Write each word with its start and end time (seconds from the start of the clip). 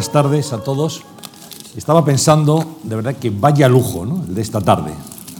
buenas 0.00 0.12
tardes 0.12 0.52
a 0.54 0.64
todos. 0.64 1.02
Estaba 1.76 2.02
pensando, 2.02 2.78
de 2.84 2.96
verdad, 2.96 3.16
que 3.16 3.28
vaya 3.28 3.68
lujo, 3.68 4.06
¿no? 4.06 4.24
El 4.26 4.34
de 4.34 4.40
esta 4.40 4.62
tarde. 4.62 4.94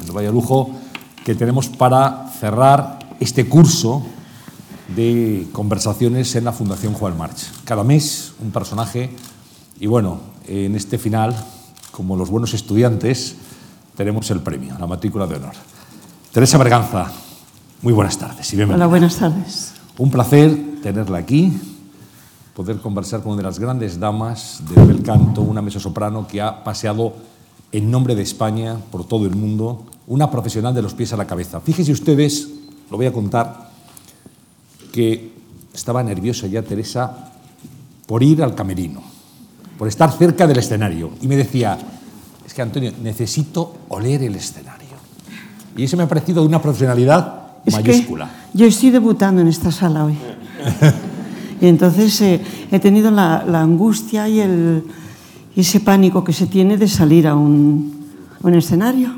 El 0.04 0.12
vaya 0.12 0.30
lujo 0.30 0.68
que 1.24 1.34
tenemos 1.34 1.68
para 1.68 2.30
cerrar 2.38 2.98
este 3.20 3.48
curso 3.48 4.02
de 4.94 5.48
conversaciones 5.52 6.36
en 6.36 6.44
la 6.44 6.52
Fundación 6.52 6.92
Juan 6.92 7.16
March. 7.16 7.38
Cada 7.64 7.84
mes 7.84 8.34
un 8.42 8.50
personaje 8.50 9.08
y 9.80 9.86
bueno, 9.86 10.20
en 10.46 10.76
este 10.76 10.98
final, 10.98 11.34
como 11.90 12.14
los 12.14 12.28
buenos 12.28 12.52
estudiantes, 12.52 13.36
tenemos 13.96 14.30
el 14.30 14.40
premio, 14.40 14.76
la 14.78 14.86
matrícula 14.86 15.26
de 15.26 15.36
honor. 15.36 15.54
Teresa 16.32 16.58
Berganza, 16.58 17.10
muy 17.80 17.94
buenas 17.94 18.18
tardes 18.18 18.52
y 18.52 18.56
bienvenida. 18.56 18.84
Hola, 18.84 18.90
buenas 18.90 19.16
tardes. 19.16 19.72
Un 19.96 20.10
placer 20.10 20.82
tenerla 20.82 21.16
aquí, 21.16 21.50
poder 22.60 22.76
conversar 22.76 23.22
con 23.22 23.32
una 23.32 23.38
de 23.38 23.48
las 23.48 23.58
grandes 23.58 23.98
damas 23.98 24.60
del 24.68 24.84
bel 24.84 25.02
canto, 25.02 25.40
una 25.40 25.62
mezzosoprano 25.62 26.28
que 26.28 26.42
ha 26.42 26.62
paseado 26.62 27.14
en 27.72 27.90
nombre 27.90 28.14
de 28.14 28.20
España 28.20 28.76
por 28.92 29.08
todo 29.08 29.24
el 29.24 29.34
mundo, 29.34 29.86
una 30.06 30.30
profesional 30.30 30.74
de 30.74 30.82
los 30.82 30.92
pies 30.92 31.10
a 31.14 31.16
la 31.16 31.26
cabeza. 31.26 31.62
Fíjense 31.62 31.90
ustedes, 31.90 32.50
lo 32.90 32.98
voy 32.98 33.06
a 33.06 33.14
contar, 33.14 33.70
que 34.92 35.32
estaba 35.72 36.02
nerviosa 36.02 36.48
ya 36.48 36.60
Teresa 36.60 37.32
por 38.04 38.22
ir 38.22 38.42
al 38.42 38.54
camerino, 38.54 39.00
por 39.78 39.88
estar 39.88 40.12
cerca 40.12 40.46
del 40.46 40.58
escenario. 40.58 41.12
Y 41.22 41.28
me 41.28 41.36
decía, 41.36 41.78
es 42.44 42.52
que 42.52 42.60
Antonio, 42.60 42.92
necesito 43.02 43.74
oler 43.88 44.22
el 44.22 44.34
escenario. 44.34 44.98
Y 45.78 45.84
eso 45.84 45.96
me 45.96 46.02
ha 46.02 46.08
parecido 46.08 46.42
de 46.42 46.48
una 46.48 46.60
profesionalidad 46.60 47.52
Es 47.64 47.72
mayúscula. 47.72 48.28
yo 48.52 48.66
estoy 48.66 48.90
debutando 48.90 49.40
en 49.40 49.48
esta 49.48 49.72
sala 49.72 50.04
hoy. 50.04 50.18
y 51.60 51.66
entonces 51.66 52.20
eh, 52.22 52.40
he 52.70 52.78
tenido 52.80 53.10
la, 53.10 53.44
la 53.46 53.60
angustia 53.60 54.28
y, 54.28 54.40
el, 54.40 54.84
y 55.54 55.60
ese 55.60 55.80
pánico 55.80 56.24
que 56.24 56.32
se 56.32 56.46
tiene 56.46 56.76
de 56.78 56.88
salir 56.88 57.26
a 57.26 57.34
un, 57.34 58.06
a 58.42 58.46
un 58.46 58.54
escenario. 58.54 59.10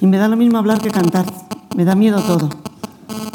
Y 0.00 0.06
me 0.06 0.16
da 0.16 0.28
lo 0.28 0.36
mismo 0.36 0.58
hablar 0.58 0.80
que 0.80 0.90
cantar. 0.90 1.26
Me 1.76 1.84
da 1.84 1.94
miedo 1.94 2.20
todo. 2.22 2.48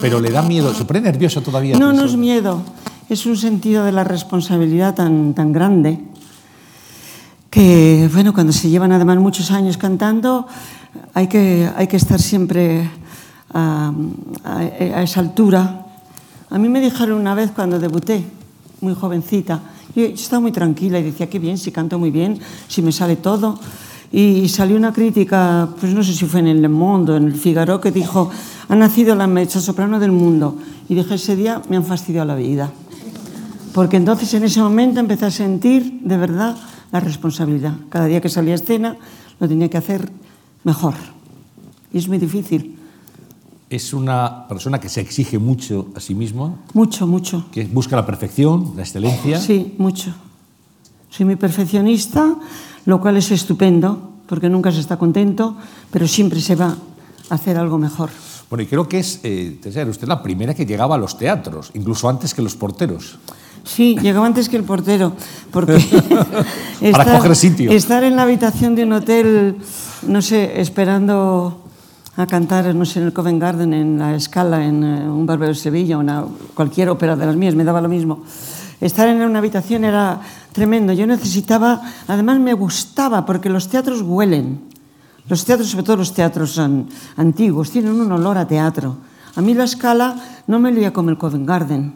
Pero 0.02 0.20
le 0.20 0.30
da 0.32 0.42
miedo, 0.42 0.74
se 0.74 0.84
pone 0.84 1.00
nerviosa 1.02 1.42
todavía. 1.42 1.78
No, 1.80 1.94
no 1.94 2.04
es 2.06 2.18
miedo. 2.18 2.62
Es 3.08 3.26
un 3.26 3.38
sentido 3.38 3.86
de 3.86 3.92
la 3.92 4.04
responsabilidad 4.04 4.96
tan, 4.96 5.34
tan 5.34 5.54
grande 5.54 6.00
que, 7.50 8.10
bueno, 8.14 8.34
cuando 8.34 8.52
se 8.52 8.70
llevan 8.70 8.92
además 8.92 9.18
muchos 9.18 9.52
años 9.52 9.78
cantando, 9.78 10.48
hay 11.14 11.28
que, 11.28 11.70
hay 11.78 11.88
que 11.88 11.96
estar 11.98 12.20
siempre 12.22 12.90
a, 13.54 13.94
a- 14.44 14.58
a 14.60 15.04
esa 15.04 15.20
altura. 15.22 15.85
A 16.50 16.58
mí 16.58 16.70
me 16.70 16.80
dijeron 16.80 17.20
una 17.20 17.34
vez 17.34 17.52
cuando 17.52 17.80
debuté, 17.80 18.24
muy 18.82 18.94
jovencita, 18.94 19.62
yo 19.96 20.04
estaba 20.04 20.42
muy 20.42 20.52
tranquila 20.52 21.00
y 21.00 21.04
decía, 21.04 21.30
qué 21.30 21.40
bien, 21.40 21.58
si 21.58 21.72
canto 21.72 21.98
muy 21.98 22.12
bien, 22.12 22.40
si 22.68 22.82
me 22.82 22.92
sale 22.92 23.16
todo. 23.16 23.58
Y 24.12 24.48
salió 24.50 24.78
una 24.78 24.94
crítica, 24.94 25.70
pues 25.80 25.94
no 25.94 26.04
sé 26.04 26.14
si 26.14 26.26
fue 26.26 26.42
en 26.42 26.48
el 26.48 26.62
Le 26.62 26.70
Monde 26.70 27.14
o 27.14 27.18
en 27.18 27.26
el 27.26 27.34
Figaro, 27.34 27.82
que 27.82 27.92
dijo, 27.92 28.30
ha 28.70 28.76
nacido 28.76 29.16
la 29.16 29.28
soprano 29.48 30.00
del 30.00 30.12
mundo. 30.12 30.58
Y 30.88 30.96
dije, 30.96 31.16
ese 31.16 31.36
día 31.36 31.62
me 31.70 31.78
han 31.78 31.84
fastidiado 31.84 32.28
la 32.28 32.36
vida. 32.36 32.72
Porque 33.74 33.98
entonces 33.98 34.34
en 34.34 34.44
ese 34.44 34.62
momento 34.62 35.00
empecé 35.00 35.26
a 35.26 35.32
sentir 35.32 36.00
de 36.02 36.18
verdad 36.18 36.56
la 36.92 37.00
responsabilidad. 37.00 37.74
Cada 37.90 38.06
día 38.06 38.22
que 38.22 38.30
salía 38.30 38.54
a 38.54 38.56
escena 38.56 38.96
lo 39.40 39.48
tenía 39.48 39.70
que 39.70 39.78
hacer 39.78 40.10
mejor. 40.64 40.94
Y 41.92 41.98
es 41.98 42.08
muy 42.08 42.18
difícil, 42.18 42.78
Es 43.70 43.94
una 43.94 44.48
persona 44.48 44.80
que 44.80 44.90
se 44.90 45.02
exige 45.02 45.40
mucho 45.40 45.88
a 45.96 46.00
sí 46.00 46.14
misma, 46.14 46.54
Mucho, 46.74 47.08
mucho. 47.08 47.46
que 47.52 47.66
busca 47.66 47.96
la 47.96 48.06
perfección, 48.06 48.74
la 48.76 48.84
excelencia. 48.84 49.40
Sí, 49.40 49.74
mucho. 49.80 50.14
Soy 51.10 51.26
muy 51.26 51.36
perfeccionista, 51.36 52.36
lo 52.86 53.02
cual 53.02 53.18
es 53.18 53.32
estupendo, 53.32 54.12
porque 54.28 54.50
nunca 54.50 54.72
se 54.72 54.80
está 54.82 54.98
contento, 54.98 55.56
pero 55.90 56.08
siempre 56.08 56.42
se 56.42 56.56
va 56.56 56.76
a 57.30 57.34
hacer 57.36 57.58
algo 57.58 57.78
mejor. 57.80 58.10
Bueno, 58.50 58.62
y 58.64 58.68
creo 58.68 58.88
que 58.88 59.00
es, 59.00 59.20
eh, 59.24 59.60
usted 59.90 60.08
la 60.08 60.22
primera 60.22 60.54
que 60.54 60.66
llegaba 60.66 60.96
a 60.96 60.98
los 61.00 61.18
teatros, 61.18 61.72
incluso 61.74 62.08
antes 62.08 62.34
que 62.36 62.44
los 62.44 62.56
porteros. 62.56 63.18
Sí, 63.64 63.98
llegaba 64.00 64.28
antes 64.28 64.48
que 64.48 64.58
el 64.58 64.64
portero, 64.64 65.14
porque 65.50 65.74
Para 66.92 67.18
coger 67.18 67.36
sitio. 67.36 67.72
estar 67.72 68.04
en 68.04 68.16
la 68.16 68.22
habitación 68.22 68.76
de 68.76 68.84
un 68.84 68.94
hotel, 68.94 69.58
no 70.08 70.22
sé, 70.22 70.62
esperando 70.62 71.65
a 72.18 72.26
cantar, 72.28 72.74
no 72.74 72.86
sé, 72.86 73.00
en 73.00 73.08
el 73.08 73.14
Covent 73.14 73.42
Garden, 73.42 73.74
en 73.74 74.00
la 74.00 74.16
Escala, 74.16 74.66
en 74.66 74.84
eh, 74.84 75.10
un 75.10 75.26
barbero 75.26 75.50
de 75.50 75.56
Sevilla, 75.60 75.98
una, 75.98 76.24
cualquier 76.54 76.90
ópera 76.90 77.16
de 77.16 77.26
las 77.26 77.36
mías, 77.36 77.56
me 77.56 77.64
daba 77.64 77.82
lo 77.82 77.90
mismo. 77.90 78.24
Estar 78.80 79.08
en 79.10 79.22
una 79.22 79.40
habitación 79.40 79.84
era 79.84 80.22
tremendo. 80.52 80.94
Yo 80.94 81.08
necesitaba, 81.08 81.82
además 82.08 82.40
me 82.40 82.54
gustaba, 82.54 83.26
porque 83.26 83.50
los 83.50 83.68
teatros 83.68 84.02
huelen. 84.02 84.60
Los 85.28 85.44
teatros, 85.44 85.70
sobre 85.70 85.84
todo 85.84 85.98
los 85.98 86.14
teatros 86.14 86.58
an- 86.60 86.88
antiguos, 87.18 87.72
tienen 87.72 88.00
un 88.00 88.12
olor 88.12 88.38
a 88.38 88.48
teatro. 88.48 88.98
A 89.36 89.42
mí 89.42 89.54
la 89.54 89.64
Escala 89.66 90.16
no 90.48 90.60
me 90.60 90.70
olía 90.70 90.94
como 90.94 91.10
el 91.10 91.18
Covent 91.18 91.48
Garden. 91.48 91.94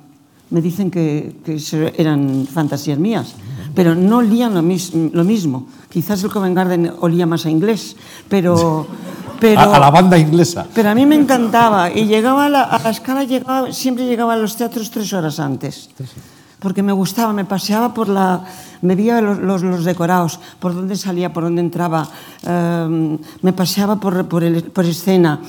Me 0.50 0.62
dicen 0.62 0.90
que, 0.90 1.36
que 1.46 1.62
eran 1.96 2.48
fantasías 2.52 2.98
mías, 2.98 3.36
pero 3.76 3.94
no 3.94 4.18
olían 4.18 4.54
lo, 4.56 4.64
mis- 4.64 4.94
lo 4.96 5.24
mismo. 5.24 5.68
Quizás 5.90 6.24
el 6.24 6.32
Covent 6.32 6.56
Garden 6.56 6.92
olía 7.00 7.26
más 7.26 7.46
a 7.46 7.50
inglés, 7.50 7.96
pero... 8.28 8.86
pero 9.40 9.60
A, 9.62 9.76
a 9.76 9.80
la 9.80 9.90
banda 9.90 10.18
inglesa. 10.18 10.66
pero 10.74 10.90
a 10.90 10.96
mí 10.96 11.06
me 11.06 11.16
encantaba 11.16 11.90
y 11.92 12.06
llegaba 12.06 12.46
a 12.46 12.50
la, 12.50 12.64
a 12.64 12.80
la 12.80 12.90
escala, 12.90 13.24
llegaba, 13.24 13.72
siempre 13.72 14.06
llegaba 14.06 14.34
a 14.34 14.38
los 14.38 14.56
teatros 14.56 14.92
tres 14.92 15.12
horas 15.14 15.40
antes. 15.40 15.90
Porque 16.60 16.84
me 16.84 16.92
gustaba, 16.92 17.32
me 17.32 17.46
paseaba 17.46 17.94
por 17.94 18.10
la. 18.10 18.44
me 18.82 18.96
veía 18.96 19.22
los, 19.22 19.40
los, 19.40 19.64
los 19.64 19.86
decorados, 19.86 20.40
por 20.60 20.76
dónde 20.76 20.98
salía, 20.98 21.32
por 21.32 21.44
dónde 21.44 21.62
entraba, 21.62 22.06
eh, 22.46 23.18
me 23.42 23.54
paseaba 23.54 23.96
por, 23.98 24.28
por, 24.28 24.44
el- 24.44 24.64
por 24.64 24.84
escena. 24.84 25.40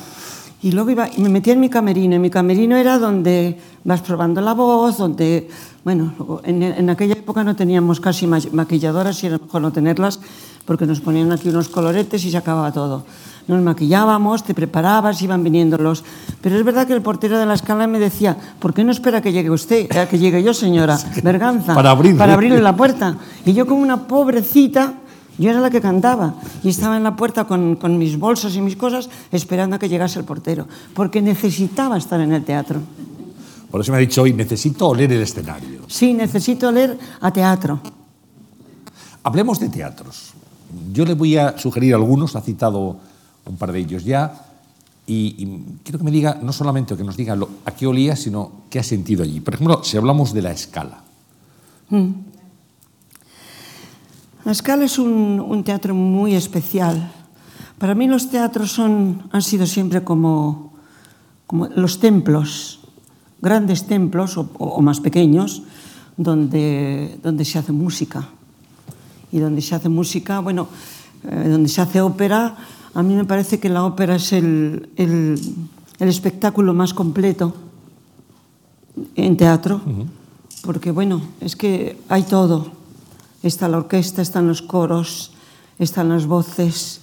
Y 0.63 0.71
luego 0.73 0.91
iba, 0.91 1.09
y 1.17 1.21
me 1.23 1.29
metía 1.31 1.55
en 1.55 1.61
mi 1.61 1.69
camerino. 1.69 2.15
Y 2.15 2.19
mi 2.21 2.31
camerino 2.31 2.77
era 2.77 2.99
donde 2.99 3.59
vas 3.83 4.03
probando 4.03 4.41
la 4.41 4.53
voz, 4.55 4.99
donde. 4.99 5.49
Bueno, 5.83 6.13
en, 6.45 6.63
en 6.63 6.91
aquella 6.91 7.15
época 7.15 7.43
no 7.43 7.57
teníamos 7.57 7.99
casi 7.99 8.27
ma- 8.29 8.39
maquilladoras 8.53 9.25
y 9.25 9.27
era 9.27 9.39
mejor 9.39 9.63
no 9.63 9.73
tenerlas 9.73 10.21
porque 10.67 10.85
nos 10.87 11.01
ponían 11.01 11.33
aquí 11.33 11.49
unos 11.49 11.69
coloretes 11.71 12.23
y 12.25 12.31
se 12.31 12.37
acababa 12.37 12.71
todo. 12.71 13.05
Nos 13.51 13.63
maquillábamos, 13.63 14.45
te 14.45 14.55
preparabas, 14.55 15.21
iban 15.23 15.43
viniendo 15.43 15.77
los... 15.77 16.05
Pero 16.41 16.57
es 16.57 16.65
verdad 16.65 16.87
que 16.87 16.93
el 16.93 17.03
portero 17.03 17.37
de 17.37 17.47
la 17.47 17.55
escala 17.55 17.89
me 17.89 17.99
decía, 17.99 18.37
¿por 18.61 18.73
qué 18.73 18.85
no 18.85 18.93
espera 18.93 19.21
que 19.21 19.33
llegue 19.33 19.51
usted, 19.51 19.91
a 19.91 20.07
que 20.07 20.21
llegue 20.21 20.41
yo, 20.41 20.55
señora 20.55 20.97
Berganza? 21.25 21.75
Para 21.75 21.91
abrirle. 21.91 22.17
Para 22.17 22.35
abrirle 22.35 22.63
la 22.63 22.77
puerta. 22.77 23.17
Y 23.45 23.53
yo 23.53 23.67
como 23.67 23.83
una 23.83 24.07
pobrecita, 24.07 24.95
yo 25.37 25.51
era 25.51 25.59
la 25.59 25.69
que 25.69 25.81
cantaba 25.81 26.35
y 26.63 26.69
estaba 26.69 26.97
en 26.97 27.03
la 27.03 27.17
puerta 27.17 27.43
con, 27.43 27.75
con 27.75 27.99
mis 27.99 28.17
bolsas 28.17 28.55
y 28.55 28.61
mis 28.61 28.77
cosas 28.77 29.11
esperando 29.33 29.75
a 29.75 29.79
que 29.81 29.89
llegase 29.89 30.21
el 30.21 30.25
portero, 30.25 30.69
porque 30.95 31.21
necesitaba 31.21 31.99
estar 31.99 32.21
en 32.21 32.33
el 32.33 32.45
teatro. 32.45 32.79
Por 33.69 33.81
eso 33.81 33.91
me 33.91 33.99
ha 33.99 34.01
dicho 34.01 34.23
hoy, 34.23 34.33
necesito 34.33 34.87
oler 34.87 35.11
el 35.13 35.23
escenario. 35.23 35.81
Sí, 35.89 36.15
necesito 36.15 36.71
leer 36.71 36.97
a 37.21 37.33
teatro. 37.33 37.81
Hablemos 39.25 39.59
de 39.59 39.71
teatros. 39.71 40.35
Yo 40.93 41.05
le 41.05 41.15
voy 41.15 41.37
a 41.37 41.59
sugerir 41.59 41.95
algunos, 41.95 42.37
ha 42.37 42.41
citado 42.43 43.10
un 43.47 43.57
par 43.57 43.73
de 43.73 43.81
ellos 43.81 44.05
ya. 44.05 44.47
Y, 45.07 45.35
y, 45.39 45.65
quiero 45.83 45.99
que 45.99 46.05
me 46.05 46.11
diga, 46.11 46.39
no 46.43 46.53
solamente 46.53 46.97
que 46.97 47.05
nos 47.05 47.17
diga 47.17 47.35
lo, 47.35 47.49
a 47.65 47.73
qué 47.73 47.87
olía, 47.87 48.15
sino 48.15 48.53
qué 48.71 48.79
ha 48.79 48.85
sentido 48.85 49.23
allí. 49.23 49.41
Por 49.41 49.55
ejemplo, 49.55 49.83
si 49.83 49.97
hablamos 49.97 50.33
de 50.33 50.43
la 50.43 50.53
escala. 50.53 51.03
Mm. 51.89 52.11
La 54.45 54.53
escala 54.53 54.85
es 54.85 54.99
un, 54.99 55.41
un, 55.41 55.65
teatro 55.65 55.95
muy 55.95 56.35
especial. 56.35 57.13
Para 57.79 57.95
mí 57.95 58.07
los 58.07 58.31
teatros 58.31 58.73
son, 58.73 59.29
han 59.33 59.43
sido 59.43 59.67
siempre 59.67 60.03
como, 60.03 60.73
como 61.47 61.67
los 61.69 62.01
templos, 62.01 62.81
grandes 63.43 63.87
templos 63.87 64.39
o, 64.39 64.51
o, 64.59 64.67
o 64.67 64.81
más 64.81 65.01
pequeños, 65.01 65.63
donde, 66.17 67.19
donde 67.23 67.45
se 67.45 67.59
hace 67.59 67.73
música. 67.73 68.29
Y 69.33 69.39
donde 69.39 69.61
se 69.61 69.75
hace 69.75 69.89
música, 69.89 70.41
bueno, 70.41 70.69
eh, 71.29 71.49
donde 71.49 71.69
se 71.69 71.81
hace 71.81 72.01
ópera, 72.01 72.57
a 72.95 73.03
mí 73.03 73.15
me 73.15 73.25
parece 73.25 73.59
que 73.61 73.69
la 73.69 73.85
ópera 73.85 74.17
es 74.17 74.33
el, 74.33 74.89
el- 74.97 75.41
el 75.99 76.09
espectáculo 76.09 76.73
más 76.75 76.95
completo 76.95 77.53
en 79.15 79.37
teatro, 79.37 79.81
porque 80.63 80.91
bueno, 80.91 81.21
es 81.41 81.57
que 81.57 81.99
hay 82.09 82.23
todo. 82.23 82.69
Está 83.43 83.69
la 83.69 83.79
orquesta, 83.79 84.23
están 84.23 84.49
los 84.49 84.63
coros, 84.63 85.33
están 85.79 86.09
las 86.11 86.27
voces, 86.27 87.01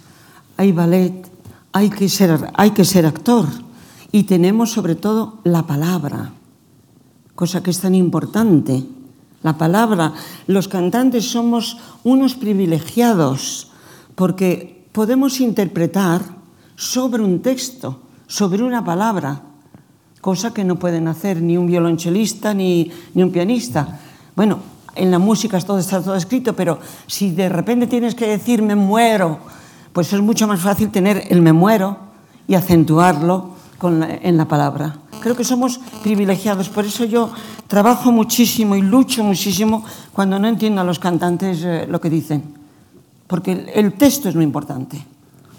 hay 0.57 0.71
ballet, 0.71 1.27
hay 1.73 1.89
que 1.89 2.09
ser, 2.09 2.51
hay 2.55 2.71
que 2.71 2.85
ser 2.85 3.05
actor. 3.05 3.45
Y 4.11 4.23
tenemos 4.23 4.71
sobre 4.71 4.95
todo 4.95 5.39
la 5.43 5.65
palabra, 5.67 6.31
cosa 7.35 7.61
que 7.63 7.71
es 7.71 7.79
tan 7.79 7.95
importante. 7.95 8.83
La 9.43 9.57
palabra. 9.57 10.13
Los 10.47 10.67
cantantes 10.67 11.29
somos 11.29 11.77
unos 12.03 12.33
privilegiados 12.35 13.69
porque 14.17 14.89
podemos 14.93 15.39
interpretar 15.41 16.23
sobre 16.75 17.21
un 17.21 17.43
texto, 17.43 18.01
sobre 18.25 18.63
una 18.63 18.83
palabra, 18.83 19.43
cosa 20.21 20.55
que 20.55 20.63
no 20.63 20.79
pueden 20.79 21.07
hacer 21.07 21.39
ni 21.39 21.55
un 21.55 21.67
violonchelista 21.67 22.51
ni, 22.51 22.91
ni 23.13 23.21
un 23.21 23.31
pianista. 23.31 23.99
Bueno, 24.35 24.57
en 24.95 25.11
la 25.11 25.19
música 25.19 25.61
todo 25.61 25.77
está 25.77 26.01
todo 26.01 26.15
escrito, 26.15 26.55
pero 26.55 26.79
si 27.05 27.29
de 27.29 27.47
repente 27.47 27.85
tienes 27.85 28.15
que 28.15 28.25
decir 28.25 28.63
me 28.63 28.73
muero, 28.73 29.37
pues 29.93 30.11
es 30.11 30.19
mucho 30.19 30.47
más 30.47 30.61
fácil 30.61 30.89
tener 30.89 31.25
el 31.29 31.43
me 31.43 31.53
muero 31.53 31.99
y 32.47 32.55
acentuarlo 32.55 33.51
con 33.77 34.01
en 34.01 34.35
la 34.35 34.47
palabra. 34.47 34.97
Creo 35.21 35.35
que 35.35 35.43
somos 35.43 35.79
privilegiados, 36.01 36.69
por 36.69 36.85
eso 36.85 37.05
yo 37.05 37.29
trabajo 37.67 38.11
muchísimo 38.11 38.75
y 38.75 38.81
lucho 38.81 39.23
muchísimo 39.23 39.85
cuando 40.11 40.39
no 40.39 40.47
entiendo 40.47 40.81
a 40.81 40.83
los 40.83 40.97
cantantes 40.97 41.61
eh, 41.63 41.85
lo 41.87 42.01
que 42.01 42.09
dicen, 42.09 42.56
porque 43.27 43.51
el, 43.51 43.69
el 43.73 43.93
texto 43.93 44.29
es 44.29 44.35
muy 44.35 44.43
importante. 44.43 45.03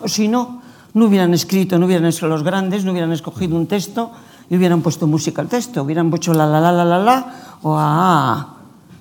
O 0.01 0.09
si 0.09 0.29
no, 0.29 0.63
no 0.95 1.07
hubieran 1.07 1.35
escrito, 1.35 1.79
no 1.79 1.87
hubieran 1.87 2.07
escrito 2.07 2.29
los 2.29 2.43
grandes, 2.43 2.85
no 2.85 2.93
hubieran 2.93 3.13
escogido 3.13 3.57
un 3.57 3.67
texto 3.67 4.11
y 4.51 4.57
hubieran 4.57 4.81
puesto 4.81 5.07
música 5.07 5.43
al 5.43 5.49
texto, 5.49 5.83
hubieran 5.83 6.11
puesto 6.11 6.33
la 6.33 6.47
la 6.47 6.61
la 6.61 6.73
la 6.73 6.85
la 6.85 6.99
la 6.99 7.35
o 7.63 7.77
a. 7.79 8.55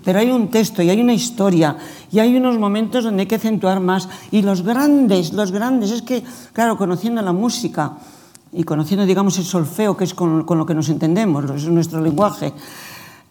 Pero 0.03 0.19
hay 0.19 0.31
un 0.31 0.47
texto 0.49 0.81
y 0.81 0.89
hay 0.89 1.01
una 1.01 1.13
historia 1.13 1.75
y 2.11 2.19
hay 2.19 2.35
unos 2.35 2.57
momentos 2.57 3.03
donde 3.03 3.21
hay 3.21 3.27
que 3.27 3.35
acentuar 3.35 3.79
más. 3.79 4.07
Y 4.31 4.41
los 4.41 4.61
grandes, 4.61 5.33
los 5.33 5.51
grandes, 5.51 5.91
es 5.91 6.01
que, 6.01 6.23
claro, 6.53 6.77
conociendo 6.77 7.21
la 7.21 7.33
música 7.33 7.97
y 8.53 8.63
conociendo, 8.63 9.05
digamos, 9.05 9.37
el 9.37 9.43
solfeo, 9.43 9.97
que 9.97 10.05
es 10.05 10.13
con, 10.13 10.45
con 10.45 10.57
lo 10.57 10.65
que 10.65 10.73
nos 10.73 10.87
entendemos, 10.87 11.49
es 11.51 11.67
nuestro 11.67 11.99
lenguaje, 11.99 12.53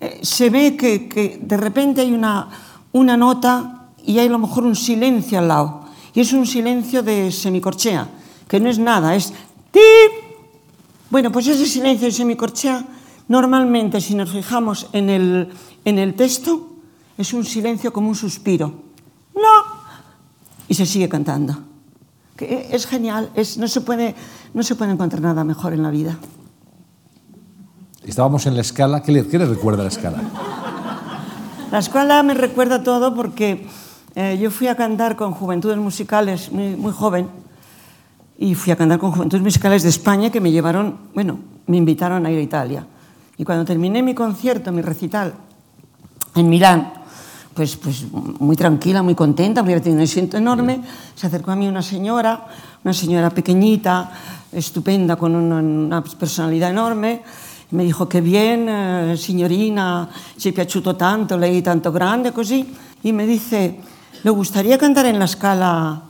eh, 0.00 0.20
se 0.22 0.50
ve 0.50 0.76
que, 0.76 1.08
que, 1.08 1.40
de 1.42 1.56
repente 1.56 2.02
hay 2.02 2.12
una, 2.12 2.48
una 2.92 3.16
nota 3.16 3.75
y 4.06 4.18
hay 4.20 4.28
a 4.28 4.30
lo 4.30 4.38
mejor 4.38 4.64
un 4.64 4.76
silencio 4.76 5.38
al 5.38 5.48
lado. 5.48 5.84
Y 6.14 6.20
es 6.20 6.32
un 6.32 6.46
silencio 6.46 7.02
de 7.02 7.30
semicorchea, 7.30 8.08
que 8.48 8.60
no 8.60 8.70
es 8.70 8.78
nada, 8.78 9.14
es 9.14 9.34
tip. 9.70 10.12
Bueno, 11.10 11.30
pues 11.30 11.48
ese 11.48 11.66
silencio 11.66 12.06
de 12.06 12.12
semicorchea, 12.12 12.86
normalmente, 13.28 14.00
si 14.00 14.14
nos 14.14 14.30
fijamos 14.30 14.88
en 14.92 15.10
el, 15.10 15.48
en 15.84 15.98
el 15.98 16.14
texto 16.14 16.72
es 17.18 17.32
un 17.32 17.44
silencio 17.44 17.92
como 17.92 18.08
un 18.08 18.14
suspiro. 18.14 18.72
No. 19.34 19.76
Y 20.68 20.74
se 20.74 20.86
sigue 20.86 21.08
cantando. 21.08 21.58
Que 22.36 22.68
es 22.70 22.86
genial, 22.86 23.30
es, 23.34 23.58
no, 23.58 23.66
se 23.66 23.80
puede, 23.80 24.14
no 24.54 24.62
se 24.62 24.74
puede 24.74 24.92
encontrar 24.92 25.22
nada 25.22 25.42
mejor 25.42 25.72
en 25.72 25.82
la 25.82 25.90
vida. 25.90 26.18
Estábamos 28.04 28.46
en 28.46 28.54
la 28.54 28.60
escala. 28.60 29.02
¿Qué 29.02 29.10
le, 29.10 29.26
qué 29.26 29.38
le 29.38 29.46
recuerda 29.46 29.82
la 29.82 29.88
escala? 29.88 30.22
La 31.72 31.78
escuela 31.78 32.22
me 32.22 32.34
recuerda 32.34 32.82
todo 32.84 33.14
porque 33.14 33.66
eh, 34.16 34.38
yo 34.40 34.50
fui 34.50 34.66
a 34.66 34.74
cantar 34.74 35.14
con 35.14 35.32
Juventudes 35.32 35.76
Musicales 35.76 36.50
muy, 36.50 36.74
muy 36.74 36.90
joven 36.90 37.28
y 38.38 38.54
fui 38.54 38.72
a 38.72 38.76
cantar 38.76 38.98
con 38.98 39.12
Juventudes 39.12 39.44
Musicales 39.44 39.82
de 39.82 39.90
España 39.90 40.30
que 40.30 40.40
me 40.40 40.50
llevaron, 40.50 40.96
bueno, 41.14 41.38
me 41.66 41.76
invitaron 41.76 42.24
a 42.24 42.30
ir 42.30 42.38
a 42.38 42.40
Italia. 42.40 42.86
Y 43.36 43.44
cuando 43.44 43.66
terminé 43.66 44.02
mi 44.02 44.14
concierto, 44.14 44.72
mi 44.72 44.80
recital 44.80 45.34
en 46.34 46.48
Milán, 46.48 46.94
pues, 47.52 47.76
pues 47.76 48.06
muy 48.10 48.56
tranquila, 48.56 49.02
muy 49.02 49.14
contenta, 49.14 49.60
porque 49.60 49.74
había 49.74 49.82
tenido 49.82 50.00
un 50.00 50.04
éxito 50.04 50.38
enorme, 50.38 50.80
se 51.14 51.26
acercó 51.26 51.50
a 51.50 51.56
mí 51.56 51.68
una 51.68 51.82
señora, 51.82 52.46
una 52.84 52.94
señora 52.94 53.28
pequeñita, 53.28 54.12
estupenda, 54.50 55.16
con 55.16 55.34
una, 55.34 55.56
una 55.56 56.02
personalidad 56.02 56.70
enorme, 56.70 57.20
me 57.72 57.84
dijo 57.84 58.08
che 58.08 58.22
bien, 58.22 58.66
eh, 58.66 59.14
signorina, 59.18 60.08
ci 60.38 60.52
piaciuto 60.52 60.96
tanto, 60.96 61.36
lei 61.36 61.60
tanto 61.60 61.92
grande, 61.92 62.32
così, 62.32 62.64
y 63.02 63.12
me 63.12 63.26
dice, 63.26 63.80
¿le 64.26 64.30
gustaría 64.30 64.76
cantar 64.76 65.06
en 65.06 65.20
la 65.20 65.26
escala 65.26 66.02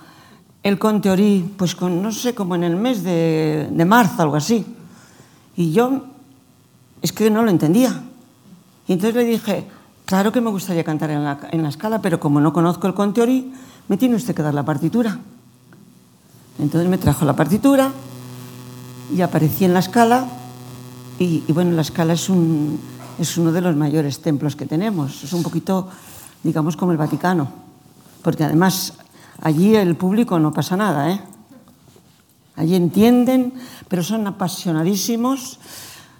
el 0.62 0.78
Conte 0.78 1.10
Orí, 1.10 1.52
pues 1.54 1.74
con, 1.74 2.02
no 2.02 2.10
sé, 2.10 2.34
como 2.34 2.54
en 2.54 2.64
el 2.64 2.74
mes 2.74 3.02
de, 3.02 3.84
marzo, 3.86 4.22
algo 4.22 4.36
así? 4.36 4.64
Y 5.54 5.72
yo, 5.72 6.02
es 7.02 7.12
que 7.12 7.28
no 7.28 7.42
lo 7.42 7.50
entendía. 7.50 8.04
Y 8.88 8.94
entonces 8.94 9.16
le 9.16 9.24
dije, 9.24 9.66
claro 10.06 10.32
que 10.32 10.40
me 10.40 10.48
gustaría 10.48 10.82
cantar 10.82 11.10
en 11.10 11.24
la, 11.24 11.68
escala, 11.68 12.00
pero 12.00 12.18
como 12.18 12.40
no 12.40 12.54
conozco 12.54 12.86
el 12.86 12.94
Conte 12.94 13.20
Orí, 13.20 13.52
me 13.86 13.98
tiene 13.98 14.14
usted 14.14 14.34
que 14.34 14.40
dar 14.40 14.54
la 14.54 14.64
partitura. 14.64 15.18
Entonces 16.58 16.88
me 16.88 16.96
trajo 16.96 17.26
la 17.26 17.36
partitura 17.36 17.92
y 19.14 19.20
aparecí 19.20 19.66
en 19.66 19.74
la 19.74 19.80
escala 19.80 20.26
y, 21.18 21.40
bueno, 21.52 21.72
la 21.72 21.82
escala 21.82 22.14
es 22.14 22.30
uno 22.30 23.52
de 23.52 23.60
los 23.60 23.76
mayores 23.76 24.22
templos 24.22 24.56
que 24.56 24.64
tenemos. 24.64 25.22
Es 25.22 25.34
un 25.34 25.42
poquito, 25.42 25.90
digamos, 26.42 26.78
como 26.78 26.92
el 26.92 26.96
Vaticano. 26.98 27.65
Porque 28.26 28.42
además 28.42 28.94
allí 29.40 29.76
el 29.76 29.94
público 29.94 30.40
no 30.40 30.52
pasa 30.52 30.76
nada, 30.76 31.12
¿eh? 31.12 31.20
Allí 32.56 32.74
entienden, 32.74 33.52
pero 33.86 34.02
son 34.02 34.26
apasionadísimos. 34.26 35.60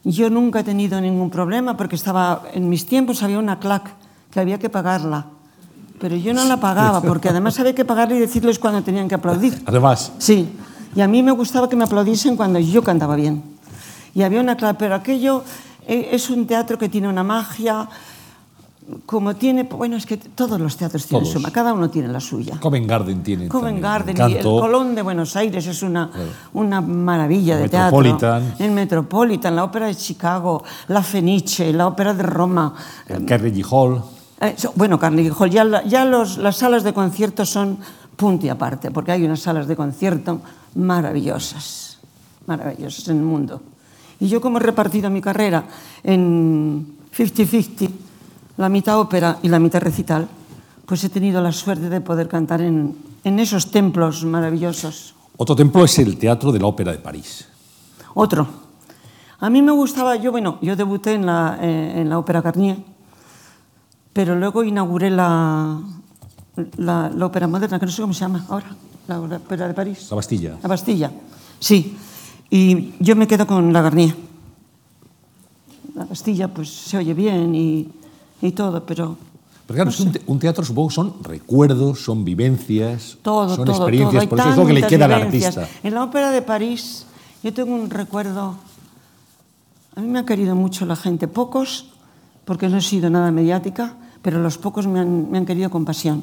Yo 0.05 0.31
nunca 0.31 0.61
he 0.61 0.63
tenido 0.63 1.01
ningún 1.01 1.31
problema 1.31 1.77
porque 1.77 1.97
estaba, 1.97 2.43
en 2.55 2.69
mis 2.69 2.87
tiempos 2.87 3.25
había 3.25 3.41
una 3.41 3.59
clac 3.59 3.91
que 4.31 4.39
había 4.39 4.61
que 4.61 4.71
pagarla. 4.71 5.27
Pero 5.99 6.15
yo 6.15 6.33
no 6.33 6.45
la 6.45 6.61
pagaba 6.61 7.03
porque 7.03 7.31
además 7.31 7.59
había 7.59 7.75
que 7.75 7.85
pagarla 7.85 8.15
y 8.15 8.21
decirles 8.21 8.61
cuando 8.61 8.85
tenían 8.85 9.09
que 9.09 9.17
aplaudir. 9.17 9.61
Además. 9.67 10.13
Sí. 10.19 10.49
Y 10.95 11.01
a 11.01 11.09
mí 11.09 11.25
me 11.25 11.33
gustaba 11.33 11.69
que 11.69 11.75
me 11.75 11.83
aplaudiesen 11.83 12.37
cuando 12.37 12.61
yo 12.61 12.85
cantaba 12.85 13.17
bien 13.17 13.43
y 14.15 14.23
había 14.23 14.41
una 14.41 14.57
clave, 14.57 14.79
pero 14.79 14.95
aquello 14.95 15.43
eh, 15.89 16.11
es 16.13 16.31
un 16.31 16.47
teatro 16.47 16.79
que 16.79 16.89
tiene 16.89 17.09
una 17.09 17.25
magia, 17.25 17.89
como 19.05 19.35
tiene, 19.37 19.65
bueno, 19.65 19.97
es 19.97 20.07
que 20.07 20.17
todos 20.17 20.61
los 20.61 20.77
teatros 20.77 21.07
tienen 21.07 21.29
Todos. 21.31 21.43
su 21.43 21.53
cada 21.53 21.73
uno 21.73 21.91
tiene 21.91 22.09
la 22.09 22.21
suya. 22.21 22.59
Covent 22.61 22.87
Garden 22.89 23.23
tiene. 23.23 23.49
Covent 23.49 23.81
Garden 23.83 24.17
y 24.31 24.35
el. 24.35 24.43
Colón 24.43 24.95
de 24.95 25.03
Buenos 25.03 25.35
Aires 25.37 25.67
es 25.67 25.83
una, 25.83 26.11
una 26.53 26.81
maravilla 26.81 27.57
de 27.57 27.63
Metropolitan. 27.65 28.19
teatro. 28.49 28.65
El 28.65 28.71
Metropolitan, 28.73 29.57
la 29.57 29.65
ópera 29.65 29.87
de 29.87 29.95
Chicago, 29.97 30.63
la 30.89 31.03
Fenice, 31.03 31.73
la 31.73 31.87
ópera 31.89 32.15
de 32.15 32.23
Roma. 32.23 32.75
El 33.09 33.25
Carnegie 33.25 33.65
Hall. 33.69 34.03
Eh, 34.41 34.55
so- 34.57 34.73
bueno, 34.77 34.99
Carnegie 34.99 35.33
Hall, 35.37 35.51
ya, 35.51 35.83
ya 35.85 36.05
los- 36.05 36.39
las 36.39 36.57
salas 36.57 36.83
de 36.85 36.93
concierto 36.93 37.45
son 37.45 37.79
punto 38.17 38.47
y 38.47 38.49
aparte, 38.49 38.91
porque 38.91 39.13
hay 39.13 39.25
unas 39.25 39.41
salas 39.41 39.67
de 39.67 39.75
concierto 39.77 40.41
maravillosas, 40.75 41.99
maravillosas 42.47 43.09
en 43.09 43.17
el 43.19 43.23
mundo. 43.25 43.61
Y 44.21 44.29
yo 44.29 44.41
como 44.41 44.59
he 44.59 44.61
repartido 44.61 45.11
mi 45.11 45.21
carrera 45.21 45.65
en 46.03 46.87
50-50, 47.15 47.91
la 48.57 48.69
mitad 48.69 48.99
ópera 48.99 49.39
y 49.43 49.49
la 49.49 49.59
mitad 49.59 49.81
recital, 49.81 50.29
pues 50.87 51.03
he 51.05 51.09
tenido 51.09 51.41
la 51.43 51.53
suerte 51.53 51.89
de 51.89 52.01
poder 52.01 52.29
cantar 52.29 52.61
en, 52.61 52.97
en 53.25 53.39
esos 53.39 53.71
templos 53.71 54.25
maravillosos. 54.25 55.15
Otro 55.37 55.55
templo 55.55 55.85
es 55.85 55.99
el 55.99 56.17
Teatro 56.17 56.53
de 56.53 56.59
la 56.59 56.67
Ópera 56.67 56.93
de 56.93 56.99
París. 56.99 57.47
Otro. 58.15 58.47
A 59.41 59.51
mí 59.51 59.61
me 59.61 59.73
gustaba, 59.73 60.17
yo, 60.17 60.33
bueno, 60.33 60.59
yo 60.63 60.77
debuté 60.77 61.13
en 61.13 61.27
la, 61.27 61.59
eh, 61.61 62.01
en 62.01 62.09
la 62.09 62.19
Ópera 62.19 62.41
Garnier, 62.41 62.79
pero 64.15 64.35
luego 64.35 64.65
inauguré 64.65 65.11
la, 65.11 65.79
la, 66.79 67.11
la 67.15 67.27
Ópera 67.27 67.47
Moderna, 67.47 67.79
que 67.79 67.85
no 67.85 67.93
sé 67.93 68.01
cómo 68.01 68.15
se 68.15 68.21
llama 68.21 68.47
ahora, 68.49 68.75
la 69.09 69.21
Ópera 69.21 69.69
de 69.69 69.75
París. 69.75 70.07
La 70.09 70.17
Bastilla. 70.17 70.57
La 70.63 70.69
Bastilla, 70.69 71.13
sí. 71.59 71.99
Y 72.49 72.95
yo 73.01 73.15
me 73.15 73.27
quedo 73.27 73.47
con 73.47 73.73
la 73.73 73.83
Garnier. 73.83 74.17
La 75.95 76.07
Bastilla, 76.07 76.49
pues 76.49 76.71
se 76.71 76.97
oye 76.97 77.13
bien 77.13 77.55
y, 77.55 77.89
y 78.43 78.53
todo, 78.53 78.85
pero 78.85 79.17
Pero 79.67 79.75
claro, 79.77 79.91
es 79.91 79.97
que 79.97 80.03
un, 80.05 80.13
te- 80.13 80.23
un 80.27 80.39
teatro 80.39 80.65
supongo 80.65 80.91
son 80.91 81.15
recuerdos, 81.23 82.01
son 82.05 82.25
vivencias, 82.25 83.17
todo, 83.23 83.55
son 83.57 83.65
todo, 83.65 83.77
experiencias, 83.77 84.23
todo. 84.25 84.31
por 84.31 84.39
eso 84.41 84.51
es 84.51 84.57
lo 84.57 84.67
que 84.67 84.73
le 84.73 84.87
queda 84.87 85.05
al 85.07 85.13
artista. 85.13 85.69
En 85.83 85.95
la 85.95 86.05
ópera 86.05 86.31
de 86.31 86.43
París 86.43 87.07
yo 87.43 87.53
tengo 87.53 87.75
un 87.75 87.91
recuerdo, 87.91 88.55
a 89.95 90.01
mí 90.01 90.07
me 90.09 90.19
ha 90.21 90.25
querido 90.27 90.55
mucho 90.55 90.85
la 90.87 90.97
gente, 90.97 91.27
pocos, 91.29 91.91
porque 92.45 92.69
no 92.69 92.77
he 92.79 92.83
sido 92.83 93.09
nada 93.11 93.31
mediática, 93.33 93.95
pero 94.23 94.39
los 94.41 94.59
pocos 94.59 94.87
me 94.87 95.01
han, 95.01 95.31
me 95.31 95.39
han 95.39 95.47
querido 95.47 95.71
con 95.71 95.85
pasión. 95.85 96.23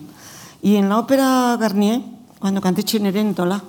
Y 0.61 0.75
en 0.75 0.87
la 0.89 0.99
ópera 0.99 1.57
Garnier, 1.59 2.01
cuando 2.39 2.61
canté 2.61 2.83
Cenerentola, 2.83 3.61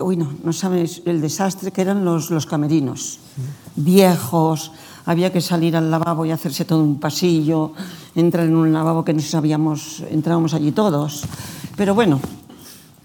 uy, 0.00 0.16
no, 0.16 0.32
no 0.44 0.52
sabes 0.52 1.02
el 1.06 1.20
desastre 1.20 1.70
que 1.72 1.80
eran 1.82 2.04
los, 2.04 2.30
los 2.30 2.44
camerinos, 2.46 3.18
viejos, 3.76 4.72
había 5.08 5.32
que 5.32 5.40
salir 5.40 5.72
al 5.74 5.90
lavabo 5.90 6.26
y 6.26 6.30
hacerse 6.30 6.66
todo 6.68 6.84
un 6.84 7.00
pasillo, 7.00 7.72
entrar 8.14 8.44
en 8.44 8.54
un 8.54 8.72
lavabo 8.74 9.04
que 9.04 9.14
no 9.14 9.22
sabíamos, 9.24 10.04
entrábamos 10.10 10.52
allí 10.52 10.70
todos. 10.72 11.24
Pero 11.76 11.94
bueno, 11.94 12.20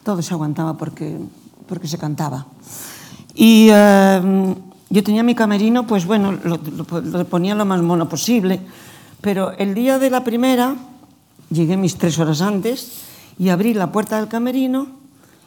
todo 0.04 0.22
se 0.22 0.34
aguantaba 0.34 0.76
porque, 0.76 1.18
porque 1.66 1.88
se 1.88 1.98
cantaba. 1.98 2.46
Y 3.34 3.70
eh, 3.72 4.56
yo 4.90 5.04
tenía 5.04 5.24
mi 5.24 5.34
camerino, 5.34 5.88
pues 5.88 6.06
bueno, 6.06 6.34
lo- 6.44 6.60
lo 6.60 7.26
ponía 7.26 7.56
lo 7.56 7.64
más 7.64 7.82
mono 7.82 8.10
posible, 8.10 8.60
pero 9.22 9.52
el 9.58 9.74
día 9.74 9.98
de 9.98 10.10
la 10.10 10.26
primera 10.26 10.76
llegué 11.50 11.78
mis 11.78 11.96
tres 11.96 12.20
horas 12.20 12.42
antes 12.42 13.00
y 13.40 13.48
abrí 13.48 13.74
la 13.74 13.94
puerta 13.94 14.18
del 14.20 14.28
camerino 14.28 14.88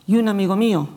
y 0.07 0.17
un 0.17 0.29
amigo 0.29 0.57
mío, 0.57 0.89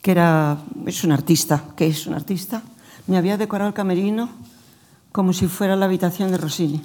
que 0.00 0.12
era, 0.12 0.56
es 0.86 1.04
un 1.04 1.12
artista, 1.12 1.62
que 1.76 1.88
es 1.88 2.06
un 2.06 2.14
artista, 2.14 2.62
me 3.10 3.18
había 3.18 3.36
decorado 3.36 3.66
el 3.66 3.74
camerino 3.74 4.28
como 5.10 5.32
si 5.32 5.48
fuera 5.48 5.74
la 5.74 5.86
habitación 5.86 6.30
de 6.30 6.38
Rossini. 6.38 6.80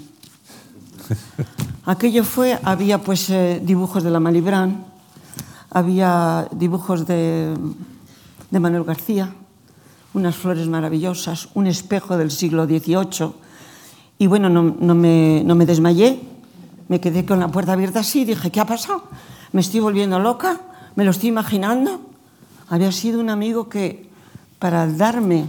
Aquello 1.86 2.24
fue, 2.24 2.58
había 2.64 2.98
pues 2.98 3.30
eh, 3.30 3.62
dibujos 3.64 4.02
de 4.04 4.10
la 4.10 4.20
Malibran, 4.20 4.86
había 5.70 6.48
dibujos 6.52 7.06
de, 7.06 7.54
Manuel 8.50 8.86
García, 8.86 9.36
unas 10.16 10.36
flores 10.36 10.68
maravillosas, 10.68 11.50
un 11.54 11.68
espejo 11.68 12.18
del 12.18 12.32
siglo 12.32 12.66
XVIII 12.66 13.34
Y 14.18 14.26
bueno, 14.26 14.50
no, 14.50 14.64
no 14.64 14.96
me, 14.96 15.44
no 15.46 15.54
me 15.54 15.68
desmayé, 15.68 16.20
me 16.88 17.00
quedé 17.00 17.24
con 17.24 17.40
la 17.40 17.50
puerta 17.50 17.74
abierta 17.74 18.00
así 18.00 18.22
y 18.22 18.26
dije, 18.26 18.50
¿qué 18.50 18.60
ha 18.60 18.66
pasado? 18.66 19.04
Me 19.52 19.62
estoy 19.62 19.80
volviendo 19.80 20.18
loca, 20.18 20.60
me 20.96 21.04
lo 21.06 21.12
estoy 21.12 21.30
imaginando. 21.30 22.02
Había 22.68 22.92
sido 22.92 23.20
un 23.20 23.30
amigo 23.30 23.70
que, 23.70 24.10
para 24.58 24.88
darme 24.88 25.46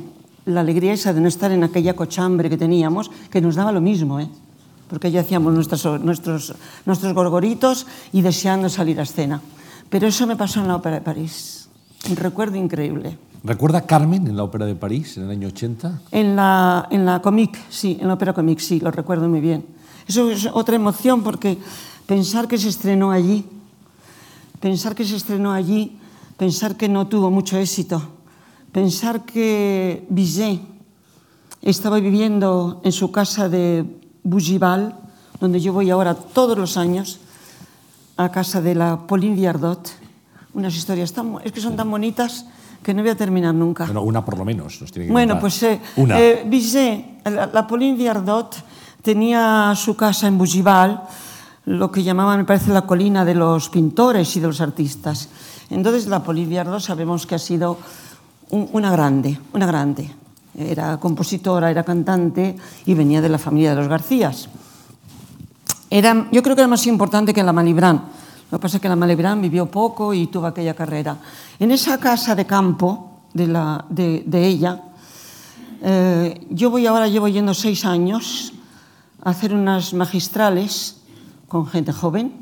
la 0.47 0.61
alegría 0.61 0.93
esa 0.93 1.13
de 1.13 1.21
no 1.21 1.29
estar 1.29 1.53
en 1.53 1.65
aquella 1.65 1.95
cochambre 1.95 2.49
que 2.49 2.57
teníamos, 2.57 3.11
que 3.31 3.41
nos 3.41 3.55
daba 3.55 3.73
lo 3.73 3.81
mismo, 3.81 4.19
¿eh? 4.19 4.29
porque 4.89 5.11
ya 5.11 5.21
hacíamos 5.21 5.53
nuestros, 5.53 6.01
nuestros, 6.01 6.55
nuestros 6.87 7.13
gorgoritos 7.13 7.87
y 8.13 8.23
deseando 8.23 8.69
salir 8.69 8.99
a 9.01 9.03
escena. 9.03 9.41
Pero 9.91 10.07
eso 10.07 10.27
me 10.27 10.37
pasó 10.37 10.61
en 10.61 10.69
la 10.69 10.77
Ópera 10.77 10.97
de 10.97 11.03
París. 11.03 11.69
Un 12.09 12.17
recuerdo 12.17 12.57
increíble. 12.57 13.19
¿Recuerda 13.43 13.83
Carmen 13.83 14.27
en 14.27 14.37
la 14.37 14.45
Ópera 14.45 14.67
de 14.67 14.75
París 14.75 15.17
en 15.17 15.25
el 15.25 15.31
año 15.31 15.49
80? 15.49 16.03
En 16.13 16.37
la, 16.37 16.89
en 16.91 17.05
la 17.05 17.21
Comic, 17.21 17.59
sí, 17.69 17.99
en 18.01 18.09
la 18.09 18.15
Ópera 18.15 18.33
Comic, 18.33 18.61
sí, 18.61 18.81
lo 18.81 18.91
recuerdo 18.91 19.29
muy 19.29 19.41
bien. 19.41 19.65
Eso 20.07 20.31
es 20.31 20.49
otra 20.53 20.77
emoción 20.77 21.23
porque 21.23 21.59
pensar 22.07 22.47
que 22.47 22.59
se 22.59 22.69
estrenó 22.69 23.11
allí, 23.11 23.45
pensar 24.61 24.95
que 24.95 25.05
se 25.05 25.17
estrenó 25.17 25.53
allí, 25.53 25.99
pensar 26.37 26.77
que 26.77 26.89
no 26.89 27.07
tuvo 27.09 27.31
mucho 27.31 27.57
éxito, 27.59 28.16
pensar 28.81 29.25
que 29.25 30.05
Bizet 30.11 30.61
estaba 31.63 31.99
viviendo 31.99 32.83
en 32.85 32.93
su 32.93 33.11
casa 33.11 33.49
de 33.49 33.87
Bougival, 34.23 34.93
donde 35.41 35.61
yo 35.65 35.73
voy 35.73 35.89
ahora 35.89 36.13
todos 36.13 36.59
los 36.59 36.77
años, 36.77 37.21
a 38.19 38.29
casa 38.31 38.61
de 38.61 38.75
la 38.75 39.07
Pauline 39.07 39.35
Viardot. 39.35 39.81
Unas 40.53 40.77
historias 40.77 41.11
tan, 41.15 41.39
es 41.43 41.53
que 41.53 41.61
son 41.63 41.75
tan 41.75 41.91
bonitas 41.91 42.45
que 42.83 42.93
no 42.93 43.01
voy 43.01 43.13
a 43.13 43.17
terminar 43.17 43.55
nunca. 43.55 43.87
Bueno, 43.87 44.03
una 44.03 44.23
por 44.23 44.37
lo 44.37 44.45
menos 44.45 44.79
nos 44.83 44.93
tiene 44.93 45.07
que 45.07 45.13
Bueno, 45.13 45.37
contar. 45.37 45.41
pues 45.41 45.63
eh, 45.63 45.81
una. 45.97 46.21
eh, 46.21 46.45
Bizet, 46.47 47.25
la, 47.25 47.47
la 47.47 47.67
Pauline 47.67 47.97
Viardot, 47.97 48.57
tenía 49.01 49.73
su 49.75 49.97
casa 49.97 50.27
en 50.29 50.37
Bougival, 50.37 51.01
lo 51.65 51.91
que 51.91 52.03
llamaban, 52.03 52.41
me 52.41 52.45
parece, 52.45 52.75
la 52.75 52.83
colina 52.83 53.25
de 53.25 53.37
los 53.37 53.71
pintores 53.71 54.37
y 54.37 54.41
de 54.41 54.47
los 54.49 54.61
artistas. 54.61 55.31
Entonces, 55.71 56.09
la 56.09 56.23
Pauline 56.23 56.51
Viardot 56.51 56.81
sabemos 56.81 57.25
que 57.27 57.37
ha 57.37 57.39
sido 57.39 57.79
una 58.51 58.91
grande, 58.91 59.39
una 59.53 59.67
grande. 59.67 60.11
Era 60.59 60.97
compositora, 60.99 61.71
era 61.71 61.83
cantante 61.83 62.57
y 62.87 62.95
venía 62.95 63.21
de 63.21 63.29
la 63.29 63.39
familia 63.39 63.71
de 63.71 63.77
los 63.77 63.89
Garcías. 63.89 64.49
Era, 65.91 66.29
yo 66.33 66.43
creo 66.43 66.57
que 66.57 66.63
era 66.63 66.69
más 66.69 66.87
importante 66.87 67.35
que 67.35 67.43
la 67.43 67.53
Malibran. 67.53 68.03
Lo 68.51 68.59
que 68.59 68.63
pasa 68.63 68.77
es 68.79 68.81
que 68.81 68.89
la 68.89 68.97
Malibran 68.97 69.41
vivió 69.41 69.67
poco 69.67 70.15
y 70.15 70.29
tuvo 70.29 70.47
aquella 70.47 70.75
carrera. 70.75 71.17
En 71.59 71.71
esa 71.71 71.99
casa 71.99 72.35
de 72.35 72.47
campo 72.47 73.23
de, 73.35 73.47
la, 73.47 73.85
de, 73.89 74.23
de 74.27 74.47
ella, 74.47 74.83
eh, 75.83 76.47
yo 76.51 76.71
voy 76.71 76.87
ahora, 76.87 77.09
llevo 77.09 77.29
yendo 77.29 77.53
seis 77.55 77.85
años 77.85 78.53
a 79.23 79.31
hacer 79.31 79.55
unas 79.55 79.93
magistrales 79.93 80.97
con 81.49 81.67
gente 81.67 81.93
joven 81.93 82.33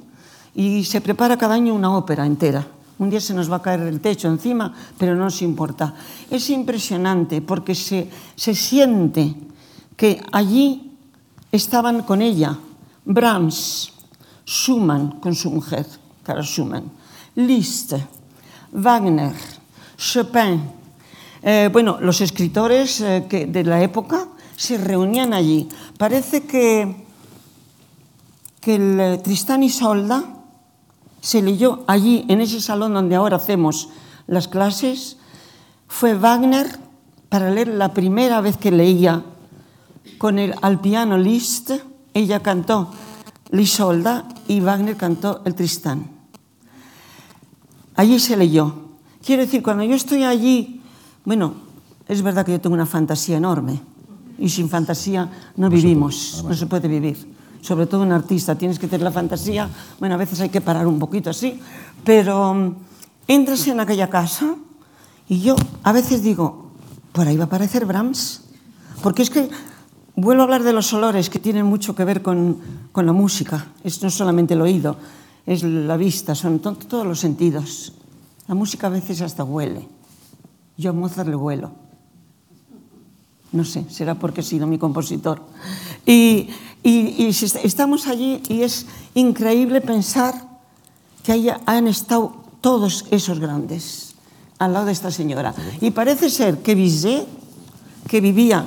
y 0.54 0.84
se 0.84 1.00
prepara 1.00 1.36
cada 1.36 1.54
año 1.54 1.74
una 1.74 1.96
ópera 1.96 2.26
entera. 2.26 2.66
Un 2.98 3.10
día 3.10 3.20
se 3.20 3.34
nos 3.34 3.50
va 3.50 3.56
a 3.56 3.62
caer 3.62 3.80
el 3.80 4.00
techo 4.00 4.28
encima, 4.28 4.72
pero 4.98 5.14
no 5.14 5.24
nos 5.24 5.42
importa. 5.42 5.94
Es 6.30 6.48
impresionante 6.50 7.42
porque 7.42 7.74
se, 7.74 8.08
se 8.36 8.54
siente 8.54 9.34
que 9.96 10.22
allí 10.30 10.92
estaban 11.50 12.02
con 12.02 12.22
ella 12.22 12.56
Brahms, 13.04 13.92
Schumann 14.46 15.20
con 15.20 15.34
su 15.34 15.50
mujer, 15.50 15.86
Clara 16.22 16.42
Schumann, 16.42 16.90
Liszt, 17.34 17.94
Wagner, 18.72 19.34
Chopin. 19.96 20.62
Eh, 21.42 21.68
bueno, 21.72 21.98
los 22.00 22.20
escritores 22.20 23.00
eh, 23.00 23.26
de 23.48 23.64
la 23.64 23.82
época 23.82 24.28
se 24.56 24.78
reunían 24.78 25.34
allí. 25.34 25.68
Parece 25.98 26.44
que, 26.44 27.04
que 28.60 28.76
el 28.76 29.00
eh, 29.00 29.18
Tristán 29.18 29.62
y 29.62 29.70
Solda 29.70 30.24
se 31.24 31.40
leyó 31.40 31.84
allí, 31.86 32.26
en 32.28 32.42
ese 32.42 32.60
salón 32.60 32.92
donde 32.92 33.14
ahora 33.14 33.36
hacemos 33.36 33.88
las 34.26 34.46
clases. 34.46 35.16
Fue 35.88 36.12
Wagner 36.12 36.78
para 37.30 37.50
leer 37.50 37.68
la 37.68 37.94
primera 37.94 38.42
vez 38.42 38.58
que 38.58 38.70
leía 38.70 39.24
con 40.18 40.38
el, 40.38 40.54
al 40.60 40.82
piano 40.82 41.16
Liszt. 41.16 41.70
Ella 42.12 42.40
cantó 42.40 42.90
Lisolda 43.50 44.28
y 44.48 44.60
Wagner 44.60 44.98
cantó 44.98 45.40
el 45.46 45.54
Tristán. 45.54 46.10
Allí 47.96 48.20
se 48.20 48.36
leyó. 48.36 48.74
Quiero 49.24 49.44
decir, 49.44 49.62
cuando 49.62 49.82
yo 49.82 49.94
estoy 49.94 50.24
allí, 50.24 50.82
bueno, 51.24 51.54
es 52.06 52.20
verdad 52.20 52.44
que 52.44 52.52
yo 52.52 52.60
tengo 52.60 52.74
una 52.74 52.84
fantasía 52.84 53.38
enorme 53.38 53.80
y 54.38 54.50
sin 54.50 54.68
fantasía 54.68 55.32
no, 55.56 55.70
vivimos, 55.70 56.44
no 56.46 56.52
se 56.52 56.66
puede 56.66 56.86
vivir. 56.86 57.33
Sobre 57.64 57.86
todo 57.86 58.02
un 58.02 58.12
artista, 58.12 58.58
tienes 58.58 58.78
que 58.78 58.88
tener 58.88 59.00
la 59.00 59.10
fantasía, 59.10 59.70
bueno, 59.98 60.16
a 60.16 60.18
veces 60.18 60.38
hay 60.40 60.50
que 60.50 60.60
parar 60.60 60.86
un 60.86 60.98
poquito 60.98 61.30
así, 61.30 61.58
pero 62.04 62.50
um, 62.50 62.74
entras 63.26 63.66
en 63.68 63.80
aquella 63.80 64.10
casa 64.10 64.54
y 65.30 65.40
yo 65.40 65.56
a 65.82 65.92
veces 65.92 66.22
digo, 66.22 66.72
por 67.12 67.26
ahí 67.26 67.38
va 67.38 67.44
a 67.44 67.46
aparecer 67.46 67.86
Brahms, 67.86 68.42
porque 69.02 69.22
es 69.22 69.30
que 69.30 69.48
vuelvo 70.14 70.42
a 70.42 70.44
hablar 70.44 70.62
de 70.62 70.74
los 70.74 70.92
olores 70.92 71.30
que 71.30 71.38
tienen 71.38 71.64
mucho 71.64 71.94
que 71.94 72.04
ver 72.04 72.20
con, 72.20 72.58
con 72.92 73.06
la 73.06 73.14
música, 73.14 73.68
es 73.82 74.02
no 74.02 74.10
solamente 74.10 74.52
el 74.52 74.60
oído, 74.60 74.98
es 75.46 75.62
la 75.62 75.96
vista, 75.96 76.34
son 76.34 76.58
to 76.58 76.74
todos 76.74 77.06
los 77.06 77.18
sentidos. 77.18 77.94
La 78.46 78.54
música 78.54 78.88
a 78.88 78.90
veces 78.90 79.22
hasta 79.22 79.42
huele. 79.42 79.88
Yo 80.76 80.90
a 80.90 80.92
Mozart 80.92 81.30
le 81.30 81.36
huelo. 81.36 81.72
No 83.52 83.64
sé, 83.64 83.86
será 83.88 84.16
porque 84.16 84.42
he 84.42 84.44
sido 84.44 84.66
mi 84.66 84.76
compositor. 84.76 85.40
Y, 86.04 86.50
y, 86.84 87.24
y 87.24 87.28
estamos 87.28 88.06
allí 88.06 88.40
y 88.48 88.62
es 88.62 88.86
increíble 89.14 89.80
pensar 89.80 90.34
que 91.24 91.32
ahí 91.32 91.48
han 91.66 91.88
estado 91.88 92.36
todos 92.60 93.06
esos 93.10 93.40
grandes 93.40 94.14
al 94.58 94.72
lado 94.72 94.86
de 94.86 94.92
esta 94.92 95.10
señora. 95.10 95.54
Y 95.80 95.90
parece 95.90 96.30
ser 96.30 96.58
que 96.58 96.74
Bizet, 96.74 97.26
que 98.06 98.20
vivía, 98.20 98.66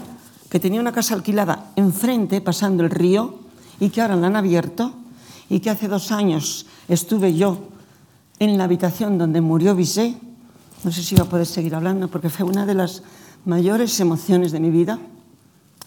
que 0.50 0.59
tenía 0.59 0.81
una 0.81 0.91
casa 0.91 1.13
alquilada 1.13 1.71
enfrente, 1.75 2.41
pasando 2.41 2.83
el 2.83 2.89
río, 2.89 3.39
y 3.79 3.89
que 3.89 4.01
ahora 4.01 4.15
la 4.15 4.27
han 4.27 4.36
abierto, 4.36 4.93
y 5.50 5.59
que 5.59 5.69
hace 5.69 5.88
dos 5.88 6.12
años 6.12 6.65
estuve 6.89 7.36
yo 7.36 7.59
en 8.39 8.57
la 8.57 8.65
habitación 8.65 9.17
donde 9.17 9.41
murió 9.41 9.75
Bizet, 9.75 10.17
no 10.83 10.91
sé 10.91 11.03
si 11.03 11.15
iba 11.15 11.24
a 11.24 11.29
poder 11.29 11.45
seguir 11.45 11.74
hablando 11.74 12.07
porque 12.07 12.29
fue 12.29 12.45
una 12.45 12.65
de 12.65 12.75
las 12.75 13.01
mayores 13.45 14.00
emociones 14.00 14.51
de 14.51 14.59
mi 14.59 14.69
vida, 14.69 15.00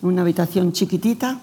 una 0.02 0.22
habitación 0.22 0.72
chiquitita, 0.72 1.38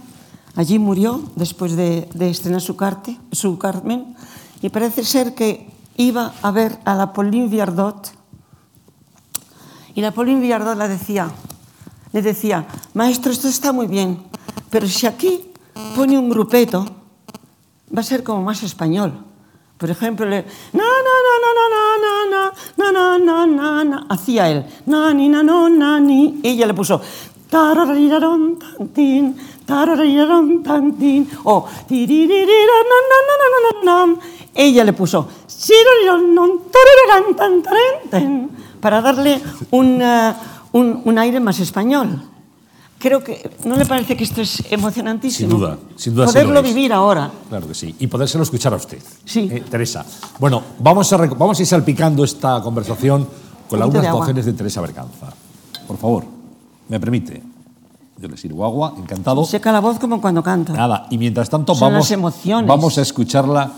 allí 0.58 0.80
murió 0.80 1.22
después 1.36 1.78
de, 1.78 2.10
de 2.14 2.30
estrenar 2.30 2.62
su, 2.62 2.76
carte, 2.76 3.18
su 3.32 3.58
Carmen 3.58 4.16
y 4.62 4.70
parece 4.70 5.06
ser 5.06 5.36
que 5.36 5.70
iba 5.96 6.34
a 6.42 6.52
ver 6.52 6.80
a 6.84 6.96
la 6.96 7.14
Pauline 7.14 7.48
Viardot 7.48 8.12
y 9.94 10.02
la 10.02 10.12
Pauline 10.12 10.42
Viardot 10.42 10.76
la 10.78 10.88
decía, 10.88 11.30
le 12.12 12.22
decía, 12.22 12.68
maestro, 12.94 13.32
esto 13.32 13.48
está 13.48 13.72
muy 13.72 13.88
bien, 13.88 14.20
pero 14.70 14.88
si 14.88 15.08
aquí 15.08 15.52
pone 15.96 16.18
un 16.18 16.30
grupeto, 16.30 16.86
va 17.96 18.02
a 18.02 18.04
ser 18.04 18.24
como 18.24 18.44
más 18.44 18.62
español. 18.64 19.14
Por 19.78 19.90
ejemplo, 19.92 20.26
le, 20.26 20.46
na, 20.74 20.84
na, 23.18 23.84
na, 23.84 24.06
hacía 24.10 24.50
él, 24.50 24.66
na, 24.88 25.14
na, 25.14 25.44
no, 25.44 26.00
ni, 26.00 26.40
y 26.44 26.50
ella 26.50 26.66
le 26.66 26.74
puso, 26.74 27.02
o, 31.44 31.66
na, 33.84 34.16
ella 34.56 34.84
le 34.84 34.94
puso, 34.94 35.28
para 38.80 39.02
darle 39.02 39.42
un, 39.72 40.02
uh, 40.02 40.34
un, 40.72 41.02
un 41.04 41.18
aire 41.18 41.40
más 41.40 41.60
español. 41.60 42.22
Creo 43.00 43.24
que, 43.24 43.52
¿no 43.66 43.76
le 43.76 43.86
parece 43.86 44.18
que 44.18 44.24
esto 44.24 44.42
es 44.42 44.64
emocionantísimo? 44.72 45.52
Sin 45.52 45.60
duda, 45.60 45.78
sin 45.96 46.16
duda. 46.16 46.26
Poderlo 46.26 46.64
vivir 46.64 46.92
ahora. 46.92 47.30
Claro 47.48 47.68
que 47.68 47.76
sí. 47.76 47.96
Y 48.00 48.08
podérselo 48.08 48.44
escuchar 48.44 48.74
a 48.74 48.78
usted. 48.78 48.98
Sí. 49.24 49.48
Eh, 49.52 49.64
Teresa. 49.70 50.04
Bueno, 50.40 50.64
vamos 50.80 51.14
a, 51.14 51.18
vamos 51.18 51.60
a 51.60 51.62
ir 51.62 51.68
salpicando 51.68 52.24
esta 52.24 52.60
conversación 52.62 53.28
con 53.70 53.82
algunas 53.82 54.08
actuaciones 54.08 54.46
de 54.46 54.54
Teresa 54.54 54.82
Berganza. 54.82 55.32
Por 55.86 55.98
favor, 55.98 56.26
¿me 56.90 57.00
permite? 57.00 57.44
Yo 58.18 58.28
le 58.28 58.38
sirvo 58.38 58.66
agua, 58.66 58.94
encantado. 58.98 59.44
Seca 59.46 59.72
la 59.72 59.80
voz 59.80 60.00
como 60.00 60.20
cuando 60.20 60.42
canto. 60.42 60.74
Nada, 60.74 61.08
y 61.12 61.18
mientras 61.18 61.50
tanto 61.50 61.76
Son 61.76 61.90
vamos, 61.90 62.06
las 62.06 62.12
emociones. 62.12 62.68
vamos 62.68 62.98
a 62.98 63.02
escucharla 63.02 63.72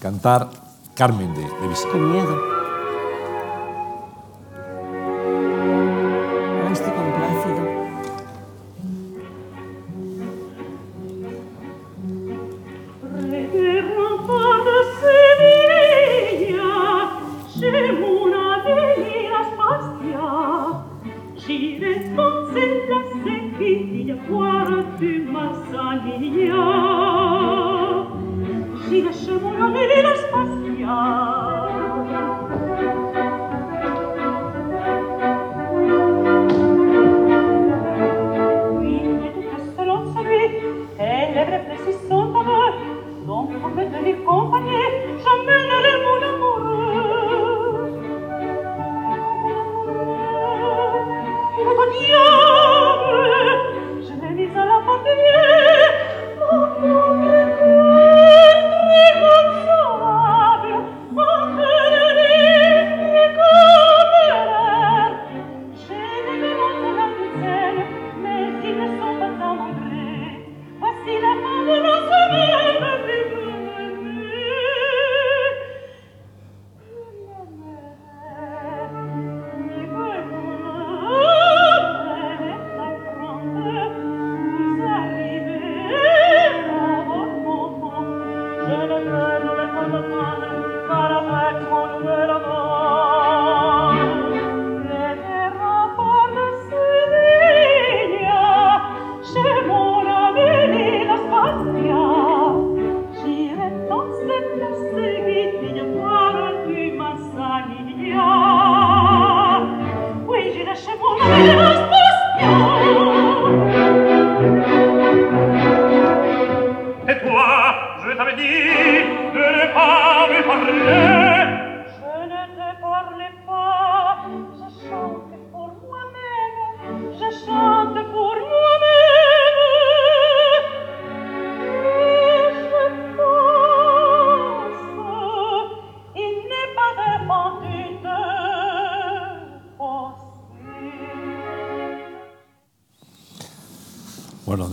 cantar 0.00 0.48
Carmen 0.94 1.34
de, 1.34 1.40
de. 1.40 1.48
Qué 1.92 1.98
miedo. 1.98 2.59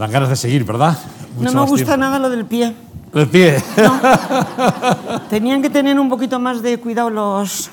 Dan 0.07 0.13
ganas 0.13 0.29
de 0.29 0.35
seguir, 0.37 0.63
¿verdad? 0.63 0.97
no 1.37 1.51
me 1.51 1.65
gusta 1.65 1.97
nada 1.97 2.17
lo 2.17 2.29
del 2.29 2.45
pie. 2.45 2.73
¿El 3.13 3.27
pie? 3.27 3.61
Tenían 5.29 5.61
que 5.61 5.69
tener 5.69 5.99
un 5.99 6.07
poquito 6.07 6.39
más 6.39 6.61
de 6.61 6.79
cuidado 6.79 7.09
los... 7.09 7.69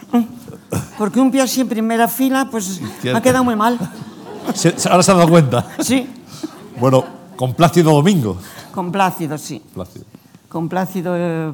Porque 0.98 1.20
un 1.20 1.30
pie 1.30 1.42
así 1.42 1.60
en 1.60 1.68
primera 1.68 2.08
fila, 2.08 2.48
pues 2.50 2.80
ha 3.14 3.20
quedado 3.20 3.44
muy 3.44 3.54
mal. 3.54 3.78
ahora 4.90 5.02
se 5.02 5.12
ha 5.12 5.14
dado 5.14 5.28
cuenta. 5.28 5.64
Sí. 5.78 6.08
Bueno, 6.80 7.04
con 7.36 7.54
Plácido 7.54 7.92
Domingo. 7.92 8.36
Con 8.72 8.90
Plácido, 8.90 9.38
sí. 9.38 9.62
Plácido. 9.72 10.04
Con 10.48 10.68
Plácido, 10.68 11.14
eh, 11.16 11.52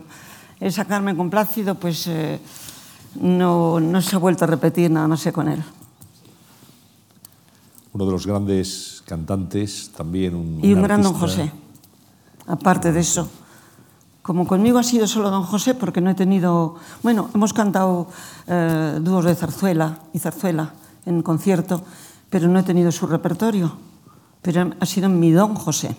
esa 0.60 0.86
Carmen 0.86 1.16
con 1.16 1.28
Plácido, 1.28 1.74
pues 1.74 2.06
eh, 2.06 2.40
no, 3.20 3.80
no 3.80 4.00
se 4.00 4.16
ha 4.16 4.18
vuelto 4.18 4.44
a 4.44 4.48
repetir 4.48 4.90
nada 4.90 5.08
más 5.08 5.28
con 5.32 5.48
él. 5.48 5.62
Uno 7.92 8.06
de 8.06 8.12
los 8.12 8.26
grandes 8.26 9.02
cantantes, 9.06 9.90
también 9.96 10.34
un... 10.34 10.60
Y 10.62 10.72
un, 10.72 10.82
gran 10.82 11.02
don 11.02 11.14
José, 11.14 11.50
aparte 12.46 12.92
de 12.92 13.00
eso. 13.00 13.28
Como 14.22 14.46
conmigo 14.46 14.78
ha 14.78 14.84
sido 14.84 15.08
solo 15.08 15.30
don 15.30 15.42
José, 15.42 15.74
porque 15.74 16.00
no 16.00 16.10
he 16.10 16.14
tenido... 16.14 16.76
Bueno, 17.02 17.30
hemos 17.34 17.52
cantado 17.52 18.06
eh, 18.46 18.98
dúos 19.02 19.24
de 19.24 19.34
zarzuela 19.34 19.98
y 20.12 20.20
zarzuela 20.20 20.74
en 21.04 21.22
concierto, 21.22 21.82
pero 22.28 22.46
no 22.46 22.60
he 22.60 22.62
tenido 22.62 22.92
su 22.92 23.06
repertorio. 23.06 23.72
Pero 24.40 24.70
ha 24.78 24.86
sido 24.86 25.08
mi 25.08 25.32
don 25.32 25.54
José. 25.54 25.96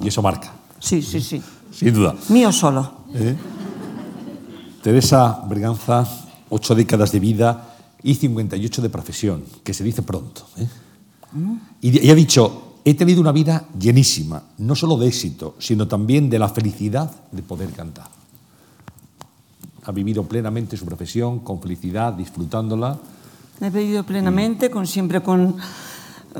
Y 0.00 0.08
eso 0.08 0.22
marca. 0.22 0.52
Sí, 0.80 1.02
sí, 1.02 1.20
sí. 1.20 1.42
Sin 1.70 1.92
duda. 1.92 2.14
Mío 2.30 2.50
solo. 2.52 3.04
¿Eh? 3.14 3.36
Teresa 4.82 5.42
Berganza, 5.46 6.06
ocho 6.48 6.74
décadas 6.74 7.12
de 7.12 7.20
vida 7.20 7.76
y 8.02 8.14
58 8.14 8.82
de 8.82 8.88
profesión, 8.88 9.44
que 9.62 9.74
se 9.74 9.84
dice 9.84 10.02
pronto. 10.02 10.46
¿eh? 10.56 10.66
Y, 11.80 12.10
ha 12.10 12.14
dicho, 12.14 12.74
he 12.84 12.94
tenido 12.94 13.20
una 13.20 13.32
vida 13.32 13.66
llenísima, 13.78 14.42
no 14.58 14.74
solo 14.74 14.96
de 14.96 15.08
éxito, 15.08 15.56
sino 15.58 15.88
también 15.88 16.30
de 16.30 16.38
la 16.38 16.48
felicidad 16.48 17.10
de 17.32 17.42
poder 17.42 17.70
cantar. 17.70 18.08
Ha 19.84 19.92
vivido 19.92 20.24
plenamente 20.24 20.76
su 20.76 20.84
profesión, 20.84 21.40
con 21.40 21.60
felicidad, 21.60 22.12
disfrutándola. 22.12 22.98
He 23.60 23.70
vivido 23.70 24.04
plenamente, 24.04 24.70
con, 24.70 24.86
siempre 24.86 25.22
con, 25.22 25.56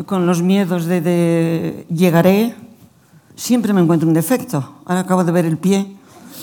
con 0.05 0.27
los 0.27 0.43
miedos 0.43 0.87
de, 0.87 1.01
de 1.01 1.87
llegaré. 1.89 2.55
Siempre 3.37 3.73
me 3.73 3.81
encuentro 3.81 4.09
un 4.09 4.15
defecto. 4.15 4.81
Ahora 4.85 5.01
acabo 5.01 5.23
de 5.25 5.33
ver 5.33 5.45
el 5.45 5.59
pie 5.59 5.97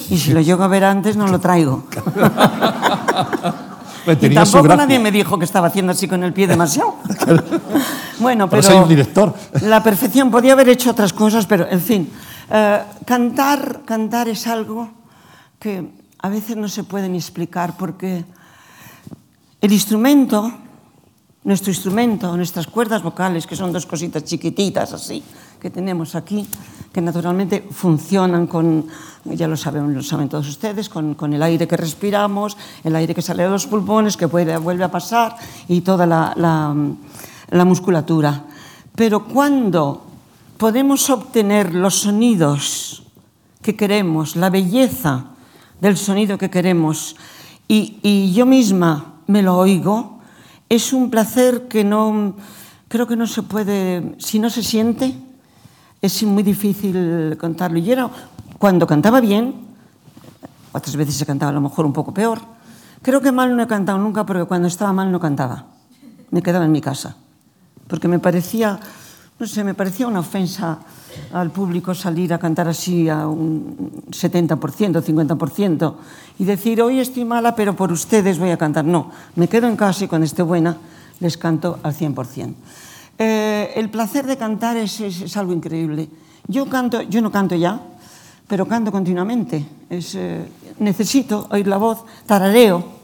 y 0.10 0.18
si 0.18 0.34
lo 0.34 0.42
llego 0.48 0.64
a 0.64 0.68
ver 0.68 0.84
antes 0.84 1.18
no 1.18 1.28
lo 1.28 1.40
traigo. 1.40 1.84
Pues 4.06 4.18
y 4.22 4.30
tampoco 4.30 4.76
nadie 4.76 5.00
me 5.00 5.12
dijo 5.12 5.38
que 5.38 5.46
estaba 5.46 5.68
haciendo 5.68 5.92
así 5.92 6.08
con 6.08 6.24
el 6.24 6.34
pie 6.34 6.48
demasiado. 6.48 6.96
bueno, 8.20 8.50
pero, 8.50 8.62
pero 8.62 8.64
soy 8.64 8.78
un 8.78 8.90
director. 8.90 9.34
la 9.62 9.82
perfección, 9.82 10.30
podía 10.30 10.54
haber 10.54 10.70
hecho 10.70 10.92
otras 10.92 11.14
cosas, 11.14 11.46
pero 11.46 11.68
en 11.70 11.82
fin, 11.82 12.10
eh, 12.50 12.82
cantar, 13.06 13.82
cantar 13.86 14.28
es 14.28 14.46
algo 14.48 14.90
que 15.60 15.90
a 16.20 16.30
veces 16.30 16.58
no 16.58 16.68
se 16.68 16.84
puede 16.84 17.08
ni 17.08 17.18
explicar 17.18 17.78
porque 17.78 18.26
el 19.62 19.72
instrumento, 19.72 20.52
nuestro 21.44 21.72
instrumento, 21.72 22.36
nuestras 22.36 22.68
cuerdas 22.68 23.02
vocales, 23.02 23.48
que 23.48 23.56
son 23.56 23.72
dos 23.72 23.86
cositas 23.86 24.24
chiquititas 24.24 24.92
así 24.94 25.24
que 25.64 25.70
tenemos 25.70 26.14
aquí, 26.14 26.46
que 26.94 27.02
naturalmente 27.02 27.66
funcionan 27.72 28.46
con, 28.46 28.86
ya 29.26 29.48
lo 29.48 29.58
saben, 29.58 29.96
lo 29.96 30.04
saben 30.04 30.30
todos 30.30 30.48
ustedes, 30.48 30.90
con, 30.90 31.16
con, 31.16 31.34
el 31.34 31.42
aire 31.42 31.68
que 31.68 31.76
respiramos, 31.76 32.56
el 32.84 32.96
aire 32.96 33.16
que 33.16 33.24
sale 33.24 33.44
de 33.44 33.50
los 33.50 33.66
pulmones, 33.66 34.16
que 34.16 34.28
vuelve 34.28 34.84
a 34.84 34.92
pasar 34.92 35.36
y 35.68 35.82
toda 35.82 36.06
la, 36.06 36.34
la, 36.38 36.76
la 37.50 37.66
musculatura. 37.66 38.46
Pero 38.96 39.26
cuando 39.26 40.06
podemos 40.58 41.10
obtener 41.10 41.74
los 41.74 41.96
sonidos 41.96 43.04
que 43.64 43.76
queremos, 43.76 44.36
la 44.36 44.52
belleza 44.52 45.32
del 45.82 45.98
sonido 45.98 46.38
que 46.38 46.52
queremos, 46.52 47.16
y, 47.68 47.98
y 48.04 48.34
yo 48.34 48.46
misma 48.46 49.16
me 49.26 49.42
lo 49.42 49.58
oigo, 49.58 50.20
es 50.70 50.94
un 50.94 51.10
placer 51.10 51.68
que 51.68 51.84
no, 51.84 52.36
creo 52.88 53.08
que 53.08 53.16
no 53.16 53.26
se 53.26 53.42
puede, 53.42 54.14
si 54.20 54.38
no 54.38 54.52
se 54.52 54.62
siente, 54.62 55.16
es 56.04 56.22
muy 56.24 56.44
difícil 56.44 57.38
contarlo. 57.40 57.80
Y 57.80 57.96
cuando 58.60 58.86
cantaba 58.86 59.22
bien, 59.22 59.56
otras 60.74 60.98
veces 60.98 61.16
se 61.16 61.26
cantaba 61.26 61.52
a 61.52 61.54
lo 61.54 61.62
mejor 61.62 61.86
un 61.86 61.94
poco 61.94 62.14
peor. 62.14 62.40
Creo 63.02 63.22
que 63.22 63.32
mal 63.32 63.56
no 63.56 63.64
he 63.64 63.68
cantado 63.68 63.98
nunca 64.00 64.26
porque 64.26 64.44
cuando 64.44 64.68
estaba 64.68 64.92
mal 64.92 65.10
no 65.10 65.20
cantaba. 65.22 65.66
Me 66.30 66.42
quedaba 66.42 66.66
en 66.66 66.74
mi 66.74 66.82
casa. 66.82 67.16
Porque 67.88 68.10
me 68.10 68.20
parecía, 68.20 68.78
no 69.40 69.48
sé, 69.48 69.64
me 69.64 69.76
parecía 69.76 70.06
una 70.06 70.20
ofensa 70.20 70.80
al 71.32 71.52
público 71.52 71.96
salir 71.96 72.34
a 72.34 72.38
cantar 72.38 72.68
así 72.68 73.08
a 73.08 73.26
un 73.26 74.04
70%, 74.10 75.02
50% 75.02 75.96
y 76.38 76.44
decir, 76.44 76.82
hoy 76.82 77.00
estoy 77.00 77.24
mala, 77.24 77.56
pero 77.56 77.78
por 77.78 77.94
ustedes 77.94 78.40
voy 78.40 78.50
a 78.50 78.58
cantar. 78.58 78.84
No, 78.84 79.10
me 79.38 79.48
quedo 79.48 79.68
en 79.68 79.78
casa 79.78 80.04
y 80.04 80.08
cuando 80.10 80.26
esté 80.26 80.44
buena 80.44 80.76
les 81.22 81.38
canto 81.38 81.80
al 81.82 81.96
100%. 81.96 82.56
Eh, 83.18 83.74
el 83.76 83.90
placer 83.90 84.26
de 84.26 84.38
cantar 84.38 84.78
es, 84.78 85.38
algo 85.38 85.54
increíble. 85.54 86.10
Yo, 86.48 86.68
canto, 86.68 87.02
yo 87.04 87.22
no 87.22 87.32
canto 87.32 87.56
ya, 87.56 87.80
pero 88.48 88.68
canto 88.68 88.92
continuamente. 88.92 89.66
Es, 89.90 90.16
eh, 90.16 90.46
necesito 90.80 91.48
oír 91.52 91.68
la 91.68 91.78
voz, 91.78 92.04
tarareo. 92.26 93.04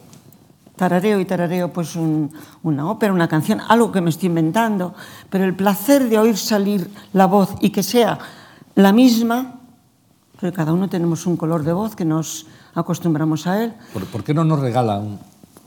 tarareo 0.76 1.20
y 1.20 1.26
tarareo 1.26 1.72
pues 1.74 1.96
un, 1.96 2.32
una 2.64 2.90
ópera, 2.90 3.12
una 3.14 3.28
canción, 3.28 3.60
algo 3.68 3.92
que 3.92 4.00
me 4.00 4.10
estoy 4.10 4.28
inventando, 4.28 4.96
pero 5.30 5.44
el 5.44 5.54
placer 5.54 6.08
de 6.08 6.18
oír 6.18 6.38
salir 6.38 6.90
la 7.12 7.26
voz 7.26 7.56
y 7.60 7.70
que 7.70 7.84
sea 7.84 8.18
la 8.76 8.94
misma, 8.94 9.60
porque 10.40 10.56
cada 10.56 10.72
uno 10.72 10.88
tenemos 10.88 11.26
un 11.26 11.36
color 11.36 11.64
de 11.64 11.74
voz 11.74 11.98
que 11.98 12.06
nos 12.06 12.48
acostumbramos 12.74 13.46
a 13.46 13.62
él. 13.62 13.74
¿Por, 13.94 14.06
por 14.06 14.24
qué 14.24 14.34
no 14.34 14.46
nos 14.46 14.62
regala 14.62 15.00
un, 15.00 15.20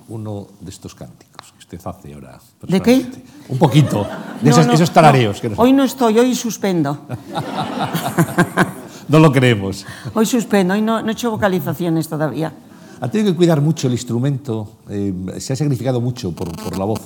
uno 0.09 0.46
de 0.61 0.70
estos 0.70 0.94
cánticos 0.94 1.32
usted 1.77 1.91
hace 1.91 2.15
ahora? 2.15 2.39
¿De 2.67 2.81
qué? 2.81 3.07
Un 3.49 3.59
poquito, 3.59 4.07
de 4.41 4.51
No, 4.51 4.51
esos, 4.51 4.67
no, 4.67 4.73
esos 4.75 4.91
tarareos. 4.91 5.41
que 5.41 5.49
no, 5.49 5.57
nos- 5.57 5.65
hoy 5.65 5.73
no 5.73 5.85
estoy, 5.85 6.19
hoy 6.19 6.35
suspendo. 6.35 6.99
no 9.09 9.19
lo 9.19 9.33
creemos. 9.33 9.85
Hoy 10.15 10.27
suspendo, 10.27 10.75
hoy 10.75 10.83
no, 10.83 11.03
no 11.03 11.09
he 11.09 11.13
hecho 11.13 11.31
vocalizaciones 11.31 12.09
todavía. 12.09 12.53
Ha 13.01 13.09
tenido 13.09 13.33
que 13.33 13.37
cuidar 13.37 13.61
mucho 13.61 13.89
el 13.89 13.95
instrumento, 13.95 14.71
eh, 14.89 15.13
se 15.39 15.53
ha 15.53 15.57
sacrificado 15.57 16.01
mucho 16.01 16.33
por, 16.33 16.51
por 16.63 16.79
la 16.79 16.85
voz. 16.85 17.01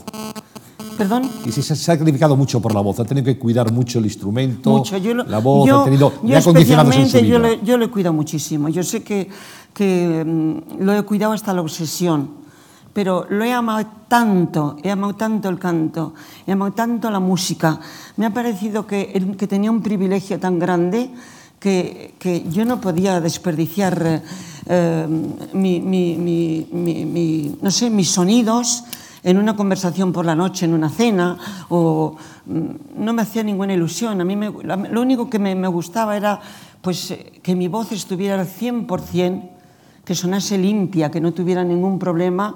¿Perdón? 0.98 1.30
Y 1.44 1.52
se 1.52 1.72
ha 1.72 1.76
sacrificado 1.76 2.36
mucho 2.36 2.60
por 2.60 2.74
la 2.74 2.80
voz, 2.80 2.98
ha 3.00 3.04
tenido 3.04 3.24
que 3.24 3.38
cuidar 3.38 3.70
mucho 3.70 3.98
el 3.98 4.06
instrumento, 4.06 4.70
Mucho. 4.70 4.96
Yo 4.96 5.14
lo- 5.14 5.24
la 5.24 5.38
voz, 5.38 5.68
yo, 5.68 5.80
ha 5.80 5.84
tenido, 5.84 6.12
yo 6.22 6.28
le 6.28 6.36
ha 6.36 6.42
condicionado 6.42 6.90
su 6.92 7.18
yo 7.18 7.62
yo 7.62 7.76
le 7.78 7.88
cuido 7.90 8.12
muchísimo. 8.12 8.68
Yo 8.70 8.82
sé 8.82 9.02
que, 9.02 9.28
que 9.74 10.24
lo 10.78 10.94
he 10.96 11.02
cuidado 11.02 11.32
hasta 11.34 11.52
la 11.52 11.60
obsesión, 11.60 12.30
pero 12.96 13.26
lo 13.28 13.44
he 13.44 13.52
amado 13.52 13.84
tanto, 14.08 14.78
he 14.82 14.88
amado 14.90 15.12
tanto 15.20 15.50
el 15.52 15.58
canto, 15.60 16.14
he 16.46 16.52
amado 16.52 16.72
tanto 16.72 17.10
la 17.10 17.20
música. 17.20 17.78
Me 18.16 18.24
ha 18.24 18.32
parecido 18.32 18.86
que, 18.86 19.12
que 19.36 19.46
tenía 19.46 19.70
un 19.70 19.82
privilegio 19.82 20.40
tan 20.40 20.58
grande 20.58 21.10
que, 21.60 22.14
que 22.18 22.48
yo 22.48 22.64
no 22.64 22.80
podía 22.80 23.20
desperdiciar 23.20 24.00
eh, 24.02 24.22
eh, 24.64 25.06
mi- 25.52 25.80
mi- 25.84 26.16
mi- 26.16 27.58
no 27.60 27.70
sé, 27.70 27.90
mis 27.90 28.08
sonidos 28.08 28.84
en 29.22 29.36
una 29.36 29.54
conversación 29.54 30.10
por 30.10 30.24
la 30.24 30.34
noche, 30.34 30.64
en 30.64 30.72
una 30.72 30.88
cena, 30.88 31.36
o 31.68 32.16
mm, 32.46 33.04
no 33.04 33.12
me 33.12 33.20
hacía 33.20 33.42
ninguna 33.42 33.74
ilusión. 33.74 34.22
A 34.22 34.24
mí 34.24 34.36
me- 34.36 34.48
lo 34.88 35.02
único 35.02 35.28
que 35.28 35.38
me, 35.38 35.54
me 35.54 35.68
gustaba 35.68 36.16
era 36.16 36.40
pues, 36.80 37.10
eh, 37.10 37.40
que 37.42 37.54
mi 37.54 37.68
voz 37.68 37.92
estuviera 37.92 38.40
al 38.40 38.46
100%, 38.48 39.50
que 40.02 40.14
sonase 40.14 40.56
limpia, 40.56 41.10
que 41.10 41.20
no 41.20 41.32
tuviera 41.34 41.64
ningún 41.64 41.98
problema, 41.98 42.54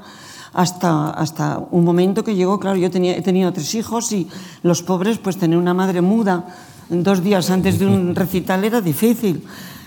hasta, 0.52 1.10
hasta 1.10 1.58
un 1.70 1.84
momento 1.84 2.24
que 2.24 2.34
llegó, 2.34 2.58
claro, 2.58 2.76
yo 2.76 2.90
tenía, 2.90 3.16
he 3.16 3.22
tenido 3.22 3.52
tres 3.52 3.74
hijos 3.74 4.12
y 4.12 4.28
los 4.62 4.82
pobres, 4.82 5.18
pues 5.18 5.36
tener 5.36 5.58
una 5.58 5.74
madre 5.74 6.00
muda 6.00 6.46
dos 6.90 7.22
días 7.22 7.50
antes 7.50 7.78
de 7.78 7.86
un 7.86 8.14
recital 8.16 8.64
era 8.64 8.80
difícil. 8.80 9.44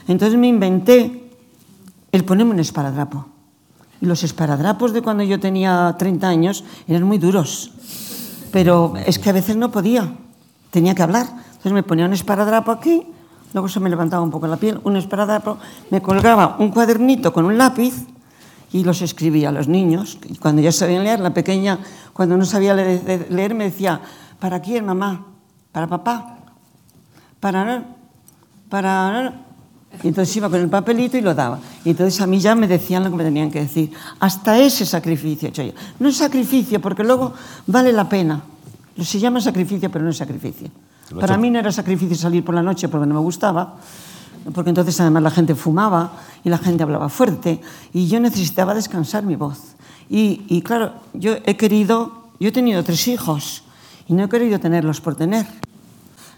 Entonces 0.07 0.37
me 0.37 0.47
inventé 0.47 1.29
el 2.11 2.23
ponerme 2.23 2.53
un 2.53 2.59
esparadrapo. 2.59 3.27
Y 4.01 4.05
los 4.05 4.23
esparadrapos 4.23 4.93
de 4.93 5.01
cuando 5.01 5.23
yo 5.23 5.39
tenía 5.39 5.95
30 5.97 6.27
años 6.27 6.63
eran 6.87 7.03
muy 7.03 7.17
duros. 7.17 7.71
Pero 8.51 8.93
es 9.05 9.19
que 9.19 9.29
a 9.29 9.33
veces 9.33 9.55
no 9.55 9.71
podía, 9.71 10.15
tenía 10.71 10.93
que 10.95 11.03
hablar. 11.03 11.27
Entonces 11.27 11.71
me 11.71 11.83
ponía 11.83 12.05
un 12.05 12.13
esparadrapo 12.13 12.71
aquí, 12.71 13.07
luego 13.53 13.69
se 13.69 13.79
me 13.79 13.89
levantaba 13.89 14.21
un 14.21 14.29
poco 14.29 14.47
la 14.47 14.57
piel, 14.57 14.79
un 14.83 14.97
esparadrapo, 14.97 15.57
me 15.89 16.01
colgaba 16.01 16.57
un 16.59 16.69
cuadernito 16.69 17.31
con 17.31 17.45
un 17.45 17.57
lápiz 17.57 17.93
y 18.73 18.83
los 18.83 19.01
escribía 19.01 19.49
a 19.49 19.51
los 19.51 19.69
niños. 19.69 20.17
Y 20.27 20.35
cuando 20.35 20.61
ya 20.61 20.71
sabían 20.71 21.03
leer, 21.05 21.19
la 21.19 21.33
pequeña, 21.33 21.79
cuando 22.11 22.35
no 22.35 22.43
sabía 22.43 22.73
leer, 22.73 23.27
leer, 23.29 23.53
me 23.53 23.65
decía, 23.65 24.01
¿para 24.39 24.59
quién, 24.61 24.85
mamá? 24.85 25.27
¿Para 25.71 25.87
papá? 25.87 26.39
¿Para...? 27.39 27.85
¿Para...? 28.69 29.41
Y 30.01 30.07
entonces 30.07 30.35
iba 30.35 30.49
con 30.49 30.59
el 30.59 30.69
papelito 30.69 31.17
y 31.17 31.21
lo 31.21 31.35
daba. 31.35 31.59
Y 31.85 31.91
entonces 31.91 32.19
a 32.19 32.25
mí 32.25 32.39
ya 32.39 32.55
me 32.55 32.67
decían 32.67 33.03
lo 33.03 33.11
que 33.11 33.15
me 33.15 33.23
tenían 33.23 33.51
que 33.51 33.59
decir. 33.59 33.91
Hasta 34.19 34.57
ese 34.57 34.87
sacrificio 34.87 35.47
he 35.47 35.49
hecho 35.49 35.61
yo. 35.61 35.73
No 35.99 36.09
es 36.09 36.17
sacrificio, 36.17 36.81
porque 36.81 37.03
luego 37.03 37.33
vale 37.67 37.93
la 37.93 38.09
pena. 38.09 38.41
Se 38.99 39.19
llama 39.19 39.39
sacrificio, 39.39 39.91
pero 39.91 40.03
no 40.03 40.09
es 40.09 40.17
sacrificio. 40.17 40.69
Para 41.19 41.37
mí 41.37 41.51
no 41.51 41.59
era 41.59 41.71
sacrificio 41.71 42.15
salir 42.15 42.43
por 42.43 42.55
la 42.55 42.63
noche 42.63 42.87
porque 42.87 43.05
no 43.05 43.13
me 43.13 43.19
gustaba, 43.19 43.75
porque 44.53 44.69
entonces 44.69 44.99
además 44.99 45.23
la 45.23 45.31
gente 45.31 45.55
fumaba 45.55 46.13
y 46.43 46.49
la 46.49 46.57
gente 46.57 46.83
hablaba 46.83 47.09
fuerte 47.09 47.61
y 47.93 48.07
yo 48.07 48.19
necesitaba 48.19 48.73
descansar 48.73 49.23
mi 49.23 49.35
voz. 49.35 49.75
Y, 50.09 50.43
y 50.49 50.61
claro, 50.61 50.93
yo 51.13 51.37
he 51.45 51.55
querido, 51.55 52.29
yo 52.39 52.49
he 52.49 52.51
tenido 52.51 52.83
tres 52.83 53.07
hijos 53.07 53.63
y 54.07 54.13
no 54.13 54.25
he 54.25 54.29
querido 54.29 54.59
tenerlos 54.59 55.01
por 55.01 55.15
tener. 55.15 55.45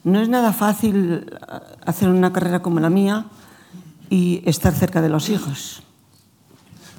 No 0.03 0.21
es 0.21 0.29
nada 0.29 0.53
fácil 0.53 1.25
eh, 1.25 1.59
hacer 1.85 2.09
una 2.09 2.31
carrera 2.31 2.61
como 2.61 2.79
la 2.79 2.89
mía 2.89 3.25
y 4.09 4.43
estar 4.45 4.73
cerca 4.73 5.01
de 5.01 5.09
los 5.09 5.29
hijos. 5.29 5.81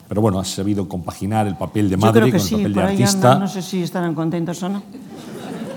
Pero 0.08 0.20
bueno, 0.20 0.40
has 0.40 0.48
sabido 0.48 0.88
compaginar 0.88 1.46
el 1.46 1.56
papel 1.56 1.88
de 1.88 1.96
madre 1.96 2.22
con 2.22 2.34
el 2.34 2.40
sí, 2.40 2.56
papel 2.56 2.74
de 2.74 2.82
artista. 2.82 3.38
no 3.38 3.48
sé 3.48 3.62
si 3.62 3.82
estarán 3.82 4.14
contentos 4.14 4.62
o 4.62 4.68
no. 4.68 4.82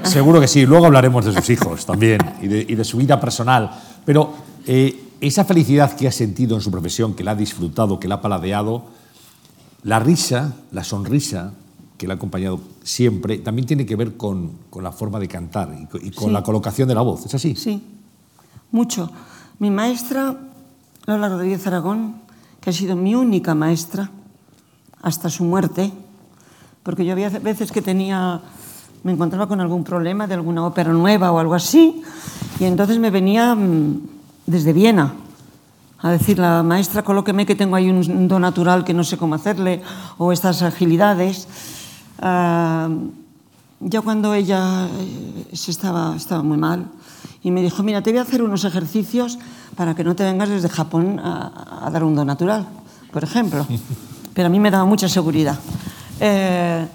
Seguro 0.03 0.39
que 0.39 0.47
sí. 0.47 0.65
Luego 0.65 0.85
hablaremos 0.85 1.25
de 1.25 1.33
sus 1.33 1.49
hijos 1.49 1.85
también 1.85 2.19
y 2.41 2.47
de, 2.47 2.65
y 2.67 2.75
de 2.75 2.83
su 2.83 2.97
vida 2.97 3.19
personal. 3.19 3.71
Pero 4.05 4.33
eh, 4.65 5.08
esa 5.21 5.43
felicidad 5.45 5.95
que 5.95 6.07
ha 6.07 6.11
sentido 6.11 6.55
en 6.55 6.61
su 6.61 6.71
profesión, 6.71 7.13
que 7.13 7.23
la 7.23 7.31
ha 7.31 7.35
disfrutado, 7.35 7.99
que 7.99 8.07
la 8.07 8.15
ha 8.15 8.21
paladeado, 8.21 8.85
la 9.83 9.99
risa, 9.99 10.55
la 10.71 10.83
sonrisa 10.83 11.53
que 11.97 12.07
le 12.07 12.13
ha 12.13 12.15
acompañado 12.15 12.59
siempre, 12.83 13.37
también 13.39 13.65
tiene 13.67 13.85
que 13.85 13.95
ver 13.97 14.15
con, 14.15 14.51
con 14.69 14.83
la 14.83 14.91
forma 14.93 15.19
de 15.19 15.27
cantar 15.27 15.75
y, 15.81 15.85
co- 15.85 15.97
y 15.97 16.11
con 16.11 16.27
Sí. 16.27 16.31
la 16.33 16.43
colocación 16.43 16.87
de 16.87 16.95
la 16.95 17.01
voz. 17.01 17.25
¿Es 17.25 17.33
así? 17.35 17.55
Sí, 17.55 17.83
mucho. 18.71 19.11
Mi 19.59 19.69
maestra, 19.69 20.37
Lola 21.05 21.27
Rodríguez 21.27 21.67
Aragón, 21.67 22.15
que 22.61 22.69
ha 22.69 22.73
sido 22.73 22.95
mi 22.95 23.15
única 23.15 23.53
maestra 23.55 24.09
hasta 25.01 25.29
su 25.29 25.43
muerte, 25.43 25.91
porque 26.83 27.03
yo 27.05 27.11
había 27.11 27.29
veces 27.29 27.71
que 27.73 27.81
tenía, 27.81 28.41
me 29.03 29.11
encontraba 29.11 29.47
con 29.47 29.59
algún 29.59 29.83
problema 29.83 30.27
de 30.27 30.35
alguna 30.35 30.65
ópera 30.65 30.93
nueva 30.93 31.31
o 31.33 31.39
algo 31.39 31.55
así, 31.55 32.01
y 32.59 32.63
entonces 32.63 32.97
me 32.99 33.09
venía 33.11 33.55
mm, 33.55 33.99
desde 34.49 34.73
Viena 34.73 35.13
a 36.01 36.09
decir, 36.11 36.39
la 36.39 36.63
maestra, 36.63 37.03
colóqueme 37.03 37.45
que 37.45 37.55
tengo 37.55 37.75
ahí 37.75 37.89
un 37.89 38.27
do 38.27 38.39
natural 38.39 38.87
que 38.87 38.95
no 38.95 39.03
sé 39.03 39.19
como 39.19 39.35
hacerle, 39.35 39.83
o 40.17 40.31
estas 40.31 40.63
agilidades. 40.63 41.47
Uh, 42.23 43.11
ya 43.81 44.01
cuando 44.01 44.33
ella 44.33 44.87
eh, 44.87 45.55
se 45.55 45.71
estaba, 45.71 46.15
estaba 46.15 46.41
muy 46.41 46.57
mal, 46.57 46.87
y 47.43 47.51
me 47.51 47.61
dijo, 47.61 47.83
mira, 47.83 48.01
te 48.01 48.11
voy 48.11 48.19
a 48.19 48.23
hacer 48.23 48.43
unos 48.43 48.63
ejercicios 48.63 49.39
para 49.75 49.95
que 49.95 50.03
no 50.03 50.15
te 50.15 50.23
vengas 50.23 50.49
desde 50.49 50.69
Japón 50.69 51.19
a, 51.19 51.85
a 51.85 51.91
dar 51.91 52.03
un 52.03 52.15
do 52.15 52.23
natural, 52.23 52.67
por 53.11 53.23
ejemplo. 53.23 53.67
Pero 54.33 54.47
a 54.47 54.49
mí 54.49 54.59
me 54.59 54.71
daba 54.71 54.85
mucha 54.85 55.07
seguridad. 55.07 55.59
Eh, 56.19 56.87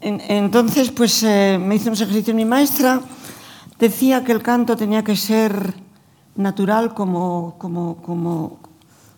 en, 0.00 0.22
entonces, 0.28 0.90
pues 0.90 1.22
eh, 1.22 1.58
me 1.58 1.74
hizo 1.74 1.90
unos 1.90 2.00
ejercicios 2.00 2.34
mi 2.34 2.44
maestra, 2.44 3.00
decía 3.78 4.22
que 4.22 4.30
el 4.30 4.42
canto 4.42 4.76
tenía 4.76 5.02
que 5.02 5.16
ser 5.16 5.85
natural 6.36 6.94
como, 6.94 7.54
como, 7.58 7.96
como, 7.96 8.58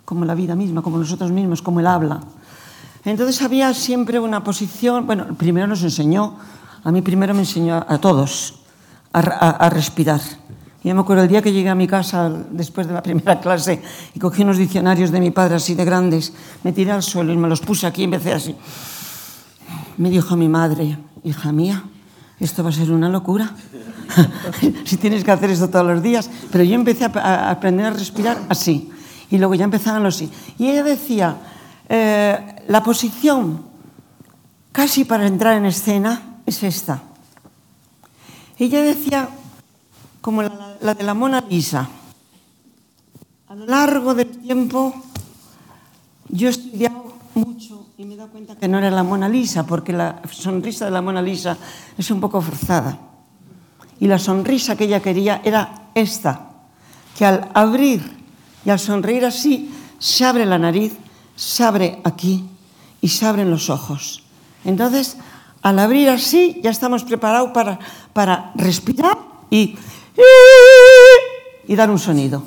como 0.05 0.25
la 0.25 0.35
vida 0.35 0.55
misma, 0.55 0.83
como 0.83 0.99
nosotros 0.99 1.31
mismos, 1.31 1.63
como 1.63 1.81
el 1.81 1.87
habla. 1.87 2.21
Entonces 3.05 3.41
había 3.43 3.73
siempre 3.75 4.19
una 4.19 4.43
posición, 4.43 5.07
bueno, 5.07 5.27
primero 5.37 5.67
nos 5.67 5.83
enseñó, 5.83 6.37
a 6.85 6.91
mí 6.93 7.03
primero 7.03 7.35
me 7.35 7.41
enseñó 7.41 7.85
a 7.87 7.99
todos 7.99 8.61
a, 9.13 9.21
a, 9.21 9.51
a 9.51 9.71
respirar. 9.71 10.21
Yo 10.85 10.95
me 10.95 11.01
acuerdo 11.01 11.25
el 11.25 11.29
día 11.29 11.43
que 11.43 11.53
llegué 11.53 11.69
a 11.69 11.75
mi 11.75 11.87
casa 11.87 12.31
después 12.51 12.87
de 12.87 12.95
la 12.95 13.03
primera 13.03 13.41
clase 13.43 13.83
y 14.15 14.19
cogí 14.19 14.43
unos 14.43 14.59
diccionarios 14.59 15.11
de 15.11 15.21
mi 15.21 15.31
padre 15.31 15.57
así 15.57 15.75
de 15.75 15.85
grandes, 15.85 16.33
me 16.63 16.73
tiré 16.73 16.93
al 16.93 17.03
suelo 17.03 17.33
y 17.33 17.37
me 17.37 17.49
los 17.49 17.61
puse 17.61 17.87
aquí 17.87 18.03
y 18.03 18.05
empecé 18.05 18.33
así. 18.33 18.57
Me 19.97 20.11
dijo 20.11 20.37
mi 20.37 20.49
madre, 20.49 20.97
hija 21.25 21.53
mía, 21.53 21.85
esto 22.41 22.63
va 22.63 22.71
a 22.71 22.73
ser 22.73 22.93
una 22.93 23.09
locura. 23.09 23.55
si 24.85 24.97
tienes 24.97 25.25
que 25.25 25.31
hacer 25.31 25.51
esto 25.51 25.69
todos 25.69 25.87
los 25.87 26.03
días. 26.03 26.31
Pero 26.51 26.65
yo 26.65 26.75
empecé 26.75 27.05
a, 27.05 27.51
aprender 27.51 27.87
a 27.87 27.91
respirar 27.91 28.39
así. 28.49 28.91
Y 29.31 29.39
luego 29.39 29.55
ya 29.55 29.65
empezaban 29.65 30.03
los 30.03 30.17
sí. 30.17 30.31
Y 30.57 30.69
ella 30.69 30.85
decía, 30.85 31.37
eh, 31.89 32.63
la 32.69 32.83
posición 32.83 33.63
casi 34.73 35.05
para 35.05 35.27
entrar 35.27 35.57
en 35.57 35.67
escena 35.67 36.41
es 36.47 36.63
esta. 36.63 37.03
Ella 38.59 38.83
decía, 38.83 39.29
como 40.21 40.43
la, 40.43 40.77
la 40.81 40.95
de 40.95 41.05
la 41.05 41.15
Mona 41.15 41.45
Lisa, 41.49 41.89
a 43.49 43.55
lo 43.55 43.67
largo 43.67 44.15
del 44.15 44.29
tiempo 44.29 44.95
yo 46.29 46.49
he 46.49 46.51
estudiado 46.51 47.15
mucho 47.35 47.68
y 47.99 48.05
me 48.05 48.15
he 48.15 48.17
dado 48.17 48.31
cuenta 48.31 48.55
que 48.55 48.69
no 48.69 48.79
era 48.79 48.93
la 48.93 49.03
Mona 49.03 49.29
Lisa, 49.29 49.67
porque 49.67 49.93
la 49.93 50.23
sonrisa 50.31 50.85
de 50.85 50.93
la 50.93 51.03
Mona 51.03 51.21
Lisa 51.21 51.59
es 51.99 52.09
un 52.13 52.21
poco 52.21 52.41
forzada. 52.41 52.97
Y 53.99 54.07
la 54.07 54.21
sonrisa 54.21 54.77
que 54.77 54.85
ella 54.85 55.03
quería 55.03 55.43
era 55.45 55.91
esta, 55.97 56.49
que 57.17 57.27
al 57.27 57.51
abrir 57.55 58.01
y 58.65 58.71
al 58.71 58.79
sonreír 58.79 59.25
así, 59.25 59.75
se 59.99 60.25
abre 60.25 60.47
la 60.47 60.61
nariz, 60.61 60.93
se 61.35 61.65
abre 61.65 62.01
aquí 62.05 62.45
y 63.01 63.09
se 63.09 63.27
abren 63.27 63.51
los 63.51 63.69
ojos. 63.69 64.23
Entonces, 64.65 65.17
al 65.63 65.81
abrir 65.81 66.09
así, 66.09 66.61
ya 66.63 66.71
estamos 66.71 67.03
preparados 67.03 67.51
para, 67.51 67.81
para 68.13 68.53
respirar 68.55 69.19
y, 69.51 69.77
y 71.67 71.75
dar 71.75 71.91
un 71.91 71.99
sonido. 71.99 72.45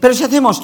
Pero 0.00 0.14
si 0.14 0.24
hacemos 0.24 0.62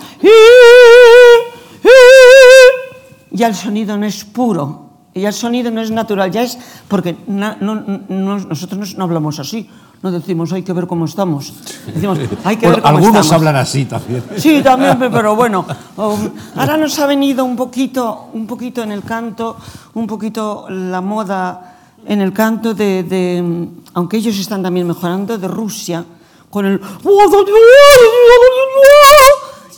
ya 3.31 3.49
el 3.49 3.55
sonido 3.55 3.97
no 3.97 4.07
es 4.07 4.25
puro, 4.25 4.91
ya 5.15 5.29
el 5.29 5.35
sonido 5.35 5.71
no 5.71 5.81
es 5.81 5.91
natural, 5.91 6.31
ya 6.31 6.43
es 6.43 6.59
porque 6.89 7.17
na- 7.27 7.57
no- 7.61 7.75
no- 7.75 8.39
nosotros 8.39 8.97
no, 8.97 9.05
hablamos 9.05 9.39
así, 9.39 9.69
no 10.03 10.11
decimos 10.13 10.53
hay 10.53 10.63
que 10.63 10.73
ver 10.75 10.87
cómo 10.87 11.07
estamos, 11.07 11.53
decimos 11.87 12.19
hay 12.45 12.57
que 12.57 12.67
Bueno, 12.67 12.77
ver 12.77 12.83
cómo 12.83 12.97
algunos 12.99 13.21
estamos. 13.27 13.33
hablan 13.33 13.57
así 13.57 13.85
también. 13.87 14.23
Sí, 14.37 14.61
también, 14.63 14.99
pe- 14.99 15.11
pero 15.11 15.35
bueno. 15.35 15.65
um, 15.97 16.29
ahora 16.55 16.77
nos 16.77 16.99
ha 16.99 17.07
venido 17.07 17.45
un 17.45 17.57
poquito, 17.57 18.29
un 18.35 18.47
poquito 18.47 18.83
en 18.83 18.93
el 18.93 19.03
canto, 19.03 19.57
un 19.95 20.07
poquito 20.07 20.67
la 20.69 21.01
moda 21.01 21.73
en 22.07 22.21
el 22.21 22.33
canto 22.33 22.75
de, 22.75 23.03
de, 23.03 23.69
aunque 23.95 24.19
ellos 24.19 24.39
están 24.39 24.63
también 24.63 24.87
mejorando, 24.87 25.39
de 25.39 25.49
Rusia, 25.49 26.05
con 26.51 26.67
el... 26.67 26.81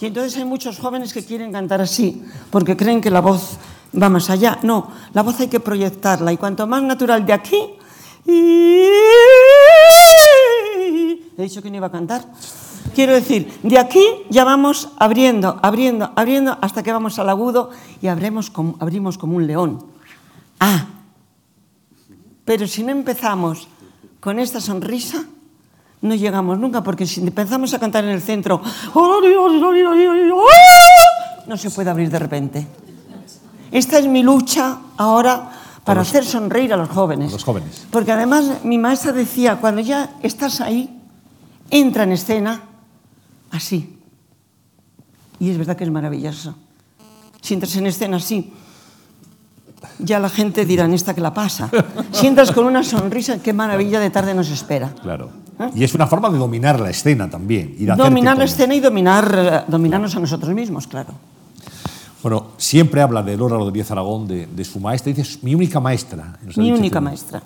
Y 0.00 0.06
entonces 0.06 0.36
hay 0.36 0.44
muchos 0.44 0.78
jóvenes 0.78 1.12
que 1.12 1.24
quieren 1.24 1.52
cantar 1.52 1.80
así, 1.80 2.22
porque 2.50 2.76
creen 2.76 3.00
que 3.00 3.10
la 3.10 3.20
voz 3.20 3.58
va 4.00 4.08
más 4.08 4.30
allá. 4.30 4.58
No, 4.62 4.90
la 5.12 5.22
voz 5.22 5.40
hay 5.40 5.48
que 5.48 5.60
proyectarla, 5.60 6.32
y 6.32 6.36
cuanto 6.36 6.66
más 6.66 6.82
natural 6.82 7.26
de 7.26 7.32
aquí... 7.32 7.58
He 8.26 8.90
dicho 11.36 11.62
que 11.62 11.70
no 11.70 11.76
iba 11.76 11.86
a 11.86 11.90
cantar. 11.90 12.24
Quiero 12.94 13.14
decir, 13.14 13.58
de 13.62 13.78
aquí 13.78 14.04
ya 14.28 14.44
vamos 14.44 14.90
abriendo, 14.98 15.58
abriendo, 15.62 16.12
abriendo, 16.16 16.58
hasta 16.60 16.82
que 16.82 16.92
vamos 16.92 17.18
al 17.18 17.28
agudo 17.28 17.70
y 18.02 18.08
abrimos 18.08 18.50
como 18.50 19.36
un 19.36 19.46
león. 19.46 19.86
Ah, 20.58 20.86
pero 22.44 22.66
si 22.66 22.82
no 22.82 22.90
empezamos 22.90 23.68
con 24.20 24.38
esta 24.38 24.60
sonrisa, 24.60 25.24
no 26.02 26.14
llegamos 26.14 26.58
nunca, 26.58 26.82
porque 26.82 27.06
si 27.06 27.20
empezamos 27.20 27.74
a 27.74 27.78
cantar 27.78 28.04
en 28.04 28.10
el 28.10 28.22
centro, 28.22 28.62
no 31.46 31.56
se 31.56 31.70
puede 31.70 31.90
abrir 31.90 32.10
de 32.10 32.18
repente. 32.18 32.66
Esta 33.70 33.98
es 33.98 34.06
mi 34.06 34.22
lucha 34.22 34.78
ahora 34.96 35.50
para 35.84 36.02
hacer 36.02 36.24
sonreír 36.24 36.72
a 36.72 36.76
los 36.76 36.88
jóvenes. 36.88 37.30
a 37.30 37.32
los 37.32 37.44
jóvenes. 37.44 37.86
Porque 37.90 38.12
además 38.12 38.64
mi 38.64 38.78
maestra 38.78 39.12
decía, 39.12 39.56
cuando 39.56 39.80
ya 39.80 40.10
estás 40.22 40.60
ahí, 40.60 41.00
entra 41.70 42.04
en 42.04 42.12
escena 42.12 42.62
así. 43.50 43.98
Y 45.40 45.50
es 45.50 45.58
verdad 45.58 45.76
que 45.76 45.84
es 45.84 45.90
maravilloso. 45.90 46.54
Si 47.40 47.54
entras 47.54 47.74
en 47.76 47.86
escena 47.86 48.16
así, 48.18 48.52
ya 49.98 50.18
la 50.18 50.28
gente 50.28 50.64
dirá, 50.66 50.84
"¿En 50.84 50.92
esta 50.94 51.14
que 51.14 51.20
la 51.20 51.32
pasa. 51.32 51.70
Si 52.12 52.26
entras 52.26 52.50
con 52.52 52.66
una 52.66 52.82
sonrisa, 52.82 53.40
qué 53.40 53.52
maravilla 53.52 54.00
de 54.00 54.10
tarde 54.10 54.34
nos 54.34 54.50
espera. 54.50 54.92
Claro. 55.02 55.30
Y 55.74 55.84
es 55.84 55.94
una 55.94 56.06
forma 56.06 56.30
de 56.30 56.38
dominar 56.38 56.78
la 56.80 56.90
escena 56.90 57.28
también. 57.28 57.74
y 57.78 57.84
Dominar 57.84 58.38
la 58.38 58.44
escena 58.44 58.74
y 58.74 58.80
dominar, 58.80 59.34
eh, 59.36 59.70
dominarnos 59.70 60.14
a 60.16 60.20
nosotros 60.20 60.54
mismos, 60.54 60.86
claro. 60.86 61.12
Bueno, 62.22 62.48
siempre 62.56 63.00
habla 63.00 63.22
de 63.22 63.36
Lora 63.36 63.56
Rodríguez 63.56 63.90
Aragón, 63.90 64.26
de, 64.26 64.46
de 64.46 64.64
su 64.64 64.80
maestra. 64.80 65.12
Dice, 65.12 65.22
"Es 65.22 65.42
mi 65.42 65.54
única 65.54 65.78
maestra. 65.80 66.36
Mi 66.56 66.72
única 66.72 67.00
maestra. 67.00 67.42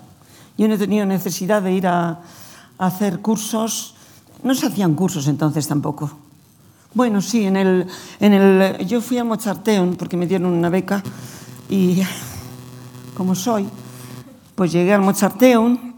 Yo 0.57 0.67
no 0.67 0.73
he 0.75 0.77
tenido 0.77 1.05
necesidad 1.05 1.61
de 1.61 1.73
ir 1.73 1.87
a, 1.87 2.09
a 2.77 2.85
hacer 2.85 3.19
cursos. 3.19 3.95
No 4.43 4.53
se 4.55 4.67
hacían 4.67 4.93
cursos 4.95 5.27
entonces 5.27 5.67
tampoco. 5.67 6.11
Bueno, 6.95 7.21
sí, 7.21 7.45
en 7.45 7.55
el, 7.57 7.87
en 8.19 8.33
el, 8.33 8.85
yo 8.85 9.01
fui 9.01 9.17
a 9.17 9.23
Mozarteum 9.23 9.95
porque 9.95 10.15
me 10.17 10.27
dieron 10.27 10.51
una 10.53 10.69
beca 10.69 11.01
y 11.69 12.03
como 13.15 13.33
soy, 13.33 13.65
pues 14.53 14.71
llegué 14.71 14.93
al 14.93 15.01
Mozarteum, 15.01 15.92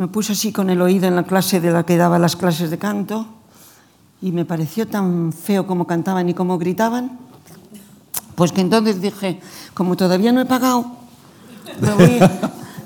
me 0.00 0.08
puse 0.08 0.32
así 0.32 0.50
con 0.50 0.70
el 0.70 0.80
oído 0.80 1.06
en 1.08 1.14
la 1.14 1.24
clase 1.24 1.60
de 1.60 1.70
la 1.70 1.84
que 1.84 1.98
daba 1.98 2.18
las 2.18 2.34
clases 2.34 2.70
de 2.70 2.78
canto 2.78 3.26
y 4.22 4.32
me 4.32 4.46
pareció 4.46 4.88
tan 4.88 5.30
feo 5.30 5.66
como 5.66 5.86
cantaban 5.86 6.26
y 6.26 6.32
como 6.32 6.56
gritaban, 6.56 7.18
pues 8.34 8.50
que 8.50 8.62
entonces 8.62 9.02
dije, 9.02 9.40
como 9.74 9.98
todavía 9.98 10.32
no 10.32 10.40
he 10.40 10.46
pagado, 10.46 10.86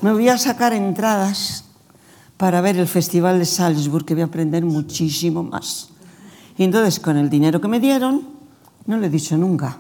me 0.03 0.13
voy, 0.13 0.29
a 0.29 0.37
sacar 0.39 0.73
entradas 0.73 1.67
para 2.37 2.61
ver 2.61 2.79
el 2.79 2.89
Festival 2.89 3.39
de 3.39 3.45
Salzburg, 3.45 4.05
que 4.05 4.15
voy 4.15 4.23
a 4.23 4.27
aprender 4.27 4.65
muchísimo 4.65 5.45
más. 5.45 5.91
Y 6.59 6.65
entonces, 6.65 6.99
con 6.99 7.17
el 7.17 7.31
dinero 7.31 7.61
que 7.61 7.69
me 7.69 7.79
dieron, 7.79 8.27
no 8.87 8.97
lo 8.97 9.07
he 9.07 9.09
dicho 9.09 9.37
nunca. 9.37 9.79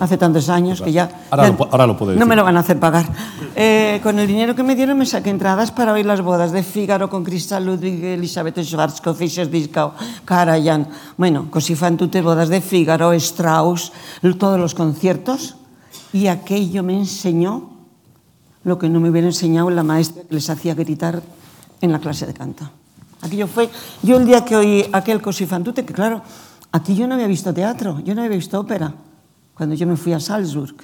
Hace 0.00 0.16
tantos 0.16 0.48
años 0.48 0.80
que 0.80 0.92
ya... 0.92 1.10
Ahora 1.30 1.44
ya 1.44 1.52
lo 1.52 1.68
ahora 1.70 1.86
lo 1.86 1.96
puedo 1.96 2.16
No 2.16 2.24
me 2.24 2.34
lo 2.34 2.42
van 2.42 2.56
a 2.56 2.60
hacer 2.60 2.80
pagar. 2.80 3.06
Eh, 3.54 4.00
con 4.02 4.18
el 4.18 4.26
dinero 4.26 4.54
que 4.54 4.62
me 4.62 4.74
dieron 4.74 4.96
me 4.96 5.04
saqué 5.04 5.28
entradas 5.28 5.70
para 5.70 5.92
ver 5.92 6.06
las 6.06 6.22
bodas 6.22 6.52
de 6.52 6.62
Fígaro 6.62 7.10
con 7.10 7.22
Cristal 7.22 7.66
Ludwig, 7.66 8.02
Elizabeth 8.02 8.58
Schwarzkopf, 8.62 9.18
Fischer 9.18 9.50
Dieskau, 9.50 9.92
Karajan. 10.24 10.88
Bueno, 11.18 11.48
Così 11.50 11.74
fan 11.74 11.98
tutte, 11.98 12.22
bodas 12.22 12.48
de 12.48 12.62
Fígaro, 12.62 13.12
Strauss, 13.12 13.92
todos 14.38 14.58
los 14.58 14.74
conciertos. 14.74 15.56
Y 16.12 16.28
aquello 16.28 16.82
me 16.82 16.96
enseñó 16.96 17.70
lo 18.64 18.78
que 18.78 18.88
no 18.88 19.00
me 19.00 19.10
hubiera 19.10 19.26
enseñado 19.26 19.68
la 19.68 19.82
maestra 19.82 20.22
que 20.24 20.34
les 20.34 20.48
hacía 20.48 20.74
gritar 20.74 21.22
en 21.80 21.92
la 21.92 21.98
clase 21.98 22.24
de 22.24 22.32
canto. 22.32 22.70
Aquello 23.20 23.46
fue, 23.46 23.68
yo 24.02 24.16
el 24.16 24.24
día 24.24 24.44
que 24.44 24.56
oí 24.56 24.86
aquel 24.92 25.20
Così 25.20 25.44
fan 25.44 25.62
tutte, 25.62 25.84
que 25.84 25.92
claro, 25.92 26.22
aquí 26.72 26.94
yo 26.94 27.06
no 27.06 27.14
había 27.14 27.26
visto 27.26 27.52
teatro, 27.52 28.00
yo 28.00 28.14
no 28.14 28.22
había 28.22 28.36
visto 28.36 28.58
ópera, 28.58 28.94
cuando 29.60 29.74
yo 29.76 29.86
me 29.86 29.94
fui 29.94 30.14
a 30.14 30.20
Salzburg, 30.20 30.74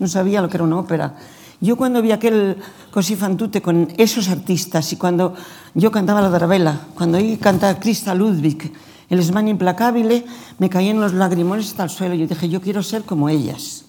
no 0.00 0.08
sabía 0.08 0.42
lo 0.42 0.48
que 0.48 0.56
era 0.56 0.64
una 0.64 0.80
ópera. 0.80 1.14
Yo 1.60 1.76
cuando 1.76 2.02
vi 2.02 2.10
aquel 2.10 2.56
Così 2.90 3.14
fan 3.14 3.36
tutte 3.36 3.62
con 3.62 3.86
esos 3.98 4.28
artistas 4.28 4.92
y 4.92 4.96
cuando 4.96 5.32
yo 5.74 5.92
cantaba 5.92 6.20
la 6.20 6.28
Darabella, 6.28 6.88
cuando 6.96 7.18
oí 7.18 7.36
cantar 7.36 7.78
Christa 7.78 8.16
Ludwig, 8.16 8.72
el 9.08 9.20
Esmán 9.20 9.46
implacable, 9.46 10.26
me 10.58 10.68
caían 10.68 10.98
los 10.98 11.12
lagrimones 11.12 11.68
hasta 11.68 11.84
el 11.84 11.90
suelo. 11.90 12.16
Yo 12.16 12.26
dije, 12.26 12.48
yo 12.48 12.60
quiero 12.60 12.82
ser 12.82 13.04
como 13.04 13.28
ellas. 13.28 13.84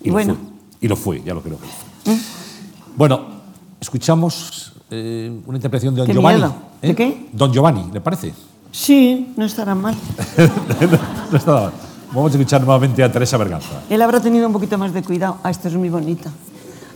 Y 0.00 0.08
lo 0.08 0.14
Bueno. 0.14 0.34
fue. 0.34 0.78
Y 0.80 0.88
lo 0.88 0.96
fue, 0.96 1.22
ya 1.22 1.34
lo 1.34 1.40
creo. 1.40 1.58
fue. 1.58 2.16
Bueno, 2.96 3.20
escuchamos 3.78 4.72
eh, 4.90 5.30
una 5.46 5.56
interpretación 5.56 5.94
de 5.94 6.00
Don 6.00 6.06
Qué 6.08 6.14
Giovanni. 6.14 6.38
miedo. 6.40 6.54
¿De 6.82 6.90
¿eh? 6.90 6.94
qué? 6.96 7.28
Don 7.32 7.52
Giovanni, 7.52 7.92
¿le 7.92 8.00
parece? 8.00 8.34
Sí, 8.72 9.32
no 9.36 9.44
estarán 9.44 9.80
mal. 9.80 9.94
no 11.30 11.38
está 11.38 11.52
mal. 11.52 11.72
Vamos 12.14 12.32
a 12.32 12.36
escuchar 12.36 12.60
nuevamente 12.62 13.02
a 13.02 13.10
Teresa 13.10 13.38
Berganza. 13.38 13.82
Él 13.88 14.02
habrá 14.02 14.20
tenido 14.20 14.46
un 14.46 14.52
poquito 14.52 14.76
más 14.76 14.92
de 14.92 15.02
cuidado. 15.02 15.38
Ah, 15.42 15.50
esto 15.50 15.68
es 15.68 15.74
muy 15.74 15.88
bonito. 15.88 16.28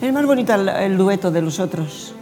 Es 0.00 0.12
más 0.12 0.26
bonito 0.26 0.52
el, 0.54 0.68
el 0.68 0.98
dueto 0.98 1.30
de 1.30 1.40
los 1.40 1.58
otros. 1.58 2.14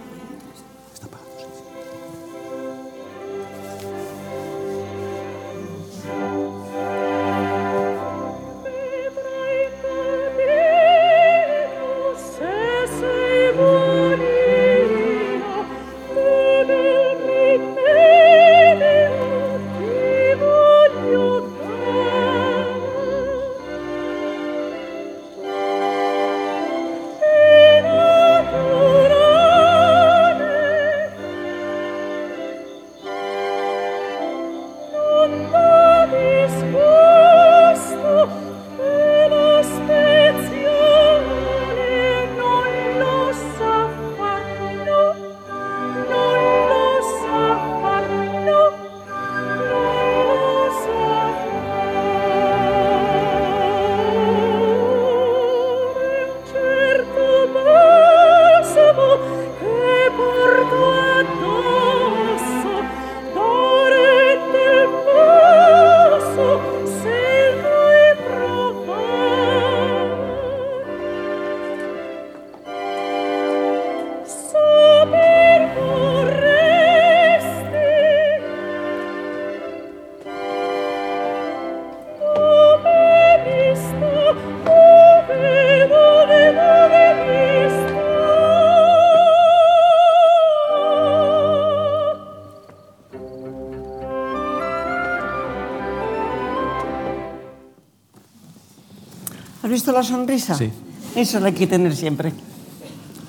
La 99.94 100.02
sonrisa? 100.02 100.54
Sí. 100.54 100.70
Eso 101.14 101.40
la 101.40 101.46
hay 101.46 101.52
que 101.54 101.66
tener 101.66 101.94
siempre. 101.94 102.33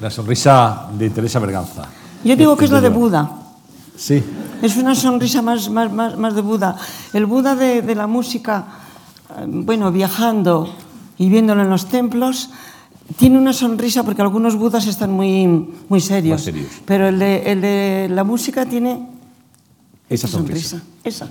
La 0.02 0.10
sonrisa 0.10 0.90
de 0.98 1.10
Teresa 1.10 1.40
Berganza. 1.40 1.88
Yo 2.24 2.36
digo 2.36 2.58
que 2.58 2.66
es 2.66 2.72
la 2.72 2.82
de. 2.82 2.90
Buda. 2.90 3.32
Sí. 3.96 4.22
Es 4.62 4.76
una 4.76 4.96
sonrisa 4.96 5.42
más, 5.42 5.70
más, 5.70 5.92
más, 5.92 6.18
más 6.18 6.36
de 6.36 6.42
Buda. 6.42 6.76
El 7.14 7.26
Buda 7.26 7.56
de, 7.56 7.82
de 7.82 7.96
la 7.96 8.08
música, 8.08 8.66
eh, 9.38 9.46
bueno, 9.48 9.92
viajando 9.92 10.74
y 11.18 11.30
viéndolo 11.30 11.62
en 11.62 11.70
los 11.70 11.88
templos, 11.88 12.50
tiene 13.18 13.38
una 13.38 13.54
sonrisa 13.54 14.04
porque 14.04 14.22
algunos 14.22 14.56
budas 14.56 14.88
están 14.88 15.12
muy, 15.12 15.48
muy 15.88 16.02
serios. 16.02 16.50
Pero 16.86 17.08
el 17.08 17.20
de, 17.20 17.52
el 17.52 17.62
de 17.62 18.08
la 18.10 18.24
música 18.24 18.66
tiene 18.66 19.08
Esa 20.10 20.28
sonrisa. 20.28 20.82
Esa. 21.04 21.30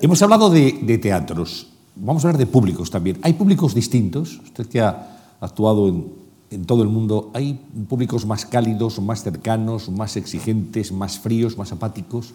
Hemos 0.00 0.22
hablado 0.22 0.48
de, 0.48 0.80
de 0.82 0.98
teatros. 0.98 1.68
Vamos 2.00 2.24
a 2.24 2.28
hablar 2.28 2.38
de 2.38 2.46
públicos 2.46 2.90
también. 2.90 3.18
¿Hay 3.22 3.32
públicos 3.34 3.74
distintos? 3.74 4.40
Usted 4.44 4.66
que 4.66 4.80
ha 4.80 5.18
actuado 5.40 5.88
en, 5.88 6.06
en 6.50 6.64
todo 6.64 6.82
el 6.82 6.88
mundo, 6.88 7.30
¿hay 7.34 7.54
públicos 7.88 8.24
más 8.26 8.46
cálidos, 8.46 9.00
más 9.00 9.22
cercanos, 9.22 9.88
más 9.90 10.16
exigentes, 10.16 10.92
más 10.92 11.18
fríos, 11.18 11.58
más 11.58 11.72
apáticos? 11.72 12.32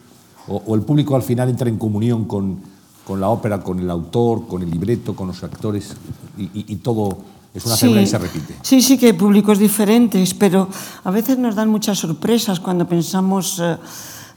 ¿O, 0.47 0.61
o 0.65 0.75
el 0.75 0.81
público 0.81 1.15
al 1.15 1.23
final 1.23 1.49
entra 1.49 1.69
en 1.69 1.77
comunión 1.77 2.25
con, 2.25 2.59
con 3.05 3.21
la 3.21 3.29
ópera, 3.29 3.61
con 3.63 3.79
el 3.79 3.89
autor, 3.89 4.47
con 4.47 4.61
el 4.63 4.69
libreto, 4.69 5.15
con 5.15 5.27
los 5.27 5.41
actores 5.43 5.95
y, 6.37 6.43
y- 6.43 6.65
y 6.67 6.75
todo 6.77 7.17
es 7.53 7.65
una 7.65 7.75
célula 7.77 8.01
y 8.01 8.07
se 8.07 8.17
repite? 8.17 8.55
Sí, 8.61 8.81
sí 8.81 8.97
que 8.97 9.07
hay 9.07 9.13
públicos 9.13 9.59
diferentes, 9.59 10.33
pero 10.33 10.67
a 11.05 11.11
veces 11.11 11.37
nos 11.37 11.55
dan 11.55 11.69
muchas 11.69 11.99
sorpresas 11.99 12.59
cuando 12.59 12.85
pensamos, 12.87 13.59
eh, 13.63 13.77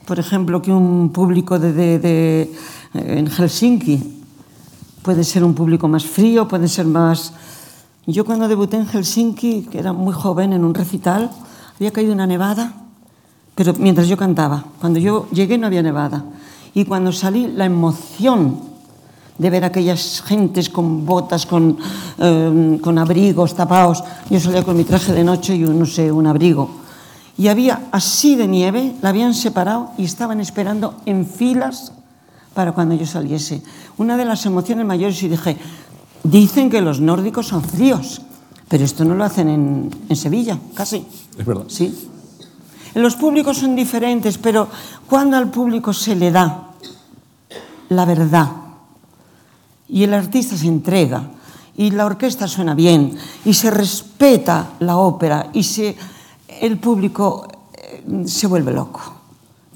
por 0.05 0.19
ejemplo, 0.19 0.61
que 0.61 0.71
un 0.71 1.09
público 1.11 1.59
de, 1.59 1.73
de- 1.73 1.99
de, 1.99 2.41
eh, 2.93 3.17
en 3.19 3.27
Helsinki 3.27 4.13
puede 5.07 5.23
ser 5.23 5.45
un 5.45 5.53
público 5.53 5.87
más 5.87 6.05
frío, 6.05 6.49
puede 6.49 6.67
ser 6.67 6.85
más... 6.85 7.31
Yo 8.07 8.25
cuando 8.25 8.49
debuté 8.49 8.75
en 8.75 8.85
Helsinki, 8.85 9.61
que 9.71 9.79
era 9.79 9.93
muy 9.93 10.11
joven, 10.11 10.51
en 10.51 10.65
un 10.65 10.73
recital, 10.73 11.31
había 11.77 11.91
caído 11.91 12.11
una 12.11 12.27
nevada, 12.27 12.73
pero 13.55 13.73
mientras 13.79 14.09
yo 14.09 14.17
cantaba. 14.17 14.65
Cuando 14.81 14.99
yo 14.99 15.29
llegué 15.31 15.57
no 15.57 15.65
había 15.65 15.81
nevada. 15.81 16.25
Y 16.73 16.83
cuando 16.83 17.13
salí, 17.13 17.47
la 17.47 17.63
emoción 17.63 18.59
de 19.37 19.49
ver 19.49 19.63
aquellas 19.63 20.21
gentes 20.23 20.69
con 20.69 21.05
botas, 21.05 21.45
con, 21.45 21.77
eh, 22.17 22.77
con 22.83 22.97
abrigos 22.97 23.55
tapados. 23.55 24.03
Yo 24.29 24.41
salía 24.41 24.63
con 24.63 24.75
mi 24.75 24.83
traje 24.83 25.13
de 25.13 25.23
noche 25.23 25.55
y, 25.55 25.59
no 25.59 25.85
sé, 25.85 26.11
un 26.11 26.27
abrigo. 26.27 26.69
Y 27.37 27.47
había 27.47 27.87
así 27.93 28.35
de 28.35 28.49
nieve, 28.49 28.93
la 29.01 29.07
habían 29.07 29.33
separado 29.33 29.91
y 29.97 30.03
estaban 30.03 30.41
esperando 30.41 30.95
en 31.05 31.25
filas 31.25 31.93
para 32.57 32.71
cuando 32.71 32.95
yo 32.95 33.05
saliese. 33.05 33.61
Una 33.99 34.17
de 34.17 34.25
las 34.25 34.43
emociones 34.47 34.83
mayores 34.83 35.21
y 35.21 35.27
dije, 35.27 35.57
dicen 36.23 36.71
que 36.71 36.81
los 36.81 36.99
nórdicos 36.99 37.45
son 37.45 37.61
fríos, 37.61 38.23
pero 38.67 38.83
esto 38.83 39.05
no 39.05 39.13
lo 39.13 39.23
hacen 39.23 39.47
en, 39.47 39.91
en 40.09 40.15
Sevilla, 40.15 40.57
casi. 40.73 41.05
Es 41.37 41.45
verdad. 41.45 41.65
Sí. 41.67 42.09
Los 42.95 43.15
públicos 43.15 43.59
son 43.59 43.75
diferentes, 43.75 44.39
pero 44.39 44.67
cuando 45.07 45.37
al 45.37 45.51
público 45.51 45.93
se 45.93 46.15
le 46.15 46.31
da 46.31 46.69
la 47.89 48.05
verdad 48.05 48.49
y 49.87 50.03
el 50.03 50.15
artista 50.15 50.57
se 50.57 50.65
entrega 50.65 51.29
y 51.77 51.91
la 51.91 52.07
orquesta 52.07 52.47
suena 52.47 52.73
bien 52.73 53.15
y 53.45 53.53
se 53.53 53.69
respeta 53.69 54.71
la 54.79 54.97
ópera 54.97 55.51
y 55.53 55.61
se, 55.61 55.95
el 56.59 56.79
público 56.79 57.47
eh, 57.71 58.23
se 58.25 58.47
vuelve 58.47 58.73
loco. 58.73 59.16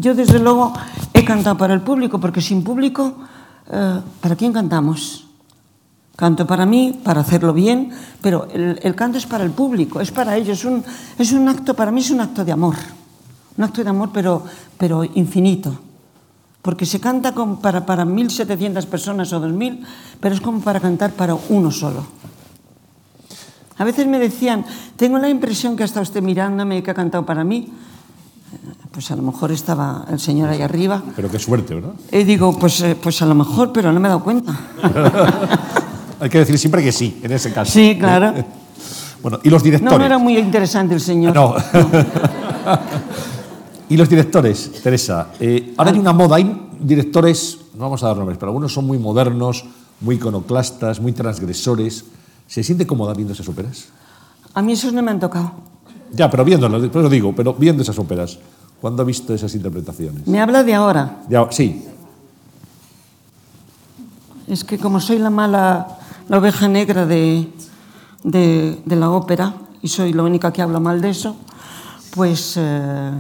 Yo 0.02 0.16
desde 0.16 0.40
luego 0.40 0.74
he 1.14 1.24
cantado 1.24 1.56
para 1.62 1.76
el 1.76 1.82
público 1.82 2.20
porque 2.20 2.42
sin 2.42 2.64
público, 2.64 3.22
eh, 3.70 4.02
¿para 4.20 4.36
quién 4.36 4.52
cantamos? 4.52 5.28
Canto 6.16 6.48
para 6.48 6.66
mí, 6.66 7.00
para 7.04 7.22
hacerlo 7.22 7.54
bien, 7.54 7.94
pero 8.20 8.48
el, 8.50 8.96
canto 8.96 9.20
es 9.20 9.28
para 9.28 9.44
el 9.44 9.52
público, 9.52 10.02
es 10.02 10.10
para 10.10 10.36
ellos. 10.38 10.58
Es 10.58 10.66
un, 10.66 10.84
es 11.20 11.32
un 11.32 11.48
acto, 11.48 11.76
para 11.76 11.92
mí 11.92 12.02
es 12.02 12.10
un 12.10 12.20
acto 12.20 12.44
de 12.44 12.52
amor. 12.52 12.74
Un 13.56 13.64
acto 13.64 13.84
de 13.84 13.90
amor, 13.92 14.10
pero, 14.12 14.44
pero 14.76 15.04
infinito. 15.04 15.80
Porque 16.64 16.88
se 16.88 17.00
canta 17.00 17.36
para, 17.62 17.86
para 17.86 18.04
1.700 18.04 18.84
personas 18.88 19.32
o 19.34 19.40
2.000, 19.40 19.86
pero 20.20 20.34
es 20.34 20.42
como 20.42 20.62
para 20.62 20.80
cantar 20.80 21.12
para 21.12 21.36
uno 21.50 21.70
solo. 21.70 22.08
A 23.78 23.84
veces 23.84 24.08
me 24.08 24.18
decían, 24.18 24.66
tengo 24.96 25.20
la 25.20 25.30
impresión 25.30 25.76
que 25.76 25.84
está 25.84 26.02
usted 26.02 26.24
mirándome 26.24 26.78
y 26.78 26.82
que 26.82 26.90
ha 26.90 26.96
cantado 26.96 27.24
para 27.24 27.44
mí. 27.44 27.72
Eh, 28.54 28.58
Pues 28.92 29.10
a 29.12 29.16
lo 29.16 29.22
mejor 29.22 29.52
estaba 29.52 30.06
el 30.10 30.20
señor 30.20 30.50
ahí 30.50 30.62
arriba. 30.62 31.02
Pero 31.16 31.30
qué 31.30 31.40
suerte, 31.40 31.76
¿verdad? 31.76 31.94
Y 32.12 32.24
digo, 32.24 32.58
pues, 32.60 32.82
eh, 32.82 32.96
pues 33.02 33.22
a 33.22 33.26
lo 33.26 33.36
mejor, 33.36 33.72
pero 33.72 33.92
no 33.92 34.00
me 34.00 34.08
he 34.08 34.10
dado 34.10 34.24
cuenta. 34.24 34.54
Hay 36.20 36.30
que 36.30 36.40
decir 36.40 36.58
siempre 36.60 36.84
que 36.84 36.92
sí, 36.92 37.20
en 37.24 37.32
ese 37.32 37.52
caso. 37.54 37.72
Sí, 37.72 37.98
claro. 38.00 38.34
Bueno, 39.22 39.38
y 39.44 39.52
los 39.52 39.62
directores. 39.62 39.92
No, 39.94 40.00
no 40.00 40.04
era 40.06 40.18
muy 40.18 40.36
interesante 40.36 40.96
el 40.96 41.00
señor. 41.00 41.36
No. 41.36 41.54
y 43.90 43.96
los 43.96 44.10
directores, 44.10 44.72
Teresa. 44.82 45.28
eh, 45.40 45.76
ahora 45.78 45.92
hay 45.92 46.00
una 46.00 46.12
moda, 46.12 46.38
hay 46.38 46.70
directores, 46.80 47.60
no 47.76 47.82
vamos 47.84 48.02
a 48.04 48.08
dar 48.08 48.18
nombres, 48.18 48.40
pero 48.40 48.50
algunos 48.50 48.74
son 48.74 48.88
muy 48.88 48.98
modernos, 48.98 49.64
muy 50.00 50.16
iconoclastas, 50.16 51.00
muy 51.00 51.14
transgresores. 51.14 52.04
¿Se 52.48 52.64
siente 52.64 52.88
cómoda 52.88 53.14
viendo 53.14 53.34
esas 53.34 53.48
óperas? 53.48 53.90
A 54.56 54.64
mí 54.64 54.74
esos 54.74 54.92
no 54.92 55.04
me 55.04 55.12
han 55.12 55.20
tocado. 55.20 55.52
Ya, 56.14 56.30
pero 56.30 56.44
viéndolas, 56.44 56.82
después 56.82 57.04
lo 57.04 57.10
digo, 57.10 57.34
pero 57.36 57.54
viendo 57.54 57.84
esas 57.84 57.98
óperas, 57.98 58.38
¿cuándo 58.82 59.02
ha 59.02 59.06
visto 59.06 59.34
esas 59.34 59.54
interpretaciones? 59.56 60.28
Me 60.28 60.42
habla 60.42 60.64
de 60.64 60.74
ahora. 60.74 61.22
Ya, 61.30 61.48
sí, 61.52 61.86
Es 64.48 64.64
que 64.66 64.78
como 64.78 65.00
soy 65.00 65.18
la 65.20 65.30
mala, 65.30 66.00
la 66.28 66.38
oveja 66.38 66.68
negra 66.68 67.06
de, 67.06 67.48
de, 68.24 68.82
de 68.86 68.96
la 68.96 69.10
ópera, 69.10 69.54
y 69.82 69.88
soy 69.88 70.12
la 70.14 70.24
única 70.24 70.52
que 70.52 70.62
habla 70.62 70.80
mal 70.80 71.00
de 71.02 71.10
eso, 71.10 71.36
pues 72.14 72.56
eh, 72.58 73.12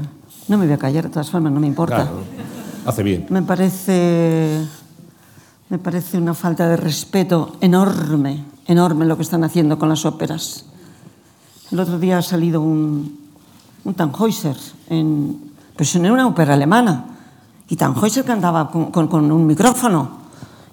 no 0.49 0.57
me 0.57 0.65
voy 0.65 0.73
a 0.73 0.77
callar, 0.77 1.05
de 1.05 1.09
todas 1.09 1.29
formas, 1.29 1.53
no 1.53 1.59
me 1.59 1.67
importa. 1.67 1.95
claro. 2.03 2.23
Hace 2.85 3.03
bien. 3.03 3.27
Me 3.29 3.41
parece, 3.43 4.59
me 5.69 5.77
parece 5.77 6.17
una 6.17 6.33
falta 6.33 6.67
de 6.67 6.75
respeto 6.77 7.55
enorme, 7.61 8.43
enorme 8.67 9.05
lo 9.05 9.15
que 9.15 9.23
están 9.23 9.43
haciendo 9.43 9.77
con 9.79 9.87
las 9.87 10.03
óperas. 10.05 10.65
El 11.71 11.79
otro 11.79 11.97
día 11.99 12.17
ha 12.17 12.21
salido 12.21 12.61
un, 12.61 13.17
un 13.85 13.93
Tannhäuser 13.93 14.57
en, 14.89 15.37
pues 15.75 15.95
en 15.95 16.09
una 16.11 16.27
ópera 16.27 16.53
alemana. 16.53 17.05
Y 17.69 17.75
Tannhäuser 17.77 18.25
cantaba 18.25 18.69
con, 18.69 18.91
con- 18.91 19.07
con 19.07 19.31
un 19.31 19.45
micrófono 19.47 20.19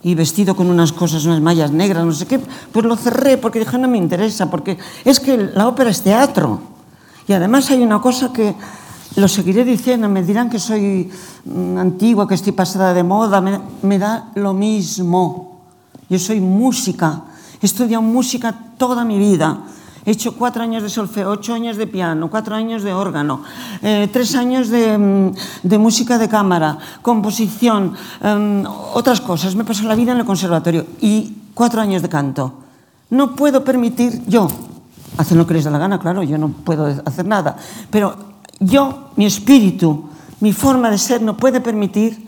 y 0.02 0.14
vestido 0.14 0.54
con 0.56 0.68
unas 0.68 0.92
cosas, 0.92 1.24
unas 1.24 1.40
mallas 1.40 1.70
negras, 1.70 2.04
no 2.04 2.12
sé 2.12 2.26
qué. 2.26 2.40
Pues 2.72 2.84
lo 2.84 2.96
cerré 2.96 3.36
porque 3.38 3.60
dije, 3.60 3.78
no 3.78 3.86
me 3.88 3.98
interesa, 3.98 4.50
porque 4.50 4.76
es 5.04 5.20
que 5.20 5.36
la 5.54 5.68
ópera 5.68 5.90
es 5.90 6.02
teatro. 6.02 6.58
Y 7.28 7.32
además 7.32 7.70
hay 7.70 7.82
una 7.82 8.00
cosa 8.00 8.32
que 8.32 8.54
lo 9.16 9.28
seguiré 9.28 9.64
diciendo, 9.64 10.08
me 10.08 10.22
dirán 10.24 10.50
que 10.50 10.58
soy 10.58 11.10
mm, 11.44 11.76
antigua, 11.78 12.26
que 12.26 12.34
estoy 12.34 12.52
pasada 12.52 12.92
de 12.94 13.02
moda, 13.04 13.40
me, 13.40 13.60
me 13.82 13.98
da 13.98 14.30
lo 14.34 14.52
mismo. 14.54 15.60
Yo 16.08 16.18
soy 16.18 16.40
música, 16.40 17.22
he 17.62 17.66
estudiado 17.66 18.02
música 18.02 18.52
toda 18.78 19.04
mi 19.04 19.18
vida. 19.18 19.58
He 20.08 20.12
hecho 20.12 20.32
cuatro 20.32 20.62
años 20.62 20.82
de 20.82 20.88
solfeo, 20.88 21.28
ocho 21.28 21.52
años 21.52 21.76
de 21.76 21.86
piano, 21.86 22.30
cuatro 22.30 22.56
años 22.56 22.82
de 22.82 22.94
órgano, 22.94 23.42
eh, 23.82 24.08
tres 24.10 24.34
años 24.36 24.70
de, 24.70 24.96
mm, 24.96 25.68
de 25.68 25.76
música 25.76 26.16
de 26.16 26.30
cámara, 26.30 26.78
composición, 27.02 27.92
em, 28.22 28.64
otras 28.94 29.20
cosas. 29.20 29.54
Me 29.54 29.68
pasado 29.68 29.86
la 29.86 29.94
vida 29.94 30.12
en 30.12 30.18
el 30.20 30.24
conservatorio 30.24 30.86
y 31.02 31.52
cuatro 31.52 31.82
años 31.82 32.00
de 32.00 32.08
canto. 32.08 32.54
No 33.10 33.36
puedo 33.36 33.62
permitir 33.62 34.24
yo, 34.24 34.48
hacen 35.18 35.36
lo 35.36 35.46
que 35.46 35.52
les 35.52 35.64
da 35.64 35.70
la 35.70 35.78
gana, 35.78 36.00
claro, 36.00 36.22
yo 36.22 36.38
no 36.38 36.56
puedo 36.56 36.86
hacer 37.04 37.26
nada, 37.26 37.58
pero 37.90 38.16
yo, 38.60 39.12
mi 39.16 39.26
espíritu, 39.26 40.08
mi 40.40 40.54
forma 40.54 40.88
de 40.88 40.96
ser 40.96 41.20
no 41.20 41.36
puede 41.36 41.60
permitir 41.60 42.26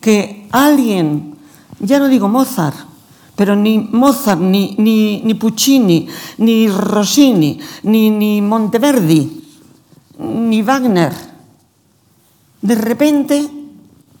que 0.00 0.48
alguien, 0.50 1.36
ya 1.78 2.00
no 2.00 2.08
digo 2.08 2.26
Mozart, 2.26 2.89
pero 3.40 3.56
ni 3.56 3.78
Mozart, 3.78 4.36
ni, 4.38 4.74
ni, 4.76 5.22
ni 5.24 5.32
Puccini, 5.32 6.04
ni 6.44 6.68
Rossini, 6.68 7.56
ni, 7.84 8.10
ni 8.10 8.42
Monteverdi, 8.42 9.40
ni 10.18 10.60
Wagner, 10.60 11.08
de 12.60 12.74
repente 12.74 13.48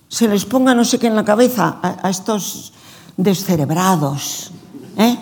se 0.08 0.26
les 0.26 0.46
ponga 0.46 0.72
no 0.74 0.86
sé 0.88 0.98
qué 0.98 1.08
en 1.08 1.16
la 1.16 1.24
cabeza 1.26 1.80
a, 1.82 2.00
a 2.00 2.08
estos 2.08 2.72
descerebrados, 3.18 4.52
¿eh? 4.96 5.18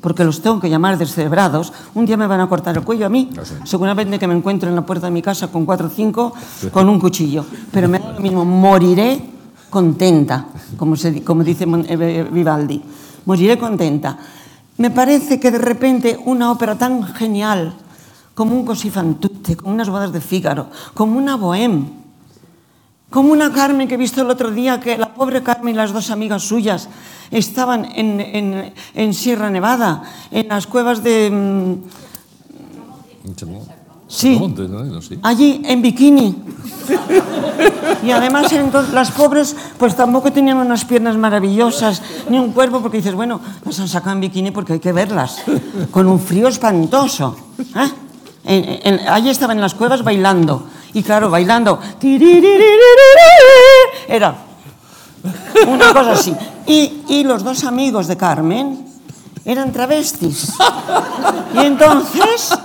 porque 0.00 0.24
los 0.24 0.42
tengo 0.42 0.58
que 0.58 0.68
llamar 0.68 0.98
descerebrados. 0.98 1.72
Un 1.94 2.04
día 2.04 2.16
me 2.16 2.26
van 2.26 2.40
a 2.40 2.48
cortar 2.48 2.76
el 2.76 2.82
cuello 2.82 3.06
a 3.06 3.08
mí, 3.08 3.30
Ah, 3.38 3.42
sí. 3.44 3.54
seguramente 3.62 4.18
que 4.18 4.26
me 4.26 4.34
encuentro 4.34 4.68
en 4.68 4.74
la 4.74 4.84
puerta 4.84 5.06
de 5.06 5.12
mi 5.12 5.22
casa 5.22 5.46
con 5.52 5.64
cuatro 5.64 5.86
o 5.86 5.90
cinco 5.90 6.32
con 6.72 6.88
un 6.88 6.98
cuchillo, 6.98 7.46
pero 7.70 7.88
me 7.88 8.00
da 8.00 8.10
lo 8.14 8.20
mismo, 8.20 8.44
moriré 8.44 9.22
contenta, 9.70 10.46
como, 10.76 10.96
se, 10.96 11.22
como 11.22 11.44
dice 11.44 11.64
eh, 11.86 12.28
Vivaldi, 12.32 12.82
moriré 13.26 13.58
contenta. 13.58 14.16
Me 14.78 14.90
parece 14.90 15.38
que 15.38 15.50
de 15.50 15.58
repente 15.58 16.16
una 16.24 16.50
ópera 16.50 16.76
tan 16.76 17.02
genial 17.02 17.74
como 18.34 18.54
un 18.54 18.64
Così 18.64 18.90
fan 18.90 19.16
tutte, 19.16 19.56
como 19.56 19.72
unas 19.72 19.88
bodas 19.88 20.12
de 20.12 20.20
Fígaro, 20.20 20.68
como 20.94 21.18
una 21.18 21.36
bohème, 21.36 22.06
Como 23.08 23.30
una 23.32 23.52
Carmen 23.54 23.86
que 23.88 23.94
he 23.94 23.96
visto 24.02 24.20
el 24.20 24.28
otro 24.28 24.50
día, 24.50 24.80
que 24.80 24.98
la 24.98 25.14
pobre 25.14 25.40
Carmen 25.40 25.72
y 25.72 25.78
las 25.78 25.92
dos 25.94 26.10
amigas 26.10 26.42
suyas 26.42 26.88
estaban 27.30 27.86
en, 27.94 28.18
en- 28.20 28.74
en 28.94 29.14
Sierra 29.14 29.48
Nevada, 29.48 30.02
en 30.30 30.48
las 30.48 30.66
cuevas 30.66 31.02
de... 31.06 31.30
mm, 31.30 31.74
Sí. 34.08 34.38
Allí 35.22 35.62
en 35.64 35.82
bikini. 35.82 36.34
Y 38.04 38.10
además 38.12 38.52
entonces, 38.52 38.94
las 38.94 39.10
pobres 39.10 39.56
pues 39.78 39.96
tampoco 39.96 40.30
tenían 40.32 40.58
unas 40.58 40.84
piernas 40.84 41.16
maravillosas, 41.16 42.02
ni 42.28 42.38
un 42.38 42.52
cuerpo, 42.52 42.80
porque 42.80 42.98
dices, 42.98 43.14
bueno, 43.14 43.40
las 43.64 43.80
han 43.80 43.88
sacado 43.88 44.12
en 44.14 44.20
bikini 44.20 44.50
porque 44.52 44.74
hay 44.74 44.78
que 44.80 44.92
verlas, 44.92 45.38
con 45.90 46.06
un 46.06 46.20
frío 46.20 46.46
espantoso. 46.48 47.36
¿eh? 47.74 47.90
En- 48.44 48.94
en- 49.00 49.08
allí 49.08 49.28
estaban 49.30 49.56
en 49.56 49.62
las 49.62 49.74
cuevas 49.74 50.04
bailando, 50.04 50.66
y 50.94 51.02
claro, 51.02 51.28
bailando, 51.30 51.80
era 54.08 54.36
una 55.66 55.92
cosa 55.92 56.12
así. 56.12 56.32
Y, 56.66 57.02
y 57.08 57.24
los 57.24 57.42
dos 57.42 57.64
amigos 57.64 58.06
de 58.06 58.16
Carmen 58.16 58.86
eran 59.44 59.72
travestis. 59.72 60.52
Y 61.54 61.58
entonces, 61.58 62.56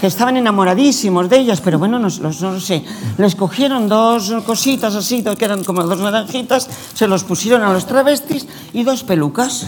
que 0.00 0.06
estaban 0.06 0.36
enamoradísimos 0.36 1.28
de 1.28 1.38
ellas, 1.38 1.60
pero 1.60 1.78
bueno, 1.78 1.98
no, 1.98 2.08
no 2.08 2.60
sé, 2.60 2.84
les 3.16 3.34
cogieron 3.34 3.88
dos 3.88 4.32
cositas 4.46 4.94
así, 4.94 5.22
que 5.22 5.44
eran 5.44 5.64
como 5.64 5.82
dos 5.82 6.00
naranjitas, 6.00 6.68
se 6.94 7.06
los 7.06 7.24
pusieron 7.24 7.62
a 7.62 7.72
los 7.72 7.86
travestis 7.86 8.46
y 8.72 8.84
dos 8.84 9.02
pelucas. 9.04 9.66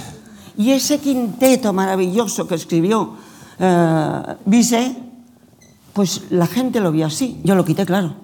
Y 0.56 0.72
ese 0.72 0.98
quinteto 0.98 1.72
maravilloso 1.72 2.46
que 2.46 2.54
escribió 2.54 3.16
eh, 3.58 4.94
pues 5.92 6.22
la 6.30 6.46
gente 6.46 6.80
lo 6.80 6.92
vio 6.92 7.06
así. 7.06 7.40
Yo 7.44 7.54
lo 7.54 7.64
quité, 7.64 7.84
claro. 7.84 8.14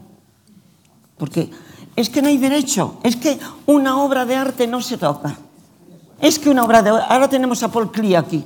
Porque 1.19 1.51
es 1.95 2.11
que 2.11 2.23
no 2.23 2.29
hay 2.29 2.39
derecho, 2.39 2.99
es 3.03 3.17
que 3.17 3.39
una 3.67 3.99
obra 3.99 4.27
de 4.27 4.37
arte 4.37 4.67
no 4.67 4.81
se 4.81 4.99
toca. 4.99 5.37
Es 6.21 6.39
que 6.39 6.51
una 6.51 6.65
obra 6.65 6.83
de 6.83 6.91
ahora 6.91 7.29
tenemos 7.29 7.63
a 7.63 7.71
Paul 7.71 7.91
Klee 7.91 8.15
aquí. 8.15 8.45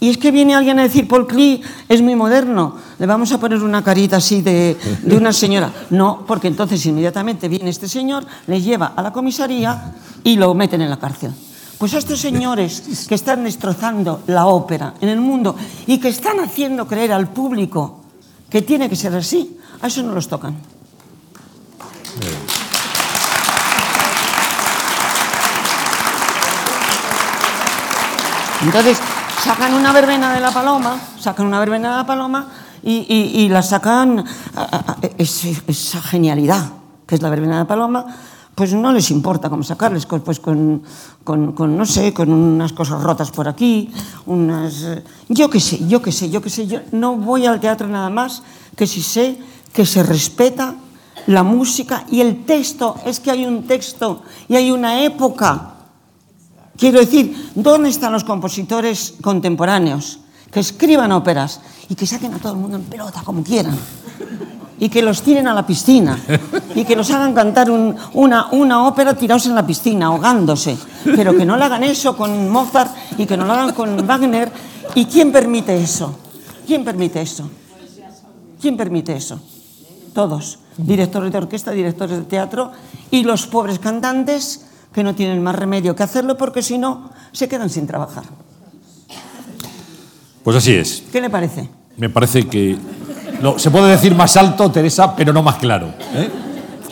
Y 0.00 0.10
es 0.10 0.18
que 0.18 0.30
viene 0.30 0.54
alguien 0.54 0.78
a 0.78 0.82
decir, 0.82 1.08
Paul 1.08 1.26
Klee 1.26 1.60
es 1.88 2.02
muy 2.02 2.14
moderno, 2.14 2.76
le 2.98 3.06
vamos 3.06 3.32
a 3.32 3.40
poner 3.40 3.62
una 3.62 3.82
carita 3.82 4.16
así 4.18 4.42
de, 4.42 4.76
de 5.02 5.16
una 5.16 5.32
señora. 5.32 5.72
No, 5.90 6.24
porque 6.26 6.46
entonces 6.46 6.84
inmediatamente 6.86 7.48
viene 7.48 7.70
este 7.70 7.88
señor, 7.88 8.24
le 8.46 8.60
lleva 8.60 8.92
a 8.94 9.02
la 9.02 9.12
comisaría 9.12 9.94
y 10.22 10.36
lo 10.36 10.54
meten 10.54 10.82
en 10.82 10.90
la 10.90 10.98
cárcel. 10.98 11.32
Pues 11.78 11.94
a 11.94 11.98
estos 11.98 12.20
señores 12.20 13.06
que 13.08 13.14
están 13.14 13.44
destrozando 13.44 14.22
la 14.26 14.46
ópera 14.46 14.94
en 15.00 15.08
el 15.08 15.20
mundo 15.20 15.56
y 15.86 15.98
que 15.98 16.08
están 16.08 16.40
haciendo 16.40 16.86
creer 16.86 17.12
al 17.12 17.28
público 17.28 18.00
que 18.50 18.62
tiene 18.62 18.88
que 18.88 18.96
ser 18.96 19.14
así, 19.14 19.58
a 19.80 19.86
eso 19.86 20.02
no 20.02 20.12
los 20.12 20.28
tocan. 20.28 20.56
Entonces, 28.60 28.98
sacan 29.48 29.72
una 29.72 29.92
verbena 29.92 30.34
de 30.34 30.40
la 30.40 30.50
paloma, 30.50 30.94
sacan 31.18 31.46
una 31.46 31.58
verbena 31.58 31.90
de 31.92 31.96
la 31.96 32.06
paloma 32.06 32.48
y, 32.82 33.06
y- 33.34 33.48
la 33.48 33.62
sacan, 33.62 34.22
esa 35.16 36.02
genialidad 36.02 36.70
que 37.06 37.14
es 37.14 37.22
la 37.22 37.30
verbena 37.30 37.54
de 37.54 37.60
la 37.60 37.66
paloma, 37.66 38.04
pues 38.54 38.74
no 38.74 38.92
les 38.92 39.10
importa 39.10 39.48
cómo 39.48 39.62
sacarles, 39.62 40.04
pues 40.04 40.38
con, 40.38 40.82
con- 41.24 41.52
con, 41.52 41.78
no 41.78 41.86
sé, 41.86 42.12
con 42.12 42.30
unas 42.30 42.74
cosas 42.74 43.02
rotas 43.02 43.30
por 43.30 43.48
aquí, 43.48 43.90
unas... 44.26 44.84
Yo 45.30 45.48
qué 45.48 45.60
sé, 45.60 45.86
yo 45.88 46.02
qué 46.02 46.12
sé, 46.12 46.28
yo 46.28 46.42
qué 46.42 46.50
sé, 46.50 46.66
yo 46.66 46.80
no 46.92 47.16
voy 47.16 47.46
al 47.46 47.58
teatro 47.58 47.88
nada 47.88 48.10
más 48.10 48.42
que 48.76 48.86
si 48.86 49.00
sé 49.00 49.38
que 49.72 49.86
se 49.86 50.02
respeta 50.02 50.74
la 51.26 51.42
música 51.42 52.04
y 52.10 52.20
el 52.20 52.44
texto, 52.44 52.96
es 53.06 53.18
que 53.18 53.30
hay 53.30 53.46
un 53.46 53.66
texto 53.66 54.22
y 54.46 54.56
hay 54.56 54.70
una 54.70 55.00
época 55.04 55.74
Quiero 56.78 57.00
decir, 57.00 57.50
¿dónde 57.54 57.88
están 57.90 58.12
los 58.12 58.22
compositores 58.24 59.14
contemporáneos 59.20 60.20
que 60.50 60.60
escriban 60.60 61.10
óperas 61.12 61.60
y 61.88 61.94
que 61.94 62.06
saquen 62.06 62.32
a 62.34 62.38
todo 62.38 62.52
el 62.52 62.58
mundo 62.58 62.76
en 62.76 62.84
pelota 62.84 63.22
como 63.24 63.42
quieran? 63.42 63.76
Y 64.80 64.88
que 64.88 65.02
los 65.02 65.22
tiren 65.22 65.48
a 65.48 65.54
la 65.54 65.66
piscina 65.66 66.16
y 66.76 66.84
que 66.84 66.94
los 66.94 67.10
hagan 67.10 67.34
cantar 67.34 67.68
un- 67.68 67.96
una, 68.14 68.46
una 68.52 68.86
ópera 68.86 69.14
tirados 69.14 69.46
en 69.46 69.56
la 69.56 69.66
piscina, 69.66 70.06
ahogándose. 70.06 70.78
Pero 71.04 71.36
que 71.36 71.44
no 71.44 71.56
le 71.56 71.64
hagan 71.64 71.82
eso 71.82 72.16
con 72.16 72.48
Mozart 72.48 72.94
y 73.18 73.26
que 73.26 73.36
no 73.36 73.44
lo 73.44 73.54
hagan 73.54 73.74
con 73.74 74.06
Wagner. 74.06 74.52
¿Y 74.94 75.06
quién 75.06 75.32
permite 75.32 75.76
eso? 75.82 76.14
¿Quién 76.64 76.84
permite 76.84 77.20
eso? 77.20 77.50
¿Quién 78.60 78.76
permite 78.76 79.16
eso? 79.16 79.40
Todos. 80.14 80.60
Directores 80.76 81.32
de 81.32 81.38
orquesta, 81.38 81.72
directores 81.72 82.16
de 82.18 82.24
teatro 82.24 82.70
y 83.10 83.24
los 83.24 83.48
pobres 83.48 83.80
cantantes 83.80 84.64
que 84.92 85.02
no 85.04 85.14
tienen 85.14 85.42
más 85.42 85.54
remedio 85.54 85.94
que 85.94 86.02
hacerlo 86.02 86.36
porque 86.36 86.62
si 86.62 86.78
no 86.78 87.10
se 87.32 87.48
quedan 87.48 87.70
sin 87.70 87.86
trabajar. 87.86 88.24
Pues 90.42 90.56
así 90.56 90.72
es. 90.74 91.04
¿Qué 91.12 91.20
le 91.20 91.30
parece? 91.30 91.68
Me 91.96 92.08
parece 92.08 92.46
que 92.46 92.76
no, 93.42 93.58
se 93.58 93.70
puede 93.70 93.90
decir 93.90 94.14
más 94.14 94.36
alto, 94.36 94.70
Teresa, 94.70 95.14
pero 95.14 95.32
no 95.32 95.42
más 95.42 95.56
claro. 95.56 95.88
¿eh? 96.14 96.30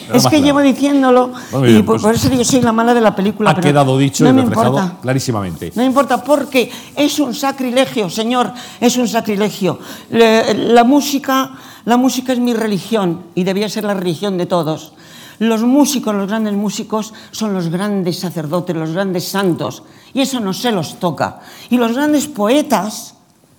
Pero 0.06 0.18
es 0.18 0.24
más 0.24 0.30
que 0.30 0.36
claro. 0.38 0.44
llevo 0.46 0.60
diciéndolo 0.60 1.32
y 1.66 1.82
por, 1.82 1.84
pues- 1.96 2.02
por 2.02 2.14
eso 2.14 2.28
yo 2.32 2.44
soy 2.44 2.60
la 2.60 2.72
mala 2.72 2.92
de 2.94 3.00
la 3.00 3.14
película. 3.16 3.50
Ha 3.50 3.54
pero 3.54 3.66
quedado 3.68 3.98
dicho 3.98 4.24
no 4.24 4.30
y 4.30 4.32
reflejado 4.42 4.76
importa. 4.78 4.98
clarísimamente. 5.00 5.72
No 5.74 5.82
me 5.82 5.86
importa 5.86 6.22
porque 6.22 6.70
es 6.94 7.18
un 7.18 7.34
sacrilegio, 7.34 8.08
señor, 8.10 8.52
es 8.80 8.96
un 8.98 9.08
sacrilegio. 9.08 9.78
Le- 10.10 10.54
La 10.72 10.84
música, 10.84 11.52
la 11.86 11.96
música 11.96 12.32
es 12.32 12.38
mi 12.38 12.52
religión 12.54 13.22
y 13.34 13.42
debía 13.44 13.68
ser 13.68 13.84
la 13.84 13.94
religión 13.94 14.36
de 14.38 14.46
todos. 14.46 14.92
Los 15.38 15.62
músicos, 15.62 16.14
los 16.14 16.28
grandes 16.28 16.54
músicos, 16.54 17.12
son 17.30 17.52
los 17.52 17.68
grandes 17.68 18.18
sacerdotes, 18.18 18.74
los 18.74 18.92
grandes 18.92 19.28
santos, 19.28 19.82
y 20.14 20.20
eso 20.20 20.40
no 20.40 20.52
se 20.52 20.72
los 20.72 20.98
toca. 20.98 21.40
Y 21.68 21.76
los 21.76 21.92
grandes 21.92 22.26
poetas, 22.26 23.14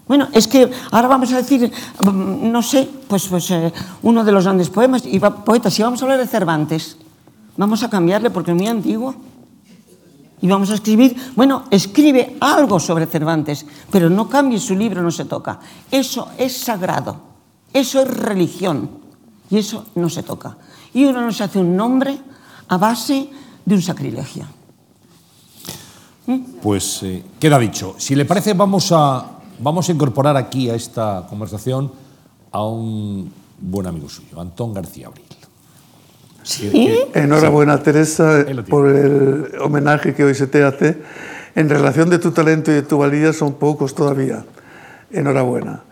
bueno, 0.08 0.28
es 0.34 0.48
que 0.48 0.72
ahora 0.92 1.08
vamos 1.08 1.32
a 1.34 1.38
decir, 1.38 1.72
mm, 2.04 2.52
no 2.52 2.62
sé, 2.62 2.90
pues, 3.08 3.28
pues 3.28 3.52
eh, 3.52 3.72
uno 4.02 4.24
de 4.24 4.32
los 4.32 4.44
grandes 4.44 4.70
poemas 4.70 5.04
y 5.06 5.20
poetas, 5.20 5.74
si 5.74 5.84
vamos 5.84 6.02
a 6.02 6.06
hablar 6.06 6.20
de 6.20 6.28
Cervantes, 6.28 6.98
vamos 7.58 7.84
a 7.84 7.90
cambiarle 7.90 8.30
porque 8.30 8.52
es 8.52 8.58
muy 8.58 8.68
antiguo. 8.68 9.16
Y 10.40 10.48
vamos 10.48 10.70
a 10.70 10.76
escribir, 10.76 11.16
bueno, 11.36 11.64
escribe 11.72 12.38
algo 12.40 12.80
sobre 12.80 13.08
Cervantes, 13.08 13.66
pero 13.90 14.08
no 14.08 14.30
cambie 14.30 14.60
su 14.60 14.76
libro, 14.76 15.02
no 15.02 15.10
se 15.10 15.26
toca. 15.26 15.60
Eso 15.90 16.30
es 16.38 16.56
sagrado, 16.56 17.22
eso 17.74 18.02
es 18.02 18.08
religión 18.08 18.90
y 19.50 19.58
eso 19.58 19.86
no 19.96 20.10
se 20.10 20.22
toca. 20.22 20.58
Y 20.98 21.06
uno 21.06 21.22
no 21.22 21.32
se 21.32 21.44
hace 21.44 21.60
un 21.60 21.78
nombre 21.78 22.18
a 22.70 22.76
base 22.76 23.30
de 23.64 23.76
un 23.76 23.84
sacrilegio. 23.84 24.46
Pues 26.60 27.04
eh, 27.04 27.24
queda 27.40 27.60
dicho. 27.60 27.94
Si 28.00 28.16
le 28.16 28.26
parece, 28.26 28.56
vamos 28.56 28.92
a, 28.92 29.24
vamos 29.60 29.88
a 29.88 29.92
incorporar 29.92 30.36
aquí 30.36 30.72
a 30.72 30.74
esta 30.74 31.28
conversación 31.30 31.92
a 32.52 32.66
un 32.66 33.32
buen 33.60 33.86
amigo 33.86 34.10
suyo, 34.10 34.42
Antón 34.42 34.74
García 34.74 35.06
Abril. 35.06 35.26
¿Sí? 36.42 36.72
Enhorabuena, 37.14 37.78
Teresa, 37.84 38.38
Ahí 38.38 38.56
lo 38.56 38.64
tiene. 38.64 38.68
por 38.68 38.90
el 38.90 39.52
homenaje 39.62 40.16
que 40.16 40.24
hoy 40.24 40.34
se 40.34 40.48
te 40.48 40.64
hace. 40.64 41.00
En 41.54 41.70
relación 41.70 42.10
de 42.10 42.18
tu 42.18 42.32
talento 42.32 42.72
y 42.72 42.74
de 42.74 42.82
tu 42.82 42.98
valía 42.98 43.34
son 43.34 43.54
pocos 43.54 43.94
todavía. 43.94 44.46
Enhorabuena. 45.12 45.84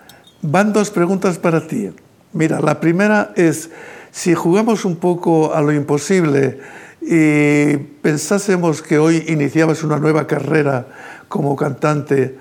Van 0.42 0.74
dos 0.74 0.90
preguntas 0.90 1.38
para 1.38 1.68
ti. 1.68 1.92
Mira, 2.34 2.60
la 2.60 2.80
primera 2.80 3.34
es, 3.36 3.70
si 4.16 4.34
jugamos 4.34 4.86
un 4.86 4.96
poco 4.96 5.54
a 5.54 5.62
lo 5.62 5.74
imposible 5.74 6.58
y 7.02 7.76
pensásemos 7.76 8.82
que 8.82 8.98
hoy 8.98 9.26
iniciabas 9.28 9.84
una 9.84 10.00
nueva 10.00 10.26
carrera 10.26 10.88
como 11.28 11.58
cantante, 11.58 12.38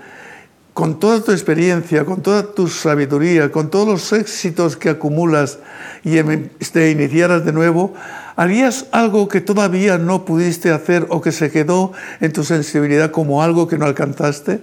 con 0.73 1.01
toda 1.01 1.21
tu 1.21 1.33
experiencia, 1.33 2.05
con 2.05 2.23
toda 2.23 2.55
tu 2.55 2.69
sabiduría, 2.69 3.51
con 3.51 3.71
todos 3.71 3.89
los 3.89 4.13
éxitos 4.13 4.77
que 4.77 4.89
acumulas 4.89 5.59
y 6.05 6.19
em- 6.19 6.49
te 6.73 6.93
iniciaras 6.93 7.45
de 7.45 7.53
nuevo, 7.53 7.93
¿harías 8.37 8.87
algo 8.93 9.27
que 9.27 9.41
todavía 9.41 9.99
no 9.99 10.25
pudiste 10.25 10.71
hacer 10.71 11.09
o 11.09 11.21
que 11.21 11.33
se 11.33 11.51
quedó 11.51 11.91
en 12.21 12.33
tu 12.33 12.45
sensibilidad 12.45 13.11
como 13.11 13.43
algo 13.43 13.67
que 13.67 13.79
no 13.79 13.87
alcanzaste? 13.87 14.61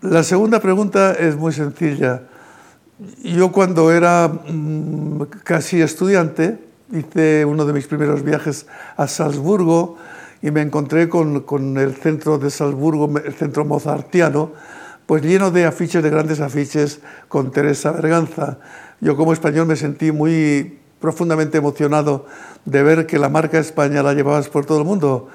La 0.00 0.22
segunda 0.22 0.60
pregunta 0.60 1.12
es 1.12 1.36
muy 1.36 1.52
sencilla. 1.52 2.22
Yo 3.22 3.52
cuando 3.52 3.92
era 3.92 4.28
mm, 4.28 5.22
casi 5.44 5.80
estudiante 5.80 6.58
hice 6.92 7.44
uno 7.44 7.64
de 7.64 7.72
mis 7.72 7.86
primeros 7.86 8.24
viajes 8.24 8.66
a 8.96 9.06
Salzburgo 9.06 9.96
y 10.42 10.50
me 10.50 10.62
encontré 10.62 11.08
con, 11.08 11.78
el 11.78 11.94
centro 11.94 12.38
de 12.38 12.50
Salzburgo, 12.50 13.12
el 13.24 13.34
centro 13.34 13.64
mozartiano, 13.64 14.52
pues 15.06 15.22
lleno 15.22 15.50
de 15.52 15.64
afiches, 15.64 16.02
de 16.02 16.10
grandes 16.10 16.40
afiches 16.40 17.00
con 17.28 17.52
Teresa 17.52 17.92
Berganza. 17.92 18.58
Yo 19.00 19.16
como 19.16 19.32
español 19.32 19.66
me 19.66 19.76
sentí 19.76 20.10
muy 20.10 20.78
profundamente 21.00 21.58
emocionado 21.58 22.26
de 22.64 22.82
ver 22.82 23.06
que 23.06 23.18
la 23.18 23.28
marca 23.28 23.58
España 23.58 24.02
la 24.02 24.14
llevabas 24.14 24.48
por 24.48 24.66
todo 24.66 24.78
el 24.78 24.84
mundo. 24.84 25.28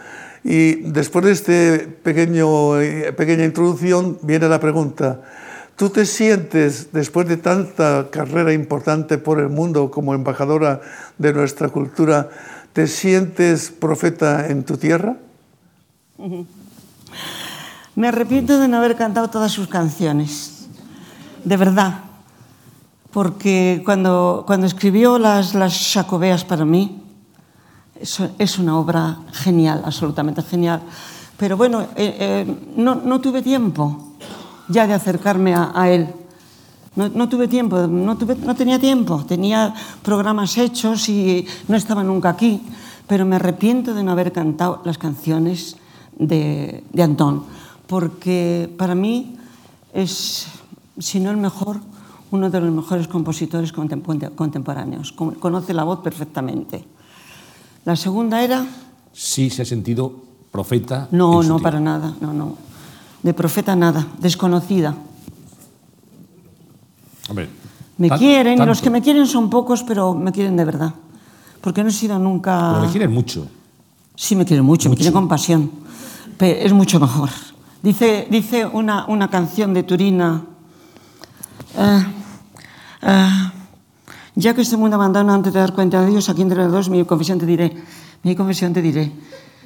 Y 0.44 0.76
después 0.92 1.46
de 1.46 1.80
pequeño, 2.04 2.82
eh, 2.82 3.14
pequeña 3.14 3.46
introducción 3.46 4.18
viene 4.22 4.50
la 4.50 4.60
pregunta. 4.60 5.22
¿Tú 5.76 5.90
te 5.90 6.06
sientes, 6.06 6.94
después 6.94 7.28
de 7.28 7.38
tanta 7.38 8.10
carrera 8.12 8.54
importante 8.54 9.18
por 9.18 9.40
el 9.40 9.50
mundo 9.50 9.90
como 9.90 10.14
embajadora 10.14 10.82
de 11.18 11.34
nuestra 11.34 11.70
cultura, 11.70 12.30
¿Te 12.74 12.88
sientes 12.88 13.70
profeta 13.70 14.48
en 14.48 14.64
tu 14.64 14.78
tierra? 14.78 15.16
Me 17.96 18.08
arrepiento 18.08 18.60
de 18.60 18.68
no 18.68 18.78
haber 18.78 18.96
cantado 18.96 19.30
todas 19.30 19.52
sus 19.52 19.68
canciones, 19.68 20.68
de 21.44 21.56
verdad, 21.56 22.00
porque 23.12 23.84
cuando, 23.86 24.44
cuando 24.48 24.66
escribió 24.66 25.20
las, 25.20 25.54
las 25.54 25.94
Jacobeas 25.94 26.44
para 26.44 26.66
mí, 26.66 27.04
eso 28.02 28.32
es 28.40 28.58
una 28.58 28.80
obra 28.80 29.20
genial, 29.32 29.84
absolutamente 29.86 30.42
genial. 30.42 30.82
Pero 31.38 31.58
bueno, 31.58 31.82
eh, 31.96 32.18
eh, 32.20 32.58
no, 32.76 32.96
no 32.96 33.22
tuve 33.22 33.44
tiempo 33.44 34.13
ya 34.70 34.88
de 34.88 34.94
acercarme 34.94 35.54
a, 35.54 35.72
a 35.74 35.90
él. 35.90 36.08
No, 36.96 37.10
no, 37.10 37.28
tuve 37.28 37.48
tiempo, 37.48 37.88
no, 37.88 38.18
tuve, 38.18 38.36
no, 38.36 38.56
tenía 38.56 38.80
tiempo, 38.80 39.26
tenía 39.26 39.74
programas 40.04 40.58
hechos 40.58 41.10
y 41.10 41.48
no 41.68 41.76
estaba 41.76 42.04
nunca 42.04 42.30
aquí, 42.30 42.62
pero 43.08 43.26
me 43.26 43.38
arrepiento 43.38 43.96
de 43.96 44.04
no 44.04 44.12
haber 44.12 44.32
cantado 44.32 44.82
las 44.86 45.00
canciones 45.00 45.78
de, 46.18 46.84
de 46.94 47.04
Antón, 47.04 47.46
porque 47.88 48.72
para 48.78 48.94
mí 48.94 49.38
es, 49.92 50.48
si 51.00 51.20
no 51.20 51.32
el 51.32 51.38
mejor, 51.38 51.80
uno 52.30 52.50
de 52.50 52.60
los 52.60 52.72
mejores 52.72 53.08
compositores 53.08 53.72
contemporáneos. 53.72 55.12
Conoce 55.12 55.74
la 55.74 55.84
voz 55.84 56.00
perfectamente. 56.00 56.84
La 57.86 57.96
segunda 57.96 58.42
era... 58.42 58.66
Sí, 59.14 59.52
se 59.52 59.62
ha 59.62 59.66
sentido 59.66 60.12
profeta. 60.52 61.08
No, 61.12 61.44
no, 61.44 61.60
para 61.60 61.80
nada, 61.80 62.16
no, 62.22 62.34
no. 62.34 62.56
De 63.24 63.34
profeta 63.34 63.76
nada, 63.76 64.06
desconocida. 64.20 64.96
Hombre, 67.30 67.50
me 67.98 68.10
tan- 68.10 68.20
quieren, 68.20 68.62
y 68.62 68.66
los 68.66 68.82
que 68.82 68.90
me 68.90 69.02
quieren 69.02 69.26
son 69.28 69.50
pocos, 69.50 69.84
pero 69.84 70.14
me 70.14 70.32
quieren 70.32 70.58
de 70.58 70.66
verdad. 70.66 70.94
Porque 71.62 71.82
no 71.84 71.90
he 71.90 71.94
sido 71.94 72.20
nunca... 72.20 72.74
Pero 72.74 72.86
le 72.86 72.92
quieren 72.92 73.12
mucho. 73.14 73.48
Sí, 74.16 74.36
me 74.36 74.46
quiere 74.46 74.62
mucho, 74.62 74.90
me 74.90 74.92
Mucho. 74.94 75.00
quiere 75.00 75.14
con 75.14 75.28
pasión. 75.30 75.72
Pero 76.38 76.60
es 76.60 76.74
mucho 76.74 77.00
mejor. 77.00 77.30
Dice, 77.82 78.28
dice 78.30 78.66
una, 78.66 79.06
una 79.08 79.30
canción 79.30 79.74
de 79.74 79.84
Turina. 79.84 80.44
eh, 81.78 82.06
eh, 83.04 83.30
ya 84.36 84.54
que 84.54 84.62
este 84.62 84.76
mundo 84.78 84.96
abandona 84.98 85.34
antes 85.34 85.54
de 85.54 85.60
dar 85.60 85.74
cuenta 85.74 86.02
de 86.02 86.08
Dios, 86.12 86.28
aquí 86.28 86.42
entre 86.42 86.58
los 86.64 86.72
dos 86.72 86.90
mi 86.90 87.06
confesión 87.06 87.40
te 87.40 87.46
diré. 87.46 87.74
Mi 88.24 88.36
confesión 88.36 88.74
te 88.74 88.82
diré. 88.82 89.12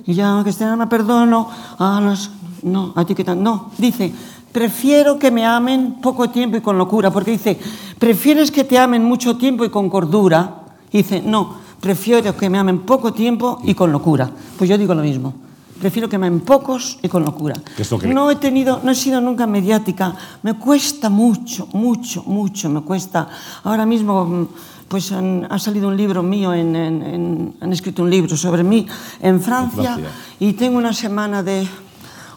Y 0.06 0.14
ya 0.14 0.42
que 0.44 0.50
este 0.50 0.64
alma 0.64 0.90
perdono 0.90 1.50
a 1.78 2.02
los... 2.02 2.32
No, 2.64 2.94
a 2.96 3.06
ti 3.06 3.14
que 3.14 3.24
tan... 3.24 3.44
No, 3.44 3.70
dice, 3.78 4.12
prefiero 4.52 5.20
que 5.20 5.30
me 5.32 5.46
amen 5.46 5.98
poco 6.02 6.30
tiempo 6.30 6.58
y 6.58 6.62
con 6.62 6.78
locura. 6.78 7.12
Porque 7.12 7.32
dice, 7.32 7.60
¿prefieres 8.00 8.52
que 8.52 8.64
te 8.64 8.78
amen 8.80 9.04
mucho 9.04 9.38
tiempo 9.38 9.64
y 9.64 9.70
con 9.70 9.90
cordura? 9.90 10.64
Dice, 10.92 11.22
no, 11.22 11.56
prefiero 11.80 12.36
que 12.36 12.50
me 12.50 12.58
amen 12.58 12.80
poco 12.80 13.14
tiempo 13.14 13.60
y 13.64 13.74
con 13.76 13.92
locura. 13.92 14.30
Pues 14.58 14.70
yo 14.70 14.78
digo 14.78 14.96
lo 14.96 15.04
mismo. 15.04 15.34
Prefiero 15.80 16.10
que 16.10 16.18
me 16.18 16.26
amen 16.26 16.40
pocos 16.40 16.98
y 17.04 17.08
con 17.08 17.24
locura. 17.24 17.54
¿Qué 17.76 17.84
es 17.84 17.92
lo 17.92 18.00
que 18.00 18.08
le- 18.08 18.14
No 18.16 18.32
he 18.32 18.38
tenido, 18.38 18.82
no 18.84 18.90
he 18.90 18.96
sido 18.96 19.22
nunca 19.22 19.46
mediática. 19.46 20.16
Me 20.42 20.56
cuesta 20.56 21.08
mucho, 21.12 21.68
mucho, 21.74 22.24
mucho, 22.24 22.68
me 22.70 22.82
cuesta. 22.82 23.30
Ahora 23.64 23.86
mismo, 23.86 24.48
pues 24.88 25.12
han- 25.12 25.48
ha 25.50 25.60
salido 25.60 25.88
un 25.88 25.98
libro 25.98 26.24
mío, 26.24 26.54
en, 26.54 26.76
en- 26.76 27.02
en- 27.04 27.56
han 27.62 27.74
escrito 27.74 28.04
un 28.04 28.10
libro 28.10 28.38
sobre 28.38 28.64
mí 28.64 28.86
en 29.22 29.42
Francia, 29.42 29.84
Francia. 29.96 30.12
y 30.40 30.54
tengo 30.54 30.78
una 30.78 30.94
semana 30.94 31.44
de, 31.44 31.68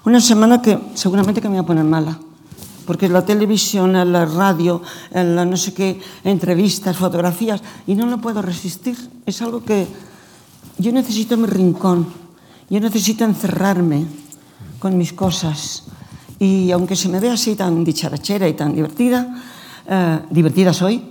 una 0.04 0.20
semana 0.20 0.60
que 0.60 0.78
seguramente 0.94 1.40
que 1.40 1.48
me 1.48 1.56
voy 1.56 1.64
a 1.64 1.66
poner 1.66 1.84
mala. 1.84 2.18
Porque 2.86 3.08
la 3.08 3.24
televisión, 3.24 3.92
la 3.92 4.24
radio, 4.24 4.82
la 5.12 5.44
no 5.44 5.56
sé 5.56 5.72
qué, 5.74 6.00
entrevistas, 6.24 6.96
fotografías, 6.96 7.62
y 7.86 7.94
no 7.94 8.06
lo 8.06 8.18
puedo 8.20 8.42
resistir. 8.42 8.96
Es 9.26 9.40
algo 9.42 9.62
que 9.62 9.86
yo 10.78 10.90
necesito 10.90 11.36
mi 11.36 11.46
rincón, 11.46 12.06
yo 12.68 12.80
necesito 12.80 13.24
encerrarme 13.24 14.06
con 14.80 14.98
mis 14.98 15.12
cosas. 15.12 15.84
Y 16.40 16.72
aunque 16.72 16.96
se 16.96 17.08
me 17.08 17.20
vea 17.20 17.34
así 17.34 17.54
tan 17.54 17.84
dicharachera 17.84 18.48
y 18.48 18.54
tan 18.54 18.74
divertida, 18.74 19.36
eh, 19.86 20.18
divertida 20.30 20.72
soy, 20.72 21.04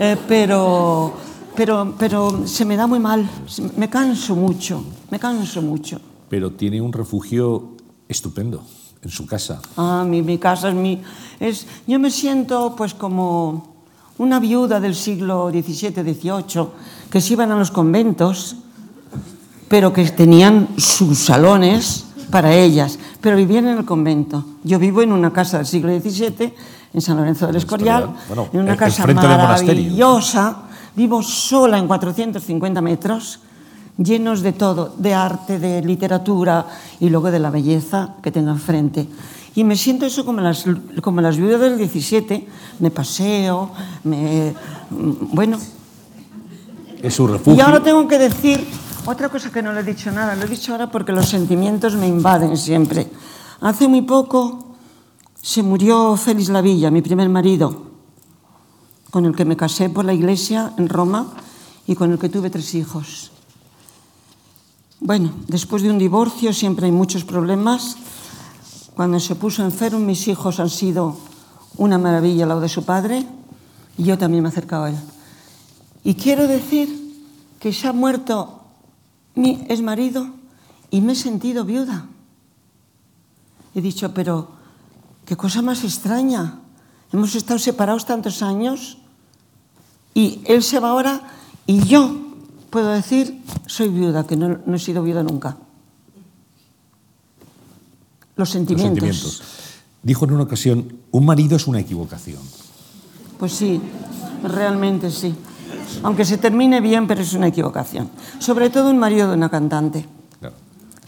eh, 0.00 0.16
pero, 0.26 1.12
pero, 1.54 1.94
pero 1.98 2.46
se 2.46 2.64
me 2.64 2.76
da 2.76 2.86
muy 2.86 2.98
mal, 2.98 3.28
me 3.76 3.88
canso 3.88 4.34
mucho, 4.34 4.82
me 5.10 5.18
canso 5.18 5.60
mucho. 5.60 6.00
Pero 6.28 6.52
tiene 6.52 6.80
un 6.80 6.92
refugio 6.92 7.76
estupendo 8.08 8.64
en 9.02 9.10
su 9.10 9.26
casa. 9.26 9.60
Ah, 9.76 10.04
mi, 10.08 10.22
mi 10.22 10.38
casa 10.38 10.70
es 10.70 10.74
mi... 10.74 11.02
Es, 11.38 11.66
yo 11.86 11.98
me 11.98 12.10
siento 12.10 12.74
pues 12.76 12.94
como 12.94 13.74
una 14.18 14.40
viuda 14.40 14.80
del 14.80 14.94
siglo 14.94 15.50
XVII, 15.50 15.92
XVIII, 15.92 16.66
que 17.10 17.20
se 17.20 17.32
iban 17.34 17.52
a 17.52 17.58
los 17.58 17.70
conventos, 17.70 18.56
pero 19.68 19.92
que 19.92 20.04
tenían 20.04 20.68
sus 20.76 21.18
salones 21.18 22.06
para 22.30 22.54
ellas, 22.54 22.98
pero 23.20 23.36
vivían 23.36 23.66
en 23.66 23.78
el 23.78 23.84
convento. 23.84 24.44
Yo 24.64 24.78
vivo 24.78 25.02
en 25.02 25.12
una 25.12 25.32
casa 25.32 25.58
del 25.58 25.66
siglo 25.66 25.98
XVII, 25.98 26.54
en 26.92 27.00
San 27.00 27.16
Lorenzo 27.16 27.46
del 27.46 27.56
Escorial, 27.56 28.10
bueno, 28.28 28.48
en 28.52 28.60
una 28.60 28.76
casa 28.76 29.06
maravillosa. 29.06 30.62
Vivo 30.96 31.22
sola 31.22 31.78
en 31.78 31.86
450 31.86 32.80
metros, 32.80 33.38
llenos 33.96 34.42
de 34.42 34.52
todo, 34.52 34.92
de 34.98 35.14
arte, 35.14 35.58
de 35.60 35.82
literatura 35.82 36.66
y 36.98 37.08
luego 37.08 37.30
de 37.30 37.38
la 37.38 37.50
belleza 37.50 38.14
que 38.20 38.32
tengo 38.32 38.50
enfrente. 38.50 39.06
Y 39.54 39.62
me 39.64 39.76
siento 39.76 40.04
eso 40.06 40.24
como 40.24 40.40
las, 40.40 40.64
como 41.00 41.20
las 41.20 41.36
viudas 41.36 41.60
del 41.60 41.78
17, 41.78 42.46
me 42.80 42.90
paseo, 42.90 43.70
me... 44.04 44.52
mm, 44.90 45.12
Bueno, 45.32 45.58
Es 47.02 47.14
su 47.14 47.26
refugio. 47.26 47.54
y 47.54 47.60
ahora 47.60 47.80
tengo 47.82 48.06
que 48.08 48.18
decir 48.18 48.66
otra 49.06 49.28
cosa 49.28 49.50
que 49.50 49.62
no 49.62 49.72
le 49.72 49.80
he 49.80 49.84
dicho 49.84 50.10
nada, 50.10 50.34
lo 50.34 50.44
he 50.44 50.48
dicho 50.48 50.72
ahora 50.72 50.90
porque 50.90 51.12
los 51.12 51.26
sentimientos 51.28 51.94
me 51.94 52.06
invaden 52.08 52.56
siempre. 52.56 53.08
Hace 53.60 53.86
muy 53.88 54.02
poco 54.02 54.69
se 55.42 55.62
murió 55.62 56.16
Félix 56.16 56.48
Lavilla, 56.48 56.90
mi 56.90 57.02
primer 57.02 57.28
marido, 57.28 57.90
con 59.10 59.24
el 59.24 59.34
que 59.34 59.44
me 59.44 59.56
casé 59.56 59.88
por 59.88 60.04
la 60.04 60.12
iglesia 60.12 60.74
en 60.76 60.88
Roma 60.88 61.32
y 61.86 61.94
con 61.94 62.12
el 62.12 62.18
que 62.18 62.28
tuve 62.28 62.50
tres 62.50 62.74
hijos. 62.74 63.32
Bueno, 65.00 65.32
después 65.48 65.82
de 65.82 65.90
un 65.90 65.98
divorcio 65.98 66.52
siempre 66.52 66.86
hay 66.86 66.92
muchos 66.92 67.24
problemas. 67.24 67.96
Cuando 68.94 69.18
se 69.18 69.34
puso 69.34 69.64
enfermo, 69.64 69.98
mis 69.98 70.28
hijos 70.28 70.60
han 70.60 70.68
sido 70.68 71.16
una 71.78 71.96
maravilla 71.96 72.44
al 72.44 72.50
lado 72.50 72.60
de 72.60 72.68
su 72.68 72.84
padre 72.84 73.26
y 73.96 74.04
yo 74.04 74.18
también 74.18 74.42
me 74.42 74.50
he 74.50 74.52
acercado 74.52 74.84
a 74.84 74.90
él. 74.90 74.96
Y 76.04 76.14
quiero 76.14 76.46
decir 76.46 77.24
que 77.58 77.72
se 77.72 77.88
ha 77.88 77.92
muerto 77.92 78.60
mi 79.34 79.64
ex 79.68 79.80
marido 79.80 80.28
y 80.90 81.00
me 81.00 81.12
he 81.12 81.16
sentido 81.16 81.64
viuda. 81.64 82.06
He 83.74 83.80
dicho, 83.80 84.12
pero 84.12 84.59
qué 85.30 85.36
cosa 85.36 85.62
más 85.62 85.84
extraña. 85.84 86.58
Hemos 87.12 87.36
estado 87.36 87.60
separados 87.60 88.04
tantos 88.04 88.42
años 88.42 88.98
y 90.12 90.42
él 90.44 90.60
se 90.60 90.80
va 90.80 90.90
ahora 90.90 91.22
y 91.68 91.86
yo 91.86 92.34
puedo 92.68 92.90
decir, 92.90 93.40
soy 93.64 93.90
viuda, 93.90 94.26
que 94.26 94.34
no, 94.34 94.58
no 94.66 94.74
he 94.74 94.78
sido 94.80 95.04
viuda 95.04 95.22
nunca. 95.22 95.56
Los 98.34 98.38
Los 98.38 98.50
sentimientos. 98.50 98.98
sentimientos. 98.98 99.42
Dijo 100.02 100.24
en 100.24 100.32
una 100.32 100.42
ocasión, 100.42 100.98
un 101.12 101.24
marido 101.24 101.54
es 101.54 101.68
una 101.68 101.78
equivocación. 101.78 102.42
Pues 103.38 103.52
sí, 103.52 103.80
realmente 104.42 105.12
sí. 105.12 105.32
Aunque 106.02 106.24
se 106.24 106.38
termine 106.38 106.80
bien, 106.80 107.06
pero 107.06 107.20
es 107.20 107.34
una 107.34 107.46
equivocación. 107.46 108.10
Sobre 108.40 108.68
todo 108.68 108.90
un 108.90 108.98
marido 108.98 109.28
de 109.28 109.36
una 109.36 109.48
cantante. 109.48 110.08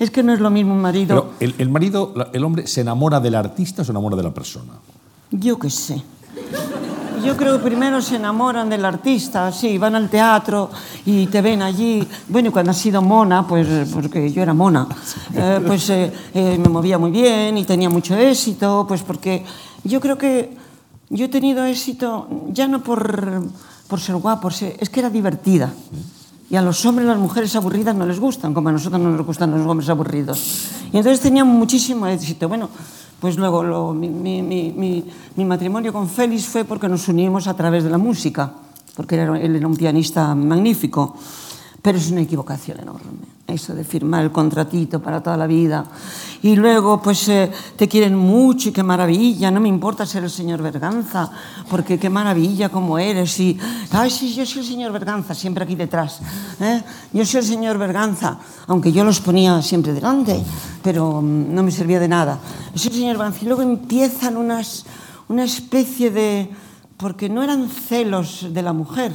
Es 0.02 0.10
que 0.10 0.22
no 0.24 0.32
es 0.32 0.40
lo 0.40 0.50
mismo 0.50 0.72
un 0.74 0.80
marido. 0.80 1.06
Pero 1.08 1.32
el, 1.38 1.54
el 1.58 1.68
marido, 1.68 2.12
el 2.32 2.42
hombre, 2.44 2.66
¿se 2.66 2.80
enamora 2.80 3.20
del 3.20 3.36
artista 3.36 3.82
o 3.82 3.84
se 3.84 3.92
enamora 3.92 4.16
de 4.16 4.22
la 4.24 4.34
persona? 4.34 4.72
Yo 5.30 5.58
qué 5.58 5.70
sé. 5.70 6.02
Yo 7.24 7.36
creo 7.36 7.58
que 7.58 7.64
primero 7.66 8.00
se 8.02 8.16
enamoran 8.16 8.68
del 8.68 8.84
artista, 8.84 9.52
sí, 9.52 9.78
van 9.78 9.94
al 9.94 10.08
teatro 10.10 10.70
y 11.06 11.26
te 11.28 11.40
ven 11.40 11.62
allí. 11.62 12.02
Bueno, 12.26 12.50
cuando 12.50 12.72
has 12.72 12.78
sido 12.78 13.00
mona, 13.00 13.46
pues 13.46 13.68
porque 13.94 14.32
yo 14.32 14.42
era 14.42 14.52
mona, 14.54 14.88
eh, 15.34 15.60
pues 15.64 15.88
eh, 15.90 16.12
eh, 16.34 16.58
me 16.58 16.68
movía 16.68 16.98
muy 16.98 17.12
bien 17.12 17.56
y 17.58 17.64
tenía 17.64 17.88
mucho 17.88 18.16
éxito, 18.16 18.84
pues 18.88 19.02
porque 19.02 19.44
yo 19.84 20.00
creo 20.00 20.18
que 20.18 20.56
yo 21.10 21.26
he 21.26 21.28
tenido 21.28 21.64
éxito 21.64 22.26
ya 22.48 22.66
no 22.66 22.82
por, 22.82 23.40
por 23.86 24.00
ser 24.00 24.16
guapo, 24.16 24.42
por 24.42 24.52
ser- 24.52 24.74
es 24.80 24.90
que 24.90 24.98
era 24.98 25.10
divertida. 25.10 25.72
y 26.52 26.56
a 26.56 26.60
los 26.60 26.84
hombres 26.84 27.08
las 27.08 27.16
mujeres 27.16 27.56
aburridas 27.56 27.96
no 27.96 28.04
les 28.04 28.20
gustan, 28.20 28.52
como 28.52 28.68
a 28.68 28.72
nosotros 28.72 29.00
no 29.00 29.08
nos 29.08 29.24
gustan 29.24 29.52
los 29.52 29.66
hombres 29.66 29.88
aburridos. 29.88 30.68
Y 30.92 30.98
entonces 30.98 31.18
tenía 31.18 31.46
muchísimo 31.46 32.06
éxito. 32.06 32.46
Bueno, 32.46 32.68
pues 33.18 33.38
luego 33.38 33.62
lo, 33.62 33.94
mi, 33.94 34.10
mi, 34.10 34.42
mi, 34.42 34.70
mi, 34.70 35.02
mi 35.34 35.46
matrimonio 35.46 35.94
con 35.94 36.10
Félix 36.10 36.44
fue 36.44 36.64
porque 36.64 36.90
nos 36.90 37.08
unimos 37.08 37.46
a 37.46 37.54
través 37.54 37.84
de 37.84 37.88
la 37.88 37.96
música, 37.96 38.52
porque 38.94 39.14
era, 39.14 39.40
él 39.40 39.56
era 39.56 39.66
un 39.66 39.78
pianista 39.78 40.34
magnífico. 40.34 41.16
Pero 41.82 41.98
es 41.98 42.12
una 42.12 42.20
equivocación 42.20 42.78
enorme, 42.78 43.10
eso 43.48 43.74
de 43.74 43.82
firmar 43.82 44.22
el 44.22 44.30
contratito 44.30 45.02
para 45.02 45.20
toda 45.20 45.36
la 45.36 45.48
vida. 45.48 45.84
Y 46.40 46.54
luego, 46.54 47.02
pues, 47.02 47.28
eh, 47.28 47.50
te 47.74 47.88
quieren 47.88 48.14
mucho 48.14 48.68
y 48.68 48.72
qué 48.72 48.84
maravilla, 48.84 49.50
no 49.50 49.58
me 49.58 49.68
importa 49.68 50.06
ser 50.06 50.22
el 50.22 50.30
señor 50.30 50.62
Berganza, 50.62 51.28
porque 51.68 51.98
qué 51.98 52.08
maravilla 52.08 52.68
como 52.68 53.00
eres. 53.00 53.38
Y, 53.40 53.58
ay, 53.90 54.10
sí, 54.10 54.32
yo 54.32 54.46
soy 54.46 54.60
el 54.60 54.68
señor 54.68 54.92
Berganza, 54.92 55.34
siempre 55.34 55.64
aquí 55.64 55.74
detrás. 55.74 56.20
¿eh? 56.60 56.84
Yo 57.12 57.26
soy 57.26 57.40
el 57.40 57.46
señor 57.46 57.78
Berganza, 57.78 58.38
aunque 58.68 58.92
yo 58.92 59.02
los 59.02 59.20
ponía 59.20 59.60
siempre 59.60 59.92
delante, 59.92 60.40
pero 60.84 61.20
mm, 61.20 61.52
no 61.52 61.64
me 61.64 61.72
servía 61.72 61.98
de 61.98 62.06
nada. 62.06 62.38
Soy 62.76 62.92
el 62.92 62.96
señor 62.96 63.18
Berganza. 63.18 63.40
Y 63.42 63.46
luego 63.46 63.62
empiezan 63.62 64.36
unas, 64.36 64.84
una 65.28 65.42
especie 65.42 66.12
de... 66.12 66.48
porque 66.96 67.28
no 67.28 67.42
eran 67.42 67.68
celos 67.68 68.46
de 68.50 68.62
la 68.62 68.72
mujer, 68.72 69.12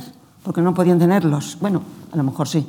porque 0.47 0.61
no 0.61 0.73
podían 0.73 0.97
tenerlos. 0.97 1.57
Bueno, 1.59 1.81
a 2.09 2.15
lo 2.15 2.23
mejor 2.23 2.47
sí. 2.47 2.65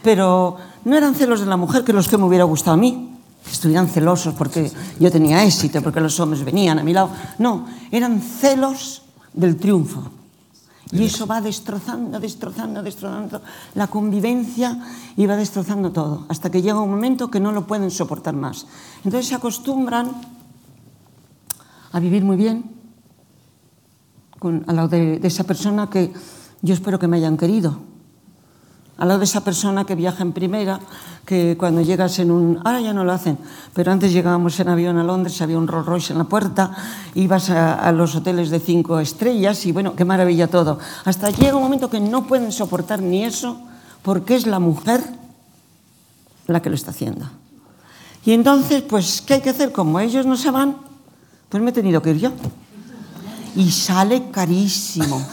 Pero 0.00 0.56
no 0.84 0.96
eran 0.96 1.16
celos 1.16 1.40
de 1.40 1.46
la 1.46 1.56
mujer 1.56 1.82
que 1.82 1.92
los 1.92 2.06
que 2.06 2.16
me 2.16 2.22
hubiera 2.22 2.44
gustado 2.44 2.74
a 2.74 2.76
mí, 2.76 3.18
que 3.44 3.50
estuvieran 3.50 3.88
celosos 3.88 4.32
porque 4.34 4.70
yo 5.00 5.10
tenía 5.10 5.42
éxito, 5.42 5.82
porque 5.82 5.98
los 5.98 6.20
hombres 6.20 6.44
venían 6.44 6.78
a 6.78 6.84
mi 6.84 6.92
lado. 6.92 7.10
No, 7.38 7.66
eran 7.90 8.22
celos 8.22 9.02
del 9.32 9.56
triunfo. 9.56 10.08
Y 10.92 11.02
eso 11.02 11.26
va 11.26 11.40
destrozando, 11.40 12.20
destrozando, 12.20 12.80
destrozando 12.80 13.42
la 13.74 13.88
convivencia 13.88 14.78
y 15.16 15.26
va 15.26 15.34
destrozando 15.34 15.90
todo, 15.90 16.26
hasta 16.28 16.48
que 16.48 16.62
llega 16.62 16.80
un 16.80 16.90
momento 16.90 17.28
que 17.28 17.40
no 17.40 17.50
lo 17.50 17.66
pueden 17.66 17.90
soportar 17.90 18.36
más. 18.36 18.68
Entonces 19.04 19.26
se 19.26 19.34
acostumbran 19.34 20.12
a 21.90 21.98
vivir 21.98 22.22
muy 22.22 22.36
bien 22.36 22.70
con, 24.38 24.64
al 24.68 24.76
lado 24.76 24.88
de, 24.88 25.18
de 25.18 25.28
esa 25.28 25.42
persona 25.42 25.90
que 25.90 26.12
yo 26.62 26.74
espero 26.74 26.98
que 26.98 27.08
me 27.08 27.16
hayan 27.16 27.36
querido. 27.36 27.78
Al 28.98 29.08
lado 29.08 29.20
de 29.20 29.24
esa 29.24 29.42
persona 29.42 29.86
que 29.86 29.94
viaja 29.94 30.22
en 30.22 30.32
primera, 30.32 30.78
que 31.24 31.56
cuando 31.58 31.80
llegas 31.80 32.18
en 32.18 32.30
un... 32.30 32.60
Ahora 32.64 32.80
ya 32.80 32.92
no 32.92 33.02
lo 33.02 33.12
hacen, 33.12 33.38
pero 33.72 33.92
antes 33.92 34.12
llegábamos 34.12 34.60
en 34.60 34.68
avión 34.68 34.98
a 34.98 35.04
Londres, 35.04 35.40
había 35.40 35.56
un 35.56 35.68
Rolls 35.68 35.86
Royce 35.86 36.12
en 36.12 36.18
la 36.18 36.24
puerta, 36.24 36.76
ibas 37.14 37.48
a, 37.48 37.74
a 37.74 37.92
los 37.92 38.14
hoteles 38.14 38.50
de 38.50 38.60
cinco 38.60 39.00
estrellas 39.00 39.64
y 39.64 39.72
bueno, 39.72 39.96
qué 39.96 40.04
maravilla 40.04 40.48
todo. 40.48 40.78
Hasta 41.06 41.30
llega 41.30 41.56
un 41.56 41.62
momento 41.62 41.88
que 41.88 42.00
no 42.00 42.26
pueden 42.26 42.52
soportar 42.52 43.00
ni 43.00 43.24
eso 43.24 43.58
porque 44.02 44.34
es 44.34 44.46
la 44.46 44.58
mujer 44.58 45.02
la 46.46 46.60
que 46.60 46.68
lo 46.68 46.74
está 46.74 46.90
haciendo. 46.90 47.26
Y 48.24 48.32
entonces, 48.32 48.82
pues, 48.82 49.22
¿qué 49.22 49.34
hay 49.34 49.40
que 49.40 49.50
hacer? 49.50 49.72
Como 49.72 49.98
ellos 49.98 50.26
no 50.26 50.36
se 50.36 50.50
van, 50.50 50.76
pues 51.48 51.62
me 51.62 51.70
he 51.70 51.72
tenido 51.72 52.02
que 52.02 52.10
ir 52.10 52.18
yo. 52.18 52.32
Y 53.56 53.70
sale 53.70 54.30
carísimo. 54.30 55.24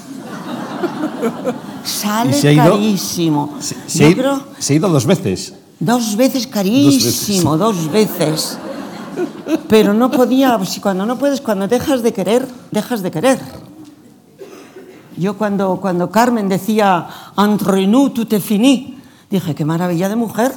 Sale 1.84 2.34
carísimo. 2.56 3.56
Se, 3.60 3.76
se 3.88 4.06
ha 4.06 4.10
ido- 4.10 4.22
creo 4.22 4.44
se 4.60 4.74
ha 4.74 4.76
ido 4.76 4.90
dos 4.90 5.06
veces. 5.06 5.54
dos 5.80 6.16
veces 6.16 6.48
carísimo, 6.48 7.58
dos 7.58 7.92
veces. 7.92 8.58
Pero 9.70 9.94
no 9.94 10.12
podía, 10.12 10.60
si 10.66 10.80
cuando 10.80 11.06
no 11.06 11.18
puedes, 11.18 11.42
cuando 11.42 11.68
dejas 11.68 12.04
de 12.04 12.14
querer, 12.14 12.48
dejas 12.72 13.02
de 13.02 13.12
querer. 13.12 13.40
Yo 15.18 15.38
cuando, 15.38 15.78
cuando 15.82 16.12
Carmen 16.12 16.48
decía, 16.48 17.08
entre 17.38 17.88
nous 17.88 18.14
tout 18.14 18.32
est 18.34 18.44
fini, 18.46 18.98
dije, 19.32 19.56
qué 19.56 19.66
maravilla 19.66 20.10
de 20.10 20.16
mujer. 20.16 20.52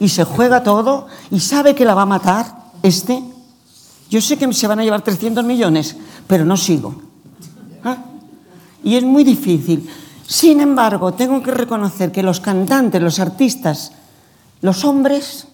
Y 0.00 0.08
se 0.08 0.24
juega 0.24 0.62
todo 0.62 1.06
y 1.30 1.38
sabe 1.40 1.74
que 1.74 1.84
la 1.84 1.94
va 1.94 2.02
a 2.02 2.06
matar 2.06 2.72
este. 2.82 3.22
Yo 4.10 4.20
sé 4.20 4.36
que 4.36 4.50
se 4.52 4.66
van 4.66 4.80
a 4.80 4.84
llevar 4.84 5.02
300 5.02 5.44
millones, 5.44 5.96
pero 6.26 6.44
no 6.44 6.56
sigo. 6.56 6.94
¿Ah? 7.84 7.98
Y 8.84 8.96
es 8.96 9.04
muy 9.04 9.24
difícil. 9.24 9.88
Sin 10.26 10.60
embargo, 10.60 11.12
tengo 11.14 11.42
que 11.42 11.50
reconocer 11.50 12.10
que 12.12 12.22
los 12.22 12.40
cantantes, 12.40 13.00
los 13.02 13.18
artistas, 13.20 13.92
los 14.60 14.84
hombres 14.84 15.46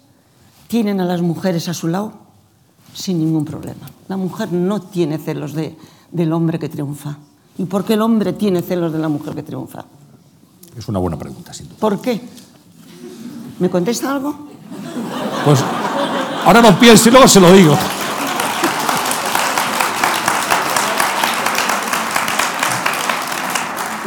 tienen 0.68 1.00
a 1.00 1.04
las 1.04 1.20
mujeres 1.22 1.68
a 1.68 1.74
su 1.74 1.88
lado 1.88 2.12
sin 2.94 3.18
ningún 3.18 3.44
problema. 3.44 3.88
La 4.08 4.16
mujer 4.16 4.52
no 4.52 4.80
tiene 4.80 5.18
celos 5.18 5.52
de- 5.54 5.76
del 6.12 6.32
hombre 6.32 6.58
que 6.58 6.68
triunfa. 6.68 7.16
¿Y 7.58 7.64
por 7.64 7.84
qué 7.84 7.94
el 7.94 8.02
hombre 8.02 8.32
tiene 8.34 8.62
celos 8.62 8.92
de 8.92 8.98
la 8.98 9.08
mujer 9.08 9.34
que 9.34 9.42
triunfa? 9.42 9.84
Es 10.76 10.86
una 10.88 10.98
buena 10.98 11.18
pregunta, 11.18 11.52
sin 11.52 11.66
duda. 11.68 11.78
¿Por 11.80 12.00
qué? 12.00 12.20
¿Me 13.58 13.68
contesta 13.68 14.12
algo? 14.12 14.34
Pues 15.44 15.58
ahora 16.44 16.62
no 16.62 16.78
pienso 16.78 17.08
y 17.08 17.12
luego 17.12 17.26
se 17.26 17.40
lo 17.40 17.52
digo. 17.52 17.76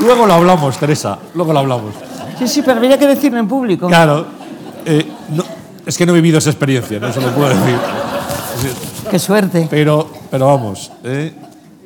Luego 0.01 0.25
lo 0.25 0.33
hablamos, 0.33 0.77
Teresa. 0.77 1.17
Luego 1.35 1.53
lo 1.53 1.59
hablamos. 1.59 1.93
Sí, 2.39 2.47
sí, 2.47 2.61
pero 2.61 2.77
habría 2.77 2.97
que 2.97 3.07
decirlo 3.07 3.39
en 3.39 3.47
público. 3.47 3.87
Claro. 3.87 4.25
eh, 4.85 5.05
no- 5.29 5.43
es 5.85 5.95
que 5.97 6.05
no 6.05 6.11
he 6.11 6.15
vivido 6.15 6.37
esa 6.39 6.49
experiencia, 6.49 6.99
no 6.99 7.11
se 7.13 7.21
lo 7.21 7.29
puedo 7.35 7.49
decir. 7.49 7.75
Qué 9.09 9.19
suerte. 9.19 9.67
Pero, 9.69 10.09
pero 10.29 10.47
vamos, 10.47 10.91
eh, 11.03 11.33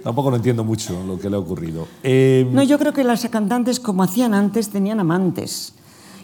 tampoco 0.03 0.30
lo 0.30 0.38
entiendo 0.38 0.63
mucho 0.63 1.01
lo 1.05 1.18
que 1.20 1.30
le 1.30 1.36
ha 1.36 1.39
ocurrido. 1.39 1.88
Eh, 2.03 2.47
No, 2.51 2.63
yo 2.63 2.78
creo 2.80 2.93
que 2.93 3.03
las 3.03 3.26
cantantes, 3.30 3.80
como 3.80 4.03
hacían 4.03 4.34
antes, 4.34 4.70
tenían 4.70 4.99
amantes. 4.99 5.74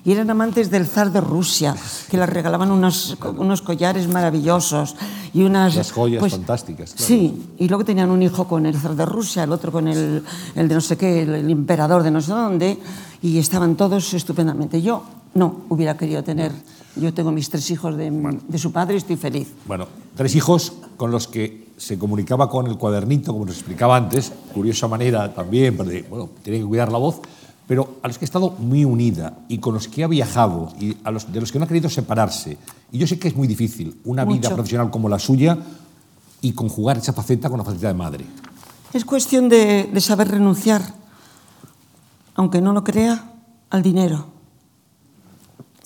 Y 0.04 0.12
eran 0.12 0.30
amantes 0.30 0.72
del 0.72 0.88
zar 0.88 1.12
de 1.12 1.22
Rusia, 1.22 1.76
que 2.10 2.18
les 2.18 2.28
regalaban 2.28 2.72
unos, 2.72 3.18
unos 3.38 3.62
collares 3.62 4.08
maravillosos 4.08 4.96
y 5.34 5.44
unas... 5.44 5.76
Las 5.76 5.92
joyas 5.92 6.28
fantásticas, 6.28 6.94
claro. 6.94 7.06
Sí, 7.06 7.50
y 7.58 7.68
luego 7.68 7.86
tenían 7.86 8.10
un 8.10 8.24
hijo 8.24 8.48
con 8.48 8.66
el 8.66 8.76
zar 8.76 8.96
de 8.96 9.06
Rusia, 9.06 9.44
el 9.44 9.52
otro 9.52 9.72
con 9.72 9.88
el, 9.88 10.24
el 10.56 10.68
de 10.68 10.74
no 10.76 10.82
sé 10.82 10.98
qué, 10.98 11.22
el, 11.22 11.36
el 11.36 11.50
emperador 11.50 12.02
de 12.02 12.10
no 12.10 12.20
sé 12.20 12.32
dónde, 12.32 12.80
y 13.22 13.38
estaban 13.38 13.76
todos 13.76 14.14
estupendamente. 14.14 14.82
Yo 14.82 15.04
no 15.36 15.62
hubiera 15.70 15.96
querido 15.96 16.24
tener... 16.24 16.52
Yo 16.96 17.14
tengo 17.14 17.32
mis 17.32 17.50
tres 17.50 17.72
hijos 17.72 17.96
de, 17.96 18.12
de 18.48 18.58
su 18.58 18.74
padre 18.74 18.96
y 18.96 18.98
estoy 18.98 19.16
feliz. 19.16 19.54
Bueno, 19.66 19.88
tres 20.14 20.36
hijos 20.36 20.74
con 20.98 21.10
los 21.10 21.28
que 21.28 21.70
se 21.78 21.98
comunicaba 21.98 22.50
con 22.50 22.68
el 22.68 22.78
cuadernito, 22.78 23.32
como 23.32 23.46
nos 23.46 23.56
explicaba 23.56 23.96
antes, 23.96 24.32
curiosa 24.54 24.90
manera 24.90 25.34
también, 25.34 25.78
porque 25.78 26.06
bueno, 26.10 26.30
tiene 26.44 26.60
que 26.60 26.66
cuidar 26.66 26.92
la 26.92 26.98
voz, 26.98 27.22
pero 27.72 28.00
a 28.04 28.10
los 28.10 28.18
que 28.18 28.26
ha 28.26 28.28
estado 28.28 28.52
muy 28.60 28.84
unida 28.84 29.46
y 29.48 29.60
con 29.60 29.74
los 29.74 29.88
que 29.88 30.04
ha 30.04 30.08
viajado 30.08 30.74
y 30.78 30.98
a 31.06 31.10
los, 31.10 31.32
de 31.32 31.40
los 31.40 31.54
que 31.54 31.58
no 31.58 31.64
ha 31.64 31.68
querido 31.70 31.90
separarse. 31.90 32.58
Y 32.92 32.98
yo 32.98 33.08
sé 33.08 33.18
que 33.18 33.30
es 33.30 33.36
muy 33.38 33.48
difícil 33.48 33.98
una 34.04 34.26
vida 34.26 34.50
Mucho. 34.50 34.56
profesional 34.56 34.92
como 34.92 35.08
la 35.08 35.18
suya 35.18 35.58
y 36.42 36.52
conjugar 36.52 36.98
esa 36.98 37.14
faceta 37.14 37.50
con 37.50 37.60
la 37.60 37.64
faceta 37.64 37.88
de 37.88 37.94
madre. 37.94 38.26
Es 38.92 39.06
cuestión 39.06 39.48
de, 39.48 39.86
de 39.86 40.02
saber 40.02 40.28
renunciar, 40.28 40.82
aunque 42.36 42.60
no 42.60 42.74
lo 42.74 42.84
crea, 42.84 43.32
al 43.70 43.82
dinero. 43.82 44.26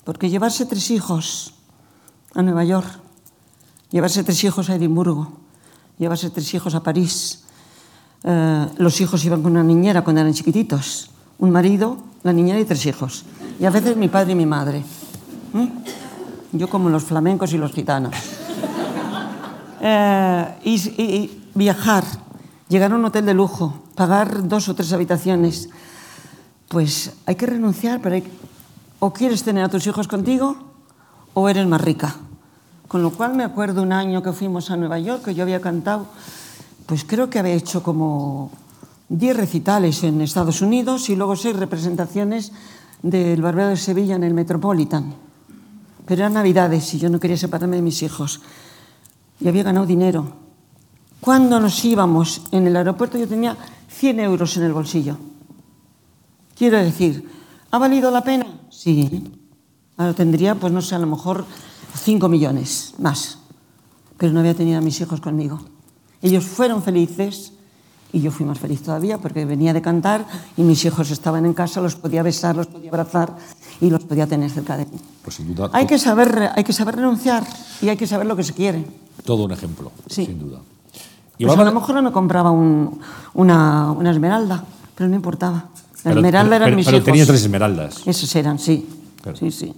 Porque 0.02 0.28
llevarse 0.28 0.66
tres 0.66 0.90
hijos 0.90 1.54
a 2.34 2.42
Nueva 2.42 2.64
York, 2.64 2.98
llevarse 3.92 4.24
tres 4.24 4.42
hijos 4.42 4.70
a 4.70 4.74
Edimburgo, 4.74 5.34
llevarse 6.00 6.30
tres 6.30 6.52
hijos 6.52 6.74
a 6.74 6.82
París, 6.82 7.44
eh, 8.24 8.66
los 8.78 9.00
hijos 9.00 9.24
iban 9.24 9.40
con 9.40 9.52
una 9.52 9.62
niñera 9.62 10.02
cuando 10.02 10.22
eran 10.22 10.34
chiquititos, 10.34 11.10
un 11.38 11.50
marido, 11.50 11.98
la 12.22 12.32
niñera 12.32 12.58
y 12.58 12.64
tres 12.64 12.86
hijos. 12.86 13.24
Y 13.60 13.64
a 13.64 13.70
veces 13.70 13.96
mi 13.96 14.08
padre 14.08 14.32
y 14.32 14.34
mi 14.34 14.46
madre. 14.46 14.82
¿Mm? 15.52 15.66
Yo 16.52 16.68
como 16.68 16.88
los 16.88 17.04
flamencos 17.04 17.52
y 17.52 17.58
los 17.58 17.72
gitanos. 17.72 18.14
Eh, 19.80 20.54
y, 20.64 21.42
viajar, 21.54 22.02
llegar 22.68 22.92
a 22.92 22.96
un 22.96 23.04
hotel 23.04 23.26
de 23.26 23.34
lujo, 23.34 23.82
pagar 23.94 24.48
dos 24.48 24.68
o 24.68 24.74
tres 24.74 24.92
habitaciones, 24.92 25.68
pues 26.68 27.12
hay 27.26 27.34
que 27.36 27.46
renunciar, 27.46 28.00
pero 28.00 28.14
hay 28.14 28.24
o 28.98 29.12
quieres 29.12 29.42
tener 29.42 29.64
a 29.64 29.68
tus 29.68 29.86
hijos 29.86 30.08
contigo 30.08 30.56
o 31.34 31.48
eres 31.48 31.66
más 31.66 31.80
rica. 31.80 32.16
Con 32.88 33.02
lo 33.02 33.10
cual 33.10 33.34
me 33.34 33.44
acuerdo 33.44 33.82
un 33.82 33.92
año 33.92 34.22
que 34.22 34.32
fuimos 34.32 34.70
a 34.70 34.76
Nueva 34.76 34.98
York, 34.98 35.24
que 35.24 35.34
yo 35.34 35.42
había 35.42 35.60
cantado, 35.60 36.06
pues 36.86 37.04
creo 37.04 37.28
que 37.28 37.38
había 37.38 37.54
hecho 37.54 37.82
como 37.82 38.50
10 39.08 39.36
recitales 39.36 40.02
en 40.02 40.20
Estados 40.20 40.62
Unidos 40.62 41.08
y 41.10 41.16
luego 41.16 41.36
seis 41.36 41.56
representaciones 41.56 42.52
del 43.02 43.40
Barbero 43.40 43.68
de 43.68 43.76
Sevilla 43.76 44.16
en 44.16 44.24
el 44.24 44.34
Metropolitan. 44.34 45.14
Pero 46.06 46.22
eran 46.22 46.34
navidades 46.34 46.92
y 46.94 46.98
yo 46.98 47.08
no 47.08 47.20
quería 47.20 47.36
separarme 47.36 47.76
de 47.76 47.82
mis 47.82 48.02
hijos 48.02 48.40
y 49.40 49.48
había 49.48 49.62
ganado 49.62 49.86
dinero. 49.86 50.26
Cuando 51.20 51.60
nos 51.60 51.84
íbamos 51.84 52.42
en 52.50 52.66
el 52.66 52.76
aeropuerto 52.76 53.18
yo 53.18 53.28
tenía 53.28 53.56
100 53.88 54.20
euros 54.20 54.56
en 54.56 54.64
el 54.64 54.72
bolsillo. 54.72 55.18
Quiero 56.56 56.78
decir, 56.78 57.28
¿ha 57.70 57.78
valido 57.78 58.10
la 58.10 58.22
pena? 58.22 58.46
Sí. 58.70 59.32
Ahora 59.96 60.14
tendría, 60.14 60.54
pues 60.54 60.72
no 60.72 60.82
sé, 60.82 60.94
a 60.94 60.98
lo 60.98 61.06
mejor 61.06 61.44
5 61.94 62.28
millones 62.28 62.94
más. 62.98 63.38
Pero 64.18 64.32
no 64.32 64.40
había 64.40 64.54
tenido 64.54 64.78
a 64.78 64.82
mis 64.82 65.00
hijos 65.00 65.20
conmigo. 65.20 65.60
Ellos 66.22 66.44
fueron 66.44 66.82
felices 66.82 67.52
y 68.12 68.20
yo 68.20 68.30
fui 68.30 68.46
más 68.46 68.58
feliz 68.58 68.82
todavía 68.82 69.18
porque 69.18 69.44
venía 69.44 69.72
de 69.74 69.82
cantar 69.82 70.26
y 70.56 70.62
mis 70.62 70.84
hijos 70.84 71.10
estaban 71.10 71.44
en 71.44 71.52
casa, 71.54 71.80
los 71.80 71.96
podía 71.96 72.22
besar, 72.22 72.56
los 72.56 72.66
podía 72.66 72.90
abrazar 72.90 73.36
y 73.80 73.90
los 73.90 74.04
podía 74.04 74.26
tener 74.26 74.50
cerca 74.50 74.76
de 74.76 74.84
mí. 74.86 74.98
Pues 75.22 75.36
sin 75.36 75.54
duda, 75.54 75.70
Hay 75.72 75.86
que 75.86 75.98
saber, 75.98 76.50
hay 76.54 76.64
que 76.64 76.72
saber 76.72 76.96
renunciar 76.96 77.44
y 77.82 77.88
hay 77.88 77.96
que 77.96 78.06
saber 78.06 78.26
lo 78.26 78.36
que 78.36 78.42
se 78.44 78.52
quiere. 78.54 78.84
todo 79.24 79.44
un 79.44 79.52
ejemplo, 79.52 79.90
Sí. 80.08 80.24
sin 80.26 80.38
duda. 80.38 80.60
Y 81.38 81.44
Pues 81.44 81.58
a 81.58 81.64
lo 81.64 81.72
mejor 81.72 81.94
no 81.96 82.02
me 82.02 82.12
compraba 82.12 82.50
un- 82.50 82.98
una, 83.34 83.90
una 83.92 84.10
esmeralda, 84.10 84.64
pero 84.94 85.10
no 85.10 85.16
importaba. 85.16 85.56
La 85.56 86.12
pero- 86.12 86.16
esmeralda 86.20 86.50
pero- 86.50 86.56
eran 86.56 86.66
pero- 86.68 86.76
mis 86.76 86.86
pero 86.86 86.96
hijos. 86.98 87.04
tenía 87.04 87.26
tres 87.26 87.42
esmeraldas. 87.42 88.02
Esos 88.06 88.34
eran, 88.36 88.58
sí. 88.58 88.88
Sí, 89.38 89.50
sí. 89.50 89.74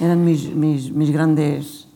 Eran 0.00 0.24
mis, 0.24 0.54
mis, 0.54 0.92
mis 0.92 1.10
grandes... 1.10 1.88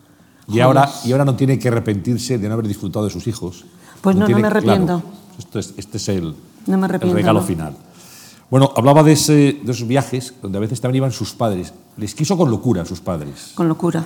Y 0.48 0.58
ahora, 0.58 0.90
y 1.04 1.12
ahora 1.12 1.24
no 1.24 1.36
tiene 1.36 1.58
que 1.60 1.68
arrepentirse 1.68 2.36
de 2.38 2.48
no 2.48 2.54
haber 2.54 2.66
disfrutado 2.66 3.04
de 3.04 3.10
sus 3.12 3.26
hijos. 3.28 3.64
Pues 4.00 4.16
no, 4.16 4.20
no 4.22 4.26
tiene- 4.26 4.40
me 4.42 4.48
arrepiento. 4.48 5.00
claro, 5.00 5.19
esto 5.40 5.58
es, 5.58 5.74
este 5.76 5.96
es 5.96 6.08
el, 6.08 6.34
No 6.66 6.78
me 6.78 6.86
el 6.86 7.00
regalo 7.12 7.40
no. 7.40 7.46
final. 7.46 7.76
Bueno, 8.50 8.72
hablaba 8.76 9.02
de, 9.02 9.12
ese- 9.12 9.60
de 9.62 9.72
esos 9.72 9.86
viajes 9.86 10.34
donde 10.42 10.58
a 10.58 10.60
veces 10.60 10.80
también 10.80 11.02
iban 11.02 11.12
sus 11.12 11.32
padres. 11.34 11.72
Les 11.96 12.14
quiso 12.14 12.36
con 12.36 12.50
locura 12.50 12.82
a 12.82 12.86
sus 12.86 13.00
padres. 13.00 13.52
Con 13.54 13.68
locura. 13.68 14.04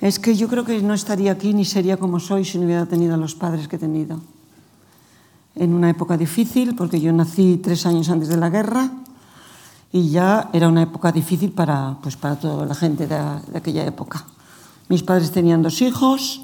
Es 0.00 0.18
que 0.18 0.34
yo 0.36 0.48
creo 0.48 0.64
que 0.64 0.82
no 0.82 0.94
estaría 0.94 1.32
aquí 1.32 1.54
ni 1.54 1.64
sería 1.64 1.96
como 1.96 2.18
soy 2.20 2.44
si 2.44 2.58
no 2.58 2.64
hubiera 2.66 2.86
tenido 2.86 3.14
a 3.14 3.16
los 3.16 3.34
padres 3.34 3.68
que 3.68 3.76
he 3.76 3.78
tenido. 3.78 4.20
En 5.56 5.72
una 5.72 5.88
época 5.90 6.16
difícil, 6.16 6.74
porque 6.74 7.00
yo 7.00 7.12
nací 7.12 7.60
tres 7.62 7.86
años 7.86 8.08
antes 8.10 8.28
de 8.28 8.36
la 8.36 8.50
guerra 8.50 8.90
y 9.92 10.10
ya 10.10 10.50
era 10.52 10.68
una 10.68 10.82
época 10.82 11.12
difícil 11.12 11.52
para, 11.52 11.96
pues, 12.02 12.16
para 12.16 12.34
toda 12.36 12.66
la 12.66 12.74
gente 12.74 13.06
de, 13.06 13.14
de 13.16 13.58
aquella 13.58 13.86
época. 13.86 14.24
Mis 14.88 15.04
padres 15.04 15.30
tenían 15.30 15.62
dos 15.62 15.80
hijos, 15.80 16.42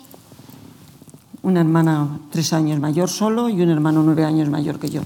una 1.43 1.61
hermana 1.61 2.21
tres 2.31 2.53
años 2.53 2.81
mayor 2.81 3.09
solo 3.09 3.49
y 3.49 3.61
un 3.63 3.71
hermano 3.71 4.03
nueve 4.03 4.25
años 4.25 4.49
mayor 4.49 4.79
que 4.79 4.91
yo. 4.91 5.03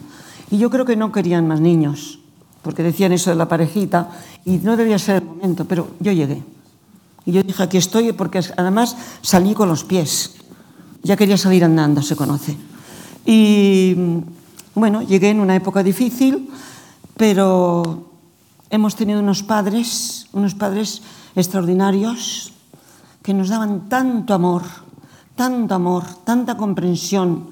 Y 0.51 0.59
yo 0.59 0.71
creo 0.71 0.85
que 0.85 0.97
no 0.97 1.13
querían 1.13 1.47
más 1.49 1.61
niños, 1.61 2.19
porque 2.63 2.83
decían 2.83 3.13
eso 3.13 3.31
de 3.31 3.37
la 3.37 3.49
parejita 3.49 4.11
y 4.45 4.59
no 4.59 4.77
debía 4.77 4.99
ser 4.99 5.23
el 5.23 5.25
momento, 5.25 5.65
pero 5.65 5.89
yo 6.01 6.13
llegué. 6.13 6.43
Y 7.27 7.33
yo 7.33 7.43
dije, 7.43 7.63
aquí 7.63 7.79
estoy, 7.79 8.13
porque 8.13 8.41
además 8.57 8.97
salí 9.23 9.55
con 9.55 9.69
los 9.69 9.85
pies. 9.85 10.37
Ya 11.03 11.17
quería 11.17 11.39
salir 11.39 11.65
andando, 11.65 12.03
se 12.03 12.17
conoce. 12.17 12.57
Y 13.25 13.97
bueno, 14.75 15.03
llegué 15.03 15.31
en 15.31 15.41
una 15.41 15.57
época 15.57 15.83
difícil, 15.83 16.51
pero 17.17 18.11
hemos 18.71 18.97
tenido 18.97 19.21
unos 19.21 19.43
padres, 19.43 20.27
unos 20.33 20.55
padres 20.55 21.03
extraordinarios 21.35 22.53
que 23.23 23.33
nos 23.33 23.49
daban 23.49 23.89
tanto 23.89 24.35
amor, 24.35 24.63
tanto 25.35 25.75
amor, 25.75 26.05
tanta 26.25 26.57
comprensión, 26.57 27.51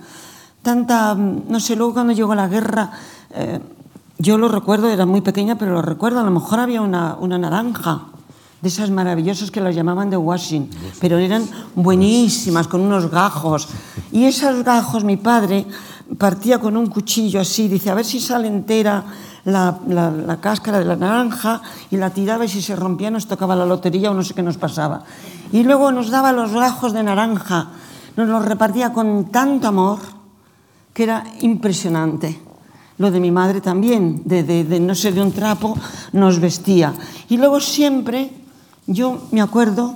tanta, 0.62 1.14
mm, 1.14 1.44
no 1.48 1.60
sé, 1.60 1.76
luego 1.76 1.94
cuando 1.94 2.12
llegó 2.12 2.34
la 2.34 2.48
guerra, 2.48 2.90
eh, 3.34 3.60
yo 4.18 4.38
lo 4.38 4.48
recuerdo, 4.48 4.88
era 4.88 5.06
muy 5.06 5.20
pequeña, 5.20 5.56
pero 5.56 5.72
lo 5.72 5.82
recuerdo, 5.82 6.20
a 6.20 6.24
lo 6.24 6.30
mejor 6.30 6.60
había 6.60 6.80
una, 6.80 7.16
una 7.18 7.38
naranja, 7.38 8.06
de 8.62 8.68
esas 8.68 8.90
maravillosas 8.90 9.50
que 9.50 9.60
las 9.60 9.74
llamaban 9.74 10.08
de 10.08 10.16
washing, 10.16 10.70
pero 11.00 11.18
eran 11.18 11.44
buenísimas, 11.74 12.68
con 12.68 12.80
unos 12.80 13.10
gajos. 13.10 13.66
Y 14.12 14.24
esos 14.24 14.62
gajos 14.62 15.02
mi 15.02 15.16
padre 15.16 15.66
partía 16.16 16.60
con 16.60 16.76
un 16.76 16.86
cuchillo 16.86 17.40
así, 17.40 17.66
dice, 17.66 17.90
a 17.90 17.94
ver 17.94 18.04
si 18.04 18.20
sale 18.20 18.46
entera 18.46 19.04
la, 19.44 19.78
la- 19.88 20.40
cáscara 20.40 20.78
de 20.78 20.84
la 20.84 20.96
naranja, 20.96 21.60
y 21.90 21.96
la 21.96 22.10
tiraba 22.10 22.44
y 22.44 22.48
si 22.48 22.62
se 22.62 22.76
rompía 22.76 23.10
nos 23.10 23.26
tocaba 23.26 23.56
la 23.56 23.66
lotería 23.66 24.10
o 24.10 24.14
no 24.14 24.22
sé 24.22 24.34
qué 24.34 24.42
nos 24.42 24.56
pasaba. 24.56 25.02
Y 25.52 25.64
luego 25.64 25.90
nos 25.92 26.10
daba 26.10 26.32
los 26.32 26.52
gajos 26.52 26.92
de 26.92 27.02
naranja, 27.02 27.68
nos 28.16 28.28
los 28.28 28.44
repartía 28.44 28.92
con 28.92 29.26
tanto 29.32 29.68
amor 29.68 29.98
que 30.94 31.02
era 31.04 31.24
impresionante. 31.40 32.40
Lo 32.98 33.10
de 33.10 33.20
mi 33.20 33.30
madre 33.30 33.60
también, 33.60 34.22
de, 34.24 34.42
de- 34.44 34.64
de 34.64 34.78
no 34.80 34.94
ser 34.94 35.14
de 35.14 35.22
un 35.22 35.32
trapo, 35.32 35.76
nos 36.12 36.38
vestía. 36.38 36.92
Y 37.28 37.36
luego 37.38 37.58
siempre, 37.58 38.30
yo 38.86 39.22
me 39.32 39.40
acuerdo, 39.40 39.94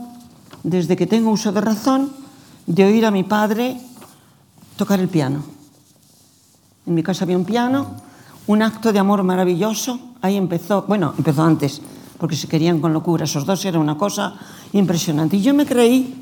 desde 0.65 0.97
que 0.97 1.07
tengo 1.07 1.31
uso 1.31 1.53
de 1.53 1.61
razón, 1.61 2.11
de 2.67 2.85
oír 2.85 3.07
a 3.07 3.11
mi 3.13 3.23
padre 3.23 3.81
tocar 4.77 4.99
el 4.99 5.09
piano. 5.09 5.45
En 6.87 6.95
mi 6.95 7.03
casa 7.03 7.25
había 7.25 7.37
un 7.37 7.45
piano, 7.45 7.87
un 8.47 8.63
acto 8.63 8.93
de 8.93 8.99
amor 8.99 9.23
maravilloso. 9.23 9.99
Ahí 10.23 10.37
empezó, 10.37 10.83
bueno, 10.83 11.15
empezó 11.17 11.43
antes, 11.43 11.81
porque 12.19 12.37
se 12.37 12.49
querían 12.49 12.81
con 12.81 12.93
locura. 12.93 13.25
Esos 13.25 13.45
dos 13.45 13.65
era 13.65 13.79
una 13.79 13.97
cosa 13.97 14.35
impresionante. 14.73 15.37
Y 15.37 15.43
yo 15.43 15.55
me 15.55 15.67
creí 15.67 16.15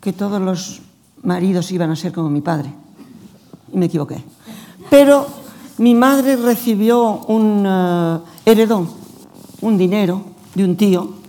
que 0.00 0.12
todos 0.12 0.40
los 0.40 0.80
maridos 1.22 1.70
iban 1.72 1.90
a 1.90 1.96
ser 1.96 2.12
como 2.12 2.30
mi 2.30 2.40
padre. 2.40 2.72
Y 3.72 3.76
me 3.76 3.86
equivoqué. 3.86 4.22
Pero 4.88 5.26
mi 5.78 5.94
madre 5.94 6.36
recibió 6.36 7.20
un 7.26 7.64
eh, 7.66 8.18
heredó 8.44 8.86
un 9.60 9.76
dinero 9.76 10.22
de 10.54 10.64
un 10.64 10.76
tío 10.76 11.20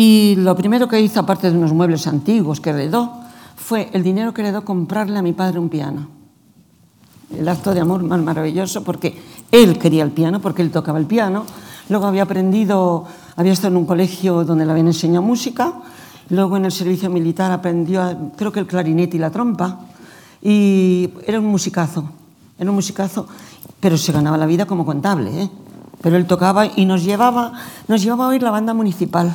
y 0.00 0.36
lo 0.36 0.54
primero 0.54 0.86
que 0.86 1.00
hizo, 1.00 1.18
aparte 1.18 1.50
de 1.50 1.58
unos 1.58 1.72
muebles 1.72 2.06
antiguos 2.06 2.60
que 2.60 2.70
heredó, 2.70 3.20
fue 3.56 3.90
el 3.92 4.04
dinero 4.04 4.32
que 4.32 4.42
heredó 4.42 4.64
comprarle 4.64 5.18
a 5.18 5.22
mi 5.22 5.32
padre 5.32 5.58
un 5.58 5.68
piano. 5.68 6.17
El 7.36 7.48
acto 7.48 7.74
de 7.74 7.80
amor 7.80 8.02
más 8.02 8.20
maravilloso 8.20 8.82
porque 8.82 9.16
él 9.50 9.78
quería 9.78 10.02
el 10.02 10.10
piano, 10.12 10.40
porque 10.40 10.62
él 10.62 10.70
tocaba 10.70 10.98
el 10.98 11.06
piano. 11.06 11.44
Luego 11.88 12.06
había 12.06 12.22
aprendido, 12.22 13.04
había 13.36 13.52
estado 13.52 13.72
en 13.74 13.78
un 13.78 13.86
colegio 13.86 14.44
donde 14.44 14.64
le 14.64 14.72
habían 14.72 14.88
enseñado 14.88 15.22
música. 15.22 15.74
Luego 16.30 16.56
en 16.56 16.66
el 16.66 16.72
servicio 16.72 17.08
militar 17.08 17.50
aprendió, 17.52 18.32
creo 18.36 18.52
que 18.52 18.60
el 18.60 18.66
clarinete 18.66 19.16
y 19.16 19.20
la 19.20 19.30
trompa. 19.30 19.80
Y 20.42 21.10
era 21.26 21.40
un 21.40 21.46
musicazo, 21.46 22.04
era 22.58 22.70
un 22.70 22.76
musicazo, 22.76 23.26
pero 23.80 23.96
se 23.96 24.12
ganaba 24.12 24.36
la 24.36 24.46
vida 24.46 24.66
como 24.66 24.84
contable. 24.84 25.42
¿eh? 25.42 25.50
Pero 26.02 26.16
él 26.16 26.26
tocaba 26.26 26.66
y 26.66 26.84
nos 26.84 27.04
llevaba, 27.04 27.52
nos 27.88 28.02
llevaba 28.02 28.26
a 28.26 28.28
oír 28.28 28.42
la 28.42 28.50
banda 28.50 28.74
municipal. 28.74 29.34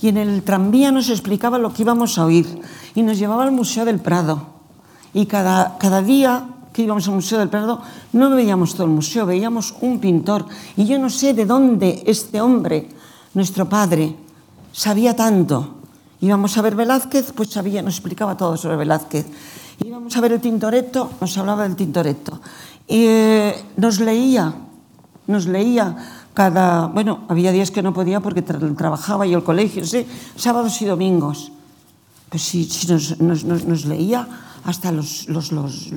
Y 0.00 0.08
en 0.08 0.16
el 0.16 0.42
tranvía 0.42 0.92
nos 0.92 1.10
explicaba 1.10 1.58
lo 1.58 1.72
que 1.74 1.82
íbamos 1.82 2.18
a 2.18 2.24
oír. 2.24 2.60
Y 2.94 3.02
nos 3.02 3.18
llevaba 3.18 3.42
al 3.42 3.52
Museo 3.52 3.84
del 3.84 3.98
Prado. 3.98 4.46
Y 5.12 5.26
cada, 5.26 5.76
cada 5.78 6.02
día 6.02 6.46
que 6.72 6.82
íbamos 6.86 7.06
ao 7.10 7.18
Museo 7.18 7.42
del 7.42 7.50
Prado, 7.50 7.82
non 8.14 8.34
veíamos 8.38 8.78
todo 8.78 8.86
o 8.86 8.94
museo, 8.94 9.26
veíamos 9.26 9.74
un 9.82 9.98
pintor. 9.98 10.46
Y 10.78 10.86
yo 10.86 11.02
no 11.02 11.10
sé 11.10 11.34
de 11.34 11.46
dónde 11.46 12.06
este 12.06 12.38
hombre, 12.38 12.86
nuestro 13.34 13.66
padre, 13.66 14.14
sabía 14.70 15.14
tanto. 15.18 15.82
Íbamos 16.20 16.54
a 16.58 16.62
ver 16.62 16.76
Velázquez, 16.76 17.32
pues 17.32 17.50
sabía, 17.50 17.82
nos 17.82 17.98
explicaba 17.98 18.36
todo 18.36 18.56
sobre 18.56 18.76
Velázquez. 18.76 19.26
Íbamos 19.82 20.14
a 20.16 20.20
ver 20.20 20.32
el 20.36 20.40
Tintoretto, 20.40 21.10
nos 21.20 21.36
hablaba 21.38 21.64
del 21.64 21.74
Tintoretto. 21.74 22.40
Y, 22.86 23.04
eh, 23.06 23.64
nos 23.76 23.98
leía, 23.98 24.52
nos 25.26 25.46
leía 25.46 25.96
cada... 26.34 26.86
Bueno, 26.86 27.24
había 27.28 27.50
días 27.50 27.70
que 27.70 27.82
no 27.82 27.94
podía 27.94 28.20
porque 28.20 28.42
tra 28.42 28.60
trabajaba 28.76 29.26
y 29.26 29.32
el 29.32 29.42
colegio, 29.42 29.86
sí, 29.86 30.06
sábados 30.36 30.80
y 30.82 30.84
domingos. 30.84 31.50
Pues 32.28 32.42
sí, 32.42 32.64
sí 32.64 32.86
nos, 32.86 33.18
nos, 33.18 33.42
nos, 33.44 33.64
nos 33.64 33.84
leía 33.86 34.28
hasta 34.64 34.92
los, 34.92 35.26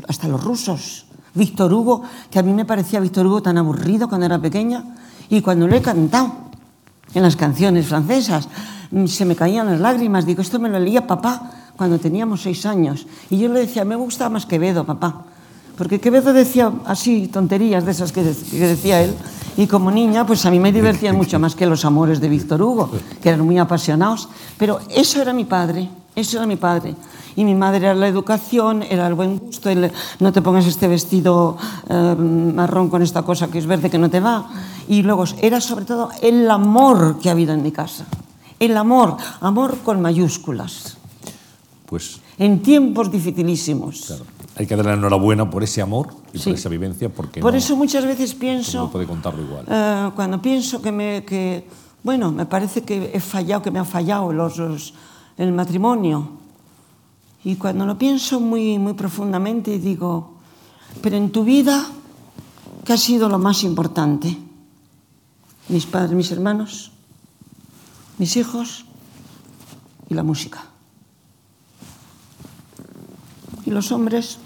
hasta 0.07 0.28
los 0.28 0.43
rusos. 0.43 1.05
Víctor 1.34 1.74
Hugo, 1.74 2.03
que 2.30 2.39
a 2.39 2.43
mí 2.43 2.53
me 2.53 2.66
parecía 2.66 2.99
Víctor 2.99 3.26
Hugo 3.26 3.41
tan 3.41 3.57
aburrido 3.57 4.07
cuando 4.07 4.26
era 4.26 4.39
pequeña, 4.39 4.84
y 5.30 5.41
cuando 5.41 5.68
lo 5.68 5.76
he 5.76 5.82
cantado 5.82 6.32
en 7.14 7.24
las 7.24 7.36
canciones 7.36 7.88
francesas, 7.88 8.47
mm, 8.91 9.05
se 9.07 9.26
me 9.26 9.36
caían 9.36 9.68
las 9.68 9.80
lágrimas. 9.80 10.26
Digo, 10.26 10.41
esto 10.41 10.59
me 10.59 10.70
lo 10.70 10.80
leía 10.80 11.07
papá 11.07 11.51
cuando 11.76 11.99
teníamos 11.99 12.41
seis 12.41 12.66
años. 12.66 13.07
Y 13.30 13.39
yo 13.39 13.49
le 13.49 13.61
decía, 13.61 13.86
me 13.86 13.95
gusta 13.95 14.30
más 14.30 14.45
Quevedo, 14.45 14.86
papá. 14.86 15.26
Porque 15.78 15.99
Quevedo 15.99 16.34
decía 16.34 16.72
así 16.86 17.28
tonterías 17.28 17.84
de 17.86 17.91
esas 17.91 18.11
que 18.11 18.22
decía 18.24 19.01
él. 19.01 19.16
Y 19.57 19.68
como 19.68 19.91
niña, 19.91 20.26
pues 20.26 20.45
a 20.45 20.51
mí 20.51 20.59
me 20.59 20.72
divertían 20.72 21.16
mucho 21.16 21.39
más 21.39 21.55
que 21.55 21.66
los 21.66 21.86
amores 21.86 22.20
de 22.20 22.30
Víctor 22.30 22.61
Hugo, 22.61 22.89
que 23.22 23.30
eran 23.30 23.41
muy 23.41 23.57
apasionados. 23.57 24.30
Pero 24.57 24.80
eso 24.89 25.22
era 25.22 25.34
mi 25.34 25.45
padre, 25.45 25.89
eso 26.16 26.38
era 26.38 26.45
mi 26.45 26.55
padre. 26.55 26.95
Y 27.36 27.45
mi 27.45 27.55
madre 27.55 27.78
era 27.86 27.95
la 27.95 28.07
educación, 28.07 28.84
era 28.84 29.07
el 29.07 29.16
buen 29.16 29.39
gusto, 29.39 29.70
el 29.70 29.91
no 30.20 30.32
te 30.32 30.41
pongas 30.41 30.68
este 30.68 30.88
vestido 30.88 31.57
eh, 31.89 32.16
marrón 32.16 32.89
con 32.89 33.01
esta 33.01 33.24
cosa 33.24 33.47
que 33.49 33.57
es 33.57 33.66
verde 33.66 33.89
que 33.89 33.97
no 33.97 34.09
te 34.09 34.20
va. 34.20 34.47
Y 34.88 35.01
luego 35.01 35.24
era 35.41 35.59
sobre 35.59 35.86
todo 35.86 36.09
el 36.22 36.49
amor 36.51 37.18
que 37.20 37.30
ha 37.30 37.32
habido 37.32 37.53
en 37.53 37.64
mi 37.64 37.72
casa. 37.72 38.05
El 38.59 38.78
amor, 38.78 39.18
amor 39.41 39.78
con 39.84 39.99
mayúsculas. 40.01 40.97
Pues 41.88 42.20
En 42.38 42.61
tiempos 42.61 43.11
dificilísimos. 43.11 44.03
claro, 44.07 44.26
hay 44.55 44.66
que 44.68 44.76
darle 44.76 44.93
enhorabuena 44.93 45.49
por 45.49 45.64
ese 45.64 45.82
amor 45.82 46.09
y 46.34 46.38
Sí. 46.39 46.49
por 46.51 46.53
esa 46.59 46.70
vivencia, 46.70 47.09
porque 47.09 47.41
Por 47.41 47.51
no, 47.53 47.57
eso 47.57 47.76
muchas 47.76 48.05
veces 48.05 48.34
no 48.34 48.39
pienso, 48.39 48.89
puede 48.91 49.05
contarlo 49.07 49.41
igual. 49.43 49.66
eh, 49.70 50.11
cuando 50.16 50.41
pienso 50.41 50.82
que 50.82 50.91
me, 50.91 51.24
que, 51.26 51.68
bueno, 52.03 52.32
me 52.32 52.45
parece 52.45 52.82
que 52.84 53.11
he 53.14 53.20
fallado, 53.20 53.61
que 53.61 53.70
me 53.72 53.80
han 53.80 53.86
fallado 53.86 54.32
los, 54.34 54.57
los- 54.57 54.93
el 55.38 55.51
matrimonio. 55.51 56.29
Y 57.43 57.55
cuando 57.55 57.86
lo 57.86 57.97
pienso 57.97 58.39
muy, 58.39 58.77
muy 58.79 58.93
profundamente 58.93 59.79
digo, 59.79 60.36
pero 61.01 61.17
en 61.17 61.31
tu 61.31 61.43
vida, 61.43 61.86
¿qué 62.86 62.93
ha 62.93 62.97
sido 62.97 63.27
lo 63.29 63.39
más 63.39 63.63
importante? 63.63 64.38
Mis 65.69 65.86
padres, 65.86 66.13
mis 66.13 66.31
hermanos, 66.31 66.91
mis 68.17 68.36
hijos 68.38 68.86
y 70.09 70.13
la 70.13 70.23
música. 70.23 70.65
Y 73.65 73.71
los 73.71 73.91
hombres, 73.91 74.39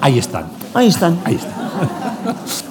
Ahí 0.00 0.18
están, 0.18 0.48
ahí 0.74 0.86
están. 0.86 1.20
ahí 1.24 1.34
están. 1.34 1.54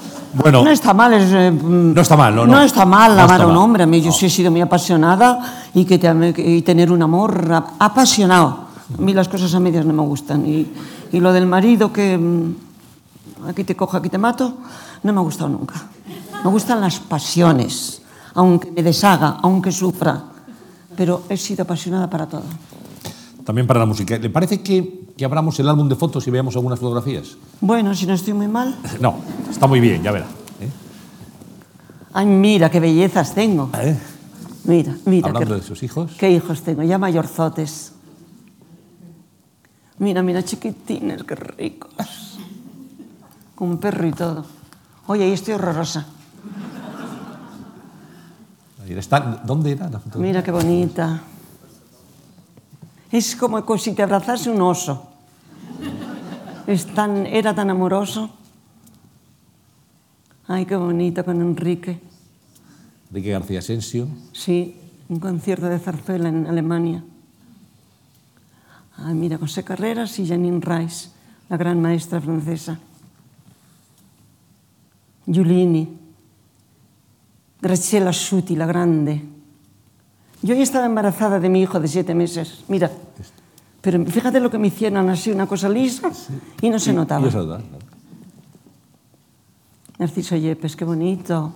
bueno, 0.38 0.64
No 0.64 0.70
está 0.72 0.94
mal, 0.94 1.14
es, 1.14 1.32
eh, 1.32 1.52
mm, 1.52 1.94
No 1.94 2.02
está 2.02 2.16
mal, 2.18 2.36
no, 2.36 2.46
no. 2.46 2.62
está 2.62 2.86
mal 2.86 3.18
amar 3.20 3.42
a 3.42 3.48
un 3.48 3.58
hombre. 3.58 3.84
A 3.84 3.88
mí 3.88 4.02
yo 4.02 4.12
sí 4.12 4.26
he 4.28 4.30
sido 4.30 4.52
muy 4.52 4.62
apasionada 4.62 5.40
y, 5.74 5.86
que 5.86 5.98
te- 5.98 6.34
y 6.42 6.62
tener 6.62 6.92
un 6.92 7.02
amor 7.02 7.52
ap- 7.54 7.70
apasionado. 7.80 8.68
A 8.98 9.02
mí 9.02 9.14
las 9.14 9.28
cosas 9.28 9.54
a 9.54 9.60
medias 9.60 9.86
no 9.86 9.94
me 9.94 10.02
gustan. 10.04 10.46
Y, 10.46 10.72
y 11.12 11.20
lo 11.20 11.34
del 11.34 11.46
marido 11.46 11.92
que 11.92 12.18
mm, 12.18 13.48
aquí 13.50 13.64
te 13.64 13.76
cojo, 13.76 13.98
aquí 13.98 14.10
te 14.10 14.18
mato, 14.18 14.54
no 15.04 15.14
me 15.14 15.20
ha 15.20 15.24
gustado 15.24 15.50
nunca. 15.50 15.76
Me 16.44 16.50
gustan 16.52 16.80
las 16.82 17.00
pasiones, 17.00 18.02
aunque 18.36 18.72
me 18.72 18.84
deshaga, 18.84 19.38
aunque 19.42 19.72
sufra. 19.72 20.22
Pero 20.96 21.24
he 21.30 21.38
sido 21.38 21.64
apasionada 21.64 22.10
para 22.10 22.26
todo. 22.28 22.44
También 23.48 23.66
para 23.66 23.80
la 23.80 23.86
música. 23.86 24.18
¿Le 24.18 24.30
parece 24.30 24.62
que, 24.62 25.06
que 25.16 25.24
abramos 25.24 25.58
el 25.62 25.70
álbum 25.70 25.88
de 25.88 25.96
fotos 25.96 26.28
y 26.28 26.32
veamos 26.32 26.58
algunas 26.58 26.80
fotografías? 26.80 27.38
Bueno, 27.62 27.96
si 27.96 28.06
no 28.06 28.14
estoy 28.14 28.34
muy 28.34 28.50
mal. 28.50 28.76
No, 29.00 29.20
está 29.50 29.68
muy 29.68 29.80
bien, 29.80 30.04
ya 30.04 30.12
verá. 30.12 30.26
¿eh? 30.60 30.70
Ay, 32.12 32.26
mira 32.26 32.70
qué 32.70 32.82
bellezas 32.82 33.34
tengo. 33.34 33.70
¿Eh? 33.80 33.98
Mira, 34.66 34.98
mira. 35.06 35.30
Hablando 35.30 35.56
qué, 35.56 35.62
de 35.62 35.66
sus 35.66 35.82
hijos. 35.82 36.12
qué 36.20 36.30
hijos 36.30 36.62
tengo, 36.62 36.84
ya 36.84 36.98
mayorzotes. 36.98 37.94
Mira, 39.98 40.22
mira, 40.22 40.44
chiquitines, 40.44 41.24
qué 41.24 41.36
ricos. 41.36 42.40
Con 43.56 43.70
un 43.70 43.78
perro 43.78 44.08
y 44.08 44.12
todo. 44.12 44.46
Oye, 45.08 45.24
ahí 45.24 45.32
estoy 45.32 45.54
horrorosa. 45.54 46.06
Está. 48.90 49.42
¿Dónde 49.46 49.72
era 49.72 49.86
la 49.86 50.00
fotografía? 50.00 50.22
Mira 50.22 50.44
qué 50.44 50.52
bonita. 50.52 51.22
Es 53.12 53.36
como 53.36 53.78
si 53.78 53.94
te 53.94 54.04
abrazase 54.04 54.50
un 54.50 54.62
oso. 54.62 55.08
Es 56.66 56.86
tan, 56.86 57.26
era 57.26 57.56
tan 57.56 57.70
amoroso. 57.70 58.30
Ay, 60.48 60.66
qué 60.66 60.76
bonito 60.76 61.24
con 61.24 61.42
Enrique. 61.42 62.00
Enrique 63.10 63.32
García 63.32 63.60
Asensio. 63.60 64.08
Sí, 64.34 64.76
un 65.08 65.20
concierto 65.20 65.68
de 65.68 65.80
zarzuela 65.80 66.30
en 66.30 66.48
Alemania. 66.48 67.04
Ay, 68.98 69.14
mira, 69.14 69.38
José 69.38 69.64
Carreras 69.64 70.20
y 70.20 70.28
Janine 70.28 70.60
Rice, 70.60 71.10
la 71.50 71.58
gran 71.58 71.82
maestra 71.82 72.20
francesa. 72.20 72.80
Giulini. 75.26 75.98
Graciela 77.62 78.12
Schuti, 78.12 78.56
la 78.56 78.66
grande. 78.66 79.37
Yo 80.48 80.56
ya 80.56 80.64
estaba 80.64 80.86
embarazada 80.86 81.42
de 81.42 81.50
mi 81.50 81.62
hijo 81.62 81.78
de 81.78 81.90
siete 81.90 82.16
meses, 82.16 82.64
mira. 82.70 82.90
Pero 83.82 84.06
fíjate 84.06 84.40
lo 84.40 84.50
que 84.50 84.58
me 84.58 84.68
hicieron 84.68 85.10
así, 85.10 85.30
una 85.30 85.46
cosa 85.46 85.68
lisa, 85.68 86.10
y 86.62 86.70
no 86.70 86.80
se 86.80 86.94
notaba. 86.94 87.28
Y 87.28 87.30
da, 87.32 87.44
¿no? 87.44 87.58
Narciso 90.00 90.38
Yepes, 90.38 90.78
qué 90.78 90.86
bonito. 90.86 91.54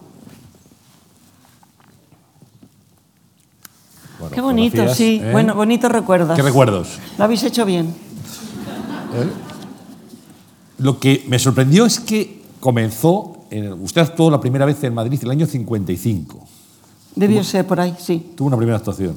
Bueno, 4.19 4.35
Qué 4.35 4.41
bonito, 4.41 4.93
sí. 4.93 5.21
¿eh? 5.23 5.29
Bueno, 5.31 5.55
bonitos 5.55 5.89
recuerdos. 5.89 6.35
¿Qué 6.35 6.41
recuerdos? 6.41 6.99
Lo 7.17 7.23
habéis 7.23 7.43
hecho 7.43 7.63
bien. 7.65 7.95
Lo 10.79 10.99
que 10.99 11.23
me 11.29 11.39
sorprendió 11.39 11.85
es 11.85 11.97
que 12.01 12.41
comenzó, 12.59 13.45
en- 13.51 13.71
usted 13.81 14.01
actuó 14.01 14.29
la 14.29 14.41
primera 14.41 14.65
vez 14.65 14.83
en 14.83 14.93
Madrid 14.93 15.17
en 15.21 15.25
el 15.27 15.31
año 15.31 15.45
55. 15.47 16.45
Debió 17.15 17.43
ser 17.43 17.65
por 17.67 17.79
ahí, 17.79 17.95
sí. 17.99 18.31
Tuvo 18.35 18.47
una 18.47 18.57
primera 18.57 18.77
actuación. 18.77 19.15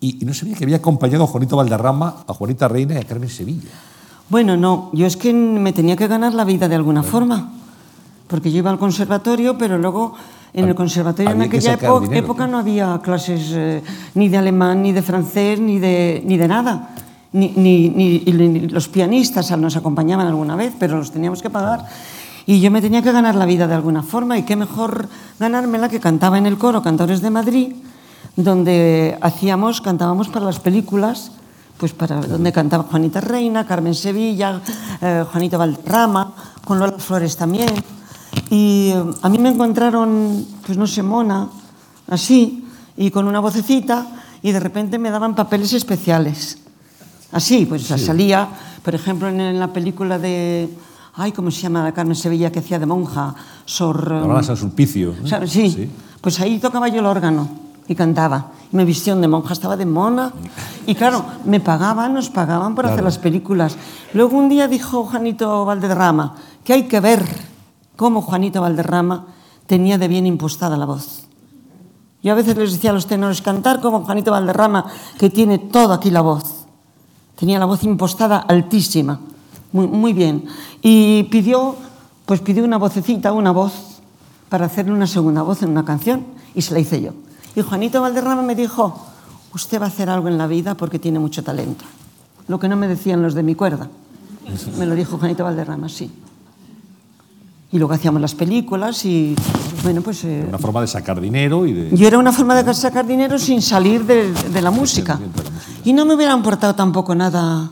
Y, 0.00 0.22
y 0.22 0.24
no 0.24 0.32
sabía 0.32 0.54
que 0.56 0.64
había 0.64 0.76
acompañado 0.76 1.24
a 1.24 1.26
Juanito 1.26 1.56
Valderrama, 1.56 2.24
a 2.26 2.32
Juanita 2.32 2.66
Reina 2.68 2.94
y 2.94 2.98
a 2.98 3.04
Carmen 3.04 3.28
Sevilla. 3.28 3.68
Bueno, 4.28 4.56
no, 4.56 4.90
yo 4.94 5.06
es 5.06 5.16
que 5.16 5.32
me 5.32 5.72
tenía 5.72 5.96
que 5.96 6.06
ganar 6.06 6.32
la 6.34 6.44
vida 6.44 6.68
de 6.68 6.76
alguna 6.76 7.02
forma. 7.02 7.52
Porque 8.28 8.50
yo 8.52 8.58
iba 8.58 8.70
al 8.70 8.78
conservatorio, 8.78 9.58
pero 9.58 9.76
luego 9.76 10.14
en 10.52 10.68
el 10.68 10.74
conservatorio 10.74 11.32
en 11.32 11.36
había 11.42 11.48
aquella 11.48 11.76
dinero, 12.00 12.24
época 12.26 12.46
no 12.46 12.58
había 12.58 13.00
clases 13.02 13.50
eh, 13.52 13.82
ni 14.14 14.28
de 14.28 14.36
alemán, 14.38 14.82
ni 14.82 14.92
de 14.92 15.02
francés, 15.02 15.58
ni 15.60 15.78
de, 15.80 16.22
ni 16.24 16.36
de 16.36 16.46
nada. 16.48 16.94
Ni, 17.32 17.48
ni- 17.56 17.88
ni 17.88 18.60
los 18.68 18.88
pianistas 18.88 19.50
nos 19.58 19.76
acompañaban 19.76 20.26
alguna 20.26 20.56
vez, 20.56 20.72
pero 20.78 20.96
los 20.98 21.10
teníamos 21.10 21.42
que 21.42 21.50
pagar. 21.50 21.86
Y 22.50 22.58
yo 22.58 22.72
me 22.72 22.82
tenía 22.82 23.00
que 23.00 23.12
ganar 23.12 23.36
la 23.36 23.46
vida 23.46 23.68
de 23.68 23.74
alguna 23.74 24.02
forma, 24.02 24.36
y 24.36 24.42
qué 24.42 24.56
mejor 24.56 25.08
ganármela 25.38 25.88
que 25.88 26.00
cantaba 26.00 26.36
en 26.36 26.46
el 26.46 26.58
coro 26.58 26.82
Cantores 26.82 27.22
de 27.22 27.30
Madrid, 27.30 27.76
donde 28.34 29.16
hacíamos, 29.20 29.80
cantábamos 29.80 30.26
para 30.30 30.46
las 30.46 30.58
películas, 30.58 31.30
pues 31.78 31.92
para 31.92 32.20
donde 32.20 32.50
cantaba 32.50 32.88
Juanita 32.90 33.20
Reina, 33.20 33.68
Carmen 33.68 33.94
Sevilla, 33.94 34.60
eh, 35.00 35.24
Juanito 35.30 35.58
Valderrama, 35.58 36.34
con 36.64 36.80
Lola 36.80 36.98
Flores 36.98 37.36
también. 37.36 37.70
Y 38.50 38.94
eh, 38.96 39.04
a 39.22 39.28
mí 39.28 39.38
me 39.38 39.50
encontraron, 39.50 40.44
pues 40.66 40.76
no 40.76 40.88
sé, 40.88 41.04
mona, 41.04 41.50
así, 42.08 42.66
y 42.96 43.12
con 43.12 43.28
una 43.28 43.38
vocecita, 43.38 44.08
y 44.42 44.50
de 44.50 44.58
repente 44.58 44.98
me 44.98 45.10
daban 45.12 45.36
papeles 45.36 45.72
especiales. 45.72 46.58
Así, 47.30 47.64
pues 47.64 47.84
salía, 47.84 48.48
por 48.82 48.96
ejemplo, 48.96 49.28
en, 49.28 49.40
en 49.40 49.60
la 49.60 49.72
película 49.72 50.18
de. 50.18 50.68
Ay, 51.14 51.32
¿cómo 51.32 51.50
se 51.50 51.62
llama 51.62 51.82
la 51.82 51.92
Carmen 51.92 52.14
Sevilla 52.14 52.52
que 52.52 52.60
hacía 52.60 52.78
de 52.78 52.86
monja? 52.86 53.34
Sor. 53.64 54.10
La 54.10 54.40
eh, 54.40 54.44
San 54.44 54.56
Sulpicio. 54.56 55.14
¿no? 55.18 55.24
o 55.24 55.26
sea, 55.26 55.46
sí. 55.46 55.90
Pues 56.20 56.40
ahí 56.40 56.58
tocaba 56.58 56.88
yo 56.88 57.00
el 57.00 57.06
órgano 57.06 57.48
y 57.88 57.94
cantaba. 57.94 58.52
Y 58.72 58.76
me 58.76 58.84
vistión 58.84 59.20
de 59.20 59.26
monja, 59.26 59.52
estaba 59.52 59.76
de 59.76 59.86
mona. 59.86 60.32
Y 60.86 60.94
claro, 60.94 61.24
me 61.44 61.58
pagaban, 61.60 62.14
nos 62.14 62.30
pagaban 62.30 62.74
por 62.74 62.86
hacer 62.86 62.98
Claro. 62.98 63.06
las 63.06 63.18
películas. 63.18 63.76
Luego 64.14 64.36
un 64.36 64.48
día 64.48 64.68
dijo 64.68 65.04
Juanito 65.04 65.64
Valderrama 65.64 66.36
que 66.64 66.72
hay 66.74 66.82
que 66.84 67.00
ver 67.00 67.24
cómo 67.96 68.22
Juanito 68.22 68.60
Valderrama 68.60 69.26
tenía 69.66 69.98
de 69.98 70.08
bien 70.08 70.26
impostada 70.26 70.76
la 70.76 70.84
voz. 70.84 71.22
Yo 72.22 72.32
a 72.32 72.36
veces 72.36 72.56
les 72.56 72.72
decía 72.72 72.90
a 72.90 72.92
los 72.92 73.06
tenores 73.06 73.40
cantar 73.40 73.80
como 73.80 74.04
Juanito 74.04 74.30
Valderrama, 74.30 74.84
que 75.18 75.30
tiene 75.30 75.58
todo 75.58 75.94
aquí 75.94 76.10
la 76.10 76.20
voz. 76.20 76.66
Tenía 77.34 77.58
la 77.58 77.64
voz 77.64 77.82
impostada 77.82 78.38
altísima, 78.38 79.20
muy, 79.72 79.86
muy 79.86 80.12
bien. 80.12 80.44
Y 80.82 81.24
pidió, 81.24 81.76
pues 82.26 82.40
pidió 82.40 82.64
una 82.64 82.78
vocecita, 82.78 83.32
una 83.32 83.50
voz, 83.50 83.72
para 84.48 84.66
hacerle 84.66 84.92
una 84.92 85.06
segunda 85.06 85.42
voz 85.42 85.62
en 85.62 85.70
una 85.70 85.84
canción, 85.84 86.24
y 86.54 86.62
se 86.62 86.74
la 86.74 86.80
hice 86.80 87.00
yo. 87.00 87.12
Y 87.54 87.62
Juanito 87.62 88.00
Valderrama 88.00 88.42
me 88.42 88.54
dijo, 88.54 88.98
usted 89.54 89.80
va 89.80 89.86
a 89.86 89.88
hacer 89.88 90.10
algo 90.10 90.28
en 90.28 90.38
la 90.38 90.46
vida 90.46 90.74
porque 90.74 90.98
tiene 90.98 91.18
mucho 91.18 91.42
talento. 91.42 91.84
Lo 92.48 92.58
que 92.58 92.68
no 92.68 92.76
me 92.76 92.88
decían 92.88 93.22
los 93.22 93.34
de 93.34 93.42
mi 93.42 93.54
cuerda. 93.54 93.88
Me 94.78 94.86
lo 94.86 94.94
dijo 94.94 95.18
Juanito 95.18 95.44
Valderrama, 95.44 95.88
sí. 95.88 96.10
Y 97.72 97.78
luego 97.78 97.94
hacíamos 97.94 98.20
las 98.20 98.34
películas 98.34 99.04
y, 99.04 99.36
bueno, 99.84 100.02
pues... 100.02 100.24
eh, 100.24 100.44
Una 100.48 100.58
forma 100.58 100.80
de 100.80 100.88
sacar 100.88 101.20
dinero 101.20 101.66
y 101.66 101.72
de... 101.72 101.96
yo 101.96 102.08
era 102.08 102.18
una 102.18 102.32
forma 102.32 102.60
de 102.60 102.74
sacar 102.74 103.06
dinero 103.06 103.38
sin 103.38 103.62
salir 103.62 104.04
de, 104.04 104.32
de 104.32 104.60
la 104.60 104.72
música. 104.72 105.20
Y 105.84 105.92
no 105.92 106.04
me 106.04 106.14
hubiera 106.16 106.34
importado 106.34 106.74
tampoco 106.74 107.14
nada 107.14 107.70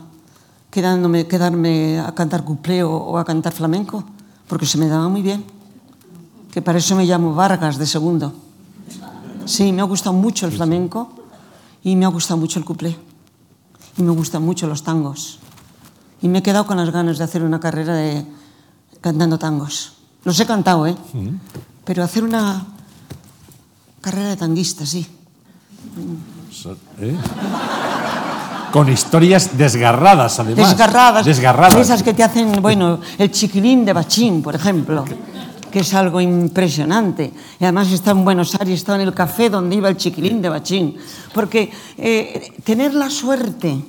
quedándome, 0.69 1.27
quedarme 1.27 1.99
a 1.99 2.13
cantar 2.13 2.43
cuplé 2.43 2.83
o, 2.83 2.91
o 2.91 3.17
a 3.17 3.25
cantar 3.25 3.53
flamenco, 3.53 4.03
porque 4.47 4.65
se 4.65 4.77
me 4.77 4.87
daba 4.87 5.09
muy 5.09 5.21
bien. 5.21 5.43
Que 6.51 6.61
para 6.61 6.79
eso 6.79 6.95
me 6.95 7.05
llamo 7.05 7.33
Vargas 7.33 7.77
de 7.77 7.85
segundo. 7.85 8.33
Sí, 9.45 9.71
me 9.71 9.81
ha 9.81 9.85
gustado 9.85 10.13
mucho 10.13 10.45
el 10.45 10.51
flamenco 10.51 11.09
y 11.83 11.95
me 11.95 12.05
ha 12.05 12.09
gustado 12.09 12.37
mucho 12.37 12.59
el 12.59 12.65
cuplé. 12.65 12.97
Y 13.97 14.03
me 14.03 14.11
gustan 14.11 14.43
mucho 14.43 14.67
los 14.67 14.83
tangos. 14.83 15.39
Y 16.21 16.27
me 16.27 16.39
he 16.39 16.43
quedado 16.43 16.65
con 16.65 16.77
las 16.77 16.91
ganas 16.91 17.17
de 17.17 17.23
hacer 17.23 17.43
una 17.43 17.59
carrera 17.59 17.95
de 17.95 18.25
cantando 19.01 19.39
tangos. 19.39 19.93
Los 20.23 20.39
he 20.39 20.45
cantado, 20.45 20.85
¿eh? 20.85 20.95
Pero 21.85 22.03
hacer 22.03 22.23
una 22.23 22.65
carrera 24.01 24.29
de 24.29 24.37
tanguista, 24.37 24.85
sí. 24.85 25.07
¿Eh? 26.99 27.17
Con 28.71 28.89
historias 28.89 29.57
desgarradas, 29.57 30.39
además. 30.39 30.69
Desgarradas. 30.69 31.25
Desgarradas. 31.25 31.75
Esas 31.75 32.03
que 32.03 32.13
te 32.13 32.23
hacen, 32.23 32.61
bueno, 32.61 32.99
el 33.17 33.31
chiquilín 33.31 33.85
de 33.85 33.93
Bachín, 33.93 34.41
por 34.41 34.55
ejemplo, 34.55 35.05
que 35.71 35.79
es 35.79 35.93
algo 35.93 36.21
impresionante. 36.21 37.33
Y 37.59 37.63
además 37.63 37.91
está 37.91 38.11
en 38.11 38.23
Buenos 38.23 38.55
Aires, 38.55 38.75
estaba 38.75 39.01
en 39.01 39.07
el 39.07 39.13
café 39.13 39.49
donde 39.49 39.75
iba 39.75 39.89
el 39.89 39.97
chiquilín 39.97 40.41
de 40.41 40.49
Bachín. 40.49 40.97
Porque 41.33 41.71
eh, 41.97 42.53
tener 42.63 42.93
la 42.93 43.09
suerte 43.09 43.83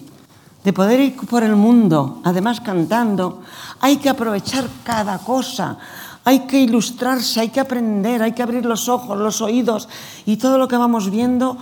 de 0.64 0.72
poder 0.72 1.00
ir 1.00 1.16
por 1.16 1.42
el 1.42 1.56
mundo, 1.56 2.20
además 2.24 2.60
cantando, 2.60 3.42
hay 3.80 3.96
que 3.96 4.08
aprovechar 4.08 4.66
cada 4.84 5.18
cosa. 5.18 5.78
Hay 6.24 6.40
que 6.40 6.60
ilustrarse, 6.60 7.40
hay 7.40 7.48
que 7.48 7.60
aprender, 7.60 8.22
hay 8.22 8.32
que 8.32 8.42
abrir 8.42 8.66
los 8.66 8.90
ojos, 8.90 9.16
los 9.16 9.40
oídos 9.40 9.88
y 10.26 10.36
todo 10.36 10.58
lo 10.58 10.68
que 10.68 10.76
vamos 10.76 11.10
viendo, 11.10 11.56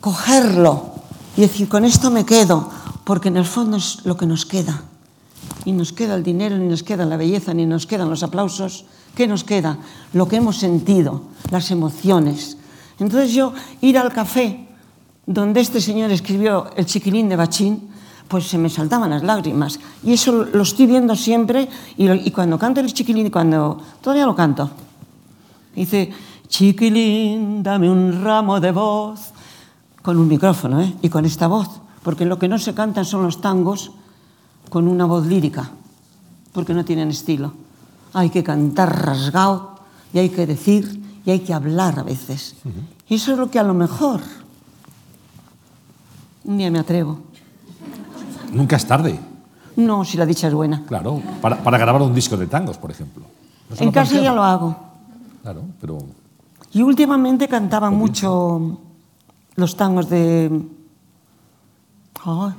cogerlo 0.00 0.99
y 1.36 1.42
decir, 1.42 1.68
con 1.68 1.84
esto 1.84 2.10
me 2.10 2.24
quedo, 2.24 2.70
porque 3.04 3.28
en 3.28 3.36
el 3.36 3.44
fondo 3.44 3.76
es 3.76 4.04
lo 4.04 4.16
que 4.16 4.26
nos 4.26 4.46
queda. 4.46 4.82
Ni 5.64 5.72
nos 5.72 5.92
queda 5.92 6.14
el 6.14 6.22
dinero, 6.22 6.56
ni 6.56 6.66
nos 6.66 6.82
queda 6.82 7.04
la 7.04 7.16
belleza, 7.16 7.54
ni 7.54 7.66
nos 7.66 7.86
quedan 7.86 8.10
los 8.10 8.22
aplausos. 8.22 8.84
¿Qué 9.14 9.26
nos 9.26 9.44
queda? 9.44 9.78
Lo 10.12 10.28
que 10.28 10.36
hemos 10.36 10.56
sentido, 10.56 11.22
las 11.50 11.70
emociones. 11.70 12.56
Entonces 12.98 13.32
yo 13.32 13.52
ir 13.80 13.98
al 13.98 14.12
café 14.12 14.68
donde 15.26 15.60
este 15.60 15.80
señor 15.80 16.10
escribió 16.10 16.70
El 16.76 16.86
chiquilín 16.86 17.28
de 17.28 17.36
Bachín, 17.36 17.88
pues 18.28 18.46
se 18.46 18.58
me 18.58 18.68
saltaban 18.68 19.10
las 19.10 19.22
lágrimas. 19.22 19.80
Y 20.04 20.12
eso 20.12 20.44
lo 20.52 20.62
estoy 20.62 20.86
viendo 20.86 21.16
siempre 21.16 21.68
y, 21.96 22.10
y 22.10 22.30
cuando 22.30 22.58
canto 22.58 22.80
el 22.80 22.92
chiquilín, 22.92 23.30
cuando 23.30 23.80
todavía 24.00 24.26
lo 24.26 24.34
canto, 24.34 24.70
Dice, 25.74 26.12
chiquilín, 26.48 27.62
dame 27.62 27.88
un 27.88 28.24
ramo 28.24 28.58
de 28.60 28.72
voz, 28.72 29.32
con 30.02 30.18
un 30.18 30.28
micrófono, 30.28 30.80
¿eh? 30.80 30.94
Y 31.02 31.08
con 31.08 31.24
esta 31.24 31.46
voz, 31.46 31.68
porque 32.02 32.24
lo 32.24 32.38
que 32.38 32.48
no 32.48 32.58
se 32.58 32.74
cantan 32.74 33.04
son 33.04 33.22
los 33.22 33.40
tangos 33.40 33.92
con 34.68 34.88
una 34.88 35.04
voz 35.04 35.26
lírica, 35.26 35.70
porque 36.52 36.74
no 36.74 36.84
tienen 36.84 37.10
estilo. 37.10 37.52
Hay 38.12 38.30
que 38.30 38.42
cantar 38.42 39.04
rasgado, 39.06 39.70
y 40.12 40.18
hay 40.18 40.28
que 40.30 40.46
decir 40.46 41.00
y 41.24 41.30
hay 41.30 41.40
que 41.40 41.52
hablar 41.54 41.98
a 41.98 42.02
veces. 42.02 42.56
Y 43.08 43.14
eso 43.16 43.32
es 43.32 43.38
lo 43.38 43.50
que 43.50 43.58
a 43.58 43.62
lo 43.62 43.74
mejor 43.74 44.20
un 46.44 46.56
día 46.58 46.70
me 46.70 46.78
atrevo. 46.78 47.18
Nunca 48.52 48.76
es 48.76 48.86
tarde, 48.86 49.20
No, 49.76 50.04
si 50.04 50.16
la 50.16 50.26
dicha 50.26 50.48
es 50.48 50.54
buena. 50.54 50.84
claro, 50.86 51.22
para, 51.40 51.62
para 51.62 51.78
grabar 51.78 52.02
un 52.02 52.14
disco 52.14 52.36
de 52.36 52.46
tangos, 52.46 52.76
por 52.78 52.90
ejemplo. 52.90 53.22
¿No 53.68 53.76
se 53.76 53.84
En 53.84 53.92
casa 53.92 54.20
ya 54.20 54.32
lo 54.34 54.42
hago. 54.42 54.76
Claro, 55.42 55.62
pero 55.80 55.98
Y 56.72 56.82
últimamente 56.82 57.46
cantaba 57.46 57.90
mucho 57.90 58.80
los 59.56 59.76
tangos 59.76 60.08
de. 60.08 60.62
Ay, 62.24 62.52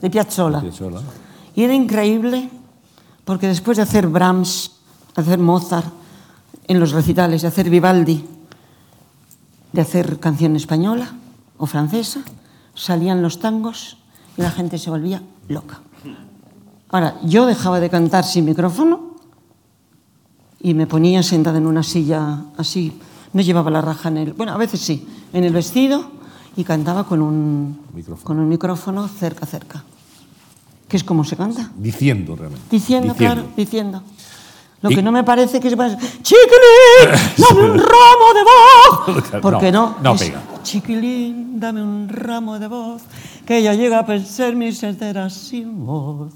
de 0.00 0.10
Piazzolla. 0.10 0.60
Piazzolla. 0.60 1.00
Y 1.54 1.62
era 1.62 1.74
increíble 1.74 2.50
porque 3.24 3.46
después 3.46 3.76
de 3.76 3.84
hacer 3.84 4.08
Brahms, 4.08 4.72
hacer 5.14 5.38
Mozart 5.38 5.92
en 6.66 6.80
los 6.80 6.92
recitales, 6.92 7.42
de 7.42 7.48
hacer 7.48 7.70
Vivaldi, 7.70 8.24
de 9.72 9.80
hacer 9.80 10.18
canción 10.18 10.56
española 10.56 11.12
o 11.56 11.66
francesa, 11.66 12.22
salían 12.74 13.22
los 13.22 13.38
tangos 13.38 13.98
y 14.36 14.42
la 14.42 14.50
gente 14.50 14.78
se 14.78 14.90
volvía 14.90 15.22
loca. 15.48 15.80
Ahora, 16.88 17.16
yo 17.22 17.46
dejaba 17.46 17.80
de 17.80 17.88
cantar 17.88 18.24
sin 18.24 18.44
micrófono 18.44 19.16
y 20.60 20.74
me 20.74 20.86
ponía 20.86 21.22
sentada 21.22 21.58
en 21.58 21.66
una 21.66 21.82
silla 21.82 22.44
así, 22.56 23.00
no 23.32 23.40
llevaba 23.40 23.70
la 23.70 23.80
raja 23.80 24.08
en 24.08 24.18
el, 24.18 24.32
bueno, 24.34 24.52
a 24.52 24.58
veces 24.58 24.80
sí, 24.80 25.06
en 25.32 25.44
el 25.44 25.52
vestido 25.52 26.04
y 26.56 26.64
cantaba 26.64 27.04
con 27.04 27.22
un 27.22 27.80
Micrófono. 27.94 28.24
con 28.24 28.38
un 28.38 28.48
micrófono 28.48 29.08
cerca, 29.08 29.46
cerca. 29.46 29.84
Que 30.88 30.96
es 30.98 31.04
como 31.04 31.24
se 31.24 31.36
canta. 31.36 31.70
diciendo 31.76 32.36
realmente. 32.36 32.66
Diciendo, 32.70 33.14
claro, 33.14 33.44
diciendo. 33.56 34.02
Lo 34.82 34.90
Y- 34.90 34.96
que 34.96 35.02
no 35.02 35.12
me 35.12 35.22
parece 35.24 35.60
que 35.60 35.68
es 35.68 35.76
más, 35.76 35.96
chiquilín, 36.22 37.34
dame 37.38 37.62
un 37.70 37.78
ramo 37.78 38.26
de 38.34 38.42
voz. 39.14 39.24
Porque 39.42 39.70
no, 39.72 39.90
No, 40.02 40.10
no 40.10 40.14
es, 40.14 40.22
pega. 40.22 40.42
Chiquilín, 40.64 41.58
dame 41.60 41.82
un 41.82 42.08
ramo 42.08 42.58
de 42.58 42.66
voz, 42.66 43.02
que 43.46 43.62
ya 43.62 43.74
llega 43.74 44.00
a 44.00 44.06
pensar 44.06 44.54
mis 44.56 44.82
enteras 44.82 45.32
sin 45.34 45.86
voz. 45.86 46.32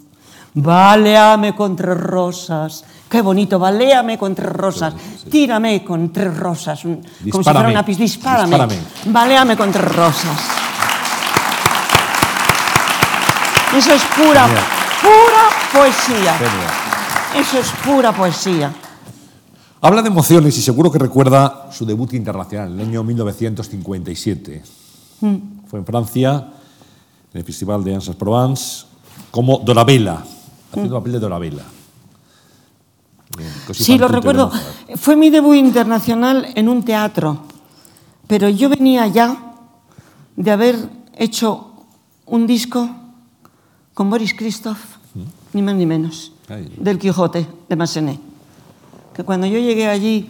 Baleame 0.59 1.55
con 1.55 1.77
tres 1.77 1.99
rosas, 2.01 2.83
qué 3.11 3.21
bonito, 3.21 3.59
baleame 3.59 4.17
con 4.17 4.35
tres 4.35 4.51
rosas, 4.53 4.95
tírame 5.31 5.85
con 5.85 6.11
tres 6.11 6.35
rosas, 6.35 6.83
un- 6.87 7.03
como 7.31 7.45
si 7.45 7.51
fuera 7.51 7.69
una 7.69 7.85
pis, 7.85 7.99
dispárame, 7.99 8.49
dispárame. 8.57 8.79
baleame 9.07 9.55
con 9.57 9.71
tres 9.71 9.95
rosas. 9.95 10.41
Eso 13.77 13.93
es 13.93 14.03
pura, 14.17 14.47
Genial. 14.47 14.65
pura 15.03 15.45
poesía. 15.73 16.35
Genial. 16.39 16.71
Eso 17.37 17.59
es 17.59 17.71
pura 17.85 18.13
poesía. 18.13 18.73
Habla 19.83 20.01
de 20.01 20.09
emociones 20.09 20.57
y 20.57 20.63
seguro 20.63 20.91
que 20.91 20.99
recuerda 20.99 21.69
su 21.71 21.85
debut 21.85 22.15
internacional 22.15 22.73
en 22.73 22.81
el 22.81 22.87
año 22.89 23.05
1957. 23.05 24.63
Fue 25.69 25.79
en 25.79 25.85
Francia, 25.85 26.49
en 27.35 27.39
el 27.41 27.45
Festival 27.45 27.85
de 27.85 27.95
Ansas 27.95 28.17
Provence, 28.17 28.87
como 29.31 29.59
Dorabella, 29.59 30.19
haciendo 30.71 30.97
el 30.97 31.01
papel 31.01 31.13
de 31.13 31.19
Dorabella. 31.19 31.65
Sí, 33.73 33.99
lo 33.99 34.09
recuerdo. 34.09 34.51
Fue 34.97 35.17
mi 35.17 35.31
debut 35.31 35.57
internacional 35.57 36.47
en 36.55 36.69
un 36.69 36.85
teatro, 36.85 37.43
pero 38.27 38.49
yo 38.49 38.69
venía 38.69 39.07
ya 39.09 39.55
de 40.37 40.51
haber 40.51 40.77
hecho 41.15 41.73
un 42.27 42.47
disco 42.47 42.89
con 43.95 44.11
Boris 44.11 44.35
Christoph, 44.35 44.79
ni 45.53 45.63
más 45.63 45.75
ni 45.75 45.87
menos, 45.87 46.33
del 46.79 46.99
Quijote 46.99 47.47
de 47.69 47.77
Massenet. 47.77 48.21
Que 49.15 49.25
cuando 49.25 49.47
yo 49.47 49.59
llegué 49.59 49.87
allí, 49.87 50.29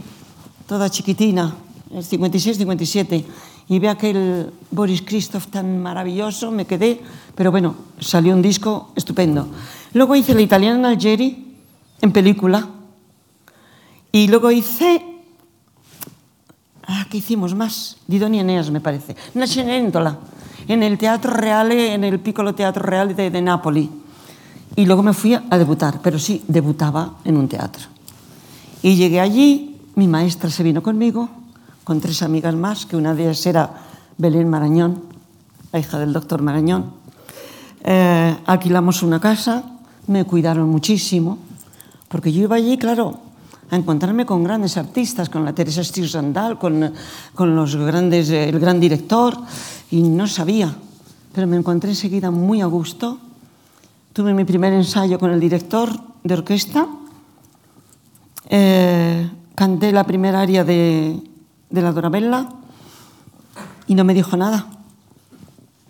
toda 0.67 0.91
chiquitina, 0.91 1.55
el 1.91 2.05
56-57, 2.05 3.25
y 3.69 3.79
vi 3.79 3.87
aquel 3.89 4.53
Boris 4.71 5.03
Christoph 5.03 5.47
tan 5.49 5.83
maravilloso, 5.83 6.53
me 6.53 6.67
quedé, 6.67 7.03
pero 7.35 7.51
bueno, 7.51 7.75
salió 7.99 8.35
un 8.35 8.43
disco 8.43 8.93
estupendo. 8.95 9.49
Luego 9.97 10.15
hice 10.15 10.35
La 10.35 10.43
italiana 10.43 10.77
en 10.77 10.85
Algeri, 10.85 11.57
en 12.03 12.13
película, 12.13 12.69
y 14.13 14.29
luego 14.29 14.51
hice. 14.51 15.03
Ah, 16.87 17.07
¿qué 17.09 17.17
hicimos 17.17 17.55
más? 17.55 17.97
Didoni 18.07 18.41
Eneas, 18.41 18.71
me 18.71 18.83
parece. 18.83 19.17
Una 19.35 19.47
Cenerentola, 19.47 20.19
en 20.69 20.83
el 20.83 20.99
Teatro 20.99 21.33
Reale, 21.33 21.95
en 21.95 22.05
el 22.05 22.21
Piccolo 22.21 22.55
Teatro 22.55 22.83
Reale 22.83 23.15
de, 23.15 23.31
de 23.31 23.41
Nápoli. 23.41 23.91
Y 24.77 24.85
luego 24.85 25.03
me 25.03 25.15
fui 25.15 25.33
a 25.33 25.57
debutar, 25.57 26.01
pero 26.03 26.19
sí, 26.19 26.45
debutaba 26.47 27.15
en 27.25 27.39
un 27.39 27.49
teatro. 27.49 27.87
Y 28.83 28.97
llegué 28.97 29.19
allí, 29.19 29.81
mi 29.95 30.07
maestra 30.09 30.51
se 30.51 30.63
vino 30.63 30.83
conmigo, 30.83 31.31
con 31.85 32.03
tres 32.03 32.23
amigas 32.23 32.55
más, 32.55 32.85
que 32.85 32.99
una 32.99 33.15
de 33.15 33.23
ellas 33.23 33.47
era 33.47 33.71
Belén 34.19 34.51
Marañón, 34.51 35.05
la 35.73 35.79
hija 35.79 35.99
del 35.99 36.13
doctor 36.13 36.43
Marañón. 36.43 36.93
Eh, 37.83 38.37
alquilamos 38.45 39.03
una 39.03 39.21
casa, 39.21 39.73
me 40.07 40.25
cuidaron 40.25 40.69
muchísimo, 40.69 41.39
porque 42.09 42.33
yo 42.33 42.43
iba 42.43 42.57
allí, 42.57 42.79
claro, 42.79 43.21
a 43.71 43.77
encontrarme 43.77 44.27
con 44.27 44.45
grandes 44.45 44.77
artistas, 44.77 45.29
con 45.29 45.45
la 45.45 45.53
Teresa 45.53 45.83
Sandal, 45.83 46.59
con, 46.59 46.93
con 47.35 47.57
los 47.57 47.75
grandes, 47.77 48.31
eh, 48.31 48.49
el 48.49 48.61
gran 48.61 48.79
director, 48.79 49.37
y 49.91 50.03
no 50.03 50.27
sabía, 50.27 50.75
pero 51.33 51.47
me 51.47 51.57
encontré 51.57 51.91
enseguida 51.91 52.31
muy 52.31 52.61
a 52.61 52.67
gusto. 52.67 53.19
Tuve 54.13 54.33
mi 54.35 54.45
primer 54.45 54.73
ensayo 54.73 55.19
con 55.19 55.31
el 55.31 55.41
director 55.41 55.91
de 56.23 56.35
orquesta, 56.35 56.87
eh, 58.49 59.29
canté 59.55 59.93
la 59.93 60.05
primera 60.05 60.41
aria 60.41 60.65
de, 60.65 61.21
de 61.69 61.83
la 61.83 61.93
Dorabella 61.93 62.49
y 63.87 63.95
no 63.95 64.05
me 64.05 64.15
dijo 64.15 64.37
nada. 64.37 64.76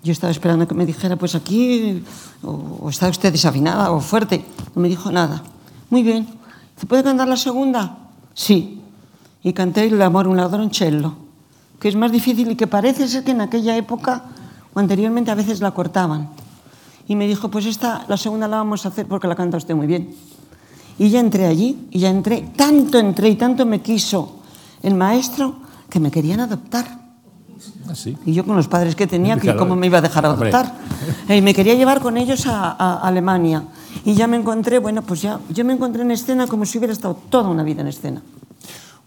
Yo 0.07 0.13
estaba 0.13 0.31
esperando 0.31 0.69
que 0.69 0.75
me 0.75 0.87
dijera, 0.87 1.17
pues 1.17 1.35
aquí, 1.35 2.05
o, 2.45 2.79
o 2.81 2.91
está 2.91 3.09
usted 3.09 3.33
desafinada 3.33 3.91
o 3.91 4.01
fuerte. 4.01 4.45
No 4.75 4.81
me 4.81 4.89
dijo 4.89 5.11
nada. 5.11 5.43
Muy 5.91 6.05
bien. 6.05 6.29
¿Se 6.77 6.87
puede 6.87 7.03
cantar 7.03 7.27
la 7.27 7.37
segunda? 7.37 7.99
Sí. 8.33 8.81
Y 9.43 9.53
canté 9.53 9.87
El 9.87 10.01
amor 10.01 10.29
un 10.29 10.37
ladroncello, 10.37 11.15
que 11.81 11.89
es 11.89 11.97
más 11.97 12.13
difícil 12.13 12.51
y 12.53 12.57
que 12.57 12.69
parece 12.69 13.09
ser 13.09 13.25
que 13.25 13.33
en 13.33 13.41
aquella 13.41 13.77
época 13.77 14.27
o 14.73 14.79
anteriormente 14.79 15.33
a 15.33 15.35
veces 15.35 15.61
la 15.61 15.73
cortaban. 15.73 16.31
Y 17.09 17.17
me 17.17 17.27
dijo, 17.27 17.51
pues 17.51 17.67
esta, 17.67 18.05
la 18.07 18.17
segunda 18.17 18.47
la 18.47 18.59
vamos 18.59 18.85
a 18.85 18.91
hacer 18.91 19.07
porque 19.07 19.27
la 19.27 19.35
canta 19.35 19.57
usted 19.57 19.75
muy 19.75 19.89
bien. 19.89 20.15
Y 20.99 21.11
ya 21.11 21.19
entré 21.21 21.47
allí, 21.47 21.89
y 21.91 21.99
ya 21.99 22.11
entré, 22.11 22.43
tanto 22.57 22.99
entré 22.99 23.29
y 23.29 23.35
tanto 23.37 23.67
me 23.67 23.83
quiso 23.83 24.41
el 24.83 24.95
maestro 24.95 25.57
que 25.91 25.99
me 25.99 26.11
querían 26.11 26.41
adoptar. 26.41 27.06
Ah, 27.89 27.95
sí. 27.95 28.17
Y 28.27 28.33
yo 28.33 28.45
con 28.45 28.57
los 28.57 28.69
padres 28.69 28.95
que 28.97 29.07
tenía, 29.07 29.35
que 29.37 29.41
Claro. 29.43 29.59
cómo 29.59 29.77
me 29.77 29.87
iba 29.87 29.99
a 29.99 30.03
dejar 30.03 30.27
adoptar. 30.27 30.75
Y 31.29 31.41
me 31.41 31.55
quería 31.55 31.75
llevar 31.75 32.01
con 32.01 32.17
ellos 32.17 32.47
a, 32.47 32.73
a 32.73 33.01
Alemania. 33.07 33.65
Y 34.05 34.15
ya 34.15 34.27
me 34.27 34.37
encontré, 34.37 34.79
bueno, 34.79 35.03
pues 35.03 35.23
ya, 35.23 35.41
yo 35.51 35.65
me 35.65 35.73
encontré 35.73 36.03
en 36.03 36.11
escena 36.11 36.47
como 36.47 36.65
si 36.67 36.79
hubiera 36.79 36.93
estado 36.93 37.17
toda 37.29 37.49
una 37.49 37.63
vida 37.63 37.81
en 37.83 37.89
escena. 37.89 38.23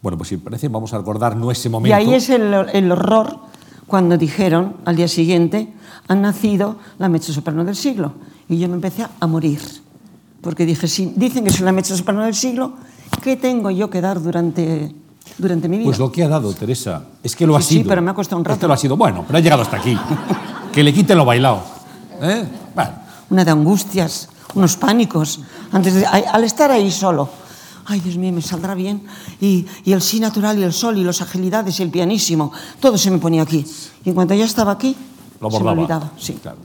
Bueno, 0.02 0.16
pues 0.18 0.28
si 0.30 0.36
parece, 0.38 0.68
vamos 0.68 0.92
a 0.94 0.98
recordar 0.98 1.36
no 1.36 1.50
ese 1.50 1.68
Y 1.68 1.70
momento. 1.70 1.94
ahí 1.96 2.14
es 2.14 2.28
el, 2.30 2.52
el 2.72 2.90
horror 2.92 3.38
cuando 3.86 4.16
dijeron 4.16 4.76
al 4.84 4.96
día 4.96 5.08
siguiente, 5.08 5.72
han 6.08 6.22
nacido 6.22 6.76
la 6.98 7.08
mezzosoprano 7.08 7.64
del 7.64 7.76
siglo. 7.76 8.12
Y 8.48 8.58
yo 8.58 8.68
me 8.68 8.74
empecé 8.74 9.06
a 9.20 9.26
morir. 9.26 9.60
Porque 10.40 10.64
dije, 10.64 10.88
si 10.88 11.12
dicen 11.16 11.44
que 11.44 11.50
soy 11.50 11.64
la 11.64 11.72
mezzosoprano 11.72 12.24
del 12.24 12.34
siglo, 12.34 12.72
¿qué 13.22 13.36
tengo 13.36 13.70
yo 13.70 13.90
que 13.90 14.00
dar 14.00 14.22
durante, 14.22 14.94
durante 15.38 15.68
mi 15.68 15.78
vida? 15.78 15.86
Pues 15.86 15.98
lo 15.98 16.10
que 16.12 16.22
ha 16.24 16.28
dado, 16.28 16.52
Teresa, 16.52 17.04
es 17.22 17.34
que 17.36 17.46
lo 17.46 17.56
ha 17.56 17.60
Sí, 17.62 17.68
sí, 17.68 17.74
sido. 17.78 17.88
pero 17.88 18.02
me 18.02 18.10
ha 18.10 18.14
costado 18.14 18.38
un 18.38 18.44
rato. 18.44 18.66
lo 18.66 18.74
ha 18.74 18.76
sido. 18.76 18.96
Bueno, 18.96 19.24
pero 19.26 19.38
ha 19.38 19.40
llegado 19.40 19.62
hasta 19.62 19.76
aquí. 19.78 19.96
que 20.72 20.82
le 20.82 20.92
quiten 20.92 21.16
lo 21.18 21.24
bailado. 21.24 21.62
¿Eh? 22.22 22.44
Bueno, 22.74 22.90
una 23.30 23.44
de 23.44 23.50
angustias, 23.50 24.28
unos 24.54 24.76
pánicos, 24.76 25.40
antes 25.72 25.94
de, 25.94 26.06
al 26.06 26.44
estar 26.44 26.70
ahí 26.70 26.90
solo. 26.90 27.28
Ay, 27.86 27.98
Dios 28.00 28.16
mío, 28.16 28.32
me 28.32 28.42
saldrá 28.42 28.74
bien. 28.74 29.02
Y, 29.40 29.66
y 29.84 29.92
el 29.92 30.02
sí 30.02 30.20
natural 30.20 30.58
y 30.58 30.62
el 30.62 30.72
sol 30.72 30.96
y 30.98 31.02
las 31.04 31.22
agilidades 31.22 31.80
y 31.80 31.82
el 31.82 31.90
pianísimo, 31.90 32.52
todo 32.78 32.96
se 32.98 33.10
me 33.10 33.18
ponía 33.18 33.42
aquí. 33.42 33.66
Y 34.04 34.10
en 34.10 34.14
cuanto 34.14 34.34
ya 34.34 34.44
estaba 34.44 34.72
aquí, 34.72 34.94
lo 35.40 35.50
se 35.50 35.60
me 35.64 35.70
olvidaba. 35.70 36.12
Sí, 36.18 36.34
Claro. 36.34 36.58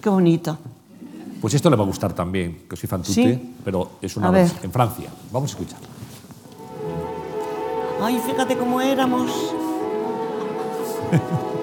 qué 0.00 0.08
bonito. 0.08 0.58
Pues 1.40 1.52
esto 1.54 1.68
le 1.70 1.76
va 1.76 1.84
a 1.84 1.86
gustar 1.86 2.14
también, 2.14 2.62
que 2.68 2.74
soy 2.76 2.88
fan 2.88 3.02
tutte, 3.02 3.14
Sí. 3.14 3.54
pero 3.64 3.92
es 4.00 4.16
una 4.16 4.28
A 4.28 4.30
vez 4.30 4.54
ver. 4.54 4.64
en 4.64 4.72
Francia. 4.72 5.08
Vamos 5.30 5.50
a 5.50 5.52
escuchar. 5.52 5.78
Ay, 8.00 8.18
fíjate 8.18 8.56
cómo 8.56 8.80
éramos. 8.80 9.54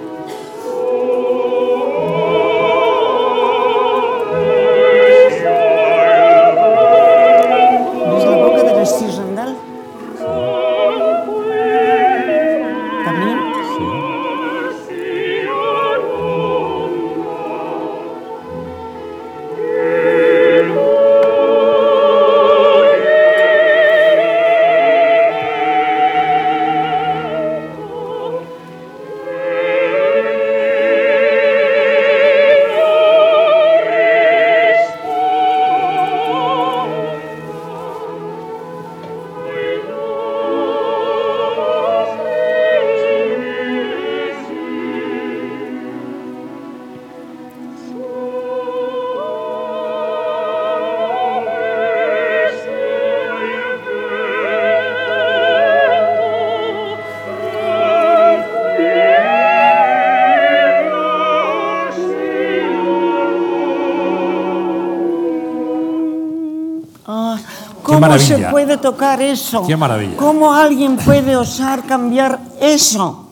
maravilla. 68.18 68.48
se 68.48 68.52
puede 68.52 68.78
tocar 68.78 69.22
eso? 69.22 69.66
Qué 69.68 69.76
maravilla. 69.78 70.18
¿Cómo 70.18 70.54
alguien 70.54 70.98
puede 70.98 71.36
osar 71.36 71.86
cambiar 71.86 72.40
eso? 72.62 73.28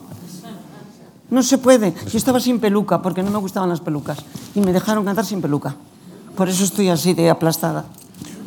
No 1.30 1.42
se 1.42 1.56
puede. 1.58 1.94
Yo 2.10 2.18
estaba 2.18 2.38
sin 2.40 2.60
peluca 2.60 3.00
porque 3.00 3.22
no 3.22 3.30
me 3.30 3.38
gustaban 3.38 3.68
las 3.70 3.80
pelucas 3.80 4.18
y 4.54 4.60
me 4.60 4.72
dejaron 4.72 5.04
cantar 5.04 5.24
sin 5.24 5.40
peluca. 5.40 5.74
Por 6.36 6.48
eso 6.48 6.64
estoy 6.64 6.88
así 6.90 7.14
de 7.14 7.30
aplastada. 7.30 7.84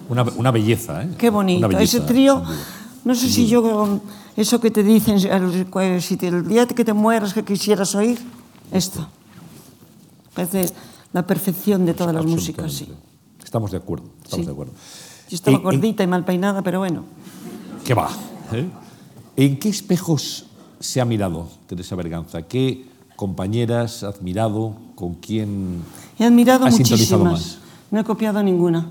Una, 0.08 0.24
una 0.38 0.52
belleza, 0.52 1.04
¿eh? 1.04 1.10
Qué 1.18 1.30
bonito. 1.32 1.68
Belleza, 1.68 1.84
Ese 1.98 2.00
trío, 2.02 2.44
no 3.04 3.16
sé 3.16 3.28
si 3.30 3.48
yo, 3.48 4.00
eso 4.36 4.60
que 4.60 4.70
te 4.70 4.84
dicen, 4.84 5.20
si 5.20 6.18
te- 6.18 6.28
el 6.28 6.48
día 6.48 6.68
que 6.68 6.86
te 6.86 6.94
mueras 6.94 7.34
que 7.34 7.44
quisieras 7.44 7.96
oír, 7.96 8.20
esto. 8.72 9.08
Parece 10.36 10.70
la 11.14 11.26
perfección 11.26 11.86
de 11.86 11.94
todas 11.96 12.14
las 12.14 12.26
músicas, 12.26 12.72
sí. 12.72 12.92
Estamos 13.44 13.72
de 13.72 13.78
acuerdo, 13.78 14.06
estamos 14.24 14.44
Sí. 14.44 14.46
de 14.46 14.52
acuerdo. 14.52 14.74
Yo 15.30 15.36
estaba 15.36 15.56
En- 15.58 15.62
en- 15.62 15.64
gordita 15.64 16.04
y 16.04 16.08
mal 16.08 16.24
peinada, 16.26 16.62
pero 16.62 16.80
bueno. 16.80 17.04
¿Qué 17.84 17.94
va? 17.94 18.10
¿eh? 18.52 18.68
¿En 19.38 19.60
qué 19.60 19.70
espejos 19.70 20.46
se 20.80 21.02
ha 21.02 21.06
mirado 21.06 21.48
Teresa 21.68 21.96
Berganza? 21.96 22.44
¿Qué 22.44 22.88
compañeras 23.16 24.04
ha 24.04 24.10
admirado? 24.10 24.76
¿Con 24.96 25.16
quién? 25.16 25.82
He 26.20 26.26
admirado 26.26 26.66
¿Has 26.66 26.76
sintonizado 26.76 27.26
muchísimas. 27.26 27.60
No 27.92 28.00
he 28.00 28.04
copiado 28.04 28.42
ninguna. 28.44 28.90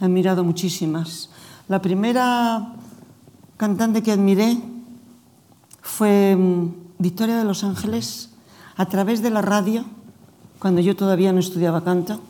He 0.00 0.04
admirado 0.04 0.44
muchísimas. 0.44 1.30
La 1.68 1.80
primera 1.82 2.74
cantante 3.56 4.02
que 4.02 4.12
admiré 4.12 4.58
fue 5.82 6.36
mm, 6.36 6.68
Victoria 6.98 7.36
de 7.38 7.44
Los 7.44 7.64
Ángeles 7.64 8.30
a 8.76 8.86
través 8.86 9.22
de 9.22 9.30
la 9.30 9.42
radio, 9.42 9.84
cuando 10.58 10.80
yo 10.80 10.96
todavía 10.96 11.32
no 11.32 11.40
estudiaba 11.40 11.82
canto, 11.84 12.20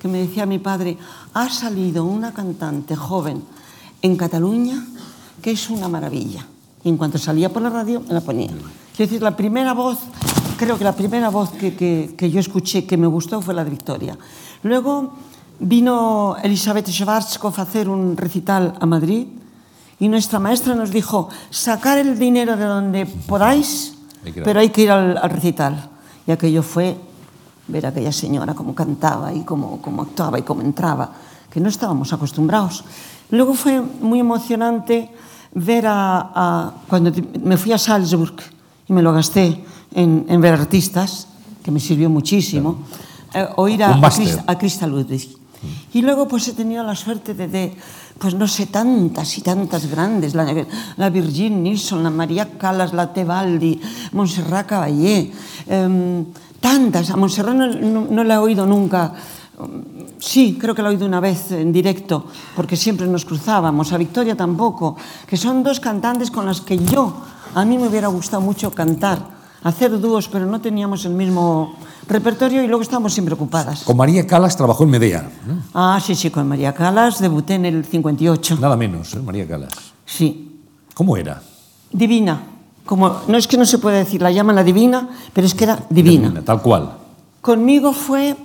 que 0.00 0.08
me 0.08 0.18
decía 0.18 0.46
mi 0.46 0.58
padre, 0.58 0.96
ha 1.34 1.48
salido 1.50 2.04
una 2.04 2.32
cantante 2.32 2.96
joven 2.96 3.42
en 4.02 4.16
Cataluña 4.16 4.84
que 5.42 5.50
es 5.52 5.70
una 5.70 5.88
maravilla. 5.88 6.46
Y 6.82 6.88
en 6.88 6.96
cuanto 6.96 7.18
salía 7.18 7.52
por 7.52 7.60
la 7.62 7.68
radio, 7.70 8.00
me 8.08 8.14
la 8.14 8.20
ponía. 8.22 8.48
Quiero 8.48 9.10
decir, 9.10 9.22
la 9.22 9.36
primera 9.36 9.74
voz, 9.74 9.98
creo 10.56 10.78
que 10.78 10.84
la 10.84 10.94
primera 10.96 11.28
voz 11.28 11.50
que, 11.50 11.74
que- 11.74 12.14
que 12.16 12.30
yo 12.30 12.40
escuché 12.40 12.86
que 12.86 12.96
me 12.96 13.06
gustó 13.06 13.40
fue 13.42 13.52
la 13.54 13.62
de 13.64 13.70
Victoria. 13.70 14.16
Luego 14.62 15.12
vino 15.58 16.36
Elizabeth 16.42 16.88
Schwarzkopf 16.88 17.58
a 17.58 17.62
hacer 17.62 17.88
un 17.88 18.16
recital 18.16 18.74
a 18.80 18.86
Madrid 18.86 19.26
y 19.98 20.08
nuestra 20.08 20.38
maestra 20.38 20.74
nos 20.74 20.90
dijo, 20.90 21.28
sacar 21.50 21.98
el 21.98 22.18
dinero 22.18 22.56
de 22.56 22.64
donde 22.64 23.04
podáis, 23.04 23.94
pero 24.44 24.60
hay 24.60 24.70
que 24.70 24.82
ir 24.82 24.90
al, 24.90 25.18
al 25.18 25.30
recital. 25.30 25.90
Y 26.26 26.30
aquello 26.32 26.62
fue 26.62 26.96
ver 27.70 27.86
a 27.86 27.94
aquella 27.94 28.12
señora 28.12 28.52
como 28.52 28.74
cantaba 28.74 29.32
e 29.32 29.46
como, 29.46 29.78
como 29.78 30.02
actuaba 30.02 30.36
e 30.36 30.44
como 30.44 30.60
entraba, 30.60 31.14
que 31.48 31.62
non 31.62 31.70
estábamos 31.70 32.10
acostumbrados. 32.10 32.84
Logo 33.30 33.54
foi 33.54 33.78
moi 33.80 34.18
emocionante 34.18 35.08
ver 35.54 35.86
a, 35.86 36.30
a 36.34 36.44
cuando 36.90 37.10
me 37.42 37.56
fui 37.56 37.70
a 37.70 37.78
Salzburg 37.78 38.38
e 38.86 38.90
me 38.92 39.02
lo 39.02 39.14
gasté 39.14 39.62
en, 39.94 40.26
en 40.28 40.38
ver 40.42 40.54
artistas, 40.54 41.26
que 41.62 41.70
me 41.70 41.80
sirvió 41.80 42.10
muchísimo, 42.10 42.82
eh, 43.34 43.46
oír 43.56 43.82
a, 43.82 43.94
a, 43.94 44.10
Chris, 44.10 44.38
a 44.46 44.58
Krista 44.58 44.86
Ludwig. 44.86 45.26
Mm. 45.26 45.98
Y 45.98 46.02
luego 46.02 46.26
pues 46.26 46.48
he 46.48 46.52
tenido 46.52 46.82
la 46.82 46.94
suerte 46.94 47.34
de, 47.34 47.48
de, 47.48 47.76
pues 48.18 48.34
no 48.34 48.46
sé, 48.46 48.66
tantas 48.66 49.38
y 49.38 49.42
tantas 49.42 49.86
grandes, 49.86 50.34
la, 50.34 50.46
la 50.96 51.10
Virgin 51.10 51.62
Nilsson, 51.62 52.02
la 52.02 52.10
María 52.10 52.58
Calas, 52.58 52.92
la 52.92 53.12
Tebaldi, 53.12 53.80
Montserrat 54.12 54.66
Caballé, 54.66 55.32
eh, 55.66 56.24
tantas. 56.60 57.10
A 57.10 57.16
Montserrat 57.16 57.54
no, 57.54 57.66
no- 57.66 58.06
no 58.10 58.24
la 58.24 58.34
he 58.34 58.38
oído 58.38 58.66
nunca. 58.66 59.12
Sí, 60.18 60.56
creo 60.60 60.74
que 60.74 60.82
la 60.82 60.88
he 60.88 60.92
oído 60.92 61.06
una 61.06 61.20
vez 61.20 61.52
en 61.52 61.72
directo, 61.72 62.26
porque 62.56 62.76
siempre 62.76 63.06
nos 63.06 63.24
cruzábamos. 63.24 63.92
A 63.92 63.98
Victoria 63.98 64.36
tampoco, 64.36 64.96
que 65.26 65.36
son 65.36 65.62
dos 65.62 65.80
cantantes 65.80 66.30
con 66.30 66.46
las 66.46 66.60
que 66.60 66.78
yo, 66.78 67.12
a 67.54 67.64
mí 67.64 67.76
me 67.78 67.88
hubiera 67.88 68.08
gustado 68.08 68.40
mucho 68.40 68.70
cantar, 68.70 69.18
hacer 69.62 69.98
dúos, 70.00 70.28
pero 70.28 70.46
no 70.46 70.60
teníamos 70.60 71.04
el 71.04 71.12
mismo 71.12 71.74
repertorio 72.08 72.62
y 72.64 72.66
luego 72.68 72.82
estábamos 72.82 73.12
siempre 73.12 73.34
ocupadas. 73.34 73.82
Con 73.84 73.96
María 73.96 74.26
Calas 74.26 74.56
trabajó 74.56 74.84
en 74.84 74.90
Medea. 74.90 75.30
¿no? 75.46 75.62
Ah, 75.74 76.00
sí, 76.02 76.14
sí, 76.14 76.30
con 76.30 76.48
María 76.48 76.72
Calas 76.72 77.20
debuté 77.20 77.54
en 77.54 77.66
el 77.66 77.84
58. 77.84 78.56
Nada 78.60 78.76
menos, 78.76 79.14
¿eh? 79.14 79.20
María 79.20 79.46
Calas. 79.46 79.72
Sí, 80.06 80.46
¿Cómo 80.94 81.16
era? 81.16 81.42
divina. 81.92 82.40
Como, 82.90 83.20
no 83.28 83.38
es 83.38 83.46
que 83.46 83.56
no 83.56 83.64
se 83.66 83.78
puede 83.78 83.98
decir, 83.98 84.20
la 84.20 84.32
llaman 84.32 84.56
la 84.56 84.64
divina, 84.64 85.08
pero 85.32 85.46
es 85.46 85.54
que 85.54 85.62
era 85.62 85.78
divina. 85.90 86.42
Tal 86.44 86.60
cual. 86.60 86.90
Conmigo 87.40 87.92
fue... 87.92 88.36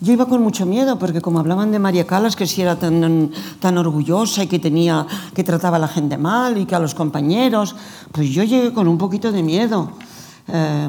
Yo 0.00 0.12
iba 0.12 0.26
con 0.26 0.42
mucho 0.42 0.66
miedo 0.66 0.98
porque 0.98 1.20
como 1.20 1.38
hablaban 1.38 1.70
de 1.70 1.78
María 1.78 2.04
Calas, 2.04 2.34
que 2.34 2.48
si 2.48 2.62
era 2.62 2.74
tan, 2.74 3.30
tan 3.60 3.78
orgullosa 3.78 4.42
y 4.42 4.48
que 4.48 4.58
tenía 4.58 5.06
que 5.32 5.44
trataba 5.44 5.76
a 5.76 5.78
la 5.78 5.86
gente 5.86 6.18
mal 6.18 6.58
y 6.58 6.66
que 6.66 6.74
a 6.74 6.80
los 6.80 6.96
compañeros, 6.96 7.76
pues 8.10 8.28
yo 8.30 8.42
llegué 8.42 8.72
con 8.72 8.88
un 8.88 8.98
poquito 8.98 9.30
de 9.30 9.44
miedo. 9.44 9.92
Eh, 10.48 10.88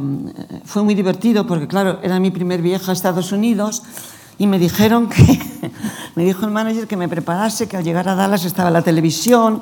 fue 0.66 0.82
muy 0.82 0.96
divertido 0.96 1.46
porque 1.46 1.68
claro, 1.68 2.00
era 2.02 2.20
mi 2.20 2.32
primer 2.32 2.64
viaje 2.64 2.90
a 2.90 2.94
Estados 2.94 3.32
Unidos 3.32 3.84
y 4.40 4.48
me 4.48 4.58
dijeron 4.58 5.08
que 5.08 5.22
me 6.16 6.26
dijo 6.26 6.48
el 6.48 6.52
manager 6.52 6.88
que 6.88 6.98
me 6.98 7.08
preparase, 7.08 7.68
que 7.68 7.78
al 7.78 7.84
llegar 7.84 8.10
a 8.10 8.16
Dallas 8.16 8.44
estaba 8.44 8.72
la 8.72 8.82
televisión 8.82 9.62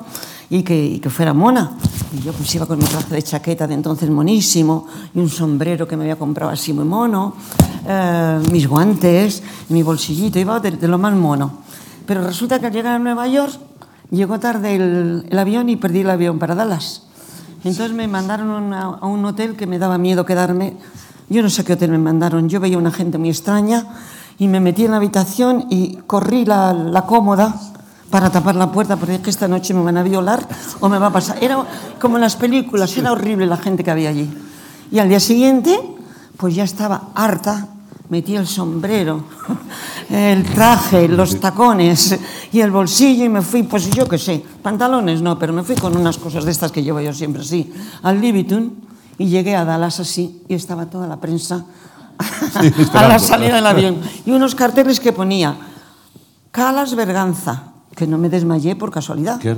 y 0.50 0.62
que, 0.62 0.84
y 0.84 0.98
que 0.98 1.10
fuera 1.10 1.32
mona. 1.32 1.72
Y 2.12 2.22
yo 2.22 2.32
pues 2.32 2.54
iba 2.54 2.66
con 2.66 2.78
mi 2.78 2.84
traje 2.84 3.14
de 3.14 3.22
chaqueta 3.22 3.66
de 3.66 3.74
entonces 3.74 4.08
monísimo 4.10 4.86
y 5.14 5.18
un 5.18 5.28
sombrero 5.28 5.86
que 5.86 5.96
me 5.96 6.04
había 6.04 6.16
comprado 6.16 6.50
así 6.50 6.72
muy 6.72 6.84
mono, 6.84 7.34
eh, 7.86 8.40
mis 8.52 8.68
guantes, 8.68 9.42
mi 9.68 9.82
bolsillito, 9.82 10.38
iba 10.38 10.60
de, 10.60 10.72
de 10.72 10.88
lo 10.88 10.98
más 10.98 11.14
mono. 11.14 11.62
Pero 12.06 12.24
resulta 12.24 12.58
que 12.58 12.66
al 12.66 12.72
llegar 12.72 12.94
a 12.94 12.98
Nueva 12.98 13.26
York 13.26 13.58
llegó 14.10 14.38
tarde 14.38 14.76
el, 14.76 15.26
el 15.28 15.38
avión 15.38 15.68
y 15.68 15.76
perdí 15.76 16.00
el 16.00 16.10
avión 16.10 16.38
para 16.38 16.54
Dallas. 16.54 17.02
Entonces 17.64 17.92
me 17.92 18.06
mandaron 18.06 18.72
a 18.72 19.06
un 19.06 19.24
hotel 19.24 19.56
que 19.56 19.66
me 19.66 19.78
daba 19.78 19.98
miedo 19.98 20.24
quedarme. 20.24 20.76
Yo 21.28 21.42
no 21.42 21.50
sé 21.50 21.64
qué 21.64 21.72
hotel 21.72 21.90
me 21.90 21.98
mandaron. 21.98 22.48
Yo 22.48 22.60
veía 22.60 22.78
una 22.78 22.92
gente 22.92 23.18
muy 23.18 23.30
extraña 23.30 23.88
y 24.38 24.46
me 24.46 24.60
metí 24.60 24.84
en 24.84 24.92
la 24.92 24.98
habitación 24.98 25.66
y 25.68 25.96
corrí 26.06 26.44
la, 26.44 26.72
la 26.72 27.06
cómoda 27.06 27.60
para 28.10 28.30
tapar 28.30 28.56
la 28.56 28.70
puerta 28.70 28.96
porque 28.96 29.12
dije 29.12 29.24
que 29.24 29.30
esta 29.30 29.48
noche 29.48 29.74
me 29.74 29.82
van 29.82 29.96
a 29.96 30.02
violar 30.02 30.46
o 30.80 30.88
me 30.88 30.98
va 30.98 31.08
a 31.08 31.12
pasar. 31.12 31.42
Era 31.42 31.64
como 32.00 32.16
en 32.16 32.22
las 32.22 32.36
películas, 32.36 32.96
era 32.96 33.12
horrible 33.12 33.46
la 33.46 33.56
gente 33.56 33.82
que 33.82 33.90
había 33.90 34.10
allí. 34.10 34.30
Y 34.90 34.98
al 34.98 35.08
día 35.08 35.20
siguiente, 35.20 35.78
pues 36.36 36.54
ya 36.54 36.64
estaba 36.64 37.08
harta, 37.14 37.68
metí 38.08 38.36
el 38.36 38.46
sombrero, 38.46 39.24
el 40.10 40.44
traje, 40.44 41.08
los 41.08 41.40
tacones 41.40 42.18
y 42.52 42.60
el 42.60 42.70
bolsillo 42.70 43.24
y 43.24 43.28
me 43.28 43.42
fui, 43.42 43.64
pues 43.64 43.90
yo 43.90 44.08
qué 44.08 44.18
sé, 44.18 44.44
pantalones 44.62 45.22
no, 45.22 45.38
pero 45.38 45.52
me 45.52 45.62
fui 45.62 45.74
con 45.74 45.96
unas 45.96 46.18
cosas 46.18 46.44
de 46.44 46.52
estas 46.52 46.70
que 46.70 46.82
llevo 46.82 47.00
yo 47.00 47.12
siempre 47.12 47.42
así, 47.42 47.72
al 48.02 48.20
Libitum 48.20 48.70
y 49.18 49.26
llegué 49.26 49.56
a 49.56 49.64
Dallas 49.64 50.00
así 50.00 50.42
y 50.48 50.54
estaba 50.54 50.86
toda 50.86 51.06
la 51.06 51.16
prensa 51.16 51.64
a 52.94 53.08
la 53.08 53.18
salida 53.18 53.56
del 53.56 53.66
avión 53.66 54.00
y 54.24 54.30
unos 54.30 54.54
carteles 54.54 55.00
que 55.00 55.12
ponía 55.12 55.56
Calas 56.50 56.94
Berganza, 56.94 57.72
que 57.96 58.06
no 58.06 58.18
me 58.18 58.28
desmayé 58.28 58.76
por 58.76 58.92
casualidad. 58.92 59.40
¿Qué? 59.40 59.56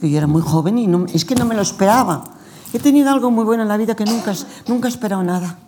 Que 0.00 0.10
yo 0.10 0.18
era 0.18 0.26
muy 0.26 0.42
joven 0.42 0.78
y 0.78 0.86
no, 0.86 1.06
es 1.12 1.24
que 1.24 1.34
no 1.34 1.46
me 1.46 1.54
lo 1.56 1.62
esperaba. 1.62 2.22
He 2.72 2.78
tenido 2.78 3.10
algo 3.10 3.30
muy 3.30 3.44
bueno 3.44 3.62
en 3.62 3.68
la 3.68 3.76
vida 3.76 3.96
que 3.96 4.04
nunca, 4.04 4.34
nunca 4.68 4.86
he 4.86 4.90
esperado 4.90 5.24
nada. 5.24 5.58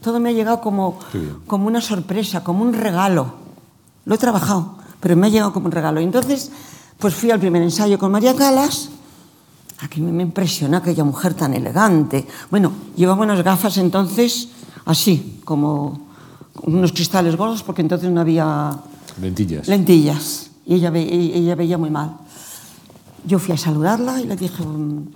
Todo 0.00 0.18
me 0.18 0.30
ha 0.30 0.32
llegado 0.32 0.60
como, 0.60 0.98
como 1.46 1.66
una 1.66 1.80
sorpresa, 1.80 2.42
como 2.42 2.62
un 2.62 2.72
regalo. 2.72 3.34
Lo 4.06 4.14
he 4.14 4.18
trabajado, 4.18 4.78
pero 4.98 5.14
me 5.14 5.26
ha 5.26 5.30
llegado 5.30 5.52
como 5.52 5.66
un 5.66 5.72
regalo. 5.72 6.00
Y 6.00 6.04
entonces, 6.04 6.50
pues 6.98 7.14
fui 7.14 7.30
al 7.30 7.38
primer 7.38 7.62
ensayo 7.62 7.98
con 7.98 8.10
María 8.10 8.34
Calas. 8.34 8.88
Aquí 9.80 10.00
me 10.00 10.22
impresiona 10.22 10.78
aquella 10.78 11.04
mujer 11.04 11.34
tan 11.34 11.54
elegante. 11.54 12.26
Bueno, 12.50 12.72
llevaba 12.96 13.22
unas 13.22 13.42
gafas 13.44 13.76
entonces 13.76 14.48
así, 14.86 15.40
como 15.44 16.08
unos 16.62 16.92
cristales 16.92 17.36
gordos, 17.36 17.62
porque 17.62 17.82
entonces 17.82 18.10
no 18.10 18.20
había 18.20 18.76
Lentillas. 19.20 19.68
lentillas 19.68 20.47
y 20.68 20.74
ella, 20.74 20.90
ve- 20.90 21.08
ella 21.10 21.54
veía 21.54 21.78
muy 21.78 21.88
mal. 21.90 22.18
Yo 23.26 23.38
fui 23.38 23.54
a 23.54 23.56
saludarla 23.56 24.20
y 24.20 24.24
le 24.26 24.36
dije, 24.36 24.62
"Mm, 24.62 25.08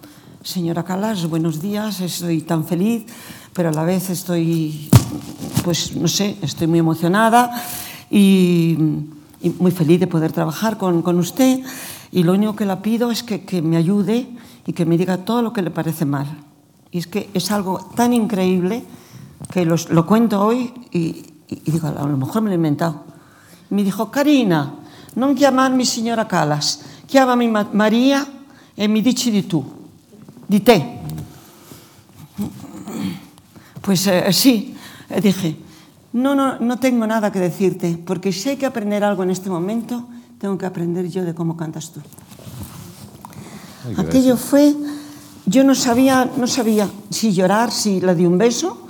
señora 0.42 0.82
Calas, 0.82 1.28
buenos 1.28 1.60
días, 1.60 2.00
estoy 2.00 2.40
tan 2.40 2.64
feliz, 2.64 3.04
pero 3.52 3.68
a 3.68 3.72
la 3.72 3.84
vez 3.84 4.08
estoy, 4.08 4.88
pues 5.62 5.94
no 5.94 6.08
sé, 6.08 6.36
estoy 6.40 6.66
muy 6.66 6.78
emocionada 6.78 7.52
y, 8.10 8.76
y 9.42 9.50
muy 9.60 9.70
feliz 9.70 10.00
de 10.00 10.06
poder 10.06 10.32
trabajar 10.32 10.78
con, 10.78 11.02
con 11.02 11.18
usted 11.18 11.60
y 12.10 12.22
lo 12.24 12.32
único 12.32 12.56
que 12.56 12.64
le 12.64 12.76
pido 12.78 13.10
es 13.10 13.22
que, 13.22 13.44
que 13.44 13.60
me 13.60 13.76
ayude 13.76 14.26
y 14.66 14.72
que 14.72 14.86
me 14.86 14.96
diga 14.96 15.18
todo 15.18 15.42
lo 15.42 15.52
que 15.52 15.60
le 15.62 15.70
parece 15.70 16.04
mal. 16.06 16.26
Y 16.90 16.98
es 16.98 17.06
que 17.06 17.28
es 17.34 17.50
algo 17.50 17.78
tan 17.94 18.12
increíble 18.14 18.84
que 19.52 19.64
los- 19.66 19.90
lo 19.90 20.06
cuento 20.06 20.40
hoy 20.44 20.72
y, 20.92 20.98
y- 21.48 21.62
y 21.66 21.70
digo, 21.70 21.88
a 21.88 22.06
lo 22.06 22.16
mejor 22.16 22.40
me 22.42 22.48
lo 22.48 22.52
he 22.54 22.56
inventado. 22.56 23.04
Mi 23.70 23.82
dijo, 23.84 24.10
Carina, 24.10 24.74
non 25.14 25.34
chiamarmi 25.34 25.84
signora 25.84 26.26
Calas, 26.26 26.80
chiamami 27.06 27.48
Ma- 27.48 27.68
Maria 27.72 28.26
e 28.74 28.86
mi 28.89 29.02
dici 29.02 29.30
di 29.30 29.47
tu, 29.47 29.62
di 30.47 30.62
te. 30.62 31.01
Pues 33.80 34.06
eh, 34.06 34.32
sí, 34.32 34.76
eh, 35.09 35.20
dije, 35.20 35.56
no, 36.12 36.34
no, 36.34 36.59
no 36.60 36.78
tengo 36.78 37.06
nada 37.06 37.32
que 37.32 37.40
decirte, 37.40 37.98
porque 38.05 38.32
si 38.32 38.51
hay 38.51 38.56
que 38.56 38.66
aprender 38.66 39.02
algo 39.02 39.22
en 39.24 39.30
este 39.30 39.51
momento, 39.51 40.09
tengo 40.39 40.56
que 40.56 40.66
aprender 40.66 41.09
yo 41.09 41.24
de 41.24 41.34
cómo 41.34 41.56
cantas 41.56 41.90
tú. 41.90 42.01
Ay, 43.86 43.94
Aquello 43.98 44.36
fue, 44.36 44.74
yo 45.47 45.64
no 45.64 45.74
sabía, 45.74 46.30
no 46.36 46.47
sabía 46.47 46.89
si 47.10 47.32
llorar, 47.32 47.72
si 47.72 48.01
le 48.01 48.14
di 48.14 48.24
un 48.24 48.39
beso. 48.39 48.86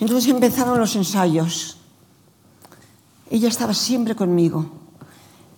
Entonces 0.00 0.28
empezaron 0.30 0.78
los 0.80 0.96
ensayos. 0.96 1.78
Ella 3.30 3.48
estaba 3.48 3.72
siempre 3.72 4.16
conmigo. 4.16 4.81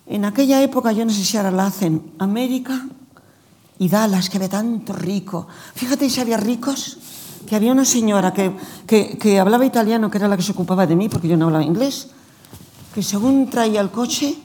En 0.06 0.24
aquella 0.24 0.62
época, 0.62 0.92
yo 0.92 1.04
no 1.04 1.10
sé 1.10 1.24
si 1.24 1.36
ahora 1.36 1.50
la 1.50 1.66
hacen, 1.66 2.12
América 2.18 2.86
y 3.78 3.88
Dallas, 3.88 4.28
que 4.28 4.36
había 4.36 4.50
tanto 4.50 4.92
rico. 4.92 5.46
Fíjate 5.74 6.10
si 6.10 6.20
había 6.20 6.36
ricos, 6.36 6.98
que 7.46 7.56
había 7.56 7.72
una 7.72 7.84
señora 7.84 8.32
que, 8.32 8.54
que, 8.86 9.16
que 9.16 9.40
hablaba 9.40 9.64
italiano, 9.64 10.10
que 10.10 10.18
era 10.18 10.28
la 10.28 10.36
que 10.36 10.42
se 10.42 10.52
ocupaba 10.52 10.86
de 10.86 10.94
mí, 10.94 11.08
porque 11.08 11.28
yo 11.28 11.36
no 11.36 11.46
hablaba 11.46 11.64
inglés, 11.64 12.08
que 12.94 13.02
según 13.02 13.48
traía 13.48 13.80
el 13.80 13.90
coche, 13.90 14.36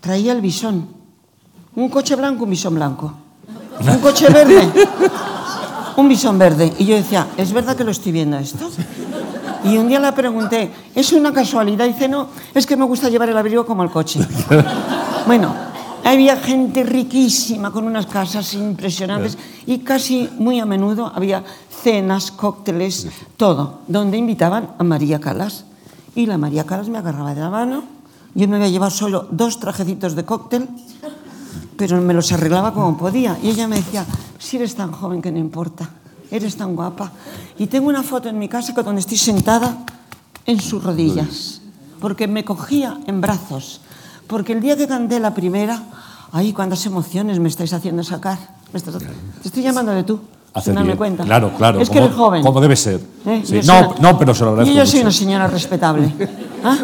traía 0.00 0.32
el 0.32 0.40
bisón. 0.40 0.88
Un 1.76 1.88
coche 1.88 2.16
blanco, 2.16 2.44
un 2.44 2.50
bisón 2.50 2.74
blanco. 2.74 3.14
Un 3.80 3.98
coche 3.98 4.28
verde, 4.28 4.68
un 5.96 6.08
bisón 6.08 6.36
verde. 6.38 6.74
Y 6.78 6.86
yo 6.86 6.96
decía, 6.96 7.28
¿es 7.36 7.52
verdad 7.52 7.76
que 7.76 7.84
lo 7.84 7.92
estoy 7.92 8.10
viendo 8.10 8.36
esto? 8.36 8.68
Y 9.64 9.76
un 9.76 9.88
día 9.88 10.00
le 10.00 10.12
pregunté, 10.12 10.70
¿es 10.94 11.12
una 11.12 11.32
casualidad? 11.32 11.86
Y 11.86 11.92
dice, 11.92 12.08
no, 12.08 12.28
es 12.54 12.66
que 12.66 12.76
me 12.76 12.84
gusta 12.84 13.08
llevar 13.08 13.28
el 13.28 13.36
abrigo 13.36 13.66
como 13.66 13.82
el 13.82 13.90
coche. 13.90 14.20
Bueno, 15.26 15.54
había 16.04 16.38
gente 16.38 16.84
riquísima 16.84 17.70
con 17.70 17.84
unas 17.84 18.06
casas 18.06 18.54
impresionantes 18.54 19.36
y 19.66 19.80
casi 19.80 20.30
muy 20.38 20.58
a 20.58 20.64
menudo 20.64 21.12
había 21.14 21.44
cenas, 21.82 22.30
cócteles, 22.30 23.08
todo, 23.36 23.80
donde 23.88 24.16
invitaban 24.16 24.70
a 24.78 24.84
María 24.84 25.20
Calas. 25.20 25.66
Y 26.14 26.24
la 26.24 26.38
María 26.38 26.64
Calas 26.64 26.88
me 26.88 26.96
agarraba 26.96 27.34
de 27.34 27.42
la 27.42 27.50
mano, 27.50 27.84
yo 28.34 28.48
me 28.48 28.56
había 28.56 28.68
llevado 28.68 28.90
solo 28.90 29.26
dos 29.30 29.60
trajecitos 29.60 30.14
de 30.14 30.24
cóctel, 30.24 30.68
pero 31.76 32.00
me 32.00 32.14
los 32.14 32.32
arreglaba 32.32 32.72
como 32.72 32.96
podía. 32.96 33.36
Y 33.42 33.50
ella 33.50 33.68
me 33.68 33.76
decía, 33.76 34.06
si 34.38 34.56
eres 34.56 34.74
tan 34.74 34.92
joven 34.92 35.20
que 35.20 35.30
no 35.30 35.38
importa, 35.38 35.90
eres 36.30 36.56
tan 36.56 36.74
guapa. 36.76 37.12
Y 37.58 37.66
tengo 37.66 37.88
una 37.88 38.02
foto 38.02 38.28
en 38.28 38.38
mi 38.38 38.48
casa 38.48 38.72
donde 38.72 39.00
estoy 39.00 39.16
sentada 39.18 39.78
en 40.46 40.60
sus 40.60 40.82
rodillas, 40.82 41.60
porque 42.00 42.26
me 42.28 42.44
cogía 42.44 42.98
en 43.06 43.20
brazos. 43.20 43.80
Porque 44.26 44.52
el 44.52 44.60
día 44.60 44.76
que 44.76 44.86
canté 44.86 45.20
la 45.20 45.34
primera, 45.34 45.82
ay, 46.32 46.52
cuántas 46.52 46.84
emociones 46.86 47.38
me 47.40 47.48
estáis 47.48 47.72
haciendo 47.72 48.02
sacar. 48.04 48.38
Me 48.72 48.78
estás- 48.78 48.98
Te 48.98 49.48
estoy 49.48 49.62
llamando 49.62 49.92
de 49.92 50.04
tú, 50.04 50.20
darme 50.54 50.82
bien. 50.82 50.96
cuenta. 50.98 51.24
Claro, 51.24 51.52
claro. 51.56 51.80
Es 51.80 51.88
que 51.88 51.98
eres 51.98 52.14
joven. 52.14 52.42
Como 52.42 52.60
debe 52.60 52.76
ser. 52.76 53.00
¿Eh? 53.24 53.42
Sí. 53.44 53.60
Yo 53.62 53.72
No, 53.72 53.88
una- 53.90 53.98
no, 54.12 54.18
pero 54.18 54.34
se 54.34 54.44
lo 54.44 54.50
agradezco 54.50 54.74
Y 54.74 54.76
yo 54.78 54.86
soy 54.86 55.00
una 55.00 55.10
señora 55.12 55.46
respetable. 55.46 56.12
¿Ah? 56.62 56.76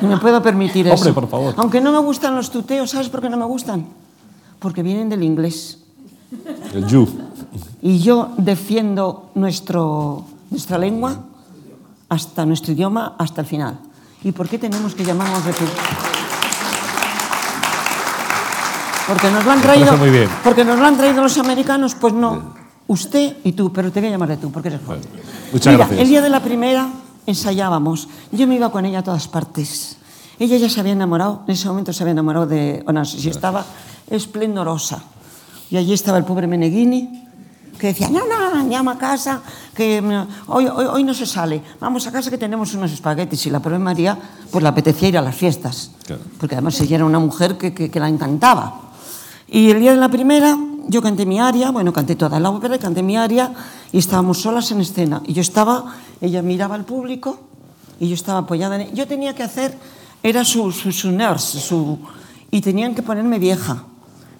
Y 0.00 0.06
me 0.06 0.16
puedo 0.18 0.40
permitir 0.42 0.86
Hombre, 0.90 1.10
eso. 1.10 1.14
por 1.14 1.28
favor. 1.28 1.54
Aunque 1.56 1.80
no 1.80 1.90
me 1.90 1.98
gustan 1.98 2.36
los 2.36 2.50
tuteos, 2.50 2.90
¿sabes 2.90 3.08
por 3.08 3.20
qué 3.20 3.28
no 3.30 3.36
me 3.36 3.46
gustan? 3.46 3.86
Porque 4.60 4.82
vienen 4.82 5.08
del 5.08 5.22
inglés. 5.22 5.78
El 6.74 6.86
you. 6.86 7.08
Y 7.82 7.98
yo 7.98 8.30
defiendo 8.36 9.30
nuestro, 9.34 10.24
nuestra 10.50 10.78
lengua 10.78 11.16
hasta 12.08 12.46
nuestro 12.46 12.72
idioma 12.72 13.14
hasta 13.18 13.40
el 13.42 13.46
final. 13.46 13.78
¿Y 14.24 14.32
por 14.32 14.48
qué 14.48 14.58
tenemos 14.58 14.94
que 14.94 15.04
llamarnos 15.04 15.44
de 15.44 15.52
tú? 15.52 15.64
Porque 19.06 19.30
nos 19.30 19.44
lo 19.44 19.50
han 19.52 19.60
traído. 19.60 19.96
muy 19.96 20.10
bien. 20.10 20.28
Porque 20.42 20.64
nos 20.64 20.78
lo 20.78 20.86
han 20.86 20.96
traído 20.96 21.22
los 21.22 21.38
americanos, 21.38 21.94
pues 21.94 22.12
no. 22.12 22.54
Usted 22.88 23.36
y 23.44 23.52
tú, 23.52 23.72
pero 23.72 23.90
te 23.92 24.00
voy 24.00 24.08
a 24.08 24.12
llamar 24.12 24.28
de 24.28 24.36
tú, 24.36 24.50
porque 24.50 24.68
eres 24.68 24.80
joven. 24.84 25.00
Muchas 25.52 25.72
Mira, 25.72 25.86
gracias. 25.86 26.00
el 26.00 26.08
día 26.08 26.22
de 26.22 26.28
la 26.28 26.40
primera 26.40 26.88
ensayábamos. 27.26 28.08
Yo 28.32 28.46
me 28.46 28.56
iba 28.56 28.70
con 28.70 28.84
ella 28.84 29.00
a 29.00 29.02
todas 29.02 29.28
partes. 29.28 29.96
Ella 30.38 30.56
ya 30.56 30.68
se 30.68 30.80
había 30.80 30.92
enamorado, 30.92 31.42
en 31.46 31.54
ese 31.54 31.68
momento 31.68 31.92
se 31.92 32.02
había 32.02 32.12
enamorado 32.12 32.46
de 32.46 32.84
Onassis 32.86 33.24
y 33.24 33.30
estaba 33.30 33.64
esplendorosa. 34.10 35.02
Y 35.70 35.76
allí 35.76 35.92
estaba 35.92 36.18
el 36.18 36.24
pobre 36.24 36.46
Meneghini, 36.46 37.25
que 37.78 37.88
decía, 37.88 38.08
no, 38.08 38.20
no, 38.26 38.68
llama 38.68 38.92
a 38.92 38.98
casa, 38.98 39.42
que 39.74 40.00
mm, 40.02 40.50
hoy, 40.50 40.66
hoy, 40.66 40.84
hoy 40.86 41.04
no 41.04 41.14
se 41.14 41.26
sale, 41.26 41.62
vamos 41.80 42.06
a 42.06 42.12
casa 42.12 42.30
que 42.30 42.38
tenemos 42.38 42.74
unos 42.74 42.90
espaguetis. 42.92 43.46
Y 43.46 43.50
la 43.50 43.60
pobre 43.60 43.78
María, 43.78 44.18
pues 44.50 44.62
le 44.62 44.68
apetecía 44.68 45.08
ir 45.08 45.18
a 45.18 45.22
las 45.22 45.34
fiestas, 45.36 45.90
Claro. 46.06 46.22
porque 46.38 46.54
además 46.54 46.80
ella 46.80 46.96
era 46.96 47.04
una 47.04 47.18
mujer 47.18 47.56
que, 47.58 47.72
que, 47.74 47.90
que 47.90 48.00
la 48.00 48.08
encantaba. 48.08 48.80
Y 49.48 49.70
el 49.70 49.80
día 49.80 49.92
de 49.92 49.98
la 49.98 50.08
primera, 50.08 50.56
yo 50.88 51.00
canté 51.02 51.24
mi 51.26 51.38
aria, 51.40 51.70
bueno, 51.70 51.92
canté 51.92 52.16
toda 52.16 52.40
la 52.40 52.50
ópera, 52.50 52.78
canté 52.78 53.02
mi 53.02 53.16
aria, 53.16 53.52
y 53.92 53.98
estábamos 53.98 54.40
solas 54.40 54.70
en 54.72 54.80
escena. 54.80 55.22
Y 55.26 55.32
yo 55.34 55.40
estaba, 55.42 55.94
ella 56.20 56.42
miraba 56.42 56.74
al 56.74 56.84
público, 56.84 57.38
y 58.00 58.08
yo 58.08 58.14
estaba 58.14 58.40
apoyada 58.40 58.74
en 58.76 58.80
ella. 58.82 58.92
Yo 58.94 59.06
tenía 59.06 59.34
que 59.34 59.42
hacer, 59.42 59.76
era 60.22 60.44
su, 60.44 60.72
su, 60.72 60.90
su 60.92 61.10
nurse, 61.12 61.60
su, 61.60 61.98
y 62.50 62.60
tenían 62.60 62.94
que 62.94 63.02
ponerme 63.02 63.38
vieja. 63.38 63.84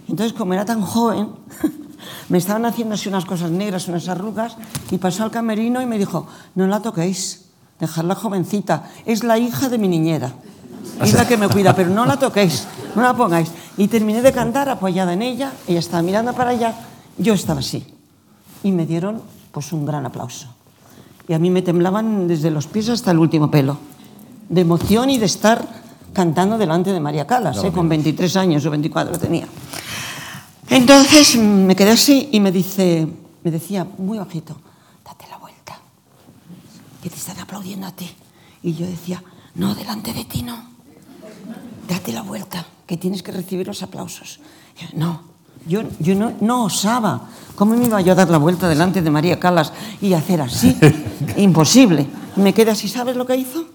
Entonces, 0.09 0.33
como 0.33 0.53
era 0.55 0.65
tan 0.65 0.83
joven, 0.83 1.29
me 2.28 2.39
estaban 2.39 2.65
haciendo 2.65 2.95
así 2.95 3.09
unas 3.09 3.24
cosas 3.24 3.51
negras, 3.51 3.89
unas 3.89 4.09
arrugas, 4.09 4.57
y 4.91 4.99
pasó 4.99 5.24
al 5.24 5.31
camerino 5.31 5.81
y 5.83 5.87
me 5.87 5.99
dijo, 5.99 6.27
no 6.55 6.66
la 6.66 6.81
toquéis, 6.81 7.47
dejadla 7.81 8.15
jovencita, 8.15 8.91
es 9.05 9.24
la 9.24 9.39
hija 9.39 9.69
de 9.69 9.78
mi 9.78 9.89
niñera. 9.89 10.33
Es 11.03 11.12
la 11.12 11.28
que 11.28 11.37
me 11.37 11.49
cuida, 11.49 11.74
pero 11.74 11.91
no 11.91 12.07
la 12.07 12.19
toquéis, 12.19 12.66
no 12.95 13.03
la 13.03 13.15
pongáis. 13.15 13.51
Y 13.77 13.89
terminé 13.89 14.23
de 14.23 14.33
cantar 14.33 14.69
apoyada 14.69 15.12
en 15.12 15.23
ella, 15.23 15.53
ella 15.69 15.81
estaba 15.81 16.03
mirando 16.03 16.33
para 16.33 16.51
allá, 16.51 16.74
yo 17.19 17.35
estaba 17.35 17.61
así. 17.61 17.87
Y 18.62 18.73
me 18.73 18.87
dieron 18.87 19.23
pues 19.53 19.73
un 19.73 19.85
gran 19.85 20.07
aplauso. 20.07 20.49
Y 21.28 21.35
a 21.35 21.39
mí 21.39 21.51
me 21.51 21.62
temblaban 21.62 22.28
desde 22.28 22.51
los 22.51 22.66
pies 22.66 22.89
hasta 22.89 23.11
el 23.11 23.19
último 23.19 23.51
pelo, 23.51 23.78
de 24.49 24.61
emoción 24.61 25.11
y 25.11 25.19
de 25.19 25.27
estar 25.27 25.66
cantando 26.12 26.57
delante 26.57 26.93
de 26.93 27.01
María 27.01 27.27
Calas, 27.27 27.62
¿eh? 27.62 27.73
con 27.73 27.89
23 27.89 28.37
años 28.37 28.65
o 28.65 28.70
24 28.70 29.19
tenía. 29.19 29.47
Entonces 30.68 31.36
me 31.36 31.76
quedé 31.76 31.93
así 31.93 32.28
y 32.32 32.40
me 32.40 32.51
dice, 32.51 33.06
me 33.44 33.51
decía 33.51 33.86
muy 33.98 34.18
bajito, 34.18 34.56
date 35.05 35.26
la 35.30 35.38
vuelta, 35.38 35.78
que 37.02 37.09
te 37.09 37.16
están 37.16 37.38
aplaudiendo 37.38 37.86
a 37.86 37.93
ti. 37.93 38.10
Y 38.62 38.74
yo 38.74 38.86
decía, 38.86 39.22
no, 39.55 39.74
delante 39.74 40.12
de 40.12 40.24
ti 40.24 40.43
no, 40.43 40.60
date 41.88 42.12
la 42.12 42.22
vuelta, 42.22 42.66
que 42.86 42.97
tienes 42.97 43.22
que 43.22 43.32
recibir 43.32 43.66
los 43.66 43.82
aplausos. 43.82 44.40
Yo, 44.80 44.88
no, 44.94 45.22
yo, 45.66 45.82
yo 46.01 46.14
no, 46.14 46.32
no 46.40 46.64
osaba. 46.64 47.28
¿Cómo 47.55 47.74
me 47.74 47.86
iba 47.86 48.01
yo 48.01 48.12
a 48.12 48.16
dar 48.16 48.28
la 48.28 48.38
vuelta 48.38 48.68
delante 48.68 49.02
de 49.02 49.10
María 49.10 49.38
Calas 49.38 49.72
y 50.01 50.12
hacer 50.12 50.40
así? 50.40 50.76
Imposible. 51.36 52.06
Me 52.36 52.52
quedé 52.52 52.72
así, 52.72 52.88
¿sabes 52.88 53.16
lo 53.16 53.24
que 53.24 53.36
hizo? 53.36 53.66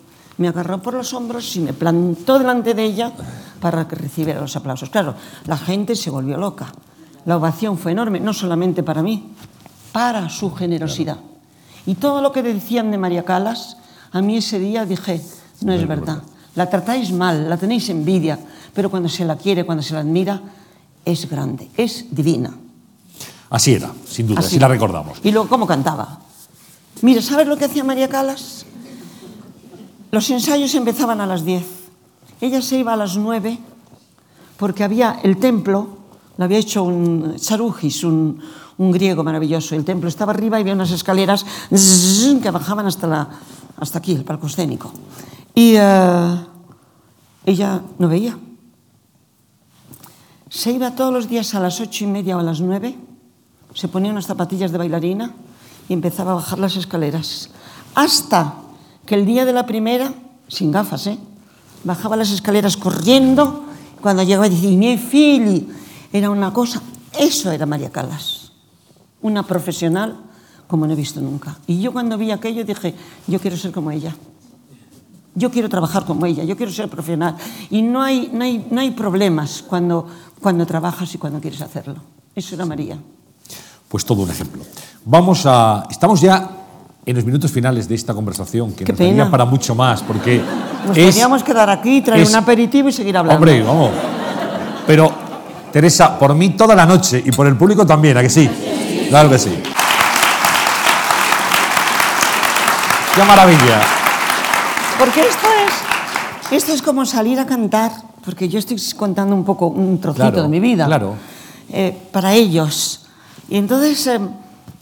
Me 0.41 0.47
agarró 0.47 0.81
por 0.81 0.95
los 0.95 1.13
hombros 1.13 1.55
y 1.55 1.59
me 1.59 1.71
plantó 1.71 2.39
delante 2.39 2.73
de 2.73 2.83
ella 2.83 3.11
para 3.59 3.87
que 3.87 3.95
recibiera 3.95 4.41
los 4.41 4.55
aplausos. 4.55 4.89
Claro, 4.89 5.13
la 5.45 5.55
gente 5.55 5.95
se 5.95 6.09
volvió 6.09 6.35
loca. 6.35 6.73
La 7.27 7.37
ovación 7.37 7.77
fue 7.77 7.91
enorme, 7.91 8.19
no 8.19 8.33
solamente 8.33 8.81
para 8.81 9.03
mí, 9.03 9.35
para 9.91 10.29
su 10.29 10.51
generosidad. 10.51 11.17
Y 11.85 11.93
todo 11.93 12.23
lo 12.23 12.31
que 12.31 12.41
decían 12.41 12.89
de 12.89 12.97
María 12.97 13.23
Calas, 13.23 13.77
a 14.11 14.19
mí 14.23 14.37
ese 14.37 14.57
día 14.57 14.83
dije, 14.83 15.21
no 15.61 15.73
es 15.73 15.87
verdad. 15.87 16.23
La 16.55 16.67
tratáis 16.67 17.11
mal, 17.11 17.47
la 17.47 17.57
tenéis 17.57 17.89
envidia, 17.89 18.39
pero 18.73 18.89
cuando 18.89 19.09
se 19.09 19.23
la 19.25 19.35
quiere, 19.35 19.63
cuando 19.63 19.83
se 19.83 19.93
la 19.93 19.99
admira, 19.99 20.41
es 21.05 21.29
grande, 21.29 21.69
es 21.77 22.07
divina. 22.09 22.51
Así 23.51 23.75
era, 23.75 23.91
sin 24.07 24.25
duda, 24.25 24.39
así, 24.39 24.57
la 24.57 24.67
recordamos. 24.67 25.19
Y 25.21 25.31
luego, 25.31 25.47
¿cómo 25.47 25.67
cantaba? 25.67 26.17
Mira, 27.03 27.21
¿sabes 27.21 27.45
lo 27.45 27.57
que 27.57 27.65
hacía 27.65 27.83
María 27.83 28.09
Calas? 28.09 28.65
Los 30.11 30.29
ensayos 30.29 30.75
empezaban 30.75 31.21
a 31.21 31.25
las 31.25 31.45
10. 31.45 31.63
Ella 32.41 32.61
se 32.61 32.77
iba 32.77 32.93
a 32.93 32.97
las 32.97 33.17
9 33.17 33.57
porque 34.57 34.83
había 34.83 35.19
el 35.23 35.37
templo, 35.37 35.87
lo 36.37 36.45
había 36.45 36.59
hecho 36.59 36.83
un 36.83 37.35
Charujis, 37.37 38.03
un, 38.03 38.39
un 38.77 38.91
griego 38.91 39.23
maravilloso. 39.23 39.75
El 39.75 39.85
templo 39.85 40.09
estaba 40.09 40.33
arriba 40.33 40.57
y 40.57 40.61
había 40.61 40.73
unas 40.73 40.91
escaleras 40.91 41.45
que 41.69 42.51
bajaban 42.51 42.85
hasta, 42.85 43.07
la, 43.07 43.29
hasta 43.77 43.99
aquí, 43.99 44.13
el 44.13 44.23
palco 44.23 44.47
escénico. 44.47 44.91
Y 45.53 45.75
eh, 45.77 46.35
ella 47.45 47.81
no 47.97 48.07
veía. 48.07 48.37
Se 50.49 50.71
iba 50.71 50.95
todos 50.95 51.13
los 51.13 51.29
días 51.29 51.55
a 51.55 51.59
las 51.59 51.79
ocho 51.79 52.03
y 52.03 52.07
media 52.07 52.35
o 52.35 52.39
a 52.39 52.43
las 52.43 52.59
nueve, 52.59 52.97
se 53.73 53.87
ponía 53.87 54.11
unas 54.11 54.27
zapatillas 54.27 54.71
de 54.71 54.77
bailarina 54.77 55.33
y 55.87 55.93
empezaba 55.93 56.31
a 56.31 56.35
bajar 56.35 56.59
las 56.59 56.75
escaleras. 56.75 57.49
Hasta 57.95 58.55
que 59.11 59.15
el 59.15 59.25
día 59.25 59.43
de 59.43 59.51
la 59.51 59.65
primera, 59.65 60.13
sin 60.47 60.71
gafas, 60.71 61.05
¿eh? 61.07 61.17
bajaba 61.83 62.15
las 62.15 62.31
escaleras 62.31 62.77
corriendo. 62.77 63.65
Cuando 63.99 64.23
llegaba 64.23 64.47
decía, 64.47 64.69
mi 64.77 64.97
fili, 64.97 65.67
era 66.13 66.29
una 66.29 66.53
cosa. 66.53 66.81
Eso 67.19 67.51
era 67.51 67.65
María 67.65 67.89
Calas, 67.89 68.53
una 69.21 69.43
profesional 69.43 70.15
como 70.65 70.87
no 70.87 70.93
he 70.93 70.95
visto 70.95 71.19
nunca. 71.19 71.57
Y 71.67 71.81
yo 71.81 71.91
cuando 71.91 72.17
vi 72.17 72.31
aquello 72.31 72.63
dije, 72.63 72.95
yo 73.27 73.37
quiero 73.41 73.57
ser 73.57 73.73
como 73.73 73.91
ella. 73.91 74.15
Yo 75.35 75.51
quiero 75.51 75.67
trabajar 75.67 76.05
como 76.05 76.25
ella, 76.25 76.45
yo 76.45 76.55
quiero 76.55 76.71
ser 76.71 76.87
profesional. 76.87 77.35
Y 77.69 77.81
no 77.81 78.01
hay, 78.01 78.29
no 78.31 78.45
hay, 78.45 78.65
no 78.71 78.79
hay 78.79 78.91
problemas 78.91 79.61
cuando, 79.61 80.07
cuando 80.39 80.65
trabajas 80.65 81.13
y 81.13 81.17
cuando 81.17 81.41
quieres 81.41 81.61
hacerlo. 81.61 81.97
Eso 82.33 82.55
era 82.55 82.65
María. 82.65 82.97
Pues 83.89 84.05
todo 84.05 84.21
un 84.23 84.29
ejemplo. 84.29 84.63
Vamos 85.03 85.45
a. 85.45 85.85
Estamos 85.89 86.21
ya 86.21 86.60
en 87.05 87.15
los 87.15 87.25
minutos 87.25 87.51
finales 87.51 87.87
de 87.89 87.95
esta 87.95 88.13
conversación, 88.13 88.73
que 88.73 88.83
Qué 88.85 88.91
nos 88.93 88.99
pena. 88.99 89.31
para 89.31 89.45
mucho 89.45 89.73
más, 89.73 90.01
porque 90.03 90.41
Nos 90.87 90.95
es- 90.97 91.05
podríamos 91.05 91.43
quedar 91.43 91.69
aquí, 91.69 92.01
traer 92.01 92.21
es- 92.21 92.29
un 92.29 92.35
aperitivo 92.35 92.89
y 92.89 92.91
seguir 92.91 93.17
hablando. 93.17 93.37
Hombre, 93.39 93.63
vamos. 93.63 93.89
Pero, 94.85 95.11
Teresa, 95.71 96.17
por 96.19 96.35
mí 96.35 96.51
toda 96.51 96.75
la 96.75 96.85
noche 96.85 97.21
y 97.25 97.31
por 97.31 97.47
el 97.47 97.55
público 97.55 97.85
también, 97.85 98.17
¿a 98.17 98.21
que 98.21 98.29
sí? 98.29 98.49
Claro 99.09 99.29
que 99.29 99.39
sí. 99.39 99.51
¡Qué 103.15 103.23
maravilla! 103.25 103.81
Porque 104.99 105.21
esto 105.21 105.47
es, 105.67 106.53
esto 106.53 106.73
es 106.73 106.81
como 106.81 107.05
salir 107.05 107.39
a 107.39 107.45
cantar, 107.45 107.91
porque 108.23 108.47
yo 108.47 108.59
estoy 108.59 108.77
contando 108.95 109.35
un 109.35 109.43
poco, 109.43 109.67
un 109.67 109.99
trocito 109.99 110.23
Claro, 110.29 110.43
de 110.43 110.47
mi 110.49 110.59
vida. 110.59 110.85
claro. 110.85 111.15
eh, 111.73 111.97
para 112.11 112.33
ellos. 112.33 113.05
Y 113.49 113.57
entonces 113.57 114.05
eh, 114.07 114.19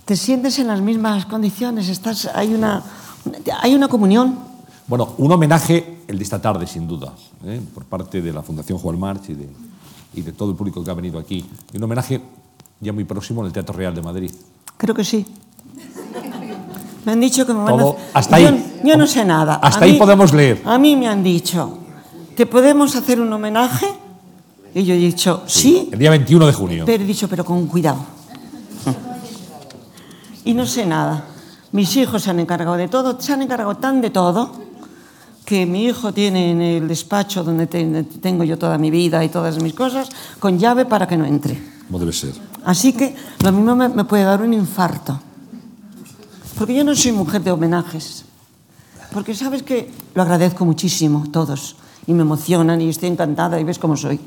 te 0.09 0.15
sientes 0.15 0.57
en 0.57 0.65
las 0.65 0.81
mismas 0.81 1.27
condiciones, 1.27 1.87
estás, 1.87 2.27
hay, 2.33 2.51
una, 2.55 2.81
hay 3.61 3.75
una 3.75 3.87
comunión. 3.87 4.39
Bueno, 4.87 5.13
un 5.19 5.31
homenaje, 5.31 5.99
el 6.07 6.17
de 6.17 6.23
esta 6.23 6.41
tarde, 6.41 6.65
sin 6.65 6.87
duda, 6.87 7.13
¿eh? 7.45 7.61
por 7.75 7.85
parte 7.85 8.19
de 8.19 8.33
la 8.33 8.41
Fundación 8.41 8.79
Juan 8.79 8.99
March 8.99 9.29
y 9.29 9.33
de, 9.35 9.47
y 10.15 10.21
de 10.23 10.31
todo 10.31 10.49
el 10.49 10.55
público 10.57 10.83
que 10.83 10.89
ha 10.89 10.95
venido 10.95 11.19
aquí. 11.19 11.45
Y 11.71 11.77
un 11.77 11.83
homenaje 11.83 12.19
ya 12.79 12.91
muy 12.91 13.03
próximo 13.03 13.41
en 13.41 13.47
el 13.47 13.53
Teatro 13.53 13.75
Real 13.75 13.93
de 13.93 14.01
Madrid. 14.01 14.31
Creo 14.77 14.95
que 14.95 15.03
sí. 15.03 15.23
Me 17.05 17.11
han 17.11 17.19
dicho 17.19 17.45
que 17.45 17.53
me 17.53 17.59
van 17.59 17.77
Todo- 17.77 17.95
a... 18.11 18.17
hasta 18.17 18.39
yo, 18.39 18.47
ahí. 18.47 18.81
yo 18.83 18.97
no 18.97 19.05
sé 19.05 19.23
nada. 19.23 19.59
Hasta 19.61 19.81
A 19.81 19.83
ahí 19.83 19.91
mí- 19.91 19.99
podemos 19.99 20.33
leer. 20.33 20.63
A 20.65 20.79
mí 20.79 20.95
me 20.95 21.07
han 21.07 21.21
dicho, 21.21 21.77
¿te 22.35 22.47
podemos 22.47 22.95
hacer 22.95 23.21
un 23.21 23.31
homenaje? 23.31 23.85
Y 24.73 24.83
yo 24.85 24.95
he 24.95 24.97
dicho, 24.97 25.43
sí, 25.45 25.87
El 25.91 25.99
día 25.99 26.09
21 26.09 26.47
de 26.47 26.53
junio. 26.53 26.83
pero 26.87 27.03
he 27.03 27.05
dicho, 27.05 27.27
pero 27.27 27.45
con 27.45 27.67
cuidado. 27.67 28.17
Y 30.49 30.55
no 30.55 30.65
sé 30.65 30.83
nada. 30.83 31.25
Mis 31.73 31.95
hijos 31.95 32.23
se 32.23 32.31
han 32.31 32.39
encargado 32.39 32.75
de 32.75 32.87
todo, 32.87 33.21
se 33.21 33.33
han 33.33 33.43
encargado 33.43 33.75
tan 33.77 34.01
de 34.01 34.09
todo 34.09 34.51
que 35.45 35.67
mi 35.67 35.85
hijo 35.85 36.11
tiene 36.11 36.49
en 36.49 36.61
el 36.61 36.87
despacho 36.87 37.43
donde 37.43 37.67
te- 37.67 38.03
tengo 38.19 38.43
yo 38.43 38.57
toda 38.57 38.79
mi 38.79 38.89
vida 38.89 39.23
y 39.23 39.29
todas 39.29 39.61
mis 39.61 39.73
cosas 39.75 40.09
con 40.39 40.57
llave 40.57 40.85
para 40.85 41.07
que 41.07 41.17
no 41.17 41.25
entre. 41.25 41.61
Como 41.85 41.99
debe 41.99 42.13
ser. 42.13 42.33
Así 42.65 42.93
que 42.93 43.15
lo 43.43 43.51
mismo 43.51 43.75
me, 43.75 43.89
me 43.89 44.05
puede 44.05 44.23
dar 44.23 44.41
un 44.41 44.53
infarto. 44.55 45.19
Porque 46.57 46.73
yo 46.73 46.83
no 46.83 46.95
soy 46.95 47.11
mujer 47.11 47.43
de 47.43 47.51
homenajes. 47.51 48.25
Porque 49.13 49.35
sabes 49.35 49.61
que 49.61 49.91
lo 50.15 50.23
agradezco 50.23 50.65
muchísimo, 50.65 51.25
todos. 51.31 51.75
Y 52.07 52.13
me 52.15 52.23
emocionan 52.23 52.81
y 52.81 52.89
estoy 52.89 53.09
encantada 53.09 53.59
y 53.59 53.63
ves 53.63 53.77
cómo 53.77 53.95
soy. 53.95 54.19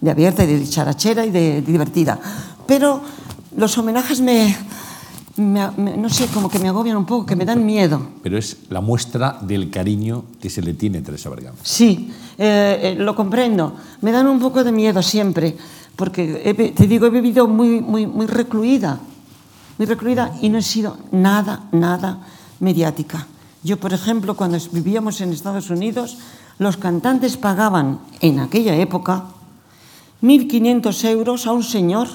De 0.00 0.10
abierta 0.10 0.44
y 0.44 0.46
de 0.46 0.58
dicharachera 0.60 1.26
y 1.26 1.30
de, 1.30 1.60
divertida. 1.60 2.18
Pero 2.66 3.00
los 3.56 3.76
homenajes 3.78 4.20
me, 4.20 4.56
me- 5.38 5.70
me- 5.76 5.96
no 5.96 6.08
sé, 6.08 6.26
como 6.28 6.48
que 6.48 6.58
me 6.58 6.68
agobian 6.68 6.96
un 6.96 7.06
poco, 7.06 7.24
que 7.26 7.36
me 7.36 7.44
dan 7.44 7.64
miedo. 7.64 8.00
Pero 8.22 8.36
es 8.38 8.56
la 8.70 8.80
muestra 8.80 9.38
del 9.40 9.70
cariño 9.70 10.24
que 10.40 10.50
se 10.50 10.62
le 10.62 10.74
tiene 10.74 10.98
a 10.98 11.02
Teresa 11.02 11.30
Bergamo. 11.30 11.58
Sí, 11.62 12.12
eh, 12.36 12.80
eh, 12.82 12.94
lo 12.98 13.14
comprendo. 13.14 13.74
Me 14.02 14.12
dan 14.12 14.26
un 14.26 14.38
poco 14.40 14.62
de 14.64 14.72
miedo 14.72 15.02
siempre, 15.02 15.56
porque 15.96 16.42
he 16.44 16.54
te 16.72 16.86
digo, 16.86 17.06
he 17.06 17.10
vivido 17.10 17.46
muy, 17.48 17.80
muy, 17.80 18.06
muy 18.06 18.26
recluida, 18.26 19.00
muy 19.78 19.86
recluida 19.86 20.34
y 20.40 20.48
no 20.48 20.58
he 20.58 20.62
sido 20.62 20.96
nada, 21.12 21.64
nada 21.72 22.20
mediática. 22.60 23.26
Yo, 23.64 23.76
por 23.78 23.92
ejemplo, 23.92 24.36
cuando 24.36 24.58
vivíamos 24.72 25.20
en 25.20 25.32
Estados 25.32 25.70
Unidos, 25.70 26.18
los 26.58 26.76
cantantes 26.76 27.36
pagaban 27.36 27.98
en 28.20 28.38
aquella 28.40 28.74
época 28.76 29.24
1.500 30.22 31.04
euros 31.04 31.46
a 31.46 31.52
un 31.52 31.62
señor 31.62 32.08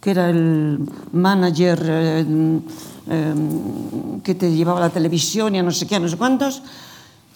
que 0.00 0.10
era 0.10 0.30
el 0.30 0.80
manager 1.12 1.82
eh, 1.84 2.60
eh, 3.10 3.34
que 4.22 4.34
te 4.34 4.52
llevaba 4.52 4.80
la 4.80 4.90
televisión 4.90 5.54
y 5.54 5.58
a 5.58 5.62
no 5.62 5.72
sé 5.72 5.86
qué, 5.86 5.96
a 5.96 6.00
no 6.00 6.08
sé 6.08 6.16
cuántos, 6.16 6.62